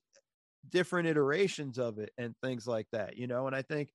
different 0.70 1.08
iterations 1.08 1.78
of 1.78 1.98
it 1.98 2.12
and 2.16 2.34
things 2.42 2.66
like 2.66 2.86
that, 2.92 3.18
you 3.18 3.26
know. 3.26 3.46
And 3.48 3.54
I 3.54 3.62
think, 3.62 3.90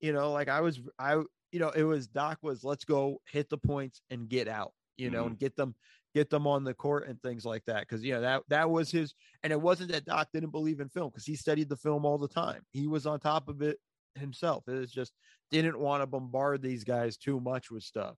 you 0.00 0.12
know, 0.12 0.32
like 0.32 0.48
I 0.48 0.60
was, 0.60 0.80
I, 0.98 1.14
you 1.52 1.60
know, 1.60 1.70
it 1.70 1.84
was 1.84 2.08
Doc 2.08 2.38
was 2.42 2.64
let's 2.64 2.84
go 2.84 3.22
hit 3.30 3.48
the 3.48 3.56
points 3.56 4.02
and 4.10 4.28
get 4.28 4.48
out, 4.48 4.72
you 4.98 5.10
know, 5.10 5.20
mm-hmm. 5.20 5.28
and 5.28 5.38
get 5.38 5.56
them, 5.56 5.74
get 6.14 6.30
them 6.30 6.46
on 6.46 6.64
the 6.64 6.74
court 6.74 7.08
and 7.08 7.20
things 7.22 7.44
like 7.44 7.64
that. 7.66 7.86
Cause, 7.88 8.02
you 8.02 8.14
know, 8.14 8.20
that, 8.20 8.42
that 8.48 8.70
was 8.70 8.90
his, 8.90 9.14
and 9.42 9.52
it 9.52 9.60
wasn't 9.60 9.92
that 9.92 10.04
Doc 10.04 10.28
didn't 10.32 10.50
believe 10.50 10.80
in 10.80 10.88
film 10.88 11.10
because 11.10 11.26
he 11.26 11.36
studied 11.36 11.68
the 11.68 11.76
film 11.76 12.04
all 12.04 12.18
the 12.18 12.28
time. 12.28 12.62
He 12.72 12.86
was 12.86 13.06
on 13.06 13.20
top 13.20 13.48
of 13.48 13.62
it 13.62 13.78
himself. 14.14 14.64
It 14.68 14.72
was 14.72 14.90
just 14.90 15.12
didn't 15.50 15.78
want 15.78 16.02
to 16.02 16.06
bombard 16.06 16.62
these 16.62 16.84
guys 16.84 17.16
too 17.16 17.40
much 17.40 17.70
with 17.70 17.82
stuff. 17.82 18.16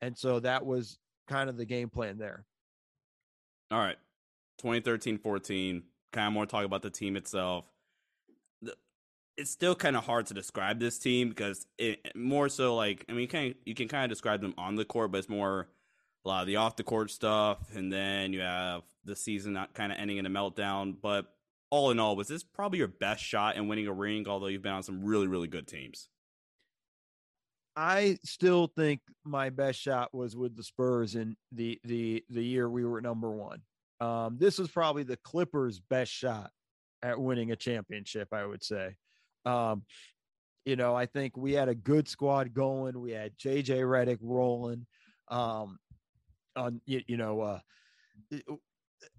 And 0.00 0.16
so 0.16 0.40
that 0.40 0.64
was 0.64 0.98
kind 1.28 1.48
of 1.48 1.56
the 1.56 1.64
game 1.64 1.88
plan 1.88 2.18
there. 2.18 2.44
All 3.70 3.78
right. 3.78 3.96
2013 4.58 5.18
14 5.18 5.82
kind 6.12 6.28
of 6.28 6.32
more 6.32 6.46
talk 6.46 6.64
about 6.64 6.82
the 6.82 6.90
team 6.90 7.16
itself. 7.16 7.64
It's 9.36 9.50
still 9.50 9.74
kind 9.74 9.96
of 9.96 10.04
hard 10.04 10.26
to 10.26 10.34
describe 10.34 10.78
this 10.78 10.98
team 10.98 11.28
because 11.28 11.66
it 11.76 12.14
more 12.14 12.48
so 12.48 12.76
like 12.76 13.04
I 13.08 13.12
mean, 13.12 13.22
you 13.22 13.28
can 13.28 13.54
you 13.64 13.74
can 13.74 13.88
kind 13.88 14.04
of 14.04 14.10
describe 14.10 14.40
them 14.40 14.54
on 14.56 14.76
the 14.76 14.84
court, 14.84 15.10
but 15.10 15.18
it's 15.18 15.28
more 15.28 15.68
a 16.24 16.28
lot 16.28 16.40
of 16.42 16.46
the 16.46 16.56
off 16.56 16.76
the 16.76 16.82
court 16.82 17.10
stuff, 17.10 17.58
and 17.74 17.92
then 17.92 18.32
you 18.32 18.40
have 18.40 18.82
the 19.04 19.14
season 19.14 19.52
not 19.52 19.74
kind 19.74 19.92
of 19.92 19.98
ending 19.98 20.16
in 20.16 20.26
a 20.26 20.30
meltdown. 20.30 20.96
But 21.00 21.26
all 21.70 21.90
in 21.90 21.98
all, 21.98 22.16
was 22.16 22.28
this 22.28 22.42
probably 22.42 22.78
your 22.78 22.88
best 22.88 23.22
shot 23.22 23.56
in 23.56 23.68
winning 23.68 23.86
a 23.86 23.92
ring? 23.92 24.26
Although 24.28 24.46
you've 24.46 24.62
been 24.62 24.72
on 24.72 24.82
some 24.82 25.04
really 25.04 25.26
really 25.26 25.48
good 25.48 25.66
teams. 25.66 26.08
I 27.76 28.18
still 28.24 28.68
think 28.76 29.00
my 29.24 29.50
best 29.50 29.80
shot 29.80 30.14
was 30.14 30.36
with 30.36 30.56
the 30.56 30.62
Spurs 30.62 31.16
in 31.16 31.36
the 31.52 31.80
the 31.84 32.24
the 32.30 32.44
year 32.44 32.70
we 32.70 32.84
were 32.84 33.00
number 33.00 33.30
one. 33.30 33.60
Um, 34.00 34.36
this 34.38 34.58
was 34.58 34.70
probably 34.70 35.02
the 35.02 35.16
Clippers' 35.18 35.80
best 35.80 36.12
shot 36.12 36.50
at 37.02 37.20
winning 37.20 37.52
a 37.52 37.56
championship, 37.56 38.28
I 38.32 38.44
would 38.44 38.62
say. 38.62 38.96
Um, 39.44 39.82
you 40.64 40.76
know, 40.76 40.94
I 40.94 41.06
think 41.06 41.36
we 41.36 41.52
had 41.52 41.68
a 41.68 41.74
good 41.74 42.08
squad 42.08 42.54
going. 42.54 42.98
We 42.98 43.12
had 43.12 43.36
JJ 43.38 43.80
Redick 43.80 44.18
rolling. 44.20 44.86
Um, 45.28 45.78
on 46.56 46.80
you, 46.86 47.02
you 47.06 47.16
know, 47.16 47.40
uh, 47.40 47.58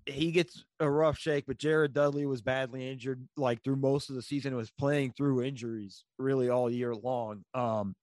he 0.05 0.31
gets 0.31 0.63
a 0.79 0.89
rough 0.89 1.17
shake, 1.17 1.45
but 1.47 1.57
Jared 1.57 1.93
Dudley 1.93 2.25
was 2.25 2.41
badly 2.41 2.89
injured 2.89 3.27
like 3.37 3.63
through 3.63 3.77
most 3.77 4.09
of 4.09 4.15
the 4.15 4.21
season. 4.21 4.55
Was 4.55 4.71
playing 4.71 5.13
through 5.15 5.43
injuries 5.43 6.03
really 6.17 6.49
all 6.49 6.69
year 6.69 6.95
long. 6.95 7.43
Um, 7.53 7.95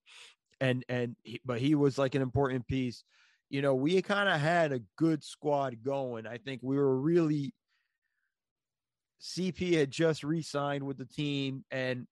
and 0.61 0.85
and 0.89 1.17
he, 1.23 1.41
but 1.45 1.59
he 1.59 1.75
was 1.75 1.99
like 1.99 2.15
an 2.15 2.23
important 2.23 2.67
piece 2.67 3.05
you 3.53 3.61
know, 3.61 3.75
we 3.75 4.01
kind 4.01 4.31
of 4.31 4.41
had 4.41 4.73
a 4.73 4.81
good 4.97 5.23
squad 5.23 5.85
going. 5.85 6.27
I 6.27 6.39
think 6.39 6.63
we 6.63 6.79
were 6.79 6.97
really 6.97 7.53
CP 9.21 9.75
had 9.75 9.91
just 9.91 10.25
re-signed 10.25 10.83
with 10.85 10.97
the 10.97 11.05
team 11.05 11.63
and 11.71 12.07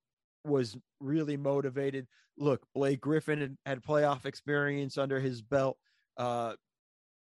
was 0.45 0.77
really 1.01 1.39
motivated. 1.39 2.07
Look, 2.37 2.61
Blake 2.75 3.01
Griffin 3.01 3.41
had, 3.41 3.57
had 3.65 3.83
playoff 3.83 4.27
experience 4.27 4.99
under 4.99 5.19
his 5.19 5.41
belt. 5.41 5.79
Uh, 6.19 6.57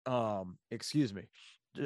um, 0.06 0.58
excuse 0.70 1.12
me. 1.12 1.22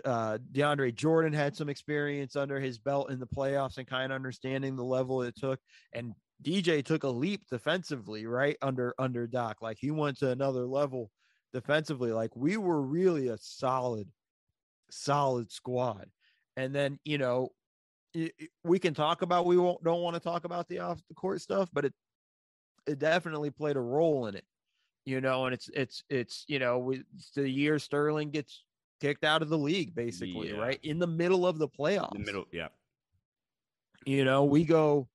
Uh, 0.05 0.39
DeAndre 0.53 0.95
Jordan 0.95 1.33
had 1.33 1.55
some 1.55 1.69
experience 1.69 2.35
under 2.35 2.59
his 2.59 2.79
belt 2.79 3.11
in 3.11 3.21
the 3.21 3.27
playoffs 3.27 3.79
and 3.79 3.87
kind 3.87 4.11
of 4.11 4.17
understanding 4.17 4.75
the 4.75 4.85
level 4.85 5.23
it 5.23 5.37
took. 5.37 5.61
And 5.93 6.13
DJ 6.43 6.85
took 6.85 7.05
a 7.05 7.09
leap 7.09 7.43
defensively, 7.49 8.27
right 8.27 8.57
under 8.63 8.95
under 8.99 9.27
Doc. 9.27 9.59
Like 9.63 9.79
he 9.81 9.91
went 9.91 10.19
to 10.19 10.31
another 10.31 10.67
level 10.67 11.11
defensively. 11.53 12.13
Like 12.13 12.35
we 12.35 12.57
were 12.57 12.83
really 12.83 13.29
a 13.29 13.39
solid, 13.39 14.09
solid 14.91 15.51
squad. 15.53 16.09
And 16.57 16.75
then, 16.75 16.99
you 17.05 17.19
know, 17.19 17.51
we 18.65 18.79
can 18.79 18.95
talk 18.95 19.23
about 19.23 19.47
we 19.47 19.57
won't 19.57 19.83
don't 19.85 20.03
want 20.03 20.15
to 20.15 20.21
talk 20.21 20.45
about 20.45 20.69
the 20.69 20.81
off 20.81 21.01
the 21.09 21.15
court 21.15 21.41
stuff, 21.41 21.69
but 21.73 21.85
it 21.85 21.95
it 22.87 22.99
definitely 22.99 23.51
played 23.51 23.77
a 23.77 23.81
role 23.81 24.27
in 24.27 24.35
it. 24.35 24.45
You 25.07 25.21
know, 25.21 25.47
and 25.47 25.55
it's 25.55 25.71
it's 25.73 26.03
it's 26.11 26.45
you 26.49 26.59
know, 26.59 26.79
we, 26.79 27.03
the 27.35 27.49
year 27.49 27.79
Sterling 27.79 28.31
gets 28.31 28.65
kicked 29.01 29.25
out 29.25 29.41
of 29.41 29.49
the 29.49 29.59
league 29.59 29.95
basically, 29.95 30.51
yeah. 30.51 30.59
right? 30.59 30.81
In 30.83 30.99
the 30.99 31.07
middle 31.07 31.47
of 31.47 31.59
the 31.59 31.69
playoffs. 31.69 32.15
In 32.15 32.23
the 32.23 32.27
middle, 32.27 32.45
yeah. 32.53 32.69
You 34.05 34.25
know, 34.25 34.45
we 34.45 34.65
go 34.65 35.09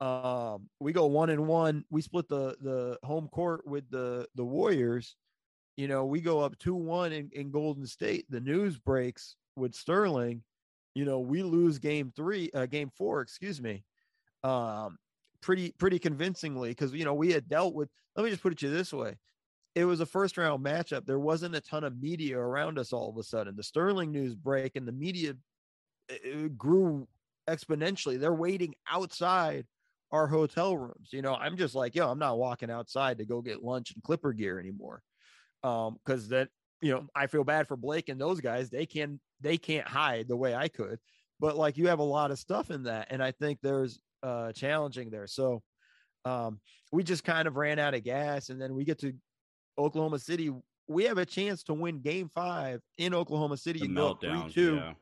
um 0.00 0.68
we 0.80 0.92
go 0.92 1.06
one 1.06 1.30
and 1.30 1.46
one. 1.46 1.84
We 1.90 2.02
split 2.02 2.28
the 2.28 2.56
the 2.60 2.98
home 3.04 3.28
court 3.28 3.66
with 3.66 3.88
the 3.90 4.26
the 4.34 4.44
Warriors 4.44 5.16
you 5.76 5.88
know, 5.88 6.06
we 6.06 6.20
go 6.20 6.40
up 6.40 6.58
2 6.58 6.74
1 6.74 7.12
in, 7.12 7.30
in 7.32 7.50
Golden 7.50 7.86
State. 7.86 8.24
The 8.30 8.40
news 8.40 8.78
breaks 8.78 9.36
with 9.56 9.74
Sterling. 9.74 10.42
You 10.94 11.04
know, 11.04 11.20
we 11.20 11.42
lose 11.42 11.78
game 11.78 12.12
three, 12.16 12.50
uh, 12.54 12.64
game 12.64 12.90
four, 12.96 13.20
excuse 13.20 13.60
me, 13.60 13.84
um, 14.42 14.96
pretty, 15.42 15.74
pretty 15.78 15.98
convincingly 15.98 16.70
because, 16.70 16.94
you 16.94 17.04
know, 17.04 17.12
we 17.12 17.30
had 17.30 17.48
dealt 17.48 17.74
with, 17.74 17.90
let 18.16 18.24
me 18.24 18.30
just 18.30 18.42
put 18.42 18.52
it 18.52 18.58
to 18.60 18.68
you 18.68 18.72
this 18.72 18.94
way. 18.94 19.18
It 19.76 19.84
was 19.84 20.00
a 20.00 20.06
first 20.06 20.36
round 20.36 20.64
matchup. 20.64 21.06
There 21.06 21.20
wasn't 21.20 21.54
a 21.54 21.60
ton 21.60 21.84
of 21.84 22.02
media 22.02 22.36
around 22.36 22.80
us 22.80 22.92
all 22.92 23.08
of 23.10 23.16
a 23.18 23.22
sudden. 23.22 23.54
The 23.54 23.62
Sterling 23.62 24.10
news 24.10 24.34
break 24.34 24.74
and 24.74 24.88
the 24.88 24.92
media 24.92 25.34
grew 26.56 27.06
exponentially. 27.48 28.18
They're 28.18 28.34
waiting 28.34 28.74
outside 28.90 29.66
our 30.10 30.26
hotel 30.26 30.76
rooms. 30.76 31.10
You 31.12 31.22
know, 31.22 31.34
I'm 31.34 31.56
just 31.56 31.76
like, 31.76 31.94
yo, 31.94 32.10
I'm 32.10 32.18
not 32.18 32.38
walking 32.38 32.70
outside 32.72 33.18
to 33.18 33.24
go 33.24 33.40
get 33.40 33.62
lunch 33.62 33.92
and 33.94 34.02
Clipper 34.02 34.32
gear 34.32 34.58
anymore 34.58 35.02
um 35.66 35.98
because 36.04 36.28
that 36.28 36.48
you 36.80 36.92
know 36.92 37.06
i 37.14 37.26
feel 37.26 37.44
bad 37.44 37.66
for 37.66 37.76
blake 37.76 38.08
and 38.08 38.20
those 38.20 38.40
guys 38.40 38.70
they 38.70 38.86
can 38.86 39.18
they 39.40 39.56
can't 39.58 39.86
hide 39.88 40.28
the 40.28 40.36
way 40.36 40.54
i 40.54 40.68
could 40.68 40.98
but 41.40 41.56
like 41.56 41.76
you 41.76 41.88
have 41.88 41.98
a 41.98 42.04
lot 42.04 42.30
of 42.30 42.38
stuff 42.38 42.70
in 42.70 42.84
that 42.84 43.08
and 43.10 43.22
i 43.22 43.30
think 43.32 43.58
there's 43.62 43.98
uh 44.22 44.52
challenging 44.52 45.10
there 45.10 45.26
so 45.26 45.62
um 46.24 46.60
we 46.92 47.02
just 47.02 47.24
kind 47.24 47.48
of 47.48 47.56
ran 47.56 47.78
out 47.78 47.94
of 47.94 48.04
gas 48.04 48.50
and 48.50 48.60
then 48.60 48.74
we 48.74 48.84
get 48.84 48.98
to 48.98 49.12
Oklahoma 49.78 50.18
City, 50.18 50.50
we 50.88 51.04
have 51.04 51.18
a 51.18 51.26
chance 51.26 51.62
to 51.64 51.74
win 51.74 52.00
game 52.00 52.28
five 52.34 52.80
in 52.98 53.14
Oklahoma 53.14 53.56
City 53.56 53.80
The 53.80 53.86
and 53.86 53.96
go 53.96 54.14
three 54.14 54.52
two. 54.52 54.76
Yeah. 54.76 54.92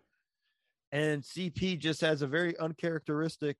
And 0.92 1.22
CP 1.22 1.78
just 1.78 2.00
has 2.02 2.22
a 2.22 2.26
very 2.26 2.56
uncharacteristic, 2.58 3.56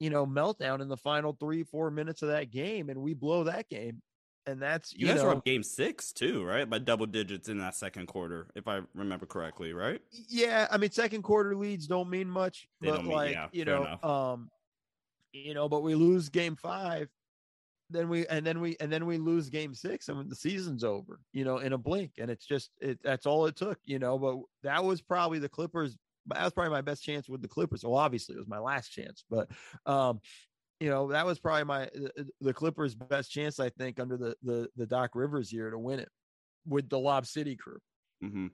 you 0.00 0.10
know, 0.10 0.26
meltdown 0.26 0.80
in 0.80 0.88
the 0.88 0.96
final 0.96 1.36
three, 1.38 1.62
four 1.62 1.90
minutes 1.90 2.22
of 2.22 2.28
that 2.28 2.50
game, 2.50 2.88
and 2.90 3.00
we 3.00 3.14
blow 3.14 3.44
that 3.44 3.68
game. 3.68 4.02
And 4.46 4.60
that's 4.60 4.92
You, 4.92 5.06
you, 5.06 5.12
guys 5.12 5.22
know, 5.22 5.28
were 5.28 5.34
up 5.36 5.44
game 5.44 5.62
six 5.62 6.12
too, 6.12 6.42
right? 6.44 6.68
By 6.68 6.78
double 6.78 7.06
digits 7.06 7.48
in 7.48 7.58
that 7.58 7.76
second 7.76 8.06
quarter, 8.06 8.48
if 8.56 8.66
I 8.66 8.80
remember 8.94 9.24
correctly, 9.26 9.72
right? 9.72 10.00
yeah. 10.28 10.66
I 10.72 10.78
mean, 10.78 10.90
second 10.90 11.22
quarter 11.22 11.54
leads 11.54 11.86
don't 11.86 12.10
mean 12.10 12.28
much, 12.28 12.66
They 12.80 12.88
but 12.90 12.96
don't 12.96 13.04
mean- 13.06 13.14
like 13.14 13.32
yeah, 13.32 13.46
you 13.52 13.64
know, 13.64 13.82
enough. 13.84 14.04
um, 14.04 14.50
you 15.32 15.54
know, 15.54 15.68
but 15.68 15.84
we 15.84 15.94
lose 15.94 16.28
game 16.28 16.56
five, 16.56 17.08
then 17.92 18.08
we 18.08 18.26
and 18.26 18.46
then 18.46 18.60
we 18.60 18.76
and 18.80 18.92
then 18.92 19.06
we 19.06 19.18
lose 19.18 19.48
game 19.48 19.74
six, 19.74 20.08
and 20.08 20.30
the 20.30 20.36
season's 20.36 20.84
over, 20.84 21.20
you 21.32 21.44
know, 21.44 21.58
in 21.58 21.72
a 21.72 21.78
blink, 21.78 22.12
and 22.18 22.30
it's 22.30 22.46
just 22.46 22.70
it. 22.80 22.98
That's 23.02 23.26
all 23.26 23.46
it 23.46 23.56
took, 23.56 23.78
you 23.84 23.98
know. 23.98 24.18
But 24.18 24.38
that 24.62 24.84
was 24.84 25.00
probably 25.00 25.38
the 25.38 25.48
Clippers. 25.48 25.96
That 26.26 26.44
was 26.44 26.52
probably 26.52 26.70
my 26.70 26.80
best 26.80 27.04
chance 27.04 27.28
with 27.28 27.42
the 27.42 27.48
Clippers. 27.48 27.84
Well, 27.84 27.94
obviously, 27.94 28.34
it 28.34 28.38
was 28.38 28.48
my 28.48 28.58
last 28.58 28.88
chance, 28.88 29.24
but 29.28 29.48
um, 29.86 30.20
you 30.80 30.90
know, 30.90 31.08
that 31.08 31.26
was 31.26 31.38
probably 31.38 31.64
my 31.64 31.88
the, 31.94 32.28
the 32.40 32.52
Clippers' 32.52 32.94
best 32.94 33.30
chance, 33.30 33.60
I 33.60 33.68
think, 33.70 34.00
under 34.00 34.16
the 34.16 34.36
the 34.42 34.68
the 34.76 34.86
Doc 34.86 35.10
Rivers 35.14 35.52
year 35.52 35.70
to 35.70 35.78
win 35.78 36.00
it 36.00 36.08
with 36.66 36.88
the 36.88 36.98
Lob 36.98 37.26
City 37.26 37.56
crew. 37.56 37.78
Mm-hmm. 38.24 38.48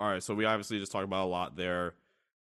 All 0.00 0.08
right, 0.08 0.22
so 0.22 0.34
we 0.34 0.44
obviously 0.44 0.78
just 0.78 0.92
talked 0.92 1.04
about 1.04 1.24
a 1.24 1.30
lot 1.30 1.56
there. 1.56 1.94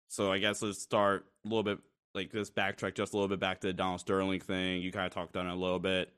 So 0.08 0.32
I 0.32 0.40
guess 0.40 0.62
let's 0.62 0.82
start 0.82 1.26
a 1.46 1.48
little 1.48 1.64
bit 1.64 1.80
like 2.14 2.32
let's 2.34 2.50
backtrack 2.50 2.96
just 2.96 3.14
a 3.14 3.16
little 3.16 3.28
bit 3.28 3.40
back 3.40 3.62
to 3.62 3.68
the 3.68 3.74
Donald 3.74 4.00
Sterling 4.00 4.40
thing. 4.40 4.82
You 4.82 4.92
kind 4.92 5.06
of 5.06 5.14
talked 5.14 5.38
on 5.38 5.48
it 5.48 5.52
a 5.52 5.56
little 5.56 5.80
bit. 5.80 6.12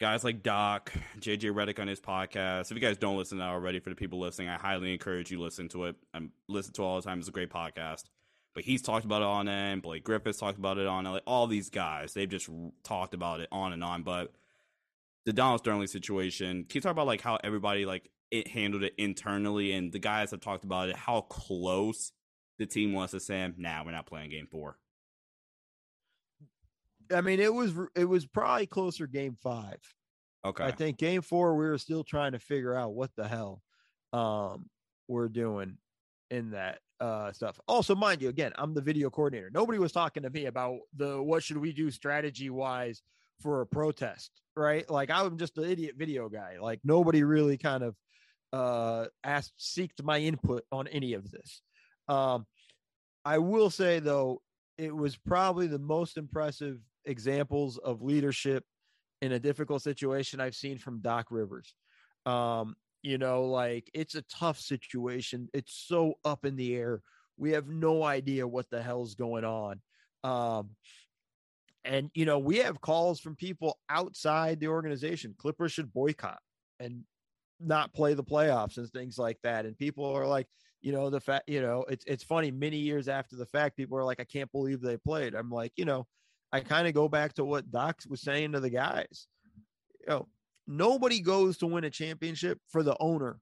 Guys 0.00 0.24
like 0.24 0.42
Doc, 0.42 0.92
JJ 1.20 1.52
Redick 1.52 1.78
on 1.78 1.86
his 1.86 2.00
podcast. 2.00 2.70
If 2.70 2.72
you 2.72 2.80
guys 2.80 2.96
don't 2.96 3.16
listen 3.16 3.38
to 3.38 3.44
that 3.44 3.50
already, 3.50 3.78
for 3.78 3.90
the 3.90 3.96
people 3.96 4.18
listening, 4.18 4.48
I 4.48 4.56
highly 4.56 4.92
encourage 4.92 5.30
you 5.30 5.40
listen 5.40 5.68
to 5.68 5.84
it. 5.84 5.96
I 6.12 6.22
listen 6.48 6.72
to 6.74 6.82
it 6.82 6.84
all 6.84 6.96
the 6.96 7.02
time. 7.02 7.20
It's 7.20 7.28
a 7.28 7.32
great 7.32 7.50
podcast. 7.50 8.04
But 8.54 8.64
he's 8.64 8.82
talked 8.82 9.04
about 9.04 9.22
it 9.22 9.28
on 9.28 9.46
it. 9.48 9.80
Blake 9.80 10.04
Griffin's 10.04 10.38
talked 10.38 10.58
about 10.58 10.78
it 10.78 10.86
on. 10.86 11.04
Like, 11.04 11.22
all 11.26 11.46
these 11.46 11.70
guys, 11.70 12.14
they've 12.14 12.28
just 12.28 12.50
talked 12.82 13.14
about 13.14 13.40
it 13.40 13.48
on 13.52 13.72
and 13.72 13.84
on. 13.84 14.02
But 14.02 14.32
the 15.24 15.32
Donald 15.32 15.60
Sterling 15.60 15.86
situation, 15.86 16.64
can 16.64 16.74
you 16.74 16.80
talk 16.80 16.92
about 16.92 17.06
like 17.06 17.20
how 17.20 17.38
everybody 17.44 17.86
like 17.86 18.10
it 18.30 18.48
handled 18.48 18.82
it 18.82 18.94
internally 18.98 19.72
and 19.72 19.92
the 19.92 19.98
guys 19.98 20.32
have 20.32 20.40
talked 20.40 20.64
about 20.64 20.88
it, 20.88 20.96
how 20.96 21.20
close 21.22 22.12
the 22.62 22.66
team 22.66 22.92
wants 22.92 23.10
to 23.10 23.18
saying, 23.18 23.54
nah, 23.58 23.82
we're 23.84 23.90
not 23.90 24.06
playing 24.06 24.30
game 24.30 24.46
four. 24.46 24.76
I 27.12 27.20
mean, 27.20 27.40
it 27.40 27.52
was 27.52 27.74
it 27.96 28.04
was 28.04 28.24
probably 28.24 28.66
closer 28.66 29.08
game 29.08 29.36
five. 29.42 29.80
Okay. 30.44 30.64
I 30.64 30.70
think 30.70 30.96
game 30.96 31.22
four 31.22 31.56
we 31.56 31.66
were 31.66 31.78
still 31.78 32.04
trying 32.04 32.32
to 32.32 32.38
figure 32.38 32.74
out 32.74 32.94
what 32.94 33.10
the 33.16 33.26
hell 33.26 33.62
um 34.12 34.66
we're 35.08 35.28
doing 35.28 35.76
in 36.30 36.52
that 36.52 36.78
uh 37.00 37.32
stuff. 37.32 37.58
Also, 37.66 37.96
mind 37.96 38.22
you, 38.22 38.28
again, 38.28 38.52
I'm 38.54 38.74
the 38.74 38.80
video 38.80 39.10
coordinator. 39.10 39.50
Nobody 39.52 39.80
was 39.80 39.90
talking 39.90 40.22
to 40.22 40.30
me 40.30 40.46
about 40.46 40.78
the 40.96 41.20
what 41.20 41.42
should 41.42 41.58
we 41.58 41.72
do 41.72 41.90
strategy 41.90 42.48
wise 42.48 43.02
for 43.40 43.60
a 43.60 43.66
protest, 43.66 44.30
right? 44.56 44.88
Like 44.88 45.10
I'm 45.10 45.36
just 45.36 45.58
an 45.58 45.64
idiot 45.64 45.96
video 45.98 46.28
guy. 46.28 46.58
Like 46.60 46.78
nobody 46.84 47.24
really 47.24 47.58
kind 47.58 47.82
of 47.82 47.96
uh 48.52 49.06
asked 49.24 49.54
seeked 49.58 50.04
my 50.04 50.18
input 50.20 50.62
on 50.70 50.86
any 50.86 51.14
of 51.14 51.28
this. 51.28 51.60
Um 52.08 52.46
I 53.24 53.38
will 53.38 53.70
say 53.70 54.00
though, 54.00 54.42
it 54.78 54.94
was 54.94 55.16
probably 55.16 55.66
the 55.66 55.78
most 55.78 56.16
impressive 56.16 56.78
examples 57.04 57.78
of 57.78 58.02
leadership 58.02 58.64
in 59.20 59.32
a 59.32 59.38
difficult 59.38 59.82
situation 59.82 60.40
I've 60.40 60.56
seen 60.56 60.78
from 60.78 61.00
Doc 61.00 61.26
Rivers. 61.30 61.74
Um, 62.26 62.74
you 63.02 63.18
know, 63.18 63.44
like 63.44 63.90
it's 63.94 64.14
a 64.14 64.22
tough 64.22 64.58
situation. 64.58 65.48
It's 65.52 65.74
so 65.86 66.14
up 66.24 66.44
in 66.44 66.56
the 66.56 66.74
air. 66.74 67.02
We 67.36 67.52
have 67.52 67.68
no 67.68 68.02
idea 68.02 68.46
what 68.46 68.70
the 68.70 68.82
hell's 68.82 69.14
going 69.14 69.44
on. 69.44 69.80
Um, 70.24 70.70
and 71.84 72.10
you 72.14 72.24
know, 72.24 72.38
we 72.38 72.58
have 72.58 72.80
calls 72.80 73.20
from 73.20 73.34
people 73.36 73.78
outside 73.88 74.60
the 74.60 74.68
organization. 74.68 75.34
Clippers 75.36 75.72
should 75.72 75.92
boycott 75.92 76.40
and 76.78 77.02
not 77.60 77.92
play 77.92 78.14
the 78.14 78.24
playoffs 78.24 78.76
and 78.76 78.88
things 78.90 79.18
like 79.18 79.38
that. 79.42 79.66
And 79.66 79.76
people 79.76 80.04
are 80.04 80.26
like, 80.26 80.46
you 80.82 80.92
know, 80.92 81.10
the 81.10 81.20
fact, 81.20 81.48
you 81.48 81.62
know, 81.62 81.84
it's 81.88 82.04
it's 82.06 82.24
funny. 82.24 82.50
Many 82.50 82.76
years 82.76 83.08
after 83.08 83.36
the 83.36 83.46
fact, 83.46 83.76
people 83.76 83.96
are 83.96 84.04
like, 84.04 84.20
I 84.20 84.24
can't 84.24 84.50
believe 84.52 84.80
they 84.80 84.96
played. 84.96 85.34
I'm 85.34 85.50
like, 85.50 85.72
you 85.76 85.84
know, 85.84 86.06
I 86.52 86.60
kind 86.60 86.88
of 86.88 86.94
go 86.94 87.08
back 87.08 87.34
to 87.34 87.44
what 87.44 87.70
Doc 87.70 88.00
was 88.08 88.20
saying 88.20 88.52
to 88.52 88.60
the 88.60 88.70
guys. 88.70 89.28
You 90.00 90.06
know, 90.08 90.28
nobody 90.66 91.20
goes 91.20 91.56
to 91.58 91.66
win 91.66 91.84
a 91.84 91.90
championship 91.90 92.58
for 92.68 92.82
the 92.82 92.96
owner, 92.98 93.38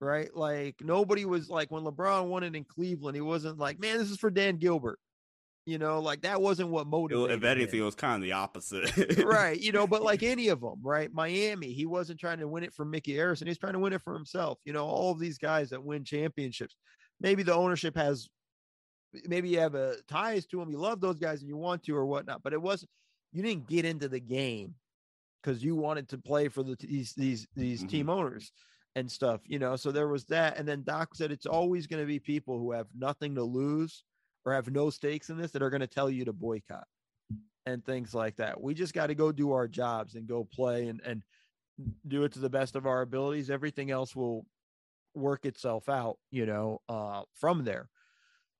right? 0.00 0.28
Like 0.34 0.76
nobody 0.82 1.24
was 1.24 1.48
like 1.48 1.70
when 1.70 1.84
LeBron 1.84 2.26
won 2.26 2.42
it 2.42 2.54
in 2.54 2.64
Cleveland, 2.64 3.16
he 3.16 3.22
wasn't 3.22 3.58
like, 3.58 3.80
man, 3.80 3.96
this 3.98 4.10
is 4.10 4.18
for 4.18 4.30
Dan 4.30 4.58
Gilbert. 4.58 4.98
You 5.66 5.78
know, 5.78 5.98
like 6.00 6.20
that 6.22 6.40
wasn't 6.40 6.68
what 6.70 6.86
motivated. 6.86 7.32
if 7.38 7.42
anything, 7.44 7.78
him. 7.78 7.82
it 7.82 7.86
was 7.86 7.94
kind 7.96 8.14
of 8.14 8.22
the 8.22 8.32
opposite. 8.32 9.18
right? 9.24 9.58
You 9.60 9.72
know, 9.72 9.86
but 9.86 10.00
like 10.02 10.22
any 10.22 10.46
of 10.48 10.60
them, 10.60 10.76
right? 10.82 11.12
Miami, 11.12 11.72
he 11.72 11.86
wasn't 11.86 12.20
trying 12.20 12.38
to 12.38 12.46
win 12.46 12.62
it 12.62 12.72
for 12.72 12.84
Micky 12.84 13.14
Arison. 13.14 13.48
He's 13.48 13.58
trying 13.58 13.72
to 13.72 13.80
win 13.80 13.92
it 13.92 14.02
for 14.02 14.14
himself. 14.14 14.58
You 14.64 14.72
know, 14.72 14.86
all 14.86 15.10
of 15.10 15.18
these 15.18 15.38
guys 15.38 15.70
that 15.70 15.82
win 15.82 16.04
championships. 16.04 16.76
Maybe 17.20 17.42
the 17.42 17.54
ownership 17.54 17.96
has, 17.96 18.28
maybe 19.26 19.48
you 19.48 19.58
have 19.58 19.74
a 19.74 19.96
ties 20.06 20.46
to 20.46 20.58
them. 20.60 20.70
You 20.70 20.78
love 20.78 21.00
those 21.00 21.18
guys 21.18 21.40
and 21.40 21.48
you 21.48 21.56
want 21.56 21.82
to 21.84 21.96
or 21.96 22.06
whatnot. 22.06 22.42
But 22.44 22.52
it 22.52 22.62
wasn't. 22.62 22.90
You 23.32 23.42
didn't 23.42 23.66
get 23.66 23.84
into 23.84 24.08
the 24.08 24.20
game 24.20 24.74
because 25.42 25.64
you 25.64 25.74
wanted 25.74 26.08
to 26.10 26.18
play 26.18 26.46
for 26.48 26.62
the 26.62 26.76
these 26.78 27.12
these 27.14 27.46
these 27.56 27.82
Mhm. 27.82 27.88
team 27.88 28.08
owners 28.10 28.52
and 28.94 29.10
stuff. 29.10 29.40
You 29.46 29.58
know, 29.58 29.74
so 29.74 29.90
there 29.90 30.06
was 30.08 30.26
that. 30.26 30.58
And 30.58 30.68
then 30.68 30.84
Doc 30.84 31.16
said 31.16 31.32
it's 31.32 31.44
always 31.46 31.88
going 31.88 32.02
to 32.02 32.06
be 32.06 32.20
people 32.20 32.58
who 32.60 32.70
have 32.70 32.86
nothing 32.96 33.34
to 33.34 33.42
lose 33.42 34.04
or 34.46 34.54
have 34.54 34.70
no 34.70 34.88
stakes 34.88 35.28
in 35.28 35.36
this 35.36 35.50
that 35.50 35.62
are 35.62 35.70
going 35.70 35.80
to 35.80 35.86
tell 35.86 36.08
you 36.08 36.24
to 36.24 36.32
boycott 36.32 36.86
and 37.66 37.84
things 37.84 38.14
like 38.14 38.36
that. 38.36 38.58
We 38.60 38.72
just 38.72 38.94
got 38.94 39.08
to 39.08 39.14
go 39.14 39.32
do 39.32 39.52
our 39.52 39.66
jobs 39.66 40.14
and 40.14 40.26
go 40.26 40.44
play 40.44 40.86
and 40.86 41.00
and 41.04 41.22
do 42.06 42.22
it 42.22 42.32
to 42.32 42.38
the 42.38 42.48
best 42.48 42.76
of 42.76 42.86
our 42.86 43.02
abilities. 43.02 43.50
Everything 43.50 43.90
else 43.90 44.16
will 44.16 44.46
work 45.14 45.44
itself 45.44 45.88
out, 45.88 46.16
you 46.30 46.46
know, 46.46 46.80
uh 46.88 47.22
from 47.34 47.64
there. 47.64 47.90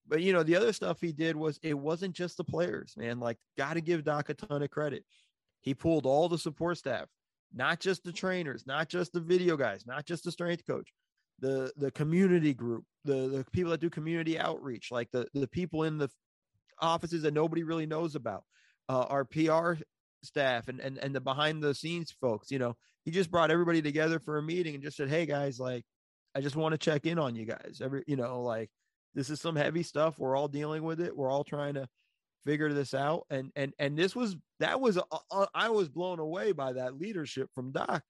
But 0.09 0.23
you 0.23 0.33
know, 0.33 0.43
the 0.43 0.57
other 0.57 0.73
stuff 0.73 1.01
he 1.01 1.13
did 1.13 1.37
was 1.37 1.59
it 1.63 1.79
wasn't 1.79 2.15
just 2.15 2.37
the 2.37 2.45
players, 2.45 2.95
man. 2.97 3.21
Like 3.21 3.39
got 3.57 3.75
to 3.75 3.81
give 3.81 4.05
Doc 4.05 4.29
a 4.29 4.35
ton 4.35 4.63
of 4.63 4.71
credit. 4.71 5.05
He 5.61 5.73
pulled 5.73 6.05
all 6.05 6.29
the 6.29 6.39
support 6.39 6.79
staff, 6.79 7.07
not 7.55 7.81
just 7.81 8.05
the 8.05 8.13
trainers, 8.13 8.67
not 8.67 8.89
just 8.89 9.13
the 9.13 9.21
video 9.21 9.57
guys, 9.57 9.87
not 9.87 10.05
just 10.05 10.25
the 10.25 10.33
strength 10.33 10.67
coach, 10.67 10.93
the 11.41 11.73
the 11.77 11.91
community 11.91 12.55
group, 12.55 12.85
the 13.05 13.29
the 13.29 13.45
people 13.53 13.71
that 13.71 13.81
do 13.81 13.91
community 13.91 14.39
outreach, 14.39 14.91
like 14.91 15.11
the 15.11 15.27
the 15.35 15.49
people 15.49 15.83
in 15.83 15.99
the 15.99 16.09
offices 16.81 17.23
that 17.23 17.35
nobody 17.35 17.63
really 17.63 17.87
knows 17.87 18.15
about, 18.15 18.45
uh, 18.89 19.07
our 19.09 19.25
PR 19.25 19.75
staff 20.23 20.69
and 20.69 20.81
and 20.81 20.99
and 20.99 21.15
the 21.15 21.21
behind 21.21 21.63
the 21.63 21.75
scenes 21.75 22.15
folks. 22.21 22.51
You 22.51 22.59
know, 22.59 22.77
he 23.05 23.11
just 23.11 23.31
brought 23.31 23.51
everybody 23.51 23.83
together 23.83 24.19
for 24.19 24.39
a 24.39 24.43
meeting 24.43 24.75
and 24.75 24.83
just 24.83 24.97
said, 24.97 25.09
"Hey 25.09 25.27
guys, 25.27 25.61
like, 25.61 25.85
I 26.35 26.41
just 26.41 26.57
want 26.57 26.73
to 26.73 26.79
check 26.79 27.07
in 27.07 27.19
on 27.19 27.35
you 27.37 27.47
guys. 27.47 27.81
Every 27.83 28.03
you 28.07 28.17
know, 28.17 28.43
like 28.43 28.71
this 29.15 29.31
is 29.31 29.41
some 29.41 29.57
heavy 29.57 29.83
stuff. 29.83 30.19
We're 30.19 30.37
all 30.37 30.49
dealing 30.49 30.83
with 30.83 31.01
it. 31.01 31.17
We're 31.17 31.31
all 31.31 31.45
trying 31.45 31.75
to." 31.75 31.89
figure 32.47 32.73
this 32.73 32.95
out 32.95 33.27
and 33.29 33.51
and 33.57 33.73
and 33.81 33.99
this 33.99 34.15
was 34.15 34.37
that 34.61 34.81
was 34.81 34.97
uh, 34.99 35.47
i 35.53 35.69
was 35.69 35.89
blown 35.89 36.21
away 36.21 36.53
by 36.53 36.73
that 36.73 36.97
leadership 36.97 37.51
from 37.53 37.73
doc 37.73 38.05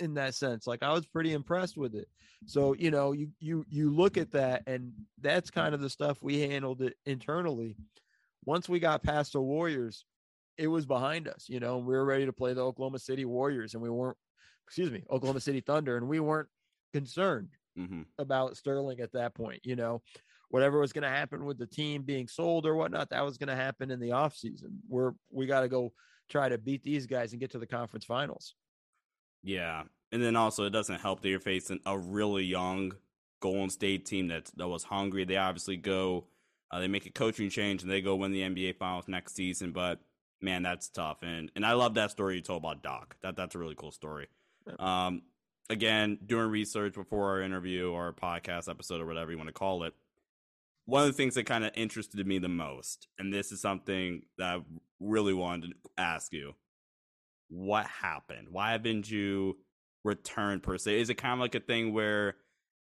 in 0.00 0.14
that 0.14 0.34
sense 0.34 0.66
like 0.66 0.82
i 0.82 0.92
was 0.92 1.06
pretty 1.06 1.32
impressed 1.32 1.76
with 1.76 1.94
it. 1.94 2.08
So 2.46 2.74
you 2.74 2.90
know 2.90 3.12
you 3.12 3.30
you 3.40 3.64
you 3.68 3.90
look 3.90 4.16
at 4.16 4.30
that 4.32 4.62
and 4.66 4.92
that's 5.20 5.50
kind 5.50 5.74
of 5.74 5.80
the 5.80 5.90
stuff 5.90 6.22
we 6.22 6.40
handled 6.40 6.82
it 6.82 6.94
internally. 7.04 7.76
Once 8.44 8.68
we 8.68 8.78
got 8.78 9.02
past 9.02 9.32
the 9.32 9.40
warriors 9.40 10.04
it 10.56 10.68
was 10.68 10.86
behind 10.86 11.28
us 11.28 11.46
you 11.48 11.60
know 11.60 11.78
we 11.78 11.94
were 11.94 12.04
ready 12.04 12.26
to 12.26 12.32
play 12.32 12.52
the 12.52 12.60
oklahoma 12.60 12.98
city 12.98 13.24
warriors 13.24 13.74
and 13.74 13.82
we 13.82 13.90
weren't 13.90 14.16
excuse 14.66 14.90
me 14.90 15.02
oklahoma 15.10 15.40
city 15.40 15.60
thunder 15.60 15.96
and 15.96 16.08
we 16.08 16.20
weren't 16.20 16.48
concerned 16.92 17.48
hmm 17.76 18.02
about 18.18 18.56
sterling 18.56 19.00
at 19.00 19.12
that 19.12 19.34
point 19.34 19.60
you 19.64 19.76
know. 19.76 20.02
Whatever 20.50 20.80
was 20.80 20.94
going 20.94 21.02
to 21.02 21.10
happen 21.10 21.44
with 21.44 21.58
the 21.58 21.66
team 21.66 22.00
being 22.02 22.26
sold 22.26 22.64
or 22.64 22.74
whatnot 22.74 23.10
that 23.10 23.22
was 23.22 23.36
going 23.36 23.48
to 23.48 23.54
happen 23.54 23.90
in 23.90 24.00
the 24.00 24.10
offseason 24.10 24.70
we're 24.88 25.12
we 25.30 25.44
got 25.44 25.60
to 25.60 25.68
go 25.68 25.92
try 26.30 26.48
to 26.48 26.56
beat 26.56 26.82
these 26.82 27.06
guys 27.06 27.32
and 27.32 27.40
get 27.40 27.50
to 27.50 27.58
the 27.58 27.66
conference 27.66 28.06
finals 28.06 28.54
Yeah, 29.42 29.84
and 30.12 30.22
then 30.22 30.36
also 30.36 30.64
it 30.64 30.70
doesn't 30.70 31.00
help 31.00 31.20
that 31.22 31.28
you're 31.28 31.40
facing 31.40 31.80
a 31.86 31.98
really 31.98 32.44
young 32.44 32.92
Golden 33.40 33.70
State 33.70 34.06
team 34.06 34.28
that 34.28 34.50
that 34.56 34.68
was 34.68 34.84
hungry. 34.84 35.24
They 35.24 35.36
obviously 35.36 35.76
go, 35.76 36.26
uh, 36.70 36.80
they 36.80 36.88
make 36.88 37.06
a 37.06 37.10
coaching 37.10 37.50
change 37.50 37.82
and 37.82 37.90
they 37.90 38.00
go 38.00 38.16
win 38.16 38.32
the 38.32 38.42
NBA 38.42 38.76
Finals 38.76 39.08
next 39.08 39.34
season. 39.34 39.72
But 39.72 40.00
man, 40.40 40.62
that's 40.62 40.88
tough. 40.88 41.18
And 41.22 41.50
and 41.54 41.64
I 41.64 41.72
love 41.72 41.94
that 41.94 42.10
story 42.10 42.36
you 42.36 42.40
told 42.42 42.62
about 42.62 42.82
Doc. 42.82 43.16
That 43.22 43.36
that's 43.36 43.54
a 43.54 43.58
really 43.58 43.76
cool 43.76 43.92
story. 43.92 44.28
Um, 44.78 45.22
again, 45.70 46.18
doing 46.24 46.50
research 46.50 46.94
before 46.94 47.30
our 47.30 47.42
interview 47.42 47.90
or 47.90 48.12
podcast 48.12 48.68
episode 48.68 49.00
or 49.00 49.06
whatever 49.06 49.30
you 49.30 49.38
want 49.38 49.48
to 49.48 49.54
call 49.54 49.84
it. 49.84 49.94
One 50.86 51.02
of 51.02 51.08
the 51.08 51.14
things 51.14 51.34
that 51.34 51.44
kind 51.44 51.64
of 51.64 51.72
interested 51.74 52.26
me 52.26 52.38
the 52.38 52.48
most, 52.48 53.08
and 53.18 53.32
this 53.32 53.52
is 53.52 53.60
something 53.60 54.22
that 54.38 54.56
I 54.56 54.60
really 55.00 55.34
wanted 55.34 55.72
to 55.72 55.74
ask 55.98 56.32
you 56.32 56.54
what 57.48 57.86
happened? 57.86 58.48
Why 58.50 58.72
haven't 58.72 59.10
you 59.10 59.58
returned 60.04 60.62
per 60.62 60.78
se? 60.78 61.00
Is 61.00 61.10
it 61.10 61.14
kind 61.14 61.34
of 61.34 61.40
like 61.40 61.54
a 61.54 61.60
thing 61.60 61.92
where 61.92 62.36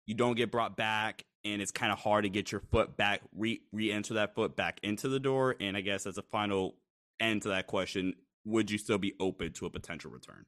you 0.07 0.15
don't 0.15 0.37
get 0.37 0.51
brought 0.51 0.77
back 0.77 1.25
and 1.45 1.61
it's 1.61 1.73
kind 1.73 1.93
of 1.93 1.99
hard 1.99 2.25
to 2.25 2.31
get 2.31 2.53
your 2.53 2.63
foot 2.71 2.97
back, 2.97 3.21
re 3.33 3.61
enter 3.91 4.15
that 4.15 4.35
foot 4.35 4.57
back 4.57 4.81
into 4.83 5.09
the 5.09 5.21
door? 5.21 5.57
And 5.61 5.77
I 5.77 5.81
guess 5.81 6.07
as 6.07 6.19
a 6.19 6.23
final 6.23 6.77
end 7.21 7.43
to 7.43 7.49
that 7.49 7.67
question, 7.67 8.15
would 8.45 8.71
you 8.71 8.79
still 8.79 8.99
be 8.99 9.15
open 9.21 9.53
to 9.55 9.67
a 9.67 9.71
potential 9.71 10.11
return? 10.11 10.47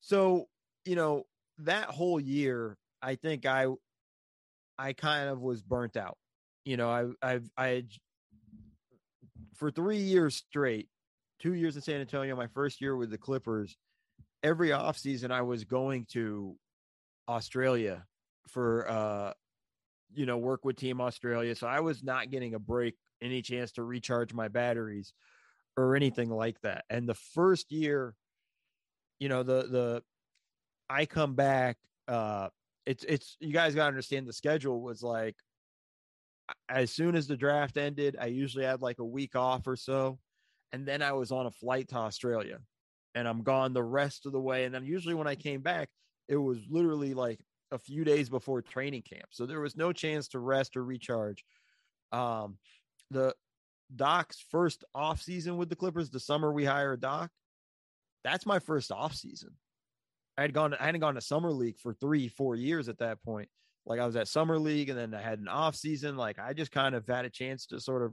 So, 0.00 0.48
you 0.84 0.96
know, 0.96 1.24
that 1.58 1.86
whole 1.86 2.18
year, 2.18 2.76
I 3.02 3.14
think 3.16 3.46
I 3.46 3.66
I 4.78 4.92
kind 4.94 5.28
of 5.28 5.40
was 5.40 5.62
burnt 5.62 5.96
out. 5.96 6.16
You 6.64 6.76
know, 6.76 6.90
I 6.90 7.06
I've 7.22 7.50
I 7.56 7.84
for 9.54 9.70
three 9.70 9.98
years 9.98 10.36
straight, 10.36 10.88
two 11.40 11.54
years 11.54 11.76
in 11.76 11.82
San 11.82 12.00
Antonio, 12.00 12.36
my 12.36 12.46
first 12.48 12.80
year 12.80 12.96
with 12.96 13.10
the 13.10 13.18
Clippers, 13.18 13.76
every 14.42 14.68
offseason 14.68 15.30
I 15.30 15.42
was 15.42 15.64
going 15.64 16.06
to 16.12 16.56
Australia 17.28 18.04
for 18.48 18.90
uh 18.90 19.32
you 20.12 20.26
know 20.26 20.38
work 20.38 20.64
with 20.64 20.76
team 20.76 21.00
Australia. 21.00 21.54
So 21.54 21.66
I 21.66 21.80
was 21.80 22.02
not 22.02 22.30
getting 22.30 22.54
a 22.54 22.58
break, 22.58 22.96
any 23.22 23.42
chance 23.42 23.72
to 23.72 23.84
recharge 23.84 24.32
my 24.34 24.48
batteries 24.48 25.12
or 25.76 25.94
anything 25.94 26.30
like 26.30 26.60
that. 26.62 26.84
And 26.90 27.08
the 27.08 27.14
first 27.14 27.70
year, 27.70 28.14
you 29.18 29.28
know, 29.28 29.42
the 29.42 29.62
the 29.68 30.02
I 30.88 31.06
come 31.06 31.34
back, 31.34 31.76
uh 32.08 32.48
it's 32.86 33.04
it's 33.04 33.36
you 33.40 33.52
guys 33.52 33.74
gotta 33.74 33.88
understand 33.88 34.26
the 34.26 34.32
schedule 34.32 34.82
was 34.82 35.02
like 35.02 35.36
as 36.68 36.90
soon 36.90 37.14
as 37.14 37.28
the 37.28 37.36
draft 37.36 37.76
ended, 37.76 38.16
I 38.20 38.26
usually 38.26 38.64
had 38.64 38.82
like 38.82 38.98
a 38.98 39.04
week 39.04 39.36
off 39.36 39.66
or 39.66 39.76
so. 39.76 40.18
And 40.72 40.86
then 40.86 41.02
I 41.02 41.12
was 41.12 41.32
on 41.32 41.46
a 41.46 41.50
flight 41.50 41.88
to 41.88 41.96
Australia 41.96 42.58
and 43.14 43.26
I'm 43.26 43.42
gone 43.42 43.72
the 43.72 43.82
rest 43.82 44.26
of 44.26 44.32
the 44.32 44.40
way. 44.40 44.64
And 44.64 44.74
then 44.74 44.84
usually 44.84 45.14
when 45.14 45.26
I 45.26 45.34
came 45.34 45.60
back, 45.60 45.88
it 46.28 46.36
was 46.36 46.58
literally 46.68 47.14
like 47.14 47.40
a 47.72 47.78
few 47.78 48.04
days 48.04 48.28
before 48.28 48.62
training 48.62 49.02
camp. 49.02 49.26
So 49.30 49.46
there 49.46 49.60
was 49.60 49.76
no 49.76 49.92
chance 49.92 50.28
to 50.28 50.38
rest 50.38 50.76
or 50.76 50.84
recharge. 50.84 51.44
Um, 52.12 52.58
the 53.10 53.34
Doc's 53.94 54.44
first 54.50 54.84
off 54.94 55.20
season 55.20 55.56
with 55.56 55.68
the 55.68 55.76
Clippers, 55.76 56.10
the 56.10 56.20
summer 56.20 56.52
we 56.52 56.64
hired 56.64 57.00
Doc, 57.00 57.30
that's 58.22 58.46
my 58.46 58.58
first 58.58 58.92
off 58.92 59.14
season. 59.14 59.50
I 60.38 60.42
had 60.42 60.52
gone, 60.52 60.74
I 60.74 60.86
hadn't 60.86 61.00
gone 61.00 61.16
to 61.16 61.20
summer 61.20 61.50
league 61.50 61.78
for 61.78 61.92
three, 61.94 62.28
four 62.28 62.54
years 62.54 62.88
at 62.88 62.98
that 62.98 63.22
point. 63.22 63.48
Like 63.86 63.98
I 63.98 64.06
was 64.06 64.16
at 64.16 64.28
summer 64.28 64.58
league 64.58 64.88
and 64.88 64.98
then 64.98 65.14
I 65.14 65.22
had 65.22 65.38
an 65.38 65.48
off 65.48 65.74
season. 65.74 66.16
Like 66.16 66.38
I 66.38 66.52
just 66.52 66.70
kind 66.70 66.94
of 66.94 67.06
had 67.06 67.24
a 67.24 67.30
chance 67.30 67.66
to 67.66 67.80
sort 67.80 68.02
of 68.02 68.12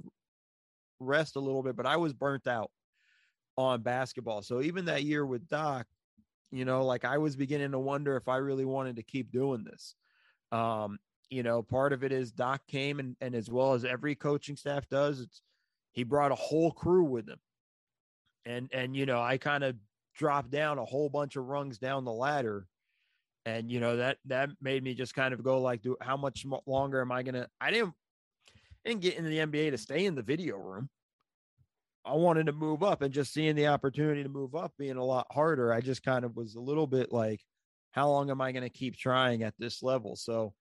rest 0.99 1.35
a 1.35 1.39
little 1.39 1.63
bit, 1.63 1.75
but 1.75 1.85
I 1.85 1.97
was 1.97 2.13
burnt 2.13 2.47
out 2.47 2.71
on 3.57 3.81
basketball. 3.81 4.41
So 4.41 4.61
even 4.61 4.85
that 4.85 5.03
year 5.03 5.25
with 5.25 5.47
Doc, 5.47 5.87
you 6.51 6.65
know, 6.65 6.85
like 6.85 7.05
I 7.05 7.17
was 7.17 7.35
beginning 7.35 7.71
to 7.71 7.79
wonder 7.79 8.15
if 8.15 8.27
I 8.27 8.37
really 8.37 8.65
wanted 8.65 8.95
to 8.97 9.03
keep 9.03 9.31
doing 9.31 9.63
this. 9.63 9.95
Um, 10.51 10.99
you 11.29 11.43
know, 11.43 11.61
part 11.61 11.91
of 11.91 12.03
it 12.03 12.11
is 12.11 12.31
Doc 12.31 12.61
came 12.67 12.99
and, 12.99 13.15
and 13.19 13.35
as 13.35 13.49
well 13.49 13.73
as 13.73 13.83
every 13.83 14.15
coaching 14.15 14.55
staff 14.55 14.87
does, 14.89 15.19
it's 15.19 15.41
he 15.91 16.03
brought 16.03 16.31
a 16.31 16.35
whole 16.35 16.71
crew 16.71 17.03
with 17.03 17.27
him. 17.27 17.39
And 18.45 18.69
and 18.71 18.95
you 18.95 19.05
know, 19.05 19.21
I 19.21 19.37
kind 19.37 19.63
of 19.63 19.75
dropped 20.15 20.51
down 20.51 20.77
a 20.77 20.85
whole 20.85 21.09
bunch 21.09 21.35
of 21.35 21.45
rungs 21.45 21.79
down 21.79 22.05
the 22.05 22.13
ladder. 22.13 22.67
And 23.45 23.69
you 23.69 23.79
know, 23.79 23.97
that 23.97 24.17
that 24.25 24.49
made 24.61 24.83
me 24.83 24.93
just 24.93 25.15
kind 25.15 25.33
of 25.33 25.43
go 25.43 25.61
like, 25.61 25.81
do 25.81 25.97
how 26.01 26.15
much 26.15 26.45
longer 26.65 27.01
am 27.01 27.11
I 27.11 27.23
gonna 27.23 27.47
I 27.59 27.71
didn't 27.71 27.93
Didn't 28.87 29.01
get 29.01 29.17
into 29.17 29.29
the 29.29 29.39
NBA 29.39 29.71
to 29.71 29.77
stay 29.77 30.05
in 30.05 30.15
the 30.15 30.21
video 30.21 30.55
room. 30.55 30.87
I 32.05 32.13
wanted 32.13 32.45
to 32.45 32.53
move 32.53 32.83
up 32.83 33.01
and 33.01 33.13
just 33.13 33.33
seeing 33.33 33.53
the 33.53 33.67
opportunity 33.67 34.23
to 34.23 34.29
move 34.29 34.55
up 34.55 34.71
being 34.79 34.95
a 34.95 35.03
lot 35.03 35.27
harder. 35.29 35.73
I 35.73 35.81
just 35.81 36.03
kind 36.03 36.23
of 36.23 36.37
was 36.37 36.55
a 36.55 36.61
little 36.61 36.87
bit 36.87 37.11
like, 37.11 37.41
how 37.91 38.09
long 38.09 38.31
am 38.31 38.39
I 38.39 38.53
going 38.53 38.63
to 38.63 38.69
keep 38.69 38.95
trying 38.95 39.43
at 39.43 39.55
this 39.59 39.83
level? 39.83 40.15
So 40.15 40.53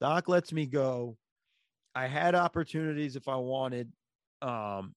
Doc 0.00 0.30
lets 0.30 0.50
me 0.50 0.64
go. 0.64 1.18
I 1.94 2.06
had 2.06 2.34
opportunities 2.34 3.16
if 3.16 3.28
I 3.28 3.36
wanted 3.36 3.92
um, 4.40 4.94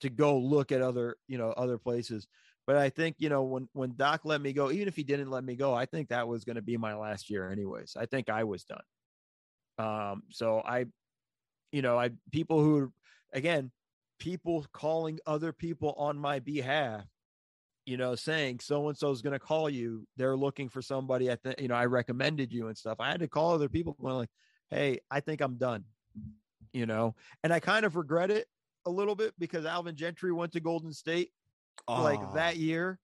to 0.00 0.08
go 0.08 0.38
look 0.38 0.72
at 0.72 0.82
other, 0.82 1.16
you 1.28 1.38
know, 1.38 1.50
other 1.50 1.78
places. 1.78 2.26
But 2.66 2.78
I 2.78 2.90
think, 2.90 3.14
you 3.18 3.28
know, 3.28 3.44
when 3.44 3.68
when 3.74 3.94
Doc 3.94 4.22
let 4.24 4.40
me 4.40 4.52
go, 4.52 4.72
even 4.72 4.88
if 4.88 4.96
he 4.96 5.04
didn't 5.04 5.30
let 5.30 5.44
me 5.44 5.54
go, 5.54 5.72
I 5.72 5.86
think 5.86 6.08
that 6.08 6.26
was 6.26 6.44
going 6.44 6.56
to 6.56 6.62
be 6.62 6.76
my 6.76 6.96
last 6.96 7.30
year 7.30 7.48
anyways. 7.48 7.96
I 7.96 8.06
think 8.06 8.28
I 8.28 8.42
was 8.42 8.64
done. 8.64 8.82
Um, 9.78 10.22
so 10.30 10.62
I, 10.64 10.86
you 11.76 11.82
know, 11.82 11.98
I 11.98 12.08
people 12.32 12.62
who 12.62 12.90
again, 13.34 13.70
people 14.18 14.64
calling 14.72 15.18
other 15.26 15.52
people 15.52 15.94
on 15.98 16.16
my 16.16 16.38
behalf 16.38 17.04
you 17.84 17.98
know 17.98 18.14
saying 18.14 18.58
so 18.60 18.88
and 18.88 18.96
so 18.96 19.10
is 19.10 19.20
going 19.20 19.34
to 19.34 19.38
call 19.38 19.68
you. 19.68 20.06
They're 20.16 20.38
looking 20.38 20.70
for 20.70 20.80
somebody 20.80 21.28
at 21.28 21.42
the 21.42 21.54
you 21.58 21.68
know 21.68 21.74
i 21.74 21.84
recommended 21.84 22.50
you 22.50 22.68
and 22.68 22.76
stuff. 22.76 22.96
I 22.98 23.10
had 23.10 23.20
to 23.20 23.28
call 23.28 23.52
other 23.52 23.68
people 23.68 23.94
going 24.00 24.14
like 24.14 24.30
hey 24.70 25.00
i 25.10 25.20
think 25.20 25.40
i'm 25.40 25.56
done 25.56 25.84
you 26.72 26.84
know? 26.86 27.14
And 27.44 27.52
i 27.52 27.60
kind 27.60 27.86
of 27.86 27.94
regret 27.94 28.30
it 28.30 28.48
a 28.86 28.90
little 28.90 29.14
bit 29.14 29.34
because 29.38 29.64
alvin 29.66 29.96
gentry 29.96 30.32
went 30.32 30.52
to 30.52 30.60
golden 30.60 30.92
state 30.92 31.30
oh. 31.86 32.02
like 32.02 32.20
that 32.34 32.56
year 32.56 32.98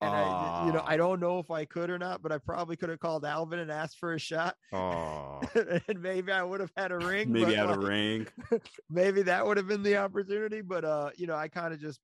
and 0.00 0.10
I, 0.10 0.66
you 0.66 0.72
know, 0.72 0.82
I 0.86 0.96
don't 0.96 1.20
know 1.20 1.38
if 1.38 1.50
I 1.50 1.64
could 1.64 1.90
or 1.90 1.98
not, 1.98 2.22
but 2.22 2.32
I 2.32 2.38
probably 2.38 2.76
could 2.76 2.88
have 2.88 2.98
called 2.98 3.24
Alvin 3.24 3.60
and 3.60 3.70
asked 3.70 3.98
for 3.98 4.14
a 4.14 4.18
shot. 4.18 4.56
Oh. 4.72 5.40
and 5.88 6.00
maybe 6.02 6.32
I 6.32 6.42
would 6.42 6.60
have 6.60 6.72
had 6.76 6.92
a 6.92 6.98
ring. 6.98 7.32
Maybe 7.32 7.54
had 7.54 7.68
like, 7.68 7.76
a 7.76 7.80
ring. 7.80 8.26
maybe 8.90 9.22
that 9.22 9.46
would 9.46 9.56
have 9.56 9.68
been 9.68 9.82
the 9.82 9.96
opportunity. 9.96 10.60
But 10.60 10.84
uh, 10.84 11.10
you 11.16 11.26
know, 11.26 11.36
I 11.36 11.48
kind 11.48 11.72
of 11.72 11.80
just 11.80 12.00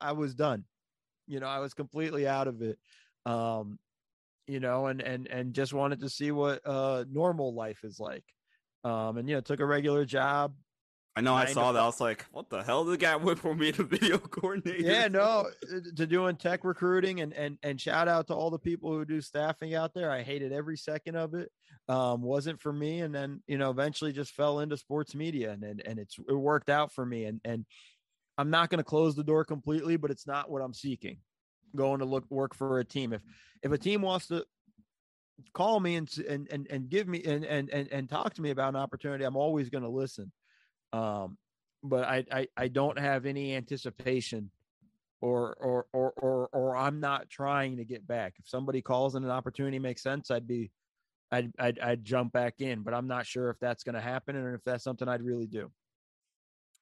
I 0.00 0.12
was 0.12 0.34
done. 0.34 0.64
You 1.26 1.40
know, 1.40 1.46
I 1.46 1.58
was 1.58 1.74
completely 1.74 2.26
out 2.26 2.48
of 2.48 2.62
it. 2.62 2.78
Um, 3.26 3.78
you 4.46 4.60
know, 4.60 4.86
and 4.86 5.00
and 5.02 5.26
and 5.28 5.54
just 5.54 5.72
wanted 5.72 6.00
to 6.00 6.08
see 6.08 6.32
what 6.32 6.60
uh 6.66 7.04
normal 7.10 7.54
life 7.54 7.84
is 7.84 8.00
like. 8.00 8.24
Um, 8.82 9.18
and 9.18 9.28
you 9.28 9.34
know, 9.34 9.40
took 9.40 9.60
a 9.60 9.66
regular 9.66 10.04
job, 10.04 10.54
I 11.16 11.22
know 11.22 11.34
I 11.34 11.46
saw 11.46 11.72
that. 11.72 11.82
I 11.82 11.86
was 11.86 12.00
like, 12.00 12.24
what 12.30 12.50
the 12.50 12.62
hell? 12.62 12.84
Did 12.84 12.92
the 12.92 12.98
guy 12.98 13.16
went 13.16 13.38
for 13.38 13.54
me 13.54 13.72
to 13.72 13.82
video 13.84 14.16
coordinator. 14.16 14.82
Yeah, 14.82 15.08
no, 15.08 15.50
uh, 15.72 15.80
to 15.96 16.06
doing 16.06 16.36
tech 16.36 16.64
recruiting 16.64 17.20
and 17.20 17.32
and 17.32 17.58
and 17.62 17.80
shout 17.80 18.06
out 18.06 18.28
to 18.28 18.34
all 18.34 18.50
the 18.50 18.58
people 18.58 18.92
who 18.92 19.04
do 19.04 19.20
staffing 19.20 19.74
out 19.74 19.92
there. 19.92 20.10
I 20.10 20.22
hated 20.22 20.52
every 20.52 20.76
second 20.76 21.16
of 21.16 21.34
it. 21.34 21.50
Um, 21.88 22.22
wasn't 22.22 22.60
for 22.60 22.72
me. 22.72 23.00
And 23.00 23.12
then, 23.12 23.42
you 23.48 23.58
know, 23.58 23.70
eventually 23.70 24.12
just 24.12 24.32
fell 24.32 24.60
into 24.60 24.76
sports 24.76 25.14
media 25.14 25.50
and 25.50 25.64
and, 25.64 25.82
and 25.84 25.98
it's 25.98 26.16
it 26.16 26.34
worked 26.34 26.70
out 26.70 26.92
for 26.92 27.04
me. 27.04 27.24
And 27.24 27.40
and 27.44 27.66
I'm 28.38 28.50
not 28.50 28.70
gonna 28.70 28.84
close 28.84 29.16
the 29.16 29.24
door 29.24 29.44
completely, 29.44 29.96
but 29.96 30.12
it's 30.12 30.28
not 30.28 30.48
what 30.48 30.62
I'm 30.62 30.74
seeking. 30.74 31.18
Going 31.74 31.98
to 31.98 32.04
look 32.04 32.24
work 32.30 32.54
for 32.54 32.78
a 32.78 32.84
team. 32.84 33.12
If 33.12 33.22
if 33.62 33.72
a 33.72 33.78
team 33.78 34.02
wants 34.02 34.28
to 34.28 34.44
call 35.54 35.80
me 35.80 35.96
and 35.96 36.08
and 36.28 36.48
and, 36.52 36.66
and 36.70 36.88
give 36.88 37.08
me 37.08 37.22
and, 37.24 37.44
and 37.44 37.68
and 37.70 37.88
and 37.90 38.08
talk 38.08 38.34
to 38.34 38.42
me 38.42 38.50
about 38.50 38.70
an 38.70 38.76
opportunity, 38.76 39.24
I'm 39.24 39.36
always 39.36 39.70
gonna 39.70 39.88
listen. 39.90 40.30
Um, 40.92 41.38
but 41.82 42.04
I, 42.04 42.24
I, 42.30 42.48
I 42.56 42.68
don't 42.68 42.98
have 42.98 43.26
any 43.26 43.54
anticipation 43.54 44.50
or, 45.20 45.54
or, 45.54 45.86
or, 45.92 46.12
or, 46.16 46.48
or 46.52 46.76
I'm 46.76 47.00
not 47.00 47.30
trying 47.30 47.76
to 47.76 47.84
get 47.84 48.06
back. 48.06 48.34
If 48.38 48.48
somebody 48.48 48.82
calls 48.82 49.14
and 49.14 49.24
an 49.24 49.30
opportunity 49.30 49.78
makes 49.78 50.02
sense, 50.02 50.30
I'd 50.30 50.46
be, 50.46 50.70
I'd, 51.30 51.52
I'd, 51.58 51.78
I'd 51.78 52.04
jump 52.04 52.32
back 52.32 52.60
in, 52.60 52.82
but 52.82 52.92
I'm 52.92 53.06
not 53.06 53.26
sure 53.26 53.50
if 53.50 53.58
that's 53.60 53.84
going 53.84 53.94
to 53.94 54.00
happen 54.00 54.36
and 54.36 54.54
if 54.54 54.64
that's 54.64 54.84
something 54.84 55.08
I'd 55.08 55.22
really 55.22 55.46
do. 55.46 55.70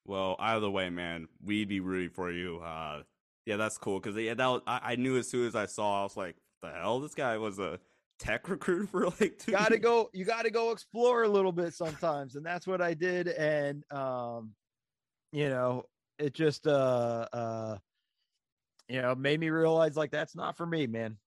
Well, 0.05 0.35
either 0.39 0.69
way, 0.69 0.89
man, 0.89 1.27
we'd 1.43 1.69
be 1.69 1.81
rooting 1.81 2.09
for 2.09 2.31
you. 2.31 2.59
Uh, 2.59 3.03
yeah, 3.45 3.57
that's 3.57 3.77
cool. 3.77 3.99
Cause 3.99 4.15
yeah, 4.15 4.33
that 4.33 4.47
was, 4.47 4.61
I, 4.65 4.79
I 4.83 4.95
knew 4.95 5.17
as 5.17 5.29
soon 5.29 5.47
as 5.47 5.55
I 5.55 5.65
saw, 5.65 6.01
I 6.01 6.03
was 6.03 6.17
like, 6.17 6.35
the 6.61 6.71
hell, 6.71 6.99
this 6.99 7.13
guy 7.13 7.37
was 7.37 7.59
a 7.59 7.79
tech 8.19 8.47
recruit 8.49 8.89
for 8.89 9.05
like 9.19 9.37
two 9.39 9.51
gotta 9.51 9.79
go 9.79 10.09
you 10.13 10.25
gotta 10.25 10.51
go 10.51 10.71
explore 10.71 11.23
a 11.23 11.27
little 11.27 11.51
bit 11.51 11.73
sometimes 11.73 12.35
and 12.35 12.45
that's 12.45 12.67
what 12.67 12.81
i 12.81 12.93
did 12.93 13.29
and 13.29 13.83
um 13.91 14.51
you 15.31 15.49
know 15.49 15.83
it 16.19 16.33
just 16.33 16.67
uh 16.67 17.25
uh 17.31 17.77
you 18.89 19.01
know 19.01 19.15
made 19.15 19.39
me 19.39 19.49
realize 19.49 19.95
like 19.95 20.11
that's 20.11 20.35
not 20.35 20.57
for 20.57 20.65
me 20.65 20.85
man. 20.87 21.17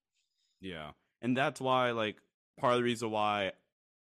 Yeah 0.60 0.90
and 1.22 1.36
that's 1.36 1.60
why 1.60 1.92
like 1.92 2.16
part 2.58 2.74
of 2.74 2.78
the 2.78 2.84
reason 2.84 3.10
why 3.10 3.52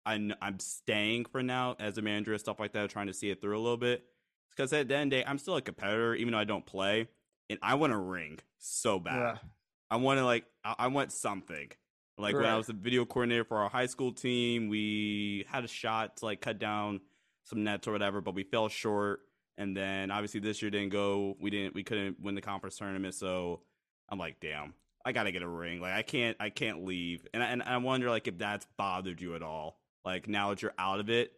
I'm, 0.07 0.32
I'm 0.40 0.59
staying 0.59 1.27
for 1.27 1.43
now 1.43 1.77
as 1.78 1.98
a 1.98 2.02
manager 2.02 2.32
and 2.32 2.40
stuff 2.40 2.59
like 2.59 2.73
that 2.73 2.89
trying 2.89 3.09
to 3.09 3.12
see 3.12 3.31
it 3.31 3.43
through 3.43 3.57
a 3.57 3.61
little 3.61 3.77
bit 3.77 4.05
because 4.51 4.73
at 4.73 4.89
the 4.89 4.97
end 4.97 5.12
of 5.12 5.19
the 5.19 5.23
day 5.23 5.28
i'm 5.28 5.39
still 5.39 5.57
a 5.57 5.62
competitor 5.62 6.15
even 6.15 6.32
though 6.32 6.39
i 6.39 6.44
don't 6.44 6.65
play 6.65 7.09
and 7.51 7.59
i 7.62 7.74
want 7.74 7.93
a 7.93 7.98
ring 7.98 8.39
so 8.59 8.98
bad. 8.98 9.16
Yeah. 9.16 9.36
i 9.90 9.97
want 9.97 10.19
to 10.19 10.24
like 10.24 10.47
I, 10.65 10.74
I 10.78 10.86
want 10.86 11.12
something 11.12 11.70
like 12.19 12.35
right. 12.35 12.43
when 12.43 12.51
I 12.51 12.57
was 12.57 12.66
the 12.66 12.73
video 12.73 13.05
coordinator 13.05 13.45
for 13.45 13.59
our 13.59 13.69
high 13.69 13.87
school 13.87 14.12
team, 14.12 14.69
we 14.69 15.47
had 15.49 15.65
a 15.65 15.69
shot 15.69 16.19
to 16.19 16.27
like 16.27 16.41
cut 16.41 16.59
down 16.59 17.01
some 17.45 17.65
nets 17.65 17.89
or 17.89 17.93
whatever, 17.93 18.20
but 18.20 18.35
we 18.35 18.45
fell 18.45 18.69
short. 18.69 19.20
And 19.57 19.77
then 19.77 20.11
obviously 20.11 20.41
this 20.41 20.62
year 20.62 20.70
didn't 20.70 20.91
go. 20.91 21.37
We 21.41 21.51
didn't. 21.51 21.74
We 21.74 21.82
couldn't 21.82 22.20
win 22.20 22.35
the 22.35 22.41
conference 22.41 22.77
tournament. 22.77 23.15
So 23.15 23.61
I'm 24.09 24.19
like, 24.19 24.37
damn, 24.41 24.74
I 25.05 25.12
gotta 25.12 25.32
get 25.32 25.43
a 25.43 25.49
ring. 25.49 25.81
Like 25.81 25.93
I 25.93 26.03
can't. 26.03 26.37
I 26.41 26.51
can't 26.51 26.85
leave. 26.85 27.27
And 27.35 27.43
I, 27.43 27.47
and 27.47 27.62
I 27.62 27.77
wonder 27.78 28.09
like 28.09 28.27
if 28.28 28.39
that's 28.39 28.66
bothered 28.77 29.20
you 29.20 29.35
at 29.35 29.43
all. 29.43 29.78
Like 30.05 30.28
now 30.28 30.51
that 30.51 30.62
you're 30.62 30.74
out 30.78 31.01
of 31.01 31.11
it, 31.11 31.32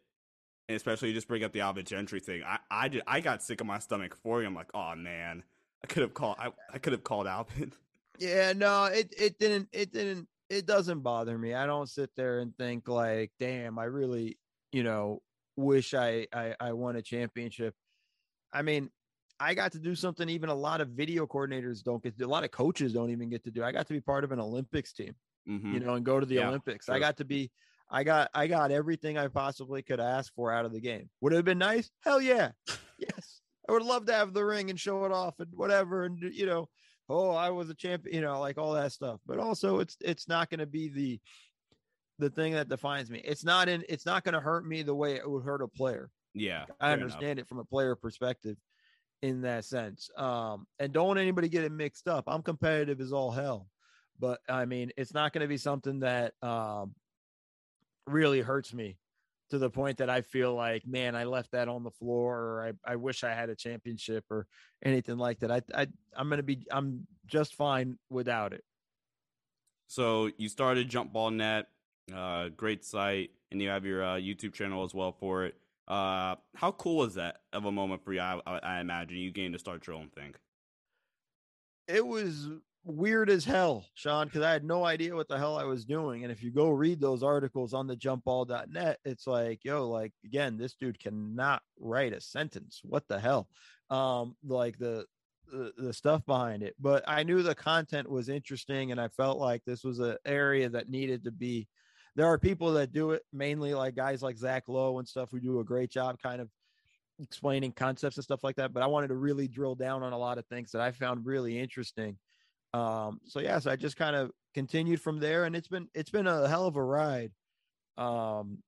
and 0.68 0.76
especially 0.76 1.08
you 1.08 1.14
just 1.14 1.28
bring 1.28 1.42
up 1.42 1.52
the 1.52 1.60
Alvin 1.60 1.84
Gentry 1.84 2.20
thing. 2.20 2.42
I 2.44 2.58
I 2.70 2.88
did, 2.88 3.02
I 3.06 3.20
got 3.20 3.42
sick 3.42 3.60
of 3.60 3.66
my 3.66 3.78
stomach 3.78 4.14
for 4.14 4.40
you. 4.40 4.46
I'm 4.46 4.54
like, 4.54 4.70
oh 4.72 4.94
man, 4.94 5.42
I 5.82 5.86
could 5.88 6.02
have 6.02 6.14
called. 6.14 6.36
I, 6.38 6.50
I 6.72 6.78
could 6.78 6.92
have 6.92 7.04
called 7.04 7.26
Alvin. 7.26 7.72
Yeah, 8.18 8.52
no, 8.52 8.84
it 8.84 9.12
it 9.18 9.38
didn't. 9.38 9.68
It 9.72 9.92
didn't. 9.92 10.28
It 10.52 10.66
doesn't 10.66 11.00
bother 11.00 11.38
me. 11.38 11.54
I 11.54 11.64
don't 11.64 11.88
sit 11.88 12.10
there 12.14 12.40
and 12.40 12.54
think 12.58 12.86
like, 12.86 13.32
damn, 13.40 13.78
I 13.78 13.84
really, 13.84 14.38
you 14.70 14.82
know, 14.82 15.22
wish 15.56 15.94
I 15.94 16.26
I, 16.32 16.54
I 16.60 16.72
won 16.74 16.96
a 16.96 17.02
championship. 17.02 17.74
I 18.52 18.60
mean, 18.60 18.90
I 19.40 19.54
got 19.54 19.72
to 19.72 19.78
do 19.78 19.94
something 19.94 20.28
even 20.28 20.50
a 20.50 20.54
lot 20.54 20.82
of 20.82 20.90
video 20.90 21.26
coordinators 21.26 21.82
don't 21.82 22.02
get 22.02 22.12
to 22.12 22.18
do. 22.18 22.26
A 22.26 22.28
lot 22.28 22.44
of 22.44 22.50
coaches 22.50 22.92
don't 22.92 23.10
even 23.10 23.30
get 23.30 23.42
to 23.44 23.50
do. 23.50 23.64
I 23.64 23.72
got 23.72 23.86
to 23.86 23.94
be 23.94 24.00
part 24.00 24.24
of 24.24 24.32
an 24.32 24.38
Olympics 24.40 24.92
team, 24.92 25.14
mm-hmm. 25.48 25.72
you 25.72 25.80
know, 25.80 25.94
and 25.94 26.04
go 26.04 26.20
to 26.20 26.26
the 26.26 26.34
yeah, 26.34 26.48
Olympics. 26.48 26.84
Sure. 26.84 26.94
I 26.94 26.98
got 26.98 27.16
to 27.16 27.24
be, 27.24 27.50
I 27.90 28.04
got, 28.04 28.30
I 28.34 28.46
got 28.46 28.70
everything 28.70 29.16
I 29.16 29.28
possibly 29.28 29.82
could 29.82 30.00
ask 30.00 30.32
for 30.34 30.52
out 30.52 30.66
of 30.66 30.72
the 30.72 30.80
game. 30.80 31.08
Would 31.22 31.32
it 31.32 31.36
have 31.36 31.44
been 31.46 31.58
nice? 31.58 31.90
Hell 32.00 32.20
yeah. 32.20 32.50
yes. 32.98 33.40
I 33.68 33.72
would 33.72 33.82
love 33.82 34.06
to 34.06 34.12
have 34.12 34.34
the 34.34 34.44
ring 34.44 34.68
and 34.68 34.78
show 34.78 35.06
it 35.06 35.12
off 35.12 35.40
and 35.40 35.48
whatever. 35.54 36.04
And, 36.04 36.18
you 36.20 36.44
know, 36.44 36.68
oh, 37.12 37.30
I 37.30 37.50
was 37.50 37.70
a 37.70 37.74
champion, 37.74 38.14
you 38.14 38.20
know, 38.22 38.40
like 38.40 38.58
all 38.58 38.72
that 38.72 38.92
stuff. 38.92 39.20
But 39.26 39.38
also 39.38 39.80
it's, 39.80 39.96
it's 40.00 40.28
not 40.28 40.50
going 40.50 40.60
to 40.60 40.66
be 40.66 40.88
the, 40.88 41.20
the 42.18 42.30
thing 42.30 42.54
that 42.54 42.68
defines 42.68 43.10
me. 43.10 43.20
It's 43.24 43.44
not 43.44 43.68
in, 43.68 43.84
it's 43.88 44.06
not 44.06 44.24
going 44.24 44.34
to 44.34 44.40
hurt 44.40 44.66
me 44.66 44.82
the 44.82 44.94
way 44.94 45.14
it 45.14 45.28
would 45.28 45.44
hurt 45.44 45.62
a 45.62 45.68
player. 45.68 46.10
Yeah. 46.34 46.64
I 46.80 46.92
understand 46.92 47.38
enough. 47.38 47.44
it 47.44 47.48
from 47.48 47.58
a 47.58 47.64
player 47.64 47.94
perspective 47.94 48.56
in 49.22 49.42
that 49.42 49.64
sense. 49.64 50.10
Um, 50.16 50.66
and 50.78 50.92
don't 50.92 51.06
want 51.06 51.18
anybody 51.18 51.48
get 51.48 51.64
it 51.64 51.72
mixed 51.72 52.08
up. 52.08 52.24
I'm 52.26 52.42
competitive 52.42 53.00
as 53.00 53.12
all 53.12 53.30
hell, 53.30 53.68
but 54.18 54.40
I 54.48 54.64
mean, 54.64 54.90
it's 54.96 55.14
not 55.14 55.32
going 55.32 55.42
to 55.42 55.48
be 55.48 55.58
something 55.58 56.00
that 56.00 56.32
um, 56.42 56.94
really 58.06 58.40
hurts 58.40 58.74
me 58.74 58.98
to 59.52 59.58
the 59.58 59.68
point 59.68 59.98
that 59.98 60.08
I 60.08 60.22
feel 60.22 60.54
like, 60.54 60.86
man, 60.86 61.14
I 61.14 61.24
left 61.24 61.50
that 61.52 61.68
on 61.68 61.84
the 61.84 61.90
floor, 61.90 62.38
or 62.38 62.72
I, 62.86 62.92
I 62.92 62.96
wish 62.96 63.22
I 63.22 63.34
had 63.34 63.50
a 63.50 63.54
championship, 63.54 64.24
or 64.30 64.46
anything 64.82 65.18
like 65.18 65.40
that. 65.40 65.50
I, 65.50 65.60
I 65.74 65.86
I'm 66.16 66.28
going 66.30 66.38
to 66.38 66.42
be 66.42 66.66
I'm 66.70 67.06
just 67.26 67.54
fine 67.54 67.98
without 68.08 68.54
it. 68.54 68.64
So 69.88 70.30
you 70.38 70.48
started 70.48 70.88
Jump 70.88 71.12
Ball 71.12 71.32
Net, 71.32 71.66
uh, 72.16 72.48
great 72.48 72.82
site, 72.82 73.32
and 73.50 73.60
you 73.60 73.68
have 73.68 73.84
your 73.84 74.02
uh, 74.02 74.14
YouTube 74.14 74.54
channel 74.54 74.84
as 74.84 74.94
well 74.94 75.12
for 75.12 75.44
it. 75.44 75.54
Uh, 75.86 76.36
how 76.56 76.72
cool 76.72 76.96
was 76.96 77.16
that 77.16 77.42
of 77.52 77.66
a 77.66 77.72
moment 77.72 78.02
for 78.02 78.14
you? 78.14 78.20
I, 78.20 78.40
I, 78.46 78.58
I 78.58 78.80
imagine 78.80 79.18
you 79.18 79.30
getting 79.32 79.52
to 79.52 79.58
start 79.58 79.86
your 79.86 79.96
own 79.96 80.08
thing. 80.08 80.34
It 81.88 82.06
was 82.06 82.48
weird 82.84 83.30
as 83.30 83.44
hell, 83.44 83.86
Sean, 83.94 84.26
because 84.26 84.42
I 84.42 84.52
had 84.52 84.64
no 84.64 84.84
idea 84.84 85.14
what 85.14 85.28
the 85.28 85.38
hell 85.38 85.56
I 85.56 85.64
was 85.64 85.84
doing. 85.84 86.24
And 86.24 86.32
if 86.32 86.42
you 86.42 86.50
go 86.50 86.70
read 86.70 87.00
those 87.00 87.22
articles 87.22 87.74
on 87.74 87.86
the 87.86 87.96
jumpball.net, 87.96 88.98
it's 89.04 89.26
like, 89.26 89.64
yo, 89.64 89.88
like 89.88 90.12
again, 90.24 90.58
this 90.58 90.74
dude 90.74 90.98
cannot 90.98 91.62
write 91.78 92.12
a 92.12 92.20
sentence. 92.20 92.80
What 92.82 93.06
the 93.08 93.20
hell? 93.20 93.48
Um, 93.90 94.36
like 94.44 94.78
the 94.78 95.06
the, 95.50 95.72
the 95.76 95.92
stuff 95.92 96.24
behind 96.24 96.62
it. 96.62 96.74
But 96.80 97.04
I 97.06 97.22
knew 97.22 97.42
the 97.42 97.54
content 97.54 98.08
was 98.08 98.28
interesting 98.28 98.90
and 98.90 99.00
I 99.00 99.08
felt 99.08 99.38
like 99.38 99.62
this 99.64 99.84
was 99.84 99.98
an 99.98 100.16
area 100.24 100.68
that 100.70 100.88
needed 100.88 101.24
to 101.24 101.30
be 101.30 101.68
there 102.14 102.26
are 102.26 102.38
people 102.38 102.72
that 102.74 102.92
do 102.92 103.12
it 103.12 103.22
mainly 103.32 103.74
like 103.74 103.94
guys 103.94 104.22
like 104.22 104.36
Zach 104.36 104.68
Lowe 104.68 104.98
and 104.98 105.08
stuff 105.08 105.30
who 105.30 105.40
do 105.40 105.60
a 105.60 105.64
great 105.64 105.90
job 105.90 106.18
kind 106.22 106.40
of 106.40 106.48
explaining 107.18 107.72
concepts 107.72 108.16
and 108.16 108.24
stuff 108.24 108.44
like 108.44 108.56
that. 108.56 108.72
But 108.72 108.82
I 108.82 108.86
wanted 108.86 109.08
to 109.08 109.14
really 109.14 109.48
drill 109.48 109.74
down 109.74 110.02
on 110.02 110.12
a 110.12 110.18
lot 110.18 110.38
of 110.38 110.46
things 110.46 110.72
that 110.72 110.82
I 110.82 110.90
found 110.92 111.24
really 111.24 111.58
interesting. 111.58 112.18
Um, 112.74 113.20
so 113.26 113.40
yeah, 113.40 113.58
so 113.58 113.70
I 113.70 113.76
just 113.76 113.96
kind 113.96 114.16
of 114.16 114.30
continued 114.54 115.00
from 115.00 115.18
there 115.18 115.44
and 115.44 115.56
it's 115.56 115.68
been 115.68 115.88
it's 115.94 116.10
been 116.10 116.26
a 116.26 116.48
hell 116.48 116.66
of 116.66 116.76
a 116.76 116.82
ride. 116.82 117.32
Um, 117.98 118.62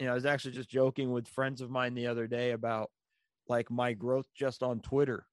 you 0.00 0.06
know, 0.06 0.12
I 0.12 0.14
was 0.14 0.26
actually 0.26 0.52
just 0.52 0.68
joking 0.68 1.12
with 1.12 1.28
friends 1.28 1.60
of 1.60 1.70
mine 1.70 1.94
the 1.94 2.08
other 2.08 2.26
day 2.26 2.50
about 2.50 2.90
like 3.48 3.70
my 3.70 3.92
growth 3.92 4.26
just 4.34 4.62
on 4.62 4.80
Twitter. 4.80 5.26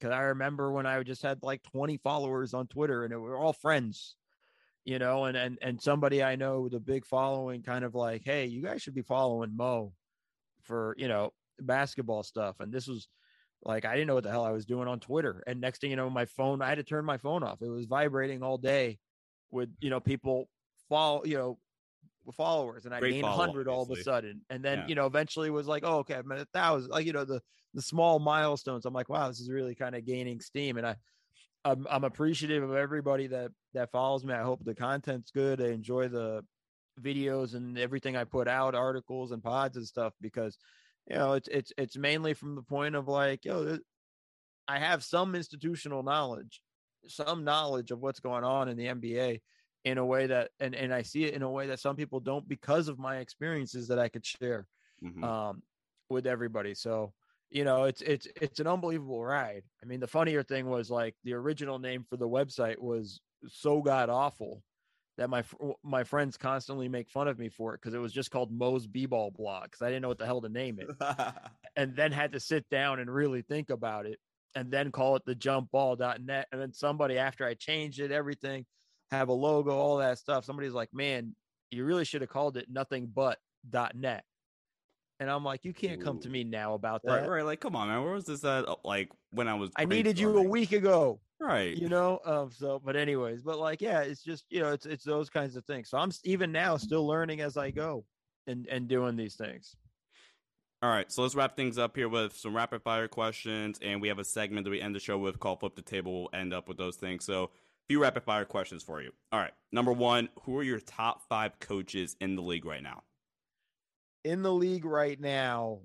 Cause 0.00 0.10
I 0.10 0.22
remember 0.22 0.72
when 0.72 0.84
I 0.84 1.00
just 1.04 1.22
had 1.22 1.44
like 1.44 1.62
20 1.62 1.98
followers 1.98 2.54
on 2.54 2.66
Twitter 2.66 3.04
and 3.04 3.12
it 3.12 3.18
were 3.18 3.36
all 3.36 3.52
friends 3.52 4.16
you 4.84 4.98
know, 4.98 5.24
and 5.24 5.36
and 5.36 5.58
and 5.62 5.80
somebody 5.80 6.22
I 6.22 6.36
know 6.36 6.60
with 6.60 6.74
a 6.74 6.80
big 6.80 7.06
following, 7.06 7.62
kind 7.62 7.84
of 7.84 7.94
like, 7.94 8.22
hey, 8.24 8.46
you 8.46 8.62
guys 8.62 8.82
should 8.82 8.94
be 8.94 9.02
following 9.02 9.56
Mo 9.56 9.92
for 10.62 10.94
you 10.98 11.08
know 11.08 11.32
basketball 11.60 12.22
stuff. 12.22 12.56
And 12.60 12.72
this 12.72 12.88
was 12.88 13.08
like 13.64 13.84
I 13.84 13.94
didn't 13.94 14.08
know 14.08 14.14
what 14.14 14.24
the 14.24 14.30
hell 14.30 14.44
I 14.44 14.50
was 14.50 14.66
doing 14.66 14.88
on 14.88 15.00
Twitter. 15.00 15.42
And 15.46 15.60
next 15.60 15.80
thing 15.80 15.90
you 15.90 15.96
know, 15.96 16.10
my 16.10 16.24
phone, 16.24 16.62
I 16.62 16.68
had 16.68 16.78
to 16.78 16.84
turn 16.84 17.04
my 17.04 17.18
phone 17.18 17.42
off. 17.42 17.62
It 17.62 17.68
was 17.68 17.86
vibrating 17.86 18.42
all 18.42 18.58
day 18.58 18.98
with 19.50 19.70
you 19.80 19.90
know 19.90 20.00
people 20.00 20.48
follow, 20.88 21.24
you 21.24 21.36
know, 21.36 21.58
followers, 22.34 22.84
and 22.84 22.94
I 22.94 23.00
Great 23.00 23.12
gained 23.12 23.26
hundred 23.26 23.68
all 23.68 23.82
of 23.82 23.90
a 23.90 24.02
sudden. 24.02 24.42
And 24.50 24.64
then 24.64 24.78
yeah. 24.78 24.86
you 24.88 24.94
know, 24.94 25.06
eventually 25.06 25.50
was 25.50 25.66
like, 25.66 25.84
oh, 25.84 25.98
okay, 25.98 26.14
I'm 26.14 26.32
at 26.32 26.38
a 26.38 26.46
thousand. 26.46 26.90
Like 26.90 27.06
you 27.06 27.12
know, 27.12 27.24
the 27.24 27.40
the 27.74 27.82
small 27.82 28.18
milestones. 28.18 28.84
I'm 28.84 28.94
like, 28.94 29.08
wow, 29.08 29.28
this 29.28 29.40
is 29.40 29.50
really 29.50 29.74
kind 29.74 29.94
of 29.94 30.04
gaining 30.04 30.40
steam. 30.40 30.76
And 30.76 30.86
I 30.86 30.96
I'm, 31.64 31.86
I'm 31.90 32.04
appreciative 32.04 32.62
of 32.62 32.74
everybody 32.74 33.28
that 33.28 33.52
that 33.74 33.90
follows 33.92 34.24
me. 34.24 34.34
I 34.34 34.42
hope 34.42 34.64
the 34.64 34.74
content's 34.74 35.30
good. 35.30 35.60
I 35.60 35.68
enjoy 35.68 36.08
the 36.08 36.44
videos 37.00 37.54
and 37.54 37.78
everything 37.78 38.16
I 38.16 38.24
put 38.24 38.48
out, 38.48 38.74
articles 38.74 39.32
and 39.32 39.42
pods 39.42 39.76
and 39.76 39.86
stuff 39.86 40.12
because 40.20 40.58
you 41.08 41.16
know 41.16 41.32
it's 41.34 41.48
it's 41.48 41.72
it's 41.76 41.96
mainly 41.96 42.34
from 42.34 42.54
the 42.54 42.62
point 42.62 42.94
of 42.94 43.08
like 43.08 43.44
yo, 43.44 43.78
I 44.68 44.78
have 44.78 45.04
some 45.04 45.34
institutional 45.34 46.02
knowledge, 46.02 46.60
some 47.06 47.44
knowledge 47.44 47.90
of 47.90 48.00
what's 48.00 48.20
going 48.20 48.44
on 48.44 48.68
in 48.68 48.76
the 48.76 48.86
NBA 48.86 49.40
in 49.84 49.98
a 49.98 50.06
way 50.06 50.26
that 50.26 50.50
and 50.60 50.74
and 50.74 50.94
I 50.94 51.02
see 51.02 51.24
it 51.24 51.34
in 51.34 51.42
a 51.42 51.50
way 51.50 51.66
that 51.66 51.80
some 51.80 51.96
people 51.96 52.20
don't 52.20 52.48
because 52.48 52.88
of 52.88 52.98
my 52.98 53.18
experiences 53.18 53.88
that 53.88 53.98
I 53.98 54.08
could 54.08 54.24
share 54.24 54.66
mm-hmm. 55.04 55.24
um, 55.24 55.62
with 56.08 56.26
everybody. 56.26 56.74
So 56.74 57.12
you 57.52 57.64
know 57.64 57.84
it's 57.84 58.00
it's 58.00 58.26
it's 58.40 58.60
an 58.60 58.66
unbelievable 58.66 59.22
ride 59.22 59.62
i 59.82 59.86
mean 59.86 60.00
the 60.00 60.06
funnier 60.06 60.42
thing 60.42 60.66
was 60.66 60.90
like 60.90 61.14
the 61.22 61.34
original 61.34 61.78
name 61.78 62.04
for 62.08 62.16
the 62.16 62.28
website 62.28 62.78
was 62.78 63.20
so 63.46 63.82
god 63.82 64.08
awful 64.08 64.62
that 65.18 65.28
my 65.28 65.44
my 65.82 66.04
friends 66.04 66.36
constantly 66.36 66.88
make 66.88 67.10
fun 67.10 67.28
of 67.28 67.38
me 67.38 67.48
for 67.48 67.74
it 67.74 67.80
because 67.80 67.94
it 67.94 67.98
was 67.98 68.12
just 68.12 68.30
called 68.30 68.50
Mo's 68.50 68.86
B-ball 68.86 69.32
block 69.32 69.64
because 69.64 69.82
I 69.82 69.88
didn't 69.88 70.02
know 70.02 70.08
what 70.08 70.18
the 70.18 70.26
hell 70.26 70.40
to 70.40 70.48
name 70.48 70.78
it, 70.80 70.88
and 71.76 71.94
then 71.94 72.12
had 72.12 72.32
to 72.32 72.40
sit 72.40 72.68
down 72.70 72.98
and 72.98 73.12
really 73.12 73.42
think 73.42 73.70
about 73.70 74.06
it, 74.06 74.18
and 74.54 74.70
then 74.70 74.90
call 74.90 75.16
it 75.16 75.22
the 75.26 75.34
jumpball.net, 75.34 76.46
and 76.50 76.60
then 76.60 76.72
somebody 76.72 77.18
after 77.18 77.46
I 77.46 77.54
changed 77.54 78.00
it, 78.00 78.10
everything, 78.10 78.64
have 79.10 79.28
a 79.28 79.34
logo, 79.34 79.72
all 79.72 79.98
that 79.98 80.18
stuff. 80.18 80.44
Somebody's 80.44 80.72
like, 80.72 80.90
"Man, 80.92 81.34
you 81.70 81.84
really 81.84 82.04
should 82.04 82.22
have 82.22 82.30
called 82.30 82.56
it 82.56 82.66
nothing 82.70 83.10
but 83.12 83.38
.net." 83.94 84.24
And 85.22 85.30
I'm 85.30 85.44
like, 85.44 85.64
you 85.64 85.72
can't 85.72 86.02
come 86.02 86.18
to 86.18 86.28
me 86.28 86.42
now 86.42 86.74
about 86.74 87.02
that. 87.04 87.20
Right, 87.20 87.28
right. 87.28 87.44
Like, 87.44 87.60
come 87.60 87.76
on, 87.76 87.86
man. 87.86 88.02
Where 88.02 88.12
was 88.12 88.24
this 88.24 88.44
at? 88.44 88.68
Uh, 88.68 88.74
like 88.84 89.08
when 89.30 89.46
I 89.46 89.54
was. 89.54 89.70
I 89.76 89.84
needed 89.84 90.18
you 90.18 90.36
a 90.36 90.42
week 90.42 90.72
ago. 90.72 91.20
Right. 91.40 91.76
You 91.76 91.88
know. 91.88 92.18
Um. 92.24 92.50
So, 92.50 92.82
but 92.84 92.96
anyways, 92.96 93.42
but 93.42 93.60
like, 93.60 93.80
yeah, 93.80 94.00
it's 94.00 94.24
just 94.24 94.46
you 94.50 94.60
know, 94.60 94.72
it's 94.72 94.84
it's 94.84 95.04
those 95.04 95.30
kinds 95.30 95.54
of 95.54 95.64
things. 95.64 95.90
So 95.90 95.96
I'm 95.96 96.10
even 96.24 96.50
now 96.50 96.76
still 96.76 97.06
learning 97.06 97.40
as 97.40 97.56
I 97.56 97.70
go, 97.70 98.04
and 98.48 98.66
and 98.66 98.88
doing 98.88 99.14
these 99.14 99.36
things. 99.36 99.76
All 100.82 100.90
right, 100.90 101.12
so 101.12 101.22
let's 101.22 101.36
wrap 101.36 101.54
things 101.54 101.78
up 101.78 101.94
here 101.94 102.08
with 102.08 102.36
some 102.36 102.56
rapid 102.56 102.82
fire 102.82 103.06
questions, 103.06 103.78
and 103.80 104.00
we 104.02 104.08
have 104.08 104.18
a 104.18 104.24
segment 104.24 104.64
that 104.64 104.70
we 104.70 104.80
end 104.80 104.96
the 104.96 105.00
show 105.00 105.18
with 105.18 105.38
called 105.38 105.60
"Flip 105.60 105.76
the 105.76 105.82
Table." 105.82 106.12
We'll 106.22 106.40
end 106.40 106.52
up 106.52 106.66
with 106.66 106.78
those 106.78 106.96
things. 106.96 107.24
So, 107.24 107.44
a 107.44 107.48
few 107.86 108.02
rapid 108.02 108.24
fire 108.24 108.44
questions 108.44 108.82
for 108.82 109.00
you. 109.00 109.12
All 109.30 109.38
right, 109.38 109.52
number 109.70 109.92
one, 109.92 110.30
who 110.42 110.58
are 110.58 110.64
your 110.64 110.80
top 110.80 111.22
five 111.28 111.60
coaches 111.60 112.16
in 112.20 112.34
the 112.34 112.42
league 112.42 112.64
right 112.64 112.82
now? 112.82 113.04
In 114.24 114.42
the 114.42 114.52
league 114.52 114.84
right 114.84 115.18
now, 115.18 115.80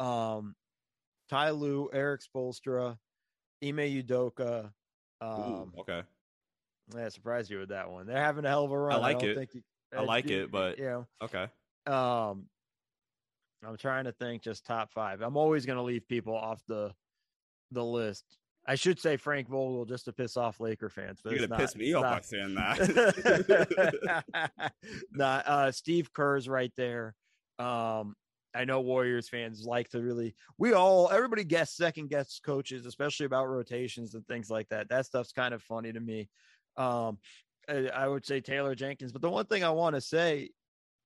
um, 0.00 0.54
Ty 1.28 1.50
Lue, 1.50 1.88
Erik 1.92 2.20
Spoelstra, 2.22 2.96
Ime 3.62 3.76
Udoka. 3.76 4.70
Um, 5.20 5.40
Ooh, 5.76 5.80
okay. 5.80 6.02
Yeah, 6.94 7.08
surprised 7.08 7.50
you 7.50 7.58
with 7.58 7.70
that 7.70 7.90
one. 7.90 8.06
They're 8.06 8.16
having 8.16 8.44
a 8.44 8.48
hell 8.48 8.64
of 8.64 8.72
a 8.72 8.78
run. 8.78 8.96
I 8.96 8.98
like 8.98 9.22
I 9.22 9.26
it. 9.26 9.48
You, 9.54 9.62
I 9.96 10.02
like 10.02 10.30
it, 10.30 10.50
but 10.50 10.78
you 10.78 10.84
know, 10.84 11.06
okay. 11.22 11.46
Um, 11.86 12.46
I'm 13.66 13.76
trying 13.78 14.04
to 14.04 14.12
think 14.12 14.42
just 14.42 14.66
top 14.66 14.92
five. 14.92 15.22
I'm 15.22 15.36
always 15.36 15.64
going 15.64 15.78
to 15.78 15.82
leave 15.82 16.06
people 16.06 16.34
off 16.34 16.62
the 16.68 16.92
the 17.70 17.84
list. 17.84 18.24
I 18.66 18.76
should 18.76 18.98
say 18.98 19.16
Frank 19.16 19.48
Vogel 19.48 19.84
just 19.84 20.06
to 20.06 20.12
piss 20.12 20.36
off 20.36 20.58
Laker 20.58 20.88
fans. 20.88 21.20
But 21.22 21.32
You're 21.34 21.46
gonna 21.46 21.60
piss 21.60 21.76
me 21.76 21.92
off 21.92 22.02
by 22.02 22.20
saying 22.22 22.54
that. 22.54 24.24
not 25.12 25.46
uh, 25.46 25.70
Steve 25.70 26.12
Kerr's 26.12 26.48
right 26.48 26.72
there. 26.76 27.14
Um, 27.58 28.14
I 28.54 28.64
know 28.64 28.80
Warriors 28.80 29.28
fans 29.28 29.64
like 29.64 29.88
to 29.90 30.00
really, 30.00 30.34
we 30.58 30.74
all, 30.74 31.10
everybody 31.10 31.44
guess 31.44 31.72
second 31.72 32.08
guess 32.08 32.40
coaches, 32.44 32.86
especially 32.86 33.26
about 33.26 33.48
rotations 33.48 34.14
and 34.14 34.26
things 34.26 34.48
like 34.48 34.68
that. 34.68 34.88
That 34.88 35.06
stuff's 35.06 35.32
kind 35.32 35.52
of 35.52 35.62
funny 35.62 35.92
to 35.92 36.00
me. 36.00 36.28
Um, 36.76 37.18
I, 37.68 37.88
I 37.88 38.08
would 38.08 38.24
say 38.24 38.40
Taylor 38.40 38.74
Jenkins, 38.74 39.12
but 39.12 39.22
the 39.22 39.30
one 39.30 39.46
thing 39.46 39.64
I 39.64 39.70
want 39.70 39.96
to 39.96 40.00
say 40.00 40.50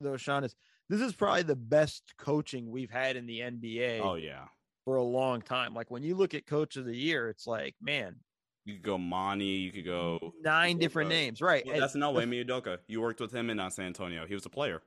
though, 0.01 0.17
Sean, 0.17 0.45
is 0.45 0.55
this 0.89 1.01
is 1.01 1.13
probably 1.13 1.43
the 1.43 1.57
best 1.57 2.03
coaching 2.19 2.71
we've 2.71 2.91
had 2.91 3.17
in 3.17 3.27
the 3.27 3.41
NBA. 3.41 4.01
Oh 4.03 4.15
yeah, 4.15 4.45
for 4.85 4.97
a 4.97 5.03
long 5.03 5.43
time. 5.43 5.75
Like 5.75 5.91
when 5.91 6.03
you 6.03 6.15
look 6.15 6.35
at 6.35 6.47
Coach 6.47 6.77
of 6.77 6.85
the 6.85 6.97
Year, 6.97 7.29
it's 7.29 7.47
like, 7.47 7.75
man, 7.81 8.17
you 8.65 8.75
could 8.75 8.83
go 8.83 8.99
Monty. 8.99 9.45
You 9.45 9.73
could 9.73 9.85
go 9.85 10.35
nine 10.43 10.77
Udoka. 10.77 10.81
different 10.81 11.11
names, 11.11 11.41
right? 11.41 11.65
Well, 11.67 11.79
that's 11.79 11.95
no 11.95 12.11
way. 12.11 12.25
Udoka. 12.25 12.79
You 12.87 13.01
worked 13.01 13.21
with 13.21 13.33
him 13.33 13.51
in 13.51 13.61
uh, 13.61 13.71
San 13.71 13.87
Antonio. 13.87 14.27
He 14.27 14.35
was 14.35 14.47
a 14.47 14.51
player. 14.51 14.83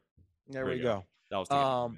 There, 0.47 0.65
there 0.65 0.73
we 0.73 0.81
go. 0.81 0.83
go. 0.83 1.05
That 1.31 1.37
was 1.37 1.51
um, 1.51 1.97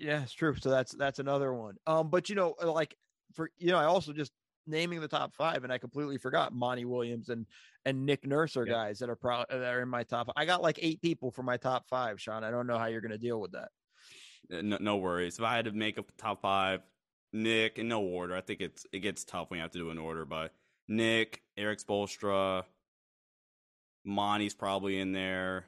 yeah, 0.00 0.22
it's 0.22 0.32
true. 0.32 0.54
So 0.58 0.70
that's 0.70 0.92
that's 0.92 1.18
another 1.18 1.52
one. 1.52 1.76
Um, 1.86 2.08
but 2.08 2.28
you 2.28 2.34
know, 2.34 2.54
like 2.62 2.96
for 3.34 3.50
you 3.58 3.70
know, 3.70 3.78
I 3.78 3.84
also 3.84 4.12
just 4.12 4.32
naming 4.66 5.00
the 5.00 5.08
top 5.08 5.34
five, 5.34 5.64
and 5.64 5.72
I 5.72 5.78
completely 5.78 6.18
forgot 6.18 6.52
Monty 6.54 6.84
Williams 6.84 7.28
and 7.28 7.46
and 7.84 8.06
Nick 8.06 8.26
Nurse 8.26 8.56
are 8.56 8.66
yeah. 8.66 8.72
guys 8.72 8.98
that 9.00 9.10
are 9.10 9.16
pro 9.16 9.44
that 9.50 9.62
are 9.62 9.82
in 9.82 9.88
my 9.88 10.04
top. 10.04 10.32
I 10.36 10.46
got 10.46 10.62
like 10.62 10.78
eight 10.80 11.02
people 11.02 11.30
for 11.30 11.42
my 11.42 11.58
top 11.58 11.86
five, 11.88 12.20
Sean. 12.20 12.44
I 12.44 12.50
don't 12.50 12.66
know 12.66 12.78
how 12.78 12.86
you're 12.86 13.00
going 13.02 13.12
to 13.12 13.18
deal 13.18 13.40
with 13.40 13.52
that. 13.52 13.68
Uh, 14.52 14.62
no, 14.62 14.78
no 14.80 14.96
worries. 14.96 15.38
If 15.38 15.44
I 15.44 15.54
had 15.56 15.66
to 15.66 15.72
make 15.72 15.98
a 15.98 16.04
top 16.16 16.40
five, 16.40 16.80
Nick 17.32 17.78
in 17.78 17.88
no 17.88 18.00
order. 18.00 18.34
I 18.34 18.40
think 18.40 18.60
it's 18.60 18.86
it 18.92 19.00
gets 19.00 19.24
tough 19.24 19.50
when 19.50 19.58
you 19.58 19.62
have 19.62 19.72
to 19.72 19.78
do 19.78 19.90
an 19.90 19.98
order, 19.98 20.24
but 20.24 20.52
Nick, 20.88 21.42
Erik 21.56 21.78
Spoelstra, 21.78 22.64
Monty's 24.04 24.54
probably 24.54 24.98
in 24.98 25.12
there. 25.12 25.66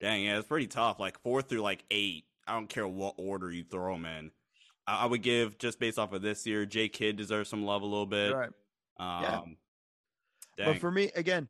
Dang, 0.00 0.24
yeah, 0.24 0.38
it's 0.38 0.48
pretty 0.48 0.66
tough. 0.66 1.00
Like 1.00 1.20
four 1.20 1.42
through 1.42 1.60
like 1.60 1.84
eight. 1.90 2.24
I 2.46 2.54
don't 2.54 2.68
care 2.68 2.86
what 2.86 3.14
order 3.18 3.50
you 3.50 3.64
throw 3.64 3.92
them 3.92 4.06
in. 4.06 4.30
I, 4.86 5.02
I 5.02 5.06
would 5.06 5.22
give 5.22 5.58
just 5.58 5.80
based 5.80 5.98
off 5.98 6.12
of 6.12 6.22
this 6.22 6.46
year, 6.46 6.66
J 6.66 6.88
Kidd 6.88 7.16
deserves 7.16 7.50
some 7.50 7.64
love 7.64 7.82
a 7.82 7.86
little 7.86 8.06
bit. 8.06 8.34
Right. 8.34 8.50
Um, 8.98 9.56
yeah. 10.56 10.66
But 10.66 10.78
for 10.78 10.90
me, 10.90 11.10
again, 11.14 11.48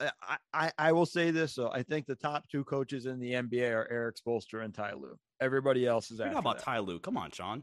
I, 0.00 0.36
I, 0.52 0.72
I 0.78 0.92
will 0.92 1.06
say 1.06 1.30
this 1.30 1.54
though. 1.54 1.70
I 1.70 1.82
think 1.82 2.06
the 2.06 2.14
top 2.14 2.48
two 2.48 2.64
coaches 2.64 3.06
in 3.06 3.18
the 3.18 3.32
NBA 3.32 3.70
are 3.72 3.90
Erik 3.90 4.16
Spoelstra 4.16 4.64
and 4.64 4.74
Ty 4.74 4.94
Lue. 4.94 5.18
Everybody 5.40 5.86
else 5.86 6.10
is. 6.10 6.20
How 6.20 6.38
about 6.38 6.58
that. 6.58 6.64
Ty 6.64 6.80
Lue? 6.80 6.98
Come 6.98 7.16
on, 7.16 7.30
Sean. 7.30 7.62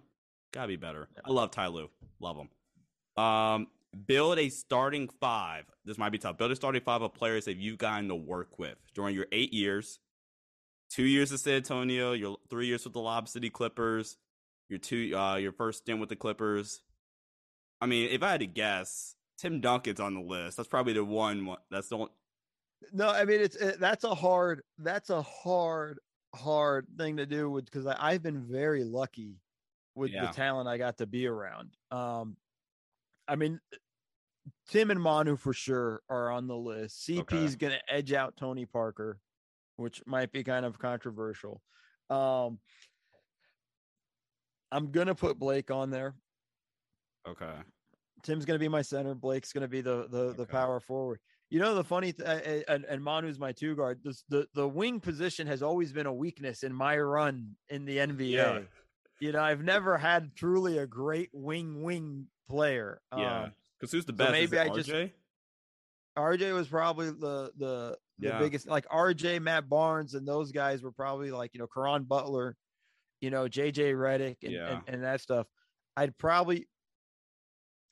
Gotta 0.51 0.67
be 0.67 0.75
better. 0.75 1.07
Yeah. 1.15 1.21
I 1.25 1.31
love 1.31 1.51
Ty 1.51 1.67
Lue. 1.67 1.89
Love 2.19 2.37
him. 2.37 3.23
Um, 3.23 3.67
build 4.07 4.39
a 4.39 4.49
starting 4.49 5.09
five. 5.19 5.65
This 5.85 5.97
might 5.97 6.11
be 6.11 6.17
tough. 6.17 6.37
Build 6.37 6.51
a 6.51 6.55
starting 6.55 6.81
five 6.81 7.01
of 7.01 7.13
players 7.13 7.45
that 7.45 7.57
you've 7.57 7.77
gotten 7.77 8.07
to 8.07 8.15
work 8.15 8.57
with 8.57 8.75
during 8.93 9.15
your 9.15 9.27
eight 9.31 9.53
years. 9.53 9.99
Two 10.93 11.03
years 11.03 11.33
at 11.33 11.39
San 11.39 11.55
Antonio. 11.55 12.13
Your 12.13 12.37
three 12.51 12.67
years 12.67 12.83
with 12.83 12.93
the 12.93 12.99
Lob 12.99 13.27
City 13.27 13.49
Clippers. 13.49 14.17
Your 14.69 14.77
two, 14.77 15.17
uh, 15.17 15.37
your 15.37 15.51
first 15.51 15.79
stint 15.79 15.99
with 15.99 16.09
the 16.09 16.15
Clippers. 16.15 16.81
I 17.81 17.87
mean, 17.87 18.09
if 18.11 18.21
I 18.21 18.31
had 18.31 18.41
to 18.41 18.45
guess, 18.45 19.15
Tim 19.39 19.59
Duncan's 19.59 19.99
on 19.99 20.13
the 20.13 20.21
list. 20.21 20.55
That's 20.55 20.69
probably 20.69 20.93
the 20.93 21.03
one. 21.03 21.55
That's 21.71 21.89
the 21.89 21.97
one. 21.97 22.09
No, 22.91 23.09
I 23.09 23.25
mean 23.25 23.41
it's 23.41 23.55
it, 23.55 23.79
that's 23.79 24.03
a 24.03 24.13
hard. 24.13 24.61
That's 24.77 25.09
a 25.09 25.23
hard, 25.23 25.97
hard 26.35 26.85
thing 26.95 27.17
to 27.17 27.25
do 27.25 27.49
with 27.49 27.65
because 27.65 27.87
I've 27.87 28.21
been 28.21 28.43
very 28.43 28.83
lucky 28.83 29.37
with 29.95 30.11
yeah. 30.11 30.27
the 30.27 30.33
talent 30.33 30.67
I 30.67 30.77
got 30.77 30.99
to 30.99 31.07
be 31.07 31.25
around. 31.25 31.71
Um, 31.89 32.37
I 33.27 33.35
mean, 33.35 33.59
Tim 34.69 34.91
and 34.91 35.01
Manu 35.01 35.37
for 35.37 35.53
sure 35.53 36.03
are 36.07 36.29
on 36.29 36.47
the 36.47 36.55
list. 36.55 37.07
CP 37.07 37.21
okay. 37.21 37.43
is 37.43 37.55
going 37.55 37.73
to 37.73 37.93
edge 37.93 38.13
out 38.13 38.37
Tony 38.37 38.65
Parker, 38.65 39.19
which 39.77 40.01
might 40.05 40.31
be 40.31 40.43
kind 40.43 40.65
of 40.65 40.79
controversial. 40.79 41.61
Um, 42.09 42.59
I'm 44.71 44.91
going 44.91 45.07
to 45.07 45.15
put 45.15 45.37
Blake 45.37 45.71
on 45.71 45.89
there. 45.89 46.15
Okay. 47.27 47.53
Tim's 48.23 48.45
going 48.45 48.55
to 48.57 48.63
be 48.63 48.69
my 48.69 48.81
center. 48.81 49.13
Blake's 49.15 49.53
going 49.53 49.61
to 49.61 49.67
be 49.67 49.81
the 49.81 50.07
the, 50.09 50.19
okay. 50.19 50.37
the 50.37 50.45
power 50.45 50.79
forward. 50.79 51.19
You 51.49 51.59
know 51.59 51.75
the 51.75 51.83
funny 51.83 52.13
th- 52.13 52.63
and, 52.67 52.83
and 52.85 53.03
Manu's 53.03 53.37
my 53.37 53.51
two 53.51 53.75
guard. 53.75 53.99
This, 54.03 54.23
the 54.29 54.47
the 54.55 54.67
wing 54.67 54.99
position 54.99 55.45
has 55.47 55.61
always 55.61 55.91
been 55.91 56.07
a 56.07 56.13
weakness 56.13 56.63
in 56.63 56.73
my 56.73 56.97
run 56.97 57.51
in 57.69 57.85
the 57.85 57.97
NBA. 57.97 58.31
Yeah. 58.31 58.59
You 59.19 59.33
know, 59.33 59.41
I've 59.41 59.61
never 59.61 59.97
had 59.97 60.35
truly 60.35 60.79
a 60.79 60.87
great 60.87 61.29
wing 61.31 61.83
wing 61.83 62.27
player. 62.49 63.01
Yeah, 63.15 63.49
because 63.79 63.93
um, 63.93 63.97
who's 63.97 64.05
the 64.05 64.13
best? 64.13 64.29
So 64.29 64.31
maybe 64.31 64.57
I 64.57 64.69
just 64.69 64.91
RJ 66.17 66.53
was 66.53 66.67
probably 66.67 67.11
the 67.11 67.51
the 67.57 67.97
the 68.19 68.29
yeah. 68.29 68.39
biggest. 68.39 68.67
Like 68.67 68.87
RJ, 68.87 69.41
Matt 69.41 69.69
Barnes, 69.69 70.13
and 70.13 70.27
those 70.27 70.51
guys 70.51 70.83
were 70.83 70.91
probably 70.91 71.31
like 71.31 71.51
you 71.53 71.59
know 71.59 71.67
Caron 71.67 72.03
Butler, 72.03 72.55
you 73.21 73.29
know 73.29 73.45
JJ 73.45 73.93
Redick, 73.93 74.37
and, 74.43 74.51
yeah. 74.51 74.69
and, 74.69 74.81
and 74.87 75.03
that 75.03 75.21
stuff. 75.21 75.47
I'd 75.95 76.17
probably 76.17 76.67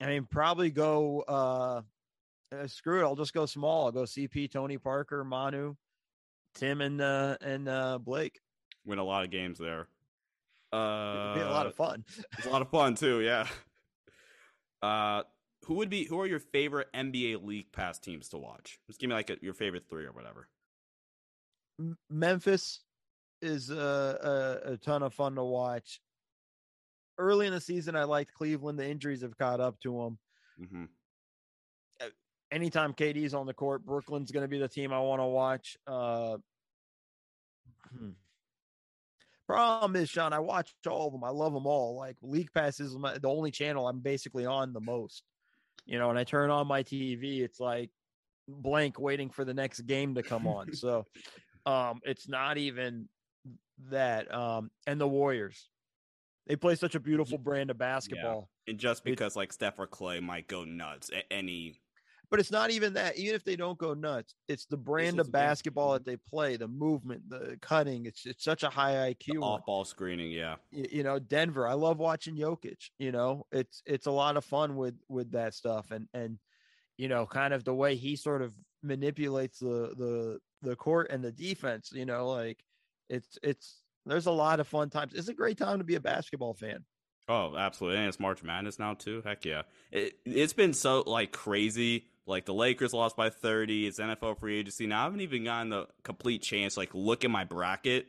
I 0.02 0.08
mean, 0.08 0.26
probably 0.30 0.72
go 0.72 1.22
uh, 1.28 1.82
uh, 2.56 2.68
screw 2.68 3.02
it. 3.02 3.04
I'll 3.04 3.16
just 3.16 3.34
go 3.34 3.46
small. 3.46 3.86
I'll 3.86 3.92
go 3.92 4.04
CP, 4.04 4.52
Tony 4.52 4.78
Parker, 4.78 5.24
Manu, 5.24 5.76
Tim, 6.56 6.82
and 6.82 7.00
uh, 7.00 7.38
and 7.42 7.70
uh, 7.70 8.00
Blake. 8.00 8.40
Win 8.86 8.98
a 8.98 9.04
lot 9.04 9.24
of 9.24 9.30
games 9.30 9.60
there. 9.60 9.88
Uh, 10.74 11.34
It'd 11.34 11.44
be 11.44 11.48
a 11.48 11.52
lot 11.52 11.68
of 11.68 11.74
uh, 11.74 11.76
fun. 11.76 12.04
It's 12.38 12.48
a 12.48 12.50
lot 12.50 12.62
of 12.62 12.70
fun 12.70 12.96
too. 12.96 13.22
Yeah. 13.22 13.48
Uh, 14.84 15.22
who 15.66 15.76
would 15.76 15.90
be? 15.90 16.06
Who 16.06 16.20
are 16.20 16.28
your 16.28 16.40
favorite 16.40 16.88
NBA 16.94 17.44
League 17.44 17.72
Pass 17.72 18.00
teams 18.00 18.30
to 18.30 18.38
watch? 18.38 18.80
Just 18.88 19.00
give 19.00 19.10
me 19.10 19.16
like 19.16 19.30
a, 19.30 19.38
your 19.42 19.54
favorite 19.54 19.84
three 19.90 20.06
or 20.06 20.12
whatever. 20.12 20.48
Memphis 22.10 22.82
is 23.42 23.70
a, 23.70 24.60
a, 24.66 24.74
a 24.74 24.78
ton 24.78 25.04
of 25.04 25.14
fun 25.14 25.36
to 25.36 25.44
watch 25.44 26.00
early 27.22 27.48
in 27.48 27.54
the 27.54 27.62
season, 27.62 27.96
I 27.96 28.04
liked 28.04 28.34
Cleveland. 28.34 28.80
The 28.80 28.90
injuries 28.90 29.22
have 29.22 29.38
caught 29.38 29.60
up 29.60 29.80
to 29.82 29.94
them. 29.98 30.18
Mm-hmm. 30.66 30.84
Uh, 32.02 32.10
anytime 32.52 32.94
KD's 32.94 33.34
on 33.34 33.46
the 33.46 33.54
court, 33.54 33.86
Brooklyn's 33.86 34.32
going 34.32 34.44
to 34.44 34.50
be 34.50 34.60
the 34.60 34.68
team 34.68 34.92
I 34.92 35.00
want 35.00 35.22
to 35.22 35.26
watch. 35.26 35.78
Uh, 35.88 36.38
hmm. 37.96 38.10
Problem 39.48 39.96
is, 40.02 40.10
Sean, 40.10 40.34
I 40.34 40.40
watch 40.40 40.74
all 40.88 41.08
of 41.08 41.14
them. 41.14 41.24
I 41.24 41.30
love 41.30 41.54
them 41.54 41.68
all. 41.68 41.98
Like 41.98 42.16
League 42.22 42.54
Pass 42.54 42.80
is 42.80 42.96
my, 42.96 43.18
the 43.18 43.30
only 43.30 43.52
channel 43.52 43.88
I'm 43.88 44.00
basically 44.00 44.46
on 44.46 44.74
the 44.74 44.80
most. 44.80 45.24
You 45.86 46.00
know, 46.00 46.10
and 46.10 46.18
I 46.18 46.24
turn 46.24 46.50
on 46.50 46.68
my 46.68 46.84
TV, 46.84 47.42
it's 47.42 47.60
like 47.60 47.90
blank 48.48 49.00
waiting 49.00 49.30
for 49.30 49.46
the 49.46 49.54
next 49.54 49.82
game 49.82 50.16
to 50.16 50.24
come 50.24 50.48
on. 50.48 50.74
so 50.74 51.06
um 51.66 52.00
it's 52.04 52.28
not 52.28 52.58
even 52.58 53.08
that. 53.90 54.34
Um 54.34 54.72
and 54.88 55.00
the 55.00 55.08
Warriors. 55.08 55.70
They 56.48 56.56
play 56.56 56.76
such 56.76 56.96
a 56.96 57.00
beautiful 57.00 57.38
brand 57.38 57.70
of 57.70 57.78
basketball. 57.78 58.50
Yeah. 58.66 58.72
And 58.72 58.80
just 58.80 59.04
because 59.04 59.36
like 59.36 59.54
Steph 59.54 59.80
or 59.80 59.88
Clay 59.88 60.20
might 60.20 60.48
go 60.48 60.64
nuts 60.66 61.10
at 61.16 61.26
any 61.30 61.81
but 62.32 62.40
it's 62.40 62.50
not 62.50 62.72
even 62.72 62.94
that. 62.94 63.18
Even 63.18 63.36
if 63.36 63.44
they 63.44 63.58
don't 63.58 63.78
go 63.78 63.94
nuts, 63.94 64.34
it's 64.48 64.66
the 64.66 64.78
brand 64.78 65.20
it's 65.20 65.28
of 65.28 65.34
basketball 65.34 65.94
that 65.94 66.06
they 66.06 66.16
play, 66.16 66.56
the 66.56 66.68
movement, 66.68 67.30
the 67.30 67.58
cutting. 67.62 68.06
It's 68.06 68.26
it's 68.26 68.44
such 68.44 68.64
a 68.64 68.70
high 68.70 69.14
IQ. 69.14 69.44
Off 69.44 69.66
ball 69.66 69.84
screening, 69.84 70.32
yeah. 70.32 70.56
You, 70.72 70.88
you, 70.90 71.04
know, 71.04 71.20
Denver. 71.20 71.68
I 71.68 71.74
love 71.74 72.00
watching 72.00 72.38
Jokic. 72.38 72.90
You 72.98 73.12
know, 73.12 73.46
it's 73.52 73.84
it's 73.86 74.08
a 74.08 74.12
lot 74.12 74.38
of 74.38 74.46
fun 74.46 74.78
with 74.78 74.96
with 75.10 75.34
that 75.34 75.54
stuff, 75.54 75.92
and 75.92 76.08
and 76.14 76.40
you 76.98 77.10
know, 77.10 77.26
kind 77.26 77.54
of 77.54 77.66
the 77.66 77.76
way 77.76 77.96
he 77.96 78.16
sort 78.16 78.42
of 78.42 78.54
manipulates 78.82 79.60
the 79.60 79.94
the 79.98 80.40
the 80.62 80.78
court 80.78 81.12
and 81.12 81.22
the 81.22 81.34
defense. 81.34 81.92
You 81.94 82.06
know, 82.06 82.30
like 82.30 82.64
it's 83.10 83.38
it's 83.44 83.82
there's 84.06 84.28
a 84.28 84.32
lot 84.32 84.62
of 84.62 84.70
fun 84.70 84.90
times. 84.90 85.14
It's 85.14 85.28
a 85.28 85.34
great 85.34 85.58
time 85.58 85.80
to 85.80 85.84
be 85.84 85.96
a 85.96 86.00
basketball 86.00 86.54
fan. 86.54 86.86
Oh, 87.28 87.56
absolutely. 87.56 88.00
And 88.00 88.08
it's 88.08 88.20
March 88.20 88.44
Madness 88.44 88.80
now 88.80 88.94
too. 88.94 89.22
Heck 89.24 89.46
yeah. 89.46 89.64
It 89.92 90.18
it's 90.26 90.54
been 90.54 90.74
so 90.74 91.04
like 91.06 91.32
crazy. 91.32 92.08
Like 92.28 92.46
the 92.46 92.54
Lakers 92.54 92.94
lost 92.94 93.16
by 93.16 93.30
30. 93.30 93.88
It's 93.88 94.00
NFL 94.00 94.40
free 94.40 94.60
agency. 94.60 94.88
Now 94.88 95.02
I 95.02 95.04
haven't 95.06 95.22
even 95.22 95.44
gotten 95.44 95.70
the 95.70 95.88
complete 96.04 96.42
chance 96.42 96.78
like 96.78 96.90
look 96.94 97.26
at 97.26 97.32
my 97.32 97.44
bracket 97.44 98.08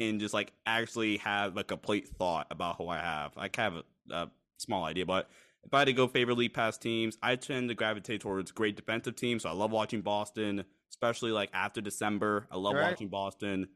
and 0.00 0.20
just 0.20 0.34
like 0.34 0.52
actually 0.66 1.18
have 1.18 1.56
a 1.56 1.64
complete 1.64 2.08
thought 2.08 2.46
about 2.50 2.76
who 2.76 2.88
I 2.88 2.98
have. 2.98 3.32
I 3.36 3.50
have 3.56 3.74
a, 3.74 3.84
a 4.10 4.30
small 4.58 4.84
idea, 4.84 5.06
but 5.06 5.28
if 5.64 5.72
I 5.72 5.80
had 5.80 5.84
to 5.86 5.92
go 5.92 6.08
favorite 6.08 6.38
league 6.38 6.54
pass 6.54 6.76
teams, 6.78 7.16
I 7.22 7.36
tend 7.36 7.68
to 7.68 7.74
gravitate 7.74 8.20
towards 8.20 8.50
great 8.50 8.76
defensive 8.76 9.16
teams. 9.16 9.44
So 9.44 9.48
I 9.48 9.52
love 9.52 9.70
watching 9.70 10.00
Boston, 10.00 10.64
especially 10.90 11.30
like 11.30 11.50
after 11.52 11.80
December. 11.80 12.46
I 12.50 12.56
love 12.56 12.74
right. 12.74 12.90
watching 12.90 13.08
Boston. 13.08 13.68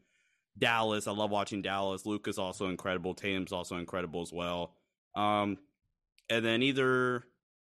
Dallas, 0.58 1.06
I 1.06 1.12
love 1.12 1.30
watching 1.30 1.62
Dallas. 1.62 2.06
Luka's 2.06 2.38
also 2.38 2.68
incredible. 2.68 3.14
Tatum's 3.14 3.52
also 3.52 3.76
incredible 3.76 4.22
as 4.22 4.32
well. 4.32 4.72
Um, 5.14 5.58
and 6.30 6.44
then 6.44 6.62
either 6.62 7.24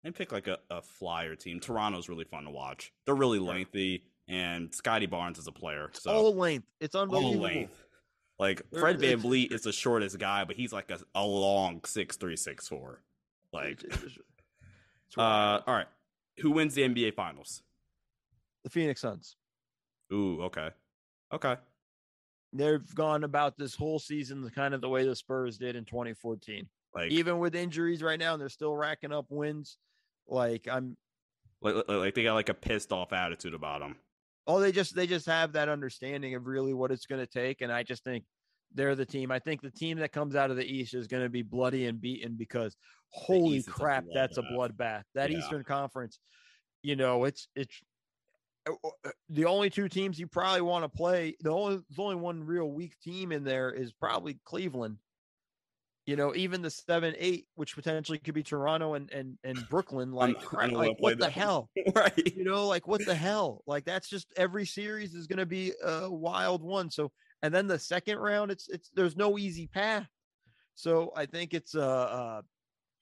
and 0.05 0.15
pick 0.15 0.33
like 0.33 0.47
a, 0.47 0.59
a 0.71 0.83
flyer 0.83 1.35
team. 1.35 1.61
Toronto's 1.61 2.09
really 2.09 2.25
fun 2.25 2.45
to 2.45 2.51
watch. 2.51 2.93
They're 3.05 3.15
really 3.15 3.39
lengthy, 3.39 4.05
and 4.29 4.75
Scottie 4.75 5.07
Barnes 5.07 5.39
is 5.39 5.47
a 5.47 5.53
player. 5.53 5.91
So 5.93 6.11
all 6.11 6.35
length. 6.35 6.67
It's 6.81 6.95
unbelievable. 6.95 7.35
All 7.35 7.41
length. 7.41 7.85
Like 8.39 8.63
Fred 8.79 9.01
Van 9.01 9.21
VanVleet 9.21 9.53
is 9.53 9.63
the 9.63 9.73
shortest 9.73 10.19
guy, 10.19 10.45
but 10.45 10.57
he's 10.57 10.73
like 10.73 10.91
a, 10.91 10.99
a 11.15 11.25
long 11.25 11.81
six 11.85 12.17
three 12.17 12.37
six 12.37 12.69
four. 12.69 13.03
Like, 13.53 13.83
uh, 15.17 15.61
all 15.67 15.75
right. 15.75 15.89
Who 16.39 16.53
wins 16.53 16.75
the 16.75 16.83
NBA 16.83 17.15
Finals? 17.15 17.63
The 18.63 18.71
Phoenix 18.71 19.01
Suns. 19.01 19.37
Ooh, 20.13 20.43
okay, 20.43 20.71
okay 21.33 21.57
they've 22.53 22.95
gone 22.95 23.25
about 23.25 23.57
this 23.57 23.75
whole 23.75 23.99
season 23.99 24.49
kind 24.55 24.75
of 24.75 24.81
the 24.81 24.89
way 24.89 25.05
the 25.05 25.15
Spurs 25.15 25.59
did 25.59 25.77
in 25.77 25.85
2014. 25.85 26.67
Like 26.99 27.13
even 27.13 27.39
with 27.39 27.55
injuries 27.55 28.03
right 28.03 28.19
now, 28.19 28.33
and 28.33 28.41
they're 28.41 28.49
still 28.49 28.75
racking 28.75 29.13
up 29.13 29.27
wins. 29.29 29.79
Like 30.27 30.69
I'm 30.71 30.97
like, 31.61 31.75
like 31.89 32.15
they 32.15 32.25
got 32.25 32.35
like 32.35 32.49
a 32.49 32.55
pissed 32.55 32.93
off 32.93 33.13
attitude 33.13 33.55
about 33.55 33.81
them. 33.81 33.97
Oh, 34.47 34.61
they 34.61 34.73
just 34.73 34.95
they 34.95 35.07
just 35.07 35.27
have 35.27 35.53
that 35.53 35.69
understanding 35.69 36.35
of 36.35 36.47
really 36.47 36.75
what 36.75 36.91
it's 36.91 37.07
going 37.07 37.21
to 37.21 37.27
take, 37.27 37.61
and 37.61 37.73
I 37.73 37.83
just 37.83 38.05
think 38.05 38.25
they're 38.75 38.95
the 38.95 39.07
team. 39.07 39.31
I 39.31 39.39
think 39.39 39.63
the 39.63 39.71
team 39.71 39.99
that 39.99 40.13
comes 40.13 40.35
out 40.35 40.51
of 40.51 40.57
the 40.57 40.65
East 40.65 40.95
is 40.95 41.07
going 41.07 41.23
to 41.23 41.29
be 41.29 41.43
bloody 41.43 41.87
and 41.87 42.01
beaten 42.01 42.35
because 42.37 42.77
holy 43.11 43.63
crap, 43.63 44.05
a 44.05 44.09
that's 44.15 44.39
a 44.39 44.43
bloodbath. 44.43 45.05
That 45.15 45.31
yeah. 45.31 45.39
Eastern 45.39 45.65
Conference, 45.65 46.19
you 46.83 46.97
know, 46.97 47.25
it's 47.25 47.49
it's 47.55 47.81
uh, 48.69 48.73
uh, 49.05 49.11
the 49.31 49.45
only 49.45 49.71
two 49.71 49.89
teams 49.89 50.19
you 50.19 50.27
probably 50.27 50.61
want 50.61 50.85
to 50.85 50.89
play, 50.89 51.37
the 51.41 51.51
only 51.51 51.77
there's 51.89 51.99
only 51.99 52.17
one 52.17 52.45
real 52.45 52.71
weak 52.71 52.99
team 53.03 53.33
in 53.33 53.45
there 53.45 53.71
is 53.71 53.93
probably 53.93 54.39
Cleveland. 54.45 54.97
You 56.09 56.17
know, 56.17 56.35
even 56.35 56.63
the 56.63 56.71
seven, 56.71 57.15
eight, 57.19 57.49
which 57.55 57.75
potentially 57.75 58.17
could 58.17 58.33
be 58.33 58.43
Toronto 58.43 58.95
and 58.95 59.11
and 59.11 59.37
and 59.45 59.69
Brooklyn, 59.69 60.11
like, 60.11 60.37
like 60.55 60.97
what 61.01 61.19
the 61.19 61.29
hell, 61.29 61.69
right? 61.95 62.35
You 62.35 62.45
know, 62.45 62.67
like 62.67 62.89
what 62.89 63.05
the 63.05 63.15
hell? 63.15 63.63
Like 63.67 63.85
that's 63.85 64.09
just 64.09 64.33
every 64.35 64.65
series 64.65 65.13
is 65.13 65.27
going 65.27 65.39
to 65.39 65.45
be 65.45 65.75
a 65.85 66.11
wild 66.11 66.63
one. 66.63 66.91
So, 66.91 67.13
and 67.43 67.53
then 67.53 67.67
the 67.67 67.79
second 67.79 68.17
round, 68.17 68.51
it's 68.51 68.71
it's 68.71 68.89
there's 68.95 69.19
no 69.19 69.37
easy 69.37 69.67
path. 69.67 70.09
So 70.77 71.13
I 71.15 71.27
think 71.27 71.53
it's 71.53 71.75
uh, 71.75 71.87
uh 71.87 72.43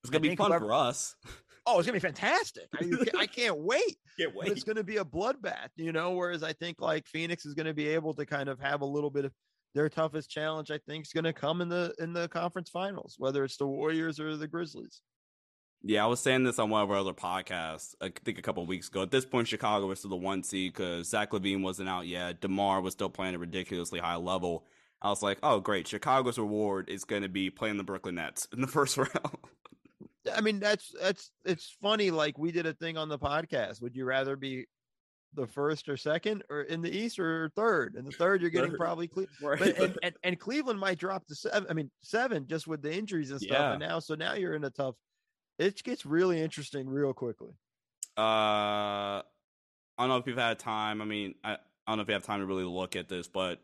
it's 0.02 0.10
gonna 0.10 0.22
be 0.22 0.34
fun 0.34 0.50
whoever, 0.50 0.66
for 0.66 0.72
us. 0.72 1.14
Oh, 1.68 1.80
it's 1.80 1.86
gonna 1.86 1.96
be 1.96 2.00
fantastic! 2.00 2.68
I, 2.74 3.22
I 3.22 3.26
can't 3.26 3.58
wait. 3.58 3.96
Can't 4.16 4.32
wait. 4.36 4.46
But 4.46 4.52
it's 4.52 4.62
gonna 4.62 4.84
be 4.84 4.98
a 4.98 5.04
bloodbath, 5.04 5.70
you 5.74 5.90
know. 5.90 6.12
Whereas 6.12 6.44
I 6.44 6.52
think 6.52 6.80
like 6.80 7.08
Phoenix 7.08 7.44
is 7.44 7.54
gonna 7.54 7.74
be 7.74 7.88
able 7.88 8.14
to 8.14 8.24
kind 8.24 8.48
of 8.48 8.60
have 8.60 8.82
a 8.82 8.86
little 8.86 9.10
bit 9.10 9.24
of 9.24 9.32
their 9.76 9.88
toughest 9.88 10.30
challenge. 10.30 10.70
I 10.70 10.78
think 10.78 11.06
is 11.06 11.12
gonna 11.12 11.32
come 11.32 11.60
in 11.60 11.68
the 11.68 11.94
in 11.98 12.12
the 12.12 12.28
conference 12.28 12.70
finals, 12.70 13.14
whether 13.18 13.44
it's 13.44 13.56
the 13.56 13.66
Warriors 13.66 14.18
or 14.18 14.36
the 14.36 14.48
Grizzlies. 14.48 15.02
Yeah, 15.82 16.02
I 16.02 16.06
was 16.08 16.18
saying 16.20 16.42
this 16.42 16.58
on 16.58 16.70
one 16.70 16.82
of 16.82 16.90
our 16.90 16.96
other 16.96 17.12
podcasts. 17.12 17.94
I 18.00 18.10
think 18.24 18.38
a 18.38 18.42
couple 18.42 18.66
weeks 18.66 18.88
ago. 18.88 19.02
At 19.02 19.10
this 19.10 19.26
point, 19.26 19.46
Chicago 19.46 19.86
was 19.86 20.00
still 20.00 20.10
the 20.10 20.16
one 20.16 20.42
seed 20.42 20.72
because 20.72 21.08
Zach 21.08 21.30
LaVine 21.30 21.62
wasn't 21.62 21.88
out 21.88 22.06
yet. 22.06 22.40
Demar 22.40 22.80
was 22.80 22.94
still 22.94 23.10
playing 23.10 23.34
at 23.34 23.36
a 23.36 23.38
ridiculously 23.38 24.00
high 24.00 24.16
level. 24.16 24.66
I 25.02 25.10
was 25.10 25.22
like, 25.22 25.38
oh 25.42 25.60
great, 25.60 25.86
Chicago's 25.86 26.38
reward 26.38 26.88
is 26.88 27.04
going 27.04 27.22
to 27.22 27.28
be 27.28 27.50
playing 27.50 27.76
the 27.76 27.84
Brooklyn 27.84 28.16
Nets 28.16 28.48
in 28.52 28.60
the 28.60 28.66
first 28.66 28.96
round. 28.96 29.10
I 30.34 30.40
mean, 30.40 30.58
that's 30.58 30.92
that's 31.00 31.30
it's 31.44 31.76
funny. 31.80 32.10
Like 32.10 32.38
we 32.38 32.50
did 32.50 32.66
a 32.66 32.74
thing 32.74 32.96
on 32.96 33.08
the 33.08 33.18
podcast. 33.18 33.80
Would 33.82 33.94
you 33.94 34.04
rather 34.04 34.34
be 34.34 34.66
the 35.36 35.46
first 35.46 35.88
or 35.88 35.96
second, 35.96 36.42
or 36.50 36.62
in 36.62 36.82
the 36.82 36.90
East, 36.90 37.18
or 37.18 37.50
third? 37.54 37.94
And 37.94 38.06
the 38.06 38.12
third, 38.12 38.40
you're 38.40 38.50
getting 38.50 38.74
probably 38.74 39.06
Cle- 39.06 39.26
right. 39.42 39.58
but, 39.58 39.78
and, 39.78 39.98
and, 40.02 40.14
and 40.24 40.40
Cleveland 40.40 40.80
might 40.80 40.98
drop 40.98 41.26
to 41.26 41.34
seven. 41.34 41.66
I 41.70 41.74
mean, 41.74 41.90
seven 42.02 42.46
just 42.46 42.66
with 42.66 42.82
the 42.82 42.92
injuries 42.92 43.30
and 43.30 43.40
stuff. 43.40 43.56
Yeah. 43.56 43.70
And 43.72 43.80
now, 43.80 43.98
so 44.00 44.14
now 44.14 44.34
you're 44.34 44.54
in 44.54 44.64
a 44.64 44.70
tough. 44.70 44.96
It 45.58 45.82
gets 45.84 46.04
really 46.04 46.40
interesting 46.40 46.88
real 46.88 47.12
quickly. 47.12 47.52
Uh, 48.18 49.22
I 49.22 49.22
don't 49.98 50.08
know 50.08 50.16
if 50.16 50.26
you've 50.26 50.38
had 50.38 50.58
time. 50.58 51.00
I 51.00 51.04
mean, 51.04 51.34
I, 51.44 51.52
I 51.52 51.58
don't 51.88 51.98
know 51.98 52.02
if 52.02 52.08
you 52.08 52.14
have 52.14 52.24
time 52.24 52.40
to 52.40 52.46
really 52.46 52.64
look 52.64 52.96
at 52.96 53.08
this, 53.08 53.28
but 53.28 53.60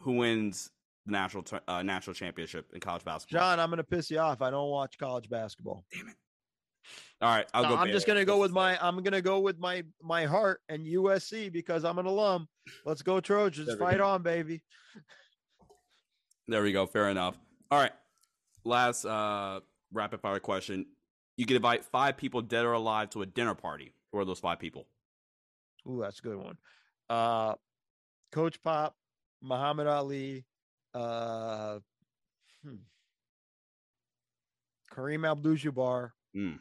who 0.00 0.12
wins 0.12 0.70
the 1.06 1.12
national 1.12 1.44
uh, 1.68 1.82
national 1.82 2.14
championship 2.14 2.70
in 2.72 2.80
college 2.80 3.04
basketball. 3.04 3.40
John, 3.40 3.60
I'm 3.60 3.70
going 3.70 3.78
to 3.78 3.84
piss 3.84 4.10
you 4.10 4.18
off. 4.18 4.42
I 4.42 4.50
don't 4.50 4.70
watch 4.70 4.98
college 4.98 5.28
basketball. 5.28 5.84
Damn 5.92 6.08
it. 6.08 6.16
All 7.22 7.30
right, 7.30 7.46
I'll 7.54 7.62
go. 7.62 7.76
I'm 7.76 7.88
just 7.88 8.06
going 8.06 8.18
to 8.18 8.24
go 8.24 8.38
with 8.38 8.52
my. 8.52 8.78
I'm 8.80 9.02
to 9.02 9.22
go 9.22 9.40
with 9.40 9.58
my 9.58 9.84
my 10.02 10.26
heart 10.26 10.60
and 10.68 10.86
USC 10.86 11.50
because 11.50 11.84
I'm 11.84 11.98
an 11.98 12.06
alum. 12.06 12.46
Let's 12.84 13.02
go 13.02 13.20
Trojans! 13.20 13.74
Fight 13.78 13.98
go. 13.98 14.06
on, 14.06 14.22
baby. 14.22 14.62
There 16.48 16.62
we 16.62 16.72
go. 16.72 16.86
Fair 16.86 17.08
enough. 17.08 17.38
All 17.70 17.80
right. 17.80 17.92
Last 18.64 19.04
uh, 19.04 19.60
rapid 19.92 20.20
fire 20.20 20.40
question: 20.40 20.86
You 21.36 21.46
can 21.46 21.56
invite 21.56 21.84
five 21.84 22.16
people, 22.16 22.42
dead 22.42 22.66
or 22.66 22.72
alive, 22.72 23.10
to 23.10 23.22
a 23.22 23.26
dinner 23.26 23.54
party. 23.54 23.94
Who 24.12 24.18
are 24.18 24.24
those 24.24 24.38
five 24.38 24.58
people? 24.58 24.86
Ooh, 25.88 26.00
that's 26.02 26.18
a 26.18 26.22
good 26.22 26.36
one. 26.36 26.58
Uh, 27.08 27.54
Coach 28.32 28.62
Pop, 28.62 28.94
Muhammad 29.42 29.86
Ali, 29.86 30.44
uh, 30.94 31.78
hmm. 32.64 32.76
Kareem 34.92 35.30
Abdul-Jabbar. 35.30 36.10
Mm. 36.36 36.58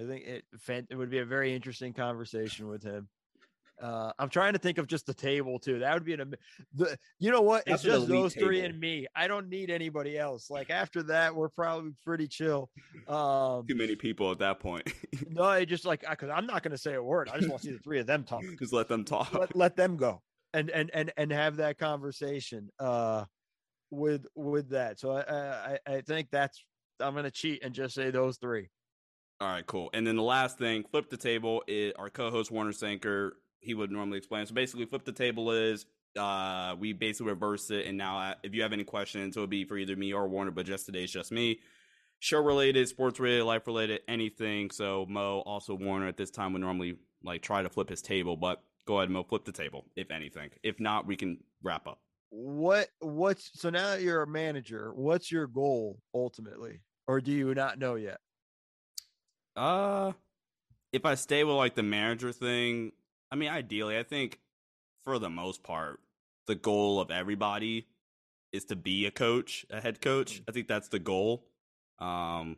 I 0.00 0.06
think 0.06 0.24
it 0.26 0.44
it 0.90 0.96
would 0.96 1.10
be 1.10 1.18
a 1.18 1.24
very 1.24 1.54
interesting 1.54 1.92
conversation 1.92 2.68
with 2.68 2.82
him. 2.82 3.08
Uh, 3.82 4.12
I'm 4.20 4.28
trying 4.28 4.52
to 4.52 4.58
think 4.58 4.78
of 4.78 4.86
just 4.86 5.04
the 5.04 5.14
table 5.14 5.58
too. 5.58 5.80
That 5.80 5.94
would 5.94 6.04
be 6.04 6.14
an 6.14 6.34
the 6.74 6.96
you 7.18 7.30
know 7.32 7.40
what? 7.40 7.64
That's 7.66 7.84
it's 7.84 7.92
just 7.94 8.08
those 8.08 8.34
three 8.34 8.60
and 8.60 8.78
me. 8.78 9.06
I 9.16 9.26
don't 9.26 9.48
need 9.48 9.68
anybody 9.70 10.16
else. 10.16 10.48
Like 10.48 10.70
after 10.70 11.02
that, 11.04 11.34
we're 11.34 11.48
probably 11.48 11.90
pretty 12.04 12.28
chill. 12.28 12.70
Um, 13.08 13.66
Too 13.66 13.74
many 13.74 13.96
people 13.96 14.30
at 14.30 14.38
that 14.38 14.60
point. 14.60 14.92
no, 15.28 15.42
I 15.42 15.64
just 15.64 15.84
like 15.84 16.04
because 16.08 16.30
I'm 16.30 16.46
not 16.46 16.62
going 16.62 16.72
to 16.72 16.78
say 16.78 16.94
a 16.94 17.02
word. 17.02 17.28
I 17.32 17.38
just 17.38 17.48
want 17.48 17.62
to 17.62 17.68
see 17.68 17.74
the 17.74 17.80
three 17.80 17.98
of 17.98 18.06
them 18.06 18.22
talk. 18.22 18.42
Just 18.60 18.72
let 18.72 18.88
them 18.88 19.04
talk. 19.04 19.34
Let, 19.34 19.56
let 19.56 19.76
them 19.76 19.96
go 19.96 20.22
and 20.52 20.70
and 20.70 20.90
and 20.94 21.12
and 21.16 21.32
have 21.32 21.56
that 21.56 21.76
conversation. 21.78 22.70
Uh, 22.78 23.24
with 23.90 24.26
with 24.34 24.70
that. 24.70 24.98
So 24.98 25.12
I 25.12 25.78
I, 25.86 25.94
I 25.94 26.00
think 26.02 26.28
that's 26.30 26.64
I'm 27.00 27.14
gonna 27.14 27.30
cheat 27.30 27.62
and 27.64 27.74
just 27.74 27.94
say 27.94 28.10
those 28.10 28.38
three. 28.38 28.68
All 29.40 29.48
right, 29.48 29.66
cool. 29.66 29.90
And 29.92 30.06
then 30.06 30.16
the 30.16 30.22
last 30.22 30.58
thing, 30.58 30.84
flip 30.90 31.10
the 31.10 31.16
table. 31.16 31.62
It, 31.66 31.94
our 31.98 32.08
co-host 32.08 32.50
Warner 32.50 32.72
Sanker, 32.72 33.36
he 33.60 33.74
would 33.74 33.90
normally 33.90 34.18
explain. 34.18 34.46
So 34.46 34.54
basically, 34.54 34.86
flip 34.86 35.04
the 35.04 35.12
table 35.12 35.50
is 35.50 35.86
uh, 36.18 36.76
we 36.78 36.92
basically 36.92 37.32
reverse 37.32 37.70
it, 37.70 37.86
and 37.86 37.98
now 37.98 38.18
uh, 38.18 38.34
if 38.42 38.54
you 38.54 38.62
have 38.62 38.72
any 38.72 38.84
questions, 38.84 39.36
it'll 39.36 39.46
be 39.46 39.64
for 39.64 39.76
either 39.76 39.96
me 39.96 40.12
or 40.12 40.28
Warner. 40.28 40.52
But 40.52 40.66
just 40.66 40.86
today, 40.86 41.04
it's 41.04 41.12
just 41.12 41.32
me. 41.32 41.60
Show 42.20 42.40
related, 42.40 42.88
sports 42.88 43.18
related, 43.20 43.44
life 43.44 43.66
related, 43.66 44.00
anything. 44.08 44.70
So 44.70 45.04
Mo, 45.08 45.40
also 45.40 45.74
Warner, 45.74 46.08
at 46.08 46.16
this 46.16 46.30
time 46.30 46.52
would 46.52 46.62
normally 46.62 46.96
like 47.22 47.42
try 47.42 47.62
to 47.62 47.68
flip 47.68 47.88
his 47.88 48.02
table, 48.02 48.36
but 48.36 48.62
go 48.86 48.98
ahead, 48.98 49.10
Mo, 49.10 49.24
flip 49.24 49.44
the 49.44 49.52
table 49.52 49.86
if 49.96 50.10
anything. 50.10 50.50
If 50.62 50.78
not, 50.78 51.06
we 51.06 51.16
can 51.16 51.38
wrap 51.62 51.86
up 51.86 51.98
what 52.36 52.88
what's 52.98 53.50
so 53.54 53.70
now 53.70 53.94
you're 53.94 54.22
a 54.22 54.26
manager 54.26 54.90
what's 54.96 55.30
your 55.30 55.46
goal 55.46 56.00
ultimately 56.16 56.80
or 57.06 57.20
do 57.20 57.30
you 57.30 57.54
not 57.54 57.78
know 57.78 57.94
yet 57.94 58.18
uh 59.56 60.12
if 60.92 61.04
i 61.04 61.14
stay 61.14 61.44
with 61.44 61.56
like 61.56 61.74
the 61.74 61.82
manager 61.82 62.32
thing 62.32 62.92
i 63.30 63.36
mean 63.36 63.48
ideally 63.48 63.98
i 63.98 64.02
think 64.02 64.40
for 65.02 65.18
the 65.18 65.30
most 65.30 65.62
part 65.62 66.00
the 66.46 66.54
goal 66.54 67.00
of 67.00 67.10
everybody 67.10 67.86
is 68.52 68.64
to 68.64 68.76
be 68.76 69.06
a 69.06 69.10
coach 69.10 69.66
a 69.70 69.80
head 69.80 70.00
coach 70.00 70.40
mm. 70.40 70.44
i 70.48 70.52
think 70.52 70.68
that's 70.68 70.88
the 70.88 70.98
goal 70.98 71.44
um 71.98 72.56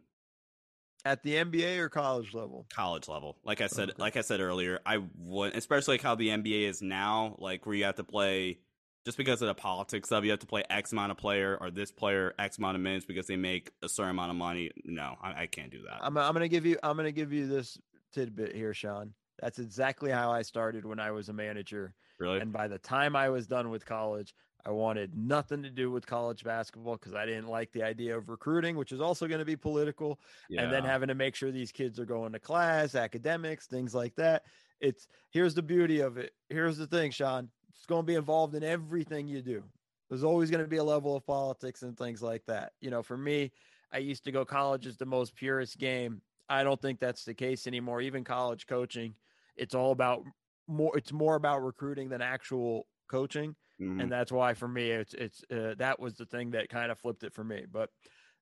at 1.07 1.23
the 1.23 1.37
NBA 1.37 1.79
or 1.79 1.89
college 1.89 2.35
level? 2.35 2.67
College 2.69 3.07
level. 3.07 3.37
Like 3.45 3.61
I 3.61 3.69
said, 3.69 3.91
okay. 3.91 4.03
like 4.03 4.17
I 4.17 4.23
said 4.23 4.41
earlier, 4.41 4.81
I 4.85 5.05
would, 5.17 5.55
especially 5.55 5.95
like 5.95 6.03
how 6.03 6.17
the 6.17 6.31
NBA 6.31 6.69
is 6.69 6.83
now, 6.83 7.37
like 7.39 7.65
where 7.65 7.77
you 7.77 7.85
have 7.85 7.95
to 7.95 8.05
play 8.05 8.59
just 9.07 9.17
because 9.17 9.41
of 9.41 9.47
the 9.47 9.55
politics 9.55 10.11
of 10.11 10.25
you 10.25 10.33
have 10.33 10.41
to 10.41 10.47
play 10.47 10.65
X 10.69 10.91
amount 10.91 11.13
of 11.13 11.17
player 11.17 11.57
or 11.61 11.71
this 11.71 11.93
player 11.93 12.35
X 12.41 12.59
amount 12.59 12.75
of 12.75 12.83
minutes 12.83 13.07
because 13.07 13.27
they 13.29 13.37
make 13.37 13.71
a 13.83 13.89
certain 13.89 14.11
amount 14.11 14.31
of 14.31 14.37
money. 14.37 14.73
No, 14.85 15.15
I, 15.23 15.43
I 15.43 15.47
can't 15.47 15.71
do 15.71 15.81
that. 15.83 16.01
I'm, 16.03 16.19
I'm 16.19 16.33
gonna 16.33 16.49
give 16.49 16.67
you 16.67 16.77
I'm 16.83 16.97
gonna 16.97 17.13
give 17.13 17.33
you 17.33 17.47
this 17.47 17.79
tidbit 18.13 18.55
here, 18.55 18.75
Sean. 18.75 19.15
That's 19.41 19.61
exactly 19.61 20.11
how 20.11 20.33
I 20.33 20.43
started 20.43 20.85
when 20.85 20.99
I 20.99 21.13
was 21.13 21.29
a 21.29 21.33
manager. 21.33 21.95
Really? 22.19 22.41
And 22.41 22.53
by 22.53 22.67
the 22.67 22.79
time 22.79 23.15
I 23.15 23.29
was 23.29 23.47
done 23.47 23.71
with 23.71 23.87
college, 23.87 24.35
I 24.65 24.71
wanted 24.71 25.17
nothing 25.17 25.63
to 25.63 25.71
do 25.71 25.93
with 25.93 26.05
college 26.05 26.43
basketball 26.43 26.97
because 26.97 27.15
I 27.15 27.27
didn't 27.27 27.47
like 27.47 27.71
the 27.71 27.85
idea 27.85 28.17
of 28.17 28.29
recruiting, 28.29 28.77
which 28.77 28.91
is 28.91 29.01
also 29.01 29.29
going 29.29 29.39
to 29.39 29.45
be 29.45 29.55
political, 29.55 30.19
yeah. 30.51 30.63
and 30.63 30.73
then 30.73 30.83
having 30.83 31.07
to 31.09 31.15
make 31.15 31.37
sure 31.37 31.53
these 31.53 31.71
kids 31.71 32.01
are 32.01 32.07
going 32.07 32.33
to 32.33 32.41
class, 32.41 32.97
academics, 32.97 33.67
things 33.67 33.95
like 33.95 34.17
that. 34.17 34.43
It's 34.81 35.07
here's 35.31 35.55
the 35.55 35.63
beauty 35.63 36.01
of 36.01 36.17
it. 36.17 36.33
Here's 36.49 36.77
the 36.77 36.87
thing, 36.89 37.13
Sean. 37.13 37.51
It's 37.77 37.87
going 37.87 38.03
to 38.03 38.07
be 38.07 38.15
involved 38.15 38.55
in 38.55 38.65
everything 38.65 39.29
you 39.29 39.43
do. 39.43 39.63
There's 40.09 40.25
always 40.25 40.51
going 40.51 40.63
to 40.63 40.69
be 40.69 40.77
a 40.77 40.85
level 40.85 41.17
of 41.17 41.27
politics 41.27 41.83
and 41.83 41.97
things 41.97 42.23
like 42.23 42.45
that. 42.47 42.73
You 42.81 42.91
know, 42.91 43.03
for 43.03 43.17
me, 43.17 43.53
I 43.93 43.99
used 43.99 44.25
to 44.25 44.33
go 44.33 44.45
college 44.45 44.87
is 44.87 44.97
the 44.97 45.07
most 45.07 45.35
purest 45.35 45.79
game. 45.79 46.21
I 46.49 46.63
don't 46.63 46.81
think 46.81 47.01
that's 47.01 47.25
the 47.25 47.35
case 47.35 47.67
anymore. 47.67 48.01
Even 48.01 48.25
college 48.25 48.67
coaching, 48.67 49.15
it's 49.57 49.75
all 49.75 49.93
about 49.93 50.23
more. 50.69 50.97
It's 50.97 51.13
more 51.13 51.35
about 51.35 51.65
recruiting 51.65 52.09
than 52.09 52.23
actual 52.23 52.87
coaching, 53.09 53.57
mm-hmm. 53.81 54.01
and 54.01 54.13
that's 54.13 54.31
why 54.31 54.55
for 54.55 54.69
me, 54.69 54.91
it's 54.91 55.15
it's 55.15 55.43
uh, 55.51 55.75
that 55.79 55.99
was 55.99 56.15
the 56.15 56.27
thing 56.27 56.51
that 56.53 56.69
kind 56.69 56.93
of 56.93 56.99
flipped 56.99 57.25
it 57.25 57.35
for 57.35 57.43
me. 57.43 57.65
But 57.71 57.91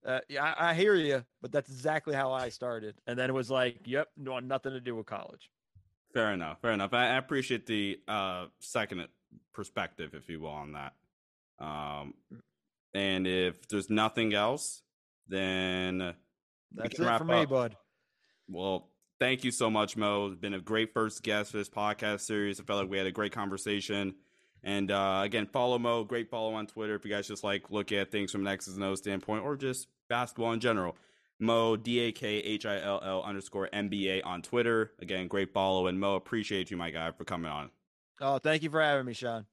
uh, 0.04 0.20
yeah, 0.28 0.44
I, 0.44 0.70
I, 0.70 0.74
hear 0.74 0.94
you, 0.94 1.24
but 1.40 1.50
that's 1.50 1.70
exactly 1.70 2.14
how 2.14 2.32
I 2.32 2.50
started, 2.50 2.96
and 3.06 3.18
then 3.18 3.30
it 3.30 3.34
was 3.34 3.50
like, 3.50 3.78
yep, 3.86 4.08
no, 4.18 4.38
nothing 4.38 4.72
to 4.72 4.80
do 4.80 4.94
with 4.94 5.06
college. 5.06 5.50
Fair 6.12 6.32
enough. 6.32 6.60
Fair 6.60 6.72
enough. 6.72 6.94
I, 6.94 7.08
I 7.08 7.16
appreciate 7.16 7.66
the 7.66 7.98
uh, 8.06 8.46
second 8.60 9.08
perspective, 9.52 10.14
if 10.14 10.28
you 10.28 10.40
will, 10.40 10.50
on 10.50 10.72
that. 10.72 10.94
Um, 11.58 12.14
and 12.94 13.26
if 13.26 13.68
there's 13.68 13.90
nothing 13.90 14.34
else, 14.34 14.82
then 15.28 16.14
that's 16.72 16.98
it 16.98 17.18
for 17.18 17.24
me, 17.24 17.42
up. 17.42 17.48
bud. 17.48 17.76
Well, 18.48 18.88
thank 19.18 19.44
you 19.44 19.50
so 19.50 19.70
much, 19.70 19.96
Mo. 19.96 20.26
It's 20.26 20.36
been 20.36 20.54
a 20.54 20.60
great 20.60 20.92
first 20.92 21.22
guest 21.22 21.52
for 21.52 21.58
this 21.58 21.68
podcast 21.68 22.20
series. 22.20 22.60
I 22.60 22.64
felt 22.64 22.80
like 22.80 22.90
we 22.90 22.98
had 22.98 23.06
a 23.06 23.12
great 23.12 23.32
conversation. 23.32 24.14
And 24.62 24.90
uh, 24.90 25.20
again, 25.24 25.46
follow 25.46 25.78
Mo. 25.78 26.04
Great 26.04 26.30
follow 26.30 26.54
on 26.54 26.66
Twitter 26.66 26.94
if 26.94 27.04
you 27.04 27.10
guys 27.10 27.28
just 27.28 27.44
like 27.44 27.70
look 27.70 27.92
at 27.92 28.10
things 28.10 28.32
from 28.32 28.46
an 28.46 28.52
X's 28.52 28.76
and 28.76 28.84
O 28.84 28.94
standpoint 28.94 29.44
or 29.44 29.56
just 29.56 29.88
basketball 30.08 30.52
in 30.52 30.60
general. 30.60 30.96
Mo 31.38 31.76
D 31.76 32.00
A 32.00 32.12
K 32.12 32.36
H 32.36 32.64
I 32.64 32.80
L 32.80 33.00
L 33.04 33.22
underscore 33.22 33.68
NBA 33.72 34.24
on 34.24 34.40
Twitter. 34.40 34.92
Again, 35.00 35.26
great 35.28 35.52
follow. 35.52 35.86
And 35.86 36.00
Mo, 36.00 36.14
appreciate 36.14 36.70
you, 36.70 36.76
my 36.76 36.90
guy, 36.90 37.10
for 37.10 37.24
coming 37.24 37.50
on. 37.50 37.70
Oh, 38.20 38.38
thank 38.38 38.62
you 38.62 38.70
for 38.70 38.80
having 38.80 39.06
me, 39.06 39.12
Sean. 39.12 39.46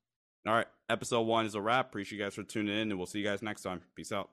All 0.48 0.54
right. 0.54 0.68
Episode 0.90 1.22
one 1.22 1.46
is 1.46 1.56
a 1.56 1.62
wrap. 1.62 1.88
Appreciate 1.88 2.18
you 2.18 2.24
guys 2.24 2.36
for 2.36 2.44
tuning 2.44 2.76
in, 2.76 2.90
and 2.92 2.98
we'll 2.98 3.08
see 3.08 3.20
you 3.20 3.26
guys 3.26 3.42
next 3.42 3.62
time. 3.62 3.82
Peace 3.96 4.12
out. 4.12 4.30